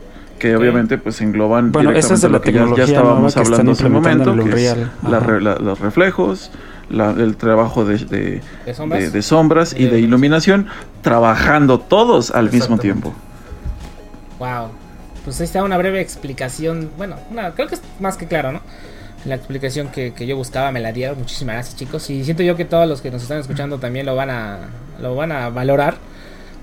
que 0.45 0.57
obviamente 0.57 0.99
pues 0.99 1.23
engloban 1.23 1.73
bueno, 1.73 1.91
esa 1.93 2.13
es 2.13 2.21
de 2.21 2.29
la 2.29 2.39
que 2.39 2.53
ya, 2.53 2.65
estábamos 2.65 3.35
hablando 3.39 3.73
hace 3.73 3.87
un 3.87 3.93
momento, 3.93 4.37
que 4.45 4.67
es 4.67 4.77
los 5.03 5.81
reflejos, 5.81 6.51
el 6.91 7.37
trabajo 7.37 7.87
de, 7.87 8.43
de, 8.67 9.23
sombras, 9.23 9.75
y 9.77 9.87
de 9.87 10.01
iluminación, 10.01 10.67
trabajando 11.01 11.81
todos 11.81 12.31
al 12.31 12.53
mismo 12.53 12.77
tiempo. 12.77 13.15
Wow. 14.39 14.69
Pues 15.25 15.41
ahí 15.41 15.47
está 15.47 15.65
una 15.65 15.79
breve 15.79 16.03
explicación, 16.03 16.91
bueno, 16.99 17.17
creo 17.55 17.67
que 17.67 17.77
es 17.77 17.83
más 17.99 18.19
que 18.19 18.27
claro, 18.27 18.53
¿no? 18.53 18.61
la 19.25 19.37
explicación 19.37 19.89
que, 19.89 20.13
yo 20.27 20.37
buscaba 20.37 20.71
me 20.73 20.81
la 20.81 20.93
dieron. 20.93 21.19
Muchísimas 21.19 21.55
gracias, 21.55 21.77
chicos. 21.77 22.11
Y 22.11 22.23
siento 22.23 22.43
yo 22.43 22.55
que 22.55 22.67
todos 22.67 22.87
los 22.87 23.01
que 23.01 23.11
nos 23.11 23.23
están 23.23 23.39
escuchando 23.39 23.79
también 23.79 24.05
lo 24.05 24.15
van 24.15 24.29
a, 24.29 24.59
lo 25.01 25.17
van 25.17 25.33
a 25.33 25.49
valorar. 25.49 25.97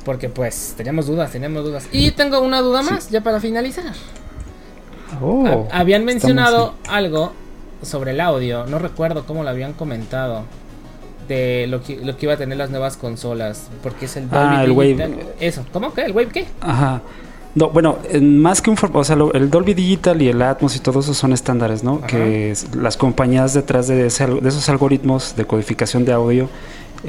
Porque 0.04 0.30
pues 0.30 0.74
teníamos 0.76 1.08
dudas, 1.08 1.32
teníamos 1.32 1.64
dudas. 1.64 1.88
Y 1.92 2.12
tengo 2.12 2.40
una 2.40 2.62
duda 2.62 2.82
más, 2.82 3.10
ya 3.10 3.22
para 3.22 3.40
finalizar. 3.40 3.94
Oh, 5.22 5.68
habían 5.72 6.06
mencionado 6.06 6.74
algo 6.88 7.34
sobre 7.82 8.12
el 8.12 8.22
audio. 8.22 8.66
No 8.66 8.80
recuerdo 8.80 9.26
cómo 9.26 9.44
lo 9.44 9.50
habían 9.50 9.74
comentado. 9.74 10.44
De 11.28 11.66
lo 11.68 11.82
que, 11.82 11.98
lo 11.98 12.18
que 12.18 12.26
iba 12.26 12.34
a 12.34 12.38
tener 12.38 12.58
las 12.58 12.72
nuevas 12.72 12.98
consolas. 12.98 13.70
Porque 13.84 14.06
es 14.06 14.18
el 14.18 14.28
ah, 14.32 14.64
el 14.66 14.72
Wave. 14.72 15.34
Eso, 15.40 15.64
¿cómo 15.72 15.94
que? 15.94 16.02
¿El 16.02 16.12
Wave 16.12 16.30
qué? 16.30 16.48
Ajá. 16.60 17.02
No, 17.54 17.70
bueno, 17.70 17.98
más 18.22 18.62
que 18.62 18.70
un... 18.70 18.78
O 18.94 19.04
sea, 19.04 19.18
el 19.34 19.50
Dolby 19.50 19.74
Digital 19.74 20.22
y 20.22 20.30
el 20.30 20.42
Atmos 20.42 20.76
y 20.76 20.80
todo 20.80 21.02
eso 21.02 21.14
son 21.14 21.34
estándares, 21.34 21.84
¿no? 21.84 22.02
Que 22.02 22.54
las 22.78 22.96
compañías 22.96 23.54
detrás 23.54 23.88
de, 23.88 24.08
esos 24.08 24.70
algoritmos 24.70 25.36
de 25.36 25.46
codificación 25.46 26.06
de 26.06 26.14
audio 26.14 26.50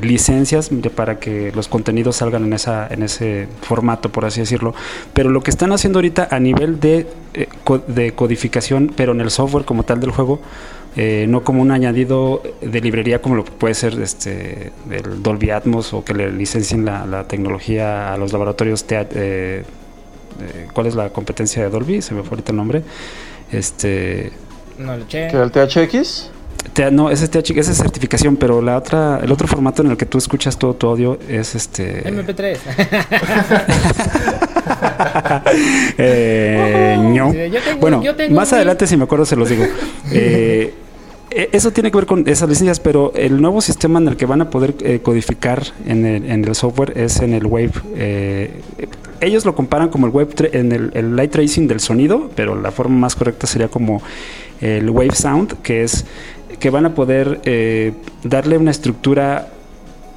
licencias 0.01 0.71
para 0.95 1.19
que 1.19 1.53
los 1.53 1.69
contenidos 1.69 2.17
salgan 2.17 2.45
en 2.45 2.53
esa 2.55 2.87
en 2.89 3.03
ese 3.03 3.47
formato 3.61 4.11
por 4.11 4.25
así 4.25 4.41
decirlo 4.41 4.75
pero 5.13 5.29
lo 5.29 5.43
que 5.43 5.51
están 5.51 5.73
haciendo 5.73 5.99
ahorita 5.99 6.29
a 6.31 6.41
nivel 6.41 6.81
de, 6.81 7.07
eh, 7.35 7.49
de 7.89 8.13
codificación 8.13 8.93
pero 8.97 9.13
en 9.13 9.21
el 9.21 9.31
software 9.31 9.65
como 9.65 9.83
tal 9.83 10.01
del 10.01 10.11
juego 10.11 10.41
eh, 10.97 11.27
no 11.29 11.45
como 11.45 11.63
un 11.63 11.71
añadido 11.71 12.43
de 12.61 12.81
librería 12.81 13.21
como 13.21 13.35
lo 13.35 13.45
que 13.45 13.53
puede 13.53 13.75
ser 13.75 14.01
este 14.01 14.73
el 14.91 15.23
Dolby 15.23 15.51
Atmos 15.51 15.93
o 15.93 16.05
que 16.05 16.15
le 16.15 16.33
licencien 16.33 16.85
la, 16.85 17.25
tecnología 17.25 18.13
a 18.13 18.17
los 18.17 18.33
laboratorios 18.33 18.85
eh, 18.91 19.65
eh, 20.41 20.69
¿Cuál 20.73 20.87
es 20.87 20.95
la 20.95 21.11
competencia 21.11 21.63
de 21.63 21.71
Dolby? 21.71 22.03
Se 22.03 22.15
me 22.15 22.23
fue 22.23 22.31
ahorita 22.31 22.53
el 22.53 22.57
nombre. 22.57 22.83
Este. 23.51 24.33
No 24.79 24.97
le 24.97 25.05
eché. 25.05 25.29
el 25.29 25.51
THX? 25.51 26.31
No, 26.91 27.11
ese 27.11 27.25
es 27.25 27.31
THX, 27.31 27.51
esa 27.51 27.73
es 27.73 27.79
certificación, 27.79 28.37
pero 28.37 28.63
la 28.63 28.79
otra, 28.79 29.21
el 29.23 29.31
otro 29.31 29.47
formato 29.47 29.83
en 29.83 29.91
el 29.91 29.97
que 29.97 30.07
tú 30.07 30.19
escuchas 30.19 30.59
todo 30.59 30.75
tu 30.75 30.89
audio 30.89 31.19
es 31.29 31.55
este. 31.55 32.03
MP3. 32.05 32.59
eh, 35.99 36.97
bueno, 37.81 38.03
más 38.31 38.53
adelante, 38.53 38.87
si 38.87 38.97
me 38.97 39.05
acuerdo, 39.05 39.27
se 39.27 39.37
los 39.37 39.49
digo. 39.49 39.65
Eh, 40.15 40.75
e, 41.35 41.49
eso 41.53 41.71
tiene 41.71 41.91
que 41.91 41.97
ver 41.97 42.07
con 42.07 42.29
esas 42.29 42.49
licencias, 42.49 42.81
pero 42.81 43.13
el 43.15 43.41
nuevo 43.41 43.61
sistema 43.61 43.99
en 43.99 44.09
el 44.09 44.17
que 44.17 44.27
van 44.27 44.43
a 44.43 44.51
poder 44.51 44.75
eh, 44.81 45.01
codificar 45.03 45.63
en 45.87 46.05
el, 46.05 46.31
en 46.31 46.45
el, 46.45 46.55
software 46.55 46.99
es 46.99 47.21
en 47.21 47.33
el 47.33 47.47
Wave. 47.47 47.73
Eh, 47.97 48.61
ellos 49.21 49.47
lo 49.47 49.55
comparan 49.55 49.89
como 49.89 50.07
el 50.07 50.13
Wave 50.13 50.51
en 50.53 50.73
el, 50.73 51.17
light 51.17 51.31
tracing 51.31 51.67
del 51.67 51.81
sonido, 51.81 52.31
pero 52.35 52.61
la 52.61 52.71
forma 52.71 52.97
más 52.97 53.15
correcta 53.15 53.47
sería 53.47 53.69
como 53.69 54.03
el 54.61 54.91
Wave 54.91 55.15
Sound, 55.15 55.63
que 55.63 55.83
es 55.83 56.05
que 56.59 56.71
van 56.71 56.87
a 56.87 56.95
poder 56.95 57.41
eh, 57.45 57.93
darle 58.25 58.59
una 58.59 58.71
estructura 58.71 59.49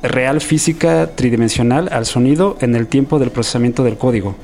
real 0.04 0.42
física 0.42 1.12
tridimensional 1.16 1.90
al 1.92 2.06
sonido 2.06 2.58
en 2.62 2.76
el 2.76 2.88
tiempo 2.88 3.20
del 3.20 3.32
procesamiento 3.32 3.84
del 3.84 3.98
código 3.98 4.36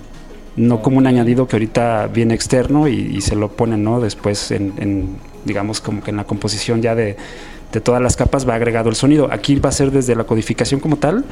no 0.56 0.82
como 0.82 0.98
un 0.98 1.08
añadido 1.08 1.48
que 1.48 1.56
ahorita 1.56 2.08
viene 2.08 2.34
externo 2.34 2.88
y, 2.88 3.22
se 3.22 3.36
lo 3.36 3.50
ponen 3.52 3.84
no 3.84 4.02
después 4.02 4.52
en, 4.52 5.16
digamos, 5.46 5.82
como 5.82 6.04
que 6.04 6.12
en 6.12 6.18
la 6.18 6.26
composición 6.26 6.82
ya 6.82 6.96
de, 6.96 7.16
de 7.72 7.82
todas 7.82 8.02
las 8.02 8.16
capas 8.18 8.48
va 8.48 8.56
agregado 8.56 8.90
el 8.90 8.96
sonido. 8.96 9.30
Aquí 9.32 9.56
va 9.56 9.70
a 9.70 9.72
ser 9.72 9.92
desde 9.92 10.16
la 10.16 10.26
codificación 10.26 10.80
como 10.80 10.98
tal 10.98 11.26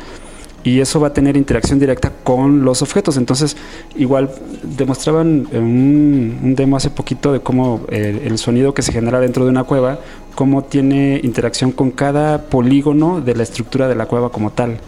y 0.64 0.82
eso 0.82 1.00
va 1.00 1.08
a 1.08 1.14
tener 1.14 1.38
interacción 1.38 1.80
directa 1.80 2.12
con 2.24 2.64
los 2.64 2.82
objetos. 2.82 3.18
Entonces, 3.18 3.56
igual 3.96 4.30
demostraban 4.64 5.48
un, 5.52 6.40
un 6.44 6.56
demo 6.56 6.78
hace 6.78 6.90
poquito 6.90 7.32
de 7.32 7.40
cómo 7.40 7.82
el, 7.90 8.38
sonido 8.38 8.74
que 8.74 8.82
se 8.82 8.92
genera 8.92 9.20
dentro 9.20 9.46
de 9.46 9.52
una 9.52 9.64
cueva, 9.64 10.00
cómo 10.36 10.64
tiene 10.64 11.20
interacción 11.24 11.72
con 11.72 11.92
cada 11.92 12.44
polígono 12.44 13.22
de 13.22 13.36
la 13.36 13.44
estructura 13.44 13.88
de 13.88 13.96
la 13.96 14.06
cueva 14.06 14.30
como 14.30 14.52
tal 14.52 14.80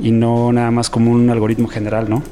y 0.00 0.10
no 0.12 0.52
nada 0.52 0.70
más 0.70 0.90
como 0.90 1.10
un 1.10 1.28
algoritmo 1.30 1.68
general, 1.68 2.08
¿no? 2.08 2.22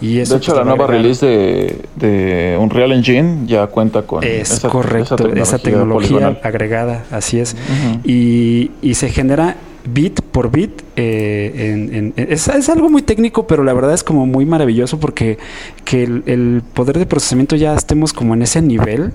Y 0.00 0.18
eso 0.18 0.34
de 0.34 0.38
hecho, 0.38 0.52
pues, 0.52 0.64
la 0.64 0.70
nueva 0.70 0.86
release 0.86 1.24
de, 1.24 1.80
de, 1.96 2.56
Unreal 2.60 2.92
Engine 2.92 3.46
ya 3.46 3.66
cuenta 3.66 4.02
con 4.02 4.22
es 4.22 4.50
esa, 4.52 4.68
correcto, 4.68 5.16
esa 5.34 5.58
tecnología, 5.58 6.38
agregada, 6.42 7.04
así 7.10 7.40
es. 7.40 7.56
y, 8.04 8.70
y, 8.82 8.94
se 8.94 9.08
genera 9.08 9.56
bit 9.86 10.20
por 10.20 10.50
bit. 10.50 10.82
Eh, 10.96 12.12
es, 12.16 12.48
es, 12.48 12.68
algo 12.68 12.90
muy 12.90 13.02
técnico, 13.02 13.46
pero 13.46 13.64
la 13.64 13.72
verdad 13.72 13.94
es 13.94 14.04
como 14.04 14.26
muy 14.26 14.44
maravilloso 14.44 15.00
porque 15.00 15.38
que 15.84 16.04
el, 16.04 16.22
el 16.26 16.62
poder 16.74 16.98
de 16.98 17.06
procesamiento 17.06 17.56
ya 17.56 17.74
estemos 17.74 18.12
como 18.12 18.34
en 18.34 18.42
ese 18.42 18.62
nivel 18.62 19.12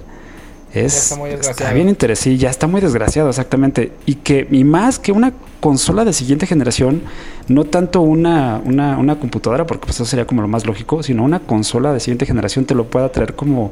es, 0.74 1.11
está, 1.11 1.74
bien 1.74 1.89
interesante, 1.89 2.38
ya 2.38 2.49
está 2.49 2.67
muy 2.67 2.80
desgraciado, 2.80 3.30
exactamente. 3.30 3.91
Y 4.05 4.15
que, 4.15 4.47
y 4.49 4.63
más 4.63 4.99
que 4.99 5.11
una 5.11 5.34
consola 5.59 6.05
de 6.05 6.13
siguiente 6.13 6.47
generación, 6.47 7.01
no 7.47 7.65
tanto 7.65 8.01
una, 8.01 8.61
una, 8.63 8.97
una 8.97 9.19
computadora, 9.19 9.65
porque 9.65 9.86
pues 9.86 9.95
eso 9.95 10.05
sería 10.05 10.26
como 10.26 10.41
lo 10.41 10.47
más 10.47 10.65
lógico, 10.65 11.03
sino 11.03 11.24
una 11.24 11.39
consola 11.39 11.93
de 11.93 11.99
siguiente 11.99 12.26
generación 12.26 12.65
te 12.65 12.74
lo 12.74 12.86
pueda 12.86 13.11
traer 13.11 13.36
como 13.36 13.72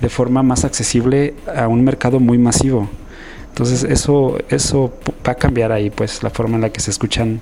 de 0.00 0.08
forma 0.10 0.42
más 0.42 0.64
accesible 0.64 1.34
a 1.54 1.66
un 1.68 1.82
mercado 1.82 2.20
muy 2.20 2.36
masivo. 2.36 2.88
Entonces 3.48 3.84
eso, 3.84 4.36
eso 4.48 4.92
va 5.26 5.32
a 5.32 5.36
cambiar 5.36 5.72
ahí 5.72 5.88
pues 5.88 6.22
la 6.22 6.30
forma 6.30 6.56
en 6.56 6.62
la 6.62 6.70
que 6.70 6.80
se 6.80 6.90
escuchan 6.90 7.40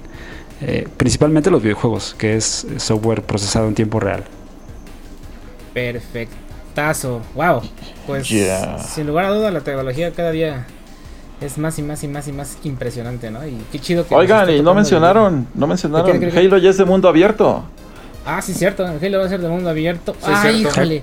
eh, 0.61 0.87
principalmente 0.97 1.51
los 1.51 1.63
videojuegos, 1.63 2.15
que 2.17 2.37
es 2.37 2.67
software 2.77 3.23
procesado 3.23 3.67
en 3.67 3.75
tiempo 3.75 3.99
real. 3.99 4.23
Perfecto. 5.75 6.37
Tazo, 6.75 7.21
wow. 7.35 7.61
Pues 8.07 8.27
sin 8.27 9.07
lugar 9.07 9.27
a 9.27 9.31
duda 9.31 9.51
la 9.51 9.61
tecnología 9.61 10.11
cada 10.13 10.31
día 10.31 10.67
es 11.41 11.59
más 11.59 11.79
y 11.79 11.83
más 11.83 12.03
y 12.03 12.09
más 12.09 12.29
y 12.29 12.33
más 12.33 12.59
impresionante, 12.65 13.31
¿no? 13.31 13.47
Y 13.47 13.59
qué 13.71 13.79
chido 13.79 14.07
que 14.07 14.15
Oigan, 14.15 14.49
y 14.51 14.63
no 14.63 14.75
mencionaron, 14.75 15.47
no 15.55 15.67
mencionaron, 15.67 16.23
Halo 16.37 16.59
ya 16.59 16.71
es 16.71 16.79
de 16.79 16.85
mundo 16.85 17.09
abierto. 17.09 17.65
Ah, 18.25 18.41
sí, 18.41 18.55
cierto, 18.55 18.87
Halo 18.87 19.19
va 19.19 19.25
a 19.25 19.29
ser 19.29 19.41
de 19.41 19.49
mundo 19.49 19.69
abierto. 19.69 20.15
Ay, 20.23 20.63
híjole. 20.63 21.03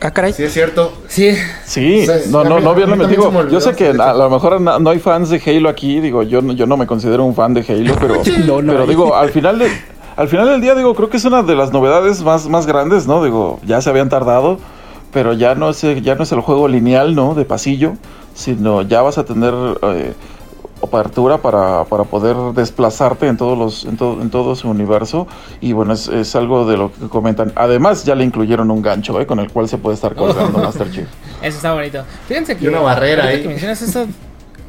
Ah, 0.00 0.12
caray. 0.12 0.32
Sí, 0.32 0.44
es 0.44 0.52
cierto. 0.52 0.92
Sí. 1.08 1.36
Sí, 1.64 2.06
no, 2.30 2.44
no, 2.44 2.60
no, 2.60 2.74
bien 2.74 2.96
me 2.96 3.06
digo, 3.08 3.30
yo 3.48 3.60
sé 3.60 3.74
que 3.74 3.88
a, 3.88 4.14
lo 4.14 4.30
mejor 4.30 4.60
no, 4.60 4.90
hay 4.90 4.98
fans 4.98 5.28
de 5.28 5.42
Halo 5.44 5.68
aquí, 5.68 6.00
digo, 6.00 6.22
yo, 6.22 6.40
yo 6.52 6.66
no 6.66 6.76
me 6.76 6.86
considero 6.86 7.24
un 7.24 7.34
fan 7.34 7.52
de 7.52 7.64
Halo, 7.68 7.94
pero, 8.00 8.22
pero 8.66 8.86
digo, 8.86 9.16
al 9.16 9.30
final 9.30 9.58
de, 9.58 9.70
al 10.16 10.28
final 10.28 10.48
del 10.48 10.60
día, 10.60 10.74
digo, 10.74 10.94
creo 10.94 11.10
que 11.10 11.16
es 11.16 11.24
una 11.24 11.42
de 11.42 11.54
las 11.54 11.72
novedades 11.72 12.22
más, 12.22 12.48
más 12.48 12.66
grandes, 12.66 13.06
¿no? 13.06 13.22
Digo, 13.22 13.60
ya 13.64 13.80
se 13.80 13.90
habían 13.90 14.08
tardado 14.08 14.58
pero 15.12 15.32
ya 15.32 15.54
no 15.54 15.70
es 15.70 15.80
ya 16.02 16.14
no 16.14 16.22
es 16.22 16.32
el 16.32 16.40
juego 16.40 16.68
lineal, 16.68 17.14
¿no? 17.14 17.34
De 17.34 17.44
pasillo, 17.44 17.94
sino 18.34 18.82
ya 18.82 19.02
vas 19.02 19.18
a 19.18 19.24
tener 19.24 19.54
eh, 19.82 20.14
apertura 20.82 21.38
para, 21.38 21.84
para, 21.84 22.04
poder 22.04 22.36
desplazarte 22.54 23.26
en 23.26 23.36
todos 23.36 23.58
los 23.58 23.84
en 23.84 23.96
todo, 23.96 24.20
en 24.22 24.30
todo 24.30 24.54
su 24.54 24.68
universo. 24.68 25.26
Y 25.60 25.72
bueno 25.72 25.92
es, 25.92 26.08
es, 26.08 26.34
algo 26.36 26.66
de 26.66 26.76
lo 26.76 26.92
que 26.92 27.08
comentan. 27.08 27.52
Además 27.56 28.04
ya 28.04 28.14
le 28.14 28.24
incluyeron 28.24 28.70
un 28.70 28.82
gancho 28.82 29.20
¿eh? 29.20 29.26
con 29.26 29.40
el 29.40 29.50
cual 29.50 29.68
se 29.68 29.78
puede 29.78 29.94
estar 29.94 30.14
colgando 30.14 30.58
Master 30.64 30.90
Chief. 30.90 31.08
Eso 31.42 31.56
está 31.56 31.74
bonito. 31.74 32.04
Fíjense 32.26 32.56
que 32.56 32.64
y 32.64 32.68
una 32.68 32.80
barrera 32.80 33.24
ahorita 33.24 33.42
que 33.42 33.48
mencionas 33.48 33.82
esto 33.82 34.06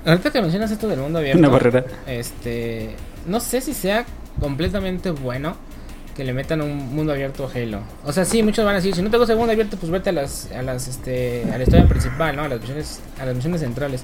ahorita 0.05 0.31
que 0.31 0.41
mencionas 0.41 0.71
esto 0.71 0.87
del 0.87 0.99
mundo 0.99 1.19
abierto 1.19 1.39
una 1.39 1.49
barrera. 1.49 1.83
este 2.07 2.95
no 3.27 3.39
sé 3.39 3.61
si 3.61 3.73
sea 3.73 4.05
completamente 4.39 5.11
bueno 5.11 5.55
que 6.19 6.25
le 6.25 6.33
metan 6.33 6.59
un 6.59 6.93
mundo 6.93 7.13
abierto 7.13 7.45
a 7.45 7.57
Halo. 7.57 7.79
O 8.03 8.11
sea, 8.11 8.25
sí, 8.25 8.43
muchos 8.43 8.65
van 8.65 8.73
a 8.73 8.79
decir, 8.79 8.93
si 8.93 9.01
no 9.01 9.09
te 9.09 9.15
gusta 9.15 9.31
el 9.31 9.39
mundo 9.39 9.53
abierto, 9.53 9.77
pues 9.77 9.89
vete 9.89 10.09
a 10.09 10.11
las, 10.11 10.51
a 10.51 10.61
las, 10.61 10.89
este, 10.89 11.45
a 11.49 11.57
la 11.57 11.63
historia 11.63 11.87
principal, 11.87 12.35
¿no? 12.35 12.43
A 12.43 12.49
las 12.49 12.59
misiones, 12.59 12.99
a 13.21 13.25
las 13.25 13.35
misiones 13.35 13.61
centrales. 13.61 14.03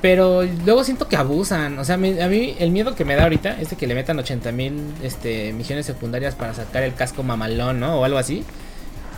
Pero 0.00 0.42
luego 0.64 0.84
siento 0.84 1.06
que 1.06 1.16
abusan. 1.16 1.78
O 1.78 1.84
sea, 1.84 1.96
a 1.96 1.98
mí 1.98 2.56
el 2.58 2.70
miedo 2.70 2.94
que 2.94 3.04
me 3.04 3.14
da 3.14 3.24
ahorita 3.24 3.60
es 3.60 3.68
de 3.68 3.76
que 3.76 3.86
le 3.86 3.94
metan 3.94 4.18
80 4.18 4.52
mil 4.52 4.72
este, 5.02 5.52
misiones 5.52 5.84
secundarias 5.84 6.34
para 6.34 6.54
sacar 6.54 6.82
el 6.82 6.94
casco 6.94 7.22
mamalón, 7.22 7.78
¿no? 7.78 8.00
O 8.00 8.04
algo 8.06 8.16
así. 8.16 8.42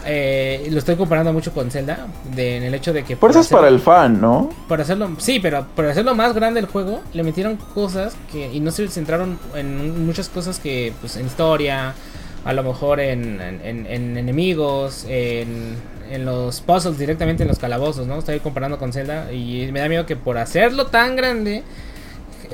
Eh, 0.08 0.68
lo 0.70 0.78
estoy 0.78 0.94
comparando 0.94 1.32
mucho 1.32 1.52
con 1.52 1.70
Zelda. 1.70 2.06
en 2.36 2.62
el 2.62 2.74
hecho 2.74 2.92
de 2.92 3.04
que. 3.04 3.16
Por 3.16 3.30
eso 3.30 3.40
es 3.40 3.48
para 3.48 3.68
el 3.68 3.80
fan, 3.80 4.20
¿no? 4.20 4.50
Para 4.68 4.82
hacerlo. 4.82 5.10
Sí, 5.18 5.40
pero 5.40 5.66
para 5.74 5.90
hacerlo 5.90 6.14
más 6.14 6.34
grande 6.34 6.60
el 6.60 6.66
juego, 6.66 7.02
le 7.12 7.22
metieron 7.24 7.56
cosas 7.56 8.16
que. 8.32 8.52
Y 8.52 8.60
no 8.60 8.70
se 8.70 8.86
centraron 8.88 9.38
en 9.54 10.06
muchas 10.06 10.28
cosas 10.28 10.60
que. 10.60 10.92
Pues 11.00 11.16
en 11.16 11.26
historia. 11.26 11.94
A 12.46 12.54
lo 12.54 12.62
mejor 12.62 13.00
en, 13.00 13.40
en, 13.40 13.86
en 13.86 14.16
enemigos. 14.16 15.04
En 15.08 15.76
en 16.10 16.24
los 16.24 16.60
puzzles 16.60 16.98
directamente 16.98 17.42
en 17.42 17.48
los 17.48 17.58
calabozos, 17.58 18.06
¿no? 18.06 18.18
Estoy 18.18 18.40
comparando 18.40 18.78
con 18.78 18.92
Zelda 18.92 19.32
y 19.32 19.68
me 19.72 19.80
da 19.80 19.88
miedo 19.88 20.06
que 20.06 20.16
por 20.16 20.38
hacerlo 20.38 20.86
tan 20.86 21.16
grande 21.16 21.62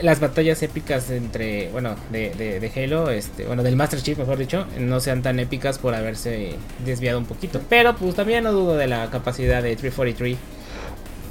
las 0.01 0.21
batallas 0.21 0.63
épicas 0.63 1.11
entre, 1.11 1.69
bueno, 1.71 1.95
de, 2.11 2.31
de, 2.31 2.73
Halo, 2.75 3.11
este, 3.11 3.45
bueno, 3.45 3.63
del 3.63 3.77
Master 3.77 4.01
Chief, 4.01 4.17
mejor 4.19 4.39
dicho, 4.39 4.65
no 4.79 5.01
sean 5.01 5.23
tan 5.23 5.39
épicas 5.39 5.79
por 5.79 5.95
haberse 5.95 6.57
desviado 6.85 7.19
un 7.19 7.27
poquito. 7.27 7.61
Pero 7.69 7.95
pues 7.95 8.15
también 8.15 8.45
no 8.45 8.53
dudo 8.53 8.77
de 8.77 8.87
la 8.87 9.11
capacidad 9.11 9.63
de 9.63 9.77
343. 9.77 10.39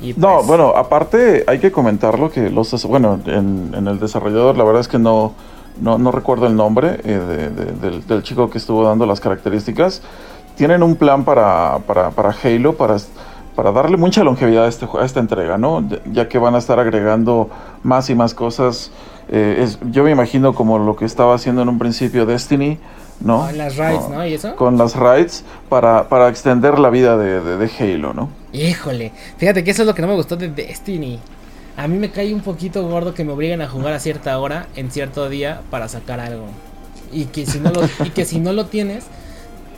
Y 0.04 0.14
no, 0.14 0.36
pues, 0.36 0.48
bueno, 0.48 0.74
aparte 0.76 1.44
hay 1.48 1.60
que 1.60 1.72
comentarlo 1.72 2.32
que 2.32 2.50
los, 2.50 2.86
bueno, 2.86 3.20
en, 3.26 3.72
en 3.76 3.88
el 3.88 4.00
desarrollador 4.00 4.58
la 4.58 4.64
verdad 4.64 4.82
es 4.82 4.88
que 4.88 5.00
no, 5.00 5.34
no, 5.82 5.98
no 5.98 6.12
recuerdo 6.12 6.48
el 6.48 6.56
nombre 6.56 7.02
eh, 7.04 7.50
del, 7.82 8.08
del, 8.08 8.24
chico 8.24 8.50
que 8.50 8.60
estuvo 8.60 8.84
dando 8.84 9.06
las 9.06 9.20
características 9.20 10.02
tienen 10.56 10.84
un 10.84 10.96
plan 10.96 11.24
para, 11.24 11.80
para, 11.88 12.12
para 12.12 12.36
Halo, 12.44 12.74
para, 12.74 12.98
para 13.56 13.72
darle 13.72 13.98
mucha 13.98 14.24
longevidad 14.24 14.66
a, 14.66 14.68
este, 14.68 14.88
a 15.00 15.06
esta 15.06 15.20
entrega, 15.20 15.58
¿no? 15.58 15.84
Ya 16.12 16.30
que 16.30 16.38
van 16.38 16.56
a 16.56 16.60
estar 16.60 16.80
agregando 16.80 17.50
más 17.84 18.10
y 18.10 18.16
más 18.16 18.34
cosas. 18.34 18.92
Eh, 19.30 19.68
yo 19.90 20.04
me 20.04 20.12
imagino 20.12 20.54
como 20.54 20.78
lo 20.78 20.96
que 20.96 21.06
estaba 21.06 21.36
haciendo 21.36 21.62
en 21.62 21.70
un 21.70 21.80
principio 21.80 22.26
Destiny, 22.26 22.78
¿no? 23.22 23.46
Con 23.48 23.58
las 23.58 23.78
raids, 23.78 24.10
¿no? 24.10 24.26
¿Y 24.26 24.34
eso? 24.34 24.56
Con 24.56 24.78
las 24.78 24.96
raids 24.96 25.44
para, 25.70 26.08
para 26.10 26.30
extender 26.30 26.78
la 26.80 26.90
vida 26.90 27.18
de, 27.18 27.42
de, 27.42 27.58
de, 27.58 27.72
Halo, 27.80 28.14
¿no? 28.14 28.30
Híjole, 28.54 29.14
fíjate 29.38 29.64
que 29.64 29.72
eso 29.72 29.84
es 29.84 29.88
lo 29.88 29.96
que 29.96 30.02
no 30.02 30.10
me 30.10 30.16
gustó 30.16 30.36
de 30.36 30.50
Destiny. 30.50 31.20
A 31.78 31.88
mí 31.88 31.98
me 31.98 32.12
cae 32.12 32.34
un 32.34 32.42
poquito 32.42 32.88
gordo 32.88 33.14
que 33.14 33.24
me 33.24 33.32
obliguen 33.32 33.62
a 33.62 33.68
jugar 33.68 33.94
a 33.94 34.00
cierta 34.00 34.38
hora 34.40 34.68
en 34.76 34.92
cierto 34.92 35.30
día 35.30 35.62
para 35.70 35.88
sacar 35.88 36.20
algo. 36.20 36.46
Y 37.12 37.26
que 37.26 37.46
si 37.46 37.60
no 37.60 37.72
lo, 37.72 37.82
y 38.06 38.10
que 38.10 38.26
si 38.26 38.40
no 38.40 38.54
lo 38.54 38.66
tienes, 38.66 39.06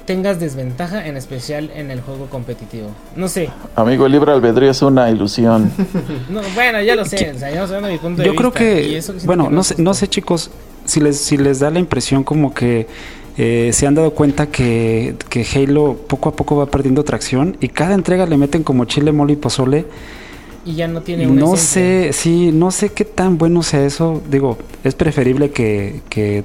tengas 0.06 0.40
desventaja, 0.40 1.08
en 1.08 1.18
especial 1.18 1.72
en 1.76 1.92
el 1.92 2.02
juego 2.02 2.28
competitivo. 2.28 2.90
No 3.16 3.28
sé. 3.28 3.50
Amigo, 3.76 4.06
el 4.06 4.12
libre 4.12 4.32
albedrío 4.32 4.72
es 4.72 4.82
una 4.82 5.10
ilusión. 5.10 5.72
bueno, 6.56 6.82
ya 6.82 6.96
lo 6.96 7.06
sé. 7.06 7.34
yo 8.24 8.36
creo 8.36 8.52
que, 8.52 9.02
bueno, 9.26 9.50
no 9.50 9.64
sé, 9.64 9.76
no 9.82 9.94
sé, 9.94 10.08
chicos, 10.08 10.52
si 10.86 11.00
les, 11.00 11.18
si 11.18 11.38
les 11.38 11.60
da 11.60 11.70
la 11.70 11.80
impresión 11.80 12.24
como 12.24 12.54
que 12.54 12.88
eh, 13.38 13.72
se 13.74 13.88
han 13.88 13.96
dado 13.96 14.12
cuenta 14.12 14.48
que, 14.48 15.16
que 15.30 15.46
Halo 15.56 15.98
poco 16.08 16.30
a 16.30 16.36
poco 16.36 16.58
va 16.58 16.66
perdiendo 16.68 17.04
tracción 17.04 17.58
y 17.62 17.70
cada 17.70 17.96
entrega 17.96 18.26
le 18.26 18.38
meten 18.38 18.64
como 18.64 18.86
chile, 18.86 19.12
mole 19.12 19.34
y 19.34 19.38
pozole 19.38 19.86
y 20.66 20.76
ya 20.76 20.88
no 20.88 21.02
tiene 21.02 21.28
una 21.28 21.42
No 21.42 21.58
sé, 21.58 22.12
sí, 22.14 22.52
no 22.54 22.72
sé 22.72 22.90
qué 22.90 23.06
tan 23.06 23.38
bueno 23.38 23.64
sea 23.64 23.86
eso. 23.86 24.22
Digo, 24.30 24.58
es 24.84 24.96
preferible 24.96 25.52
que, 25.52 26.02
que, 26.10 26.44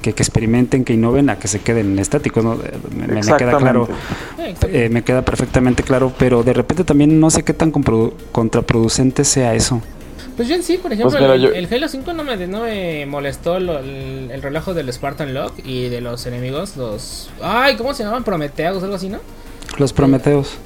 que, 0.00 0.10
experimenten, 0.10 0.84
que 0.84 0.94
innoven 0.94 1.30
a 1.30 1.38
que 1.38 1.48
se 1.48 1.60
queden 1.60 1.98
estáticos. 1.98 2.44
¿no? 2.44 2.56
Me, 2.96 3.20
queda 3.20 3.58
claro, 3.58 3.88
eh, 4.62 4.88
me 4.90 5.02
queda 5.02 5.22
perfectamente 5.22 5.82
claro, 5.82 6.12
pero 6.18 6.42
de 6.42 6.52
repente 6.52 6.84
también 6.84 7.18
no 7.18 7.30
sé 7.30 7.42
qué 7.42 7.52
tan 7.52 7.72
contraproducente 7.72 9.24
sea 9.24 9.54
eso. 9.54 9.82
Pues 10.36 10.46
yo 10.46 10.54
en 10.54 10.62
sí, 10.62 10.78
por 10.78 10.92
ejemplo, 10.92 11.18
pues 11.18 11.42
el, 11.52 11.68
Halo 11.72 11.88
5 11.88 12.12
no 12.12 12.22
me, 12.22 12.46
no 12.46 12.62
me 12.62 13.06
molestó 13.06 13.56
el, 13.56 13.68
el, 14.30 14.40
relajo 14.40 14.72
del 14.72 14.92
Spartan 14.92 15.34
Lock 15.34 15.54
y 15.64 15.88
de 15.88 16.00
los 16.00 16.26
enemigos, 16.26 16.76
los... 16.76 17.28
Ay, 17.42 17.74
¿cómo 17.74 17.92
se 17.92 18.04
llaman? 18.04 18.22
Prometeos, 18.22 18.80
algo 18.84 18.94
así, 18.94 19.08
¿no? 19.08 19.18
Los 19.78 19.92
Prometeos. 19.92 20.56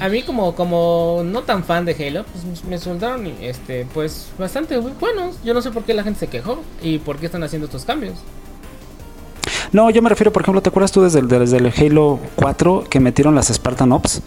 A 0.00 0.08
mí 0.08 0.22
como, 0.22 0.54
como 0.54 1.22
no 1.24 1.42
tan 1.42 1.64
fan 1.64 1.84
de 1.84 1.92
Halo, 1.92 2.24
pues 2.24 2.64
me 2.64 2.76
resultaron 2.76 3.26
este, 3.40 3.86
pues 3.92 4.28
bastante 4.38 4.78
buenos. 4.78 5.36
Yo 5.44 5.54
no 5.54 5.62
sé 5.62 5.70
por 5.70 5.84
qué 5.84 5.94
la 5.94 6.02
gente 6.02 6.20
se 6.20 6.26
quejó 6.28 6.62
y 6.82 6.98
por 6.98 7.18
qué 7.18 7.26
están 7.26 7.42
haciendo 7.42 7.66
estos 7.66 7.84
cambios. 7.84 8.14
No, 9.72 9.90
yo 9.90 10.02
me 10.02 10.08
refiero, 10.08 10.32
por 10.32 10.42
ejemplo, 10.42 10.62
¿te 10.62 10.68
acuerdas 10.68 10.92
tú 10.92 11.02
desde 11.02 11.18
el, 11.18 11.28
desde 11.28 11.56
el 11.56 11.72
Halo 11.76 12.20
4 12.36 12.84
que 12.88 13.00
metieron 13.00 13.34
las 13.34 13.48
Spartan 13.48 13.90
Ops? 13.92 14.22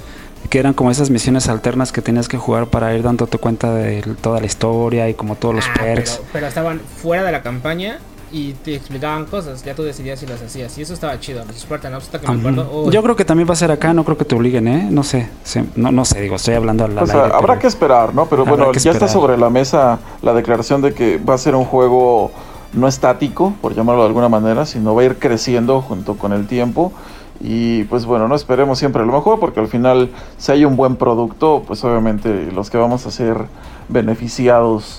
Que 0.50 0.60
eran 0.60 0.74
como 0.74 0.92
esas 0.92 1.10
misiones 1.10 1.48
alternas 1.48 1.92
que 1.92 2.02
tenías 2.02 2.28
que 2.28 2.38
jugar 2.38 2.68
para 2.68 2.94
ir 2.94 3.02
dándote 3.02 3.38
cuenta 3.38 3.74
de 3.74 4.02
toda 4.22 4.40
la 4.40 4.46
historia 4.46 5.10
y 5.10 5.14
como 5.14 5.36
todos 5.36 5.56
los 5.56 5.66
ah, 5.68 5.74
perks. 5.80 6.22
pero 6.32 6.48
estaban 6.48 6.80
fuera 6.80 7.24
de 7.24 7.32
la 7.32 7.42
campaña 7.42 8.00
y 8.32 8.54
te 8.54 8.76
explicaban 8.76 9.26
cosas, 9.26 9.64
ya 9.64 9.74
tú 9.74 9.84
decidías 9.84 10.20
si 10.20 10.28
las 10.28 10.42
hacías. 10.42 10.78
Y 10.78 10.82
eso 10.82 10.94
estaba 10.94 11.20
chido. 11.20 11.44
Los 11.46 11.58
Spartan 11.58 11.94
hasta 11.94 12.20
que 12.20 12.28
me 12.28 12.40
acuerdo. 12.40 12.92
Yo 12.92 13.04
creo 13.04 13.16
que 13.16 13.26
también 13.26 13.48
va 13.48 13.54
a 13.54 13.58
ser 13.58 13.72
acá, 13.72 13.94
no 13.94 14.04
creo 14.04 14.18
que 14.18 14.26
te 14.26 14.36
obliguen, 14.36 14.68
¿eh? 14.68 14.88
No 14.92 15.04
sé, 15.04 15.30
no, 15.76 15.92
no 15.92 16.06
sé, 16.06 16.22
digo, 16.22 16.36
estoy 16.36 16.56
hablando 16.56 16.86
a 16.86 16.88
la. 16.88 17.04
O 17.04 17.08
sea, 17.08 17.26
habrá 17.28 17.60
que 17.60 17.68
esperar, 17.68 18.14
¿no? 18.14 18.26
Pero 18.28 18.46
bueno, 18.46 18.72
ya 18.74 18.92
está 18.92 19.08
sobre 19.08 19.38
la 19.38 19.50
mesa 19.50 20.00
la 20.22 20.34
declaración 20.34 20.82
de 20.82 20.94
que 20.94 21.18
va 21.18 21.36
a 21.36 21.38
ser 21.38 21.56
un 21.56 21.66
juego 21.66 22.32
no 22.74 22.88
estático, 22.88 23.54
por 23.62 23.74
llamarlo 23.76 24.02
de 24.02 24.08
alguna 24.08 24.30
manera, 24.30 24.66
sino 24.66 24.94
va 24.94 25.02
a 25.02 25.06
ir 25.06 25.18
creciendo 25.18 25.82
junto 25.82 26.18
con 26.18 26.34
el 26.34 26.48
tiempo. 26.48 26.92
Y 27.40 27.84
pues 27.84 28.06
bueno, 28.06 28.28
no 28.28 28.36
esperemos 28.36 28.80
siempre 28.80 29.06
lo 29.06 29.14
mejor, 29.14 29.40
porque 29.40 29.60
al 29.60 29.68
final, 29.68 30.10
si 30.38 30.52
hay 30.52 30.66
un 30.66 30.76
buen 30.76 30.96
producto, 30.96 31.64
pues 31.68 31.84
obviamente 31.84 32.52
los 32.52 32.70
que 32.70 32.78
vamos 32.78 33.06
a 33.06 33.12
ser 33.12 33.46
beneficiados 33.90 34.98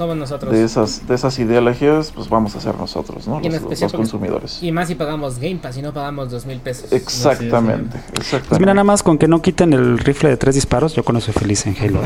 de 0.51 0.65
esas 0.65 1.07
de 1.07 1.15
esas 1.15 1.39
ideologías, 1.39 2.11
pues 2.13 2.29
vamos 2.29 2.57
a 2.57 2.61
ser 2.61 2.75
nosotros, 2.77 3.29
¿no? 3.29 3.41
Los, 3.41 3.93
consumidores. 3.93 4.63
Y 4.63 4.73
más 4.73 4.89
si 4.89 4.95
pagamos 4.95 5.39
Game 5.39 5.57
Pass 5.57 5.77
y 5.77 5.83
no 5.83 5.93
pagamos 5.93 6.31
dos 6.31 6.47
mil 6.47 6.59
pesos. 6.61 6.93
Exactamente, 6.93 7.99
exactamente. 8.17 8.49
Pues 8.49 8.61
mira, 8.61 8.75
nada 8.75 8.85
más 8.85 9.03
con 9.03 9.19
que 9.19 9.29
no 9.29 9.43
quiten 9.43 9.73
el 9.73 9.99
rifle 9.99 10.31
de 10.31 10.37
tres 10.37 10.55
disparos, 10.55 10.95
yo 10.95 11.05
con 11.05 11.17
eso 11.17 11.33
feliz 11.33 11.67
en 11.67 11.77
Halo. 11.77 12.01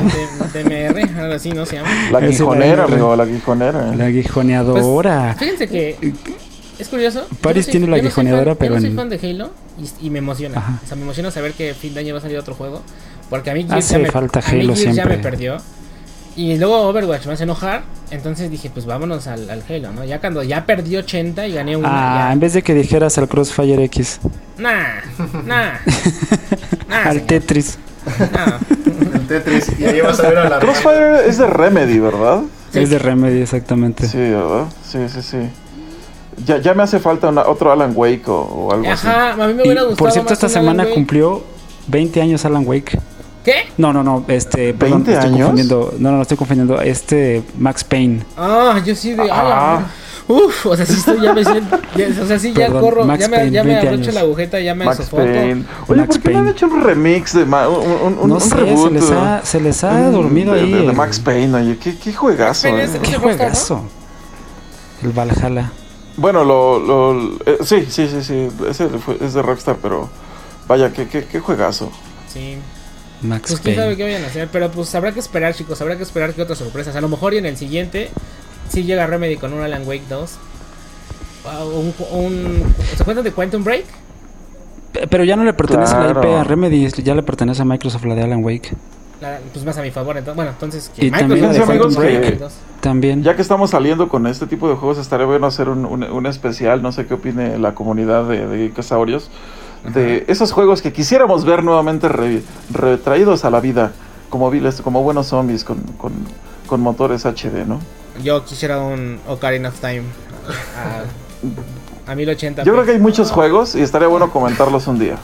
DMR, 0.53 1.21
algo 1.21 1.35
así, 1.35 1.51
¿no 1.53 1.67
se 1.67 1.77
llama? 1.77 1.89
La 2.11 2.21
guijonera, 2.21 2.85
amigo, 2.85 3.15
la 3.15 3.25
guijonera. 3.25 3.95
La 3.95 4.09
guijoneadora. 4.09 5.37
Pues, 5.39 5.51
fíjense 5.51 5.69
que 5.69 6.15
es 6.79 6.89
curioso. 6.89 7.27
Paris 7.41 7.67
tiene 7.67 7.87
la 7.87 7.99
guijoneadora, 7.99 8.55
pero. 8.55 8.75
Yo 8.75 8.81
no 8.81 8.87
soy 8.87 8.97
fan 8.97 9.09
de 9.09 9.17
Halo 9.17 9.51
y, 10.01 10.11
me 10.11 10.19
emociona. 10.19 10.81
O 10.83 10.87
sea, 10.87 10.97
me 10.97 11.03
emociona 11.03 11.31
saber 11.31 11.53
que 11.53 11.75
fin 11.75 11.95
de 11.95 12.01
año 12.01 12.15
va 12.15 12.19
a 12.19 12.23
salir 12.23 12.39
otro 12.39 12.55
juego. 12.55 12.83
Porque 13.31 13.51
a 13.51 13.55
mí 13.55 13.65
Gears, 13.67 13.89
ya, 13.89 13.99
me, 13.99 14.11
falta 14.11 14.41
Halo 14.41 14.75
ya 14.75 15.07
me 15.07 15.19
perdió. 15.19 15.57
Y 16.35 16.57
luego 16.57 16.81
Overwatch 16.89 17.27
me 17.27 17.35
hace 17.35 17.43
enojar. 17.43 17.83
Entonces 18.11 18.51
dije, 18.51 18.71
pues 18.71 18.87
vámonos 18.87 19.27
al, 19.27 19.49
al, 19.51 19.63
Halo, 19.69 19.93
¿no? 19.93 20.05
Ya 20.05 20.21
cuando 20.21 20.43
ya 20.43 20.65
perdí 20.65 20.97
80 20.97 21.47
y 21.47 21.53
gané 21.53 21.77
una. 21.77 22.29
Ah, 22.29 22.33
en 22.33 22.41
vez 22.41 22.55
de 22.55 22.63
que 22.63 22.75
dijeras 22.75 23.19
al 23.19 23.29
Crossfire 23.29 23.85
X. 23.85 24.21
Nah, 24.59 25.01
nah. 25.45 25.73
nah 26.89 27.05
al 27.05 27.23
Tetris. 27.23 27.79
Nah. 28.33 28.59
el 29.15 29.27
Tetris. 29.27 29.79
Y 29.79 29.85
ahí 29.85 30.01
vas 30.01 30.21
a 30.21 30.29
ver 30.29 30.39
a 30.39 30.49
la. 30.49 30.59
Crossfire 30.59 31.27
es 31.27 31.39
de 31.39 31.47
Remedy, 31.47 31.99
¿verdad? 31.99 32.43
Es 32.73 32.91
de 32.91 32.99
Remedy, 32.99 33.43
exactamente. 33.43 34.07
Sí, 34.07 34.19
¿verdad? 34.19 34.67
Sí, 34.87 34.99
sí, 35.09 35.23
sí. 35.23 35.39
Ya, 36.47 36.59
ya 36.59 36.73
me 36.73 36.83
hace 36.83 36.99
falta 36.99 37.29
otro 37.47 37.71
Alan 37.71 37.93
Wake 37.95 38.29
o, 38.29 38.73
algo 38.73 38.91
así. 38.91 39.07
Ajá, 39.07 39.33
a 39.33 39.47
mí 39.47 39.55
me 39.55 39.63
hubiera 39.63 39.83
gustado. 39.83 39.97
Por 39.97 40.13
cierto, 40.13 40.33
esta 40.33 40.49
semana 40.49 40.87
cumplió 40.87 41.45
20 41.89 42.23
años 42.23 42.45
Alan 42.45 42.67
Wake. 42.67 42.99
¿Qué? 43.45 43.55
No, 43.77 43.93
no, 43.93 44.03
no, 44.03 44.25
este, 44.29 44.73
perdón, 44.75 45.05
¿20 45.05 45.09
estoy 45.09 45.15
años? 45.15 45.39
confundiendo. 45.39 45.95
No, 45.99 46.11
no, 46.11 46.17
no 46.17 46.23
estoy 46.23 46.37
confundiendo. 46.37 46.81
Este 46.81 47.43
Max 47.59 47.83
Payne. 47.83 48.25
Ah, 48.37 48.81
yo 48.85 48.95
sí 48.95 49.13
de 49.13 49.29
ah. 49.31 49.83
Uf, 50.29 50.67
o 50.67 50.77
sea, 50.77 50.87
sí 50.87 50.95
estoy, 50.95 51.21
ya 51.21 51.33
me 51.35 51.45
siento, 51.45 51.77
o 52.23 52.27
sea, 52.27 52.39
sí 52.39 52.53
ya 52.53 52.69
corro, 52.71 53.05
ya 53.17 53.29
me, 53.29 53.51
ya 53.51 53.65
me 53.65 53.77
abrocho 53.77 54.13
la 54.13 54.21
agujeta, 54.21 54.61
ya 54.61 54.75
me 54.75 54.85
Max 54.85 55.09
Payne. 55.11 55.65
Oye, 55.89 56.01
Max 56.01 56.19
¿por 56.19 56.23
qué 56.23 56.31
no 56.33 56.39
han 56.39 56.49
hecho 56.49 56.67
un 56.67 56.83
remix 56.83 57.35
de 57.35 57.43
un, 57.43 58.19
un, 58.21 58.29
no 58.29 58.39
sé, 58.39 58.55
reboot? 58.55 58.89
Se 58.89 59.01
les 59.01 59.11
ha, 59.11 59.41
se 59.45 59.61
les 59.61 59.85
ha 59.85 60.11
dormido 60.11 60.53
ahí. 60.53 60.71
De, 60.71 60.87
de, 60.87 60.93
Max 60.93 61.19
Payne, 61.19 61.55
oye, 61.57 61.77
qué, 61.77 61.99
qué 61.99 62.13
juegazo. 62.13 62.69
Eh. 62.69 62.89
Qué 63.03 63.17
juegazo. 63.17 63.85
El 65.03 65.11
Valhalla. 65.11 65.73
Bueno, 66.17 66.45
lo, 66.45 66.79
lo 66.79 67.39
eh, 67.45 67.59
sí, 67.65 67.87
sí, 67.89 68.07
sí, 68.07 68.23
sí, 68.23 68.49
ese 68.69 68.89
es 69.21 69.35
de 69.35 69.43
Rockstar, 69.43 69.77
pero 69.83 70.09
vaya, 70.69 70.93
qué, 70.93 71.09
qué, 71.09 71.25
qué 71.25 71.41
juegazo. 71.41 71.91
Sí. 72.33 72.59
Max 73.23 73.51
pues 73.51 73.61
quién 73.61 73.77
sabe 73.77 73.97
qué 73.97 74.05
vayan 74.05 74.25
a 74.25 74.27
hacer, 74.27 74.49
pero 74.53 74.71
pues 74.71 74.95
habrá 74.95 75.13
que 75.13 75.21
esperar, 75.21 75.55
chicos, 75.55 75.81
habrá 75.81 75.97
que 75.97 76.03
esperar 76.03 76.35
que 76.35 76.43
otras 76.43 76.59
sorpresas. 76.59 76.97
A 76.97 77.01
lo 77.01 77.09
mejor 77.09 77.35
y 77.35 77.39
en 77.39 77.47
el 77.47 77.57
siguiente 77.57 78.11
si 78.73 78.85
llega 78.85 79.07
Remedy 79.07 79.37
con 79.37 79.53
un 79.53 79.61
Alan 79.61 79.87
Wake 79.87 80.05
2. 80.09 80.39
Un, 81.75 81.95
un, 82.13 82.75
¿Se 82.97 83.05
cuentan 83.05 83.25
de 83.25 83.33
Quantum 83.33 83.65
Break? 83.65 83.85
Pero 85.11 85.25
ya 85.25 85.37
no 85.37 85.45
le 85.45 85.53
pertenece 85.53 85.95
a 85.95 86.01
la 86.01 86.11
IP 86.11 86.25
a 86.25 86.45
Remedy, 86.45 86.89
ya 87.03 87.15
le 87.15 87.23
pertenece 87.23 87.63
a 87.63 87.65
Microsoft 87.65 88.05
la 88.05 88.15
de 88.15 88.23
Alan 88.23 88.45
Wake. 88.45 88.75
pues 89.53 89.65
más 89.65 89.77
a 89.79 89.83
mi 89.83 89.91
favor, 89.91 90.17
entonces, 90.17 90.37
bueno, 90.37 90.51
entonces 90.53 90.91
y 90.97 91.11
también, 91.11 91.95
Break, 91.95 92.41
también. 92.81 93.23
Ya 93.23 93.35
que 93.35 93.43
estamos 93.43 93.71
saliendo 93.71 94.09
con 94.09 94.27
este 94.27 94.47
tipo 94.47 94.69
de 94.69 94.77
juegos, 94.77 94.99
estaría 94.99 95.27
bueno 95.27 95.47
hacer 95.47 95.69
un, 95.69 95.85
un, 95.85 96.27
especial, 96.27 96.83
no 96.83 96.93
sé 96.93 97.07
qué 97.07 97.15
opine 97.15 97.59
la 97.59 97.75
comunidad 97.75 98.29
de, 98.29 98.47
de 98.47 98.71
Casaurios, 98.71 99.31
de 99.85 100.25
esos 100.29 100.53
juegos 100.53 100.83
que 100.83 100.93
quisiéramos 100.93 101.45
ver 101.45 101.65
nuevamente 101.65 102.09
retraídos 102.71 103.45
a 103.45 103.51
la 103.51 103.61
vida, 103.61 103.93
como 104.31 104.51
viles, 104.51 104.81
como 104.81 105.03
buenos 105.03 105.27
zombies, 105.29 105.65
con 105.65 105.83
con 106.73 106.81
motores 106.81 107.27
HD, 107.27 107.67
¿no? 107.67 107.81
Yo 108.25 108.47
quisiera 108.47 108.81
un 108.81 109.21
Ocarina 109.29 109.69
of 109.69 109.79
Time 109.79 110.05
a, 112.07 112.11
a 112.11 112.15
1080. 112.15 112.65
Yo 112.65 112.73
creo 112.73 112.87
que 112.87 112.93
hay 112.93 112.99
muchos 112.99 113.31
juegos 113.31 113.75
y 113.75 113.83
estaría 113.83 114.09
bueno 114.09 114.31
comentarlos 114.31 114.87
un 114.87 114.99
día. 114.99 115.17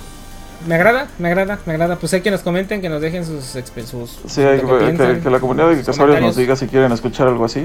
Me 0.67 0.75
agrada, 0.75 1.09
me 1.19 1.29
agrada, 1.29 1.59
me 1.65 1.73
agrada. 1.73 1.97
Pues 1.97 2.13
hay 2.13 2.21
que 2.21 2.31
nos 2.31 2.43
comenten, 2.43 2.83
que 2.83 2.91
nos 2.91 3.01
dejen 3.01 3.25
sus... 3.25 3.45
sus 3.45 4.19
sí, 4.27 4.43
que, 4.43 5.31
la 5.31 5.41
comunidad 5.41 5.71
de 5.71 5.83
Casarios 5.83 6.21
nos 6.21 6.37
diga 6.37 6.55
si 6.55 6.67
quieren 6.67 6.93
escuchar 6.93 7.29
algo 7.29 7.47
así. 7.47 7.65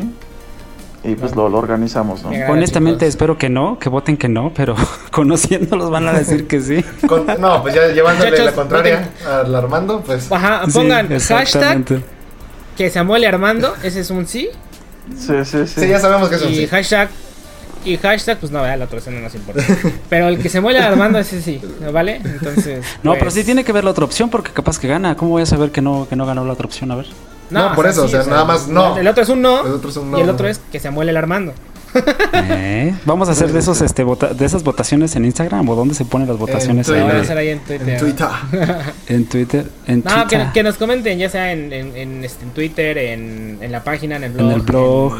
Y 1.03 1.15
pues 1.15 1.35
lo, 1.35 1.49
lo, 1.49 1.57
organizamos, 1.57 2.23
¿no? 2.23 2.29
Honestamente 2.49 3.05
espero 3.05 3.37
que 3.37 3.49
no, 3.49 3.77
que 3.77 3.89
voten 3.89 4.15
que 4.15 4.29
no, 4.29 4.53
pero 4.55 4.75
conociéndolos 5.11 5.89
van 5.89 6.07
a 6.07 6.13
decir 6.19 6.47
que 6.47 6.61
sí. 6.61 6.83
no, 7.39 7.61
pues 7.61 7.75
ya 7.75 7.87
llevándole 7.87 8.37
la 8.37 8.51
contraria 8.53 9.09
al 9.25 9.53
Armando, 9.53 10.01
pues... 10.01 10.31
Ajá, 10.31 10.63
pongan 10.71 11.09
hashtag 11.19 12.03
que 12.77 12.89
Samuel 12.89 13.25
Armando, 13.25 13.73
ese 13.83 13.99
es 13.99 14.09
un 14.09 14.25
sí. 14.27 14.49
Sí, 15.17 15.33
sí, 15.43 15.67
sí. 15.67 15.81
Sí, 15.81 15.87
ya 15.87 15.99
sabemos 15.99 16.29
que 16.29 16.35
es 16.35 16.41
un 16.41 16.51
y 16.51 16.55
sí. 16.55 16.67
hashtag 16.67 17.09
y 17.85 17.97
hashtag, 17.97 18.39
pues 18.39 18.51
no, 18.51 18.63
la 18.65 18.85
otra 18.85 18.99
no 19.11 19.19
nos 19.19 19.35
importa. 19.35 19.61
Pero 20.09 20.27
el 20.29 20.39
que 20.39 20.49
se 20.49 20.61
muele 20.61 20.79
Armando, 20.79 21.19
ese 21.19 21.41
sí, 21.41 21.61
¿vale? 21.91 22.21
Entonces. 22.23 22.85
No, 23.03 23.11
pero 23.11 23.25
pues 23.25 23.33
sí 23.33 23.43
tiene 23.43 23.63
que 23.63 23.71
ver 23.73 23.83
la 23.83 23.91
otra 23.91 24.05
opción 24.05 24.29
porque 24.29 24.51
capaz 24.51 24.79
que 24.79 24.87
gana. 24.87 25.15
¿Cómo 25.15 25.31
voy 25.31 25.43
a 25.43 25.45
saber 25.45 25.71
que 25.71 25.81
no, 25.81 26.07
que 26.07 26.15
no 26.15 26.25
ganó 26.25 26.45
la 26.45 26.53
otra 26.53 26.65
opción? 26.65 26.91
A 26.91 26.95
ver. 26.95 27.07
No, 27.53 27.75
por 27.75 27.87
eso, 27.87 28.05
o 28.05 28.07
sea, 28.07 28.23
nada 28.23 28.45
más 28.45 28.67
no. 28.67 28.97
El 28.97 29.07
otro 29.07 29.23
es 29.23 29.29
un 29.29 29.41
no. 29.41 29.65
El 29.65 29.73
otro 29.73 29.89
es 29.89 29.97
un 29.97 30.11
no. 30.11 30.17
Y 30.17 30.21
el 30.21 30.29
otro 30.29 30.47
es 30.47 30.59
que 30.71 30.79
se 30.79 30.89
muele 30.91 31.11
el 31.11 31.17
Armando. 31.17 31.53
¿Eh? 32.33 32.95
Vamos 33.05 33.29
a 33.29 33.31
hacer 33.33 33.51
de 33.51 33.59
esos 33.59 33.81
este 33.81 34.03
de 34.03 34.45
esas 34.45 34.63
votaciones 34.63 35.15
en 35.15 35.25
Instagram 35.25 35.67
o 35.69 35.75
dónde 35.75 35.95
se 35.95 36.05
ponen 36.05 36.27
las 36.27 36.37
votaciones 36.37 36.87
en, 36.89 36.95
Vamos 36.95 37.13
a 37.13 37.19
hacer 37.21 37.37
ahí 37.37 37.49
en 37.49 37.59
Twitter. 37.59 37.89
En 37.89 37.99
Twitter. 37.99 38.27
en 39.07 39.25
Twitter. 39.25 39.65
En 39.87 40.03
no, 40.03 40.11
Twitter. 40.11 40.47
Que, 40.47 40.53
que, 40.53 40.63
nos 40.63 40.77
comenten, 40.77 41.17
ya 41.17 41.29
sea 41.29 41.51
en, 41.51 41.71
en, 41.71 41.95
en, 41.95 42.23
este, 42.23 42.45
en 42.45 42.51
Twitter, 42.51 42.97
en, 42.97 43.57
en, 43.61 43.71
la 43.71 43.83
página, 43.83 44.15
en 44.15 44.23
el 44.23 44.31
blog, 44.31 44.49
en 44.49 44.55
el, 44.55 44.61
blog. 44.61 45.17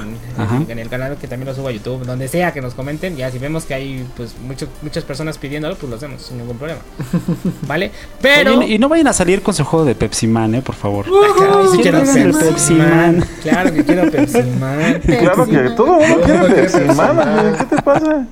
en, 0.70 0.80
el 0.80 0.90
canal 0.90 1.18
que 1.18 1.28
también 1.28 1.48
lo 1.48 1.56
subo 1.56 1.68
a 1.68 1.72
YouTube, 1.72 2.06
donde 2.06 2.28
sea 2.28 2.52
que 2.52 2.62
nos 2.62 2.74
comenten. 2.74 3.16
Ya 3.16 3.30
si 3.32 3.40
vemos 3.40 3.66
que 3.66 3.74
hay 3.74 4.06
pues 4.16 4.36
mucho, 4.46 4.68
muchas 4.82 5.04
personas 5.04 5.38
pidiéndolo, 5.38 5.76
pues 5.76 5.90
lo 5.90 5.96
hacemos 5.96 6.22
sin 6.22 6.38
ningún 6.38 6.58
problema. 6.58 6.82
¿Vale? 7.68 7.92
Pero. 8.22 8.60
Oye, 8.60 8.74
y 8.76 8.80
no 8.80 8.90
vayan 8.90 9.08
a 9.08 9.14
salir 9.14 9.42
con 9.42 9.54
su 9.54 9.64
juego 9.64 9.86
de 9.86 9.96
Pepsi 9.96 10.28
Man, 10.28 10.56
eh, 10.56 10.62
por 10.62 10.76
favor. 10.76 11.06
Uh, 11.10 11.72
sí 11.72 11.80
quiero 11.82 12.00
Pepsi, 12.00 12.20
el 12.20 12.34
Pepsi 12.34 12.74
Man. 12.74 12.90
Man. 12.90 13.26
Claro 13.42 13.74
que 13.74 13.84
quiero 13.84 14.12
Pepsi 14.12 14.42
Man. 14.60 15.02
Claro 15.06 15.46
que 15.46 15.70
todo 15.76 16.00
el 16.00 16.10
mundo 16.10 16.26
quiere 16.26 16.40
Pepsi 16.40 16.63
¿Qué 16.72 17.76
te 17.76 17.82
pasa? 17.82 18.26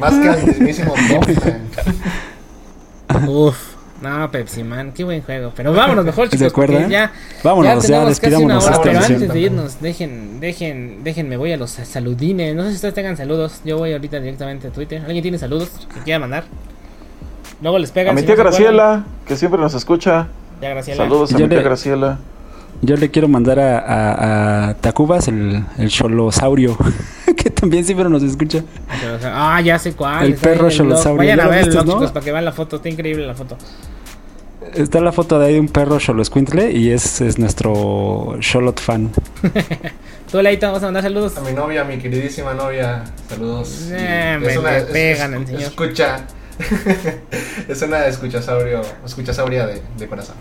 Más 0.00 0.14
que 0.14 0.28
al 0.28 0.46
mismísimo 0.46 0.94
Uf. 3.28 3.74
No, 4.02 4.30
Pepsi 4.30 4.64
Man, 4.64 4.92
qué 4.92 5.02
buen 5.02 5.22
juego. 5.22 5.52
Pero 5.56 5.72
vámonos 5.72 6.04
mejor, 6.04 6.26
chicos. 6.26 6.40
¿De 6.40 6.46
acuerdo? 6.46 6.88
Ya, 6.88 7.10
vámonos, 7.42 7.86
ya, 7.86 8.00
ya 8.00 8.04
despidámonos. 8.04 8.66
Hora, 8.66 8.80
pero 8.82 8.98
antes 8.98 9.32
de 9.32 9.40
irnos, 9.40 9.80
dejen, 9.80 10.40
dejen, 10.40 11.02
déjenme, 11.02 11.38
voy 11.38 11.52
a 11.52 11.56
los 11.56 11.70
saludines. 11.70 12.54
No 12.54 12.64
sé 12.64 12.70
si 12.70 12.74
ustedes 12.76 12.94
tengan 12.94 13.16
saludos. 13.16 13.62
Yo 13.64 13.78
voy 13.78 13.92
ahorita 13.92 14.20
directamente 14.20 14.68
a 14.68 14.70
Twitter. 14.70 15.02
¿Alguien 15.06 15.22
tiene 15.22 15.38
saludos 15.38 15.70
que 15.94 16.00
quiera 16.00 16.18
mandar? 16.18 16.44
Luego 17.62 17.78
les 17.78 17.90
pegan. 17.92 18.10
A 18.10 18.20
mi 18.20 18.26
tía 18.26 18.34
si 18.34 18.38
no 18.38 18.44
Graciela, 18.44 19.04
que 19.26 19.36
siempre 19.36 19.58
nos 19.58 19.72
escucha. 19.74 20.26
Ya, 20.60 20.70
Graciela. 20.70 21.04
Saludos 21.04 21.32
a 21.32 21.38
mi 21.38 21.48
tía 21.48 21.56
le... 21.56 21.62
Graciela. 21.62 22.18
Yo 22.82 22.96
le 22.96 23.10
quiero 23.10 23.28
mandar 23.28 23.58
a, 23.60 23.78
a, 23.78 24.68
a 24.68 24.74
Tacubas, 24.74 25.28
el, 25.28 25.64
el 25.78 25.88
cholosaurio, 25.88 26.76
que 27.36 27.50
también 27.50 27.84
siempre 27.84 28.08
nos 28.08 28.22
escucha. 28.22 28.62
Ah, 29.24 29.60
ya 29.62 29.78
sé 29.78 29.94
cuál. 29.94 30.26
El 30.26 30.34
perro 30.34 30.70
cholosaurio. 30.70 31.18
Vayan 31.18 31.40
a 31.40 31.48
ver, 31.48 31.74
¿no? 31.74 31.82
chicos, 31.82 32.12
para 32.12 32.24
que 32.24 32.32
vean 32.32 32.44
la 32.44 32.52
foto. 32.52 32.76
Está 32.76 32.88
increíble 32.88 33.26
la 33.26 33.34
foto. 33.34 33.56
Está 34.74 35.00
la 35.00 35.12
foto 35.12 35.38
de 35.38 35.46
ahí 35.46 35.54
de 35.54 35.60
un 35.60 35.68
perro 35.68 35.98
choloscuintle 35.98 36.72
y 36.72 36.90
es, 36.90 37.20
es 37.20 37.38
nuestro 37.38 38.36
Cholot 38.40 38.80
fan. 38.80 39.10
Tú, 40.30 40.42
Leito, 40.42 40.66
vamos 40.66 40.82
a 40.82 40.86
mandar 40.86 41.02
saludos. 41.04 41.36
A 41.36 41.42
mi 41.42 41.52
novia, 41.52 41.82
a 41.82 41.84
mi 41.84 41.98
queridísima 41.98 42.54
novia. 42.54 43.04
Saludos. 43.28 43.88
Eh, 43.92 44.36
me, 44.40 44.58
una, 44.58 44.70
me 44.70 44.80
pegan, 44.80 45.34
es, 45.34 45.40
el 45.40 45.46
señor. 45.46 45.62
Escucha. 45.62 46.26
es 47.68 47.82
una 47.82 48.06
escuchasaurio, 48.06 48.80
escuchasauria 49.04 49.66
de, 49.66 49.82
de 49.96 50.08
corazón. 50.08 50.36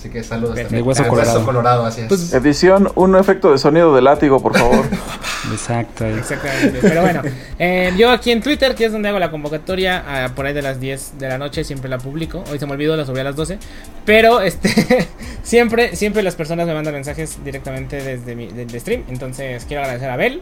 Así 0.00 0.08
que 0.08 0.22
saludos 0.22 0.56
de 0.56 0.62
también. 0.62 0.86
hueso 0.86 1.06
colorado. 1.06 1.34
hueso 1.34 1.44
colorado, 1.44 1.84
así 1.84 2.00
es. 2.00 2.08
Pues- 2.08 2.32
Edición, 2.32 2.90
un 2.94 3.16
efecto 3.16 3.52
de 3.52 3.58
sonido 3.58 3.94
de 3.94 4.00
látigo, 4.00 4.40
por 4.40 4.56
favor. 4.58 4.86
Exacto. 5.52 6.06
Exactamente. 6.06 6.78
Pero 6.80 7.02
bueno, 7.02 7.20
eh, 7.58 7.92
yo 7.98 8.10
aquí 8.10 8.30
en 8.30 8.40
Twitter, 8.40 8.74
que 8.74 8.86
es 8.86 8.92
donde 8.92 9.10
hago 9.10 9.18
la 9.18 9.30
convocatoria, 9.30 10.02
ah, 10.08 10.30
por 10.34 10.46
ahí 10.46 10.54
de 10.54 10.62
las 10.62 10.80
10 10.80 11.18
de 11.18 11.28
la 11.28 11.36
noche, 11.36 11.64
siempre 11.64 11.90
la 11.90 11.98
publico. 11.98 12.42
Hoy 12.50 12.58
se 12.58 12.64
me 12.64 12.72
olvidó, 12.72 12.96
la 12.96 13.04
subí 13.04 13.20
a 13.20 13.24
las 13.24 13.36
12. 13.36 13.58
Pero 14.06 14.40
este 14.40 15.06
siempre, 15.42 15.94
siempre 15.96 16.22
las 16.22 16.34
personas 16.34 16.66
me 16.66 16.72
mandan 16.72 16.94
mensajes 16.94 17.44
directamente 17.44 18.02
desde 18.02 18.34
mi 18.34 18.46
del 18.46 18.70
stream. 18.80 19.04
Entonces 19.10 19.66
quiero 19.66 19.82
agradecer 19.82 20.08
a 20.08 20.16
Bel, 20.16 20.40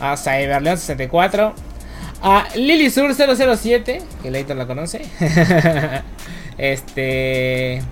a 0.00 0.14
Cyberleon64, 0.14 1.52
a 2.22 2.48
LiliSur007, 2.54 4.00
que 4.22 4.30
Leighton 4.30 4.56
la 4.56 4.66
conoce. 4.66 5.02
este. 6.56 7.82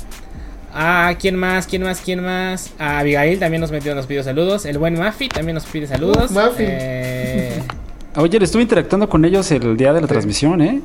Ah, 0.74 1.14
¿quién 1.20 1.36
más? 1.36 1.66
¿Quién 1.68 1.82
más? 1.82 2.00
¿Quién 2.00 2.20
más? 2.22 2.72
A 2.78 2.98
Abigail 2.98 3.38
también 3.38 3.60
nos 3.60 3.70
metió, 3.70 3.94
nos 3.94 4.06
pidió 4.06 4.22
saludos. 4.24 4.64
El 4.66 4.78
buen 4.78 4.98
Mafi 4.98 5.28
también 5.28 5.54
nos 5.54 5.64
pide 5.66 5.86
saludos. 5.86 6.30
Uh, 6.30 6.34
Mafi. 6.34 6.64
Eh, 6.66 7.62
Oye, 8.16 8.38
le 8.38 8.44
estuve 8.44 8.62
interactuando 8.62 9.08
con 9.08 9.24
ellos 9.24 9.50
el 9.52 9.76
día 9.76 9.92
de 9.92 10.00
la 10.00 10.06
Sí. 10.06 10.12
transmisión, 10.12 10.60
¿eh? 10.62 10.80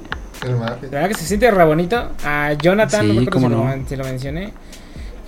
El 0.46 0.56
Mafi. 0.58 0.86
la 0.86 0.90
verdad 0.92 1.08
que 1.10 1.16
se 1.16 1.26
siente 1.26 1.50
re 1.52 1.64
bonito. 1.66 2.10
A 2.24 2.54
Jonathan, 2.54 3.02
Sí, 3.02 3.08
no 3.08 3.14
me 3.16 3.22
acuerdo 3.28 3.32
cómo 3.32 3.50
si, 3.50 3.56
no. 3.56 3.76
lo, 3.78 3.88
si 3.90 3.96
lo 3.96 4.04
mencioné. 4.04 4.54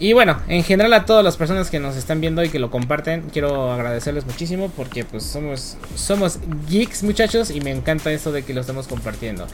Y 0.04 0.14
bueno, 0.14 0.38
en 0.48 0.64
general 0.64 0.92
a 0.94 1.06
todas 1.06 1.24
las 1.24 1.38
personas 1.38 1.70
que 1.70 1.80
nos 1.80 1.96
están 1.96 2.22
viendo 2.22 2.44
y 2.44 2.50
que 2.50 2.58
lo 2.58 2.72
comparten, 2.72 3.22
quiero 3.32 3.72
agradecerles 3.72 4.26
muchísimo 4.26 4.72
porque 4.76 5.06
pues 5.06 5.24
somos 5.24 5.78
somos 5.94 6.40
geeks 6.68 7.04
muchachos 7.04 7.52
y 7.52 7.62
me 7.62 7.70
encanta 7.70 8.12
eso 8.12 8.32
de 8.32 8.42
que 8.42 8.56
lo 8.56 8.62
estamos 8.62 8.88
compartiendo. 8.88 9.46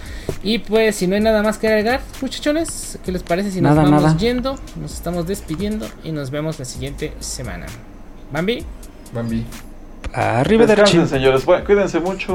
Y 0.43 0.59
pues 0.59 0.95
si 0.95 1.05
no 1.05 1.15
hay 1.15 1.21
nada 1.21 1.43
más 1.43 1.57
que 1.57 1.67
agregar, 1.67 1.99
muchachones, 2.21 2.97
¿qué 3.03 3.11
les 3.11 3.23
parece 3.23 3.51
si 3.51 3.59
nos 3.59 3.75
Nada, 3.75 3.83
vamos 3.89 4.03
nada. 4.03 4.17
yendo? 4.17 4.57
Nos 4.79 4.93
estamos 4.93 5.27
despidiendo 5.27 5.85
y 6.05 6.13
nos 6.13 6.31
vemos 6.31 6.57
la 6.59 6.63
siguiente 6.63 7.11
semana. 7.19 7.65
Bambi, 8.31 8.63
Bambi. 9.13 9.45
Arriba 10.13 10.65
de 10.65 11.07
señores. 11.07 11.43
Bueno, 11.43 11.65
cuídense 11.65 11.99
mucho. 11.99 12.33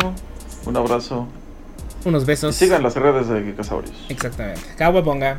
Un 0.67 0.77
abrazo. 0.77 1.27
unos 2.05 2.25
Y 2.25 2.27
besos. 2.27 2.55
sigan 2.55 2.83
las 2.83 2.95
redes 2.95 3.29
de 3.29 3.43
Geekasaurios. 3.43 3.95
Exactamente. 4.11 4.61
Cabo 4.77 5.03
ponga. 5.03 5.39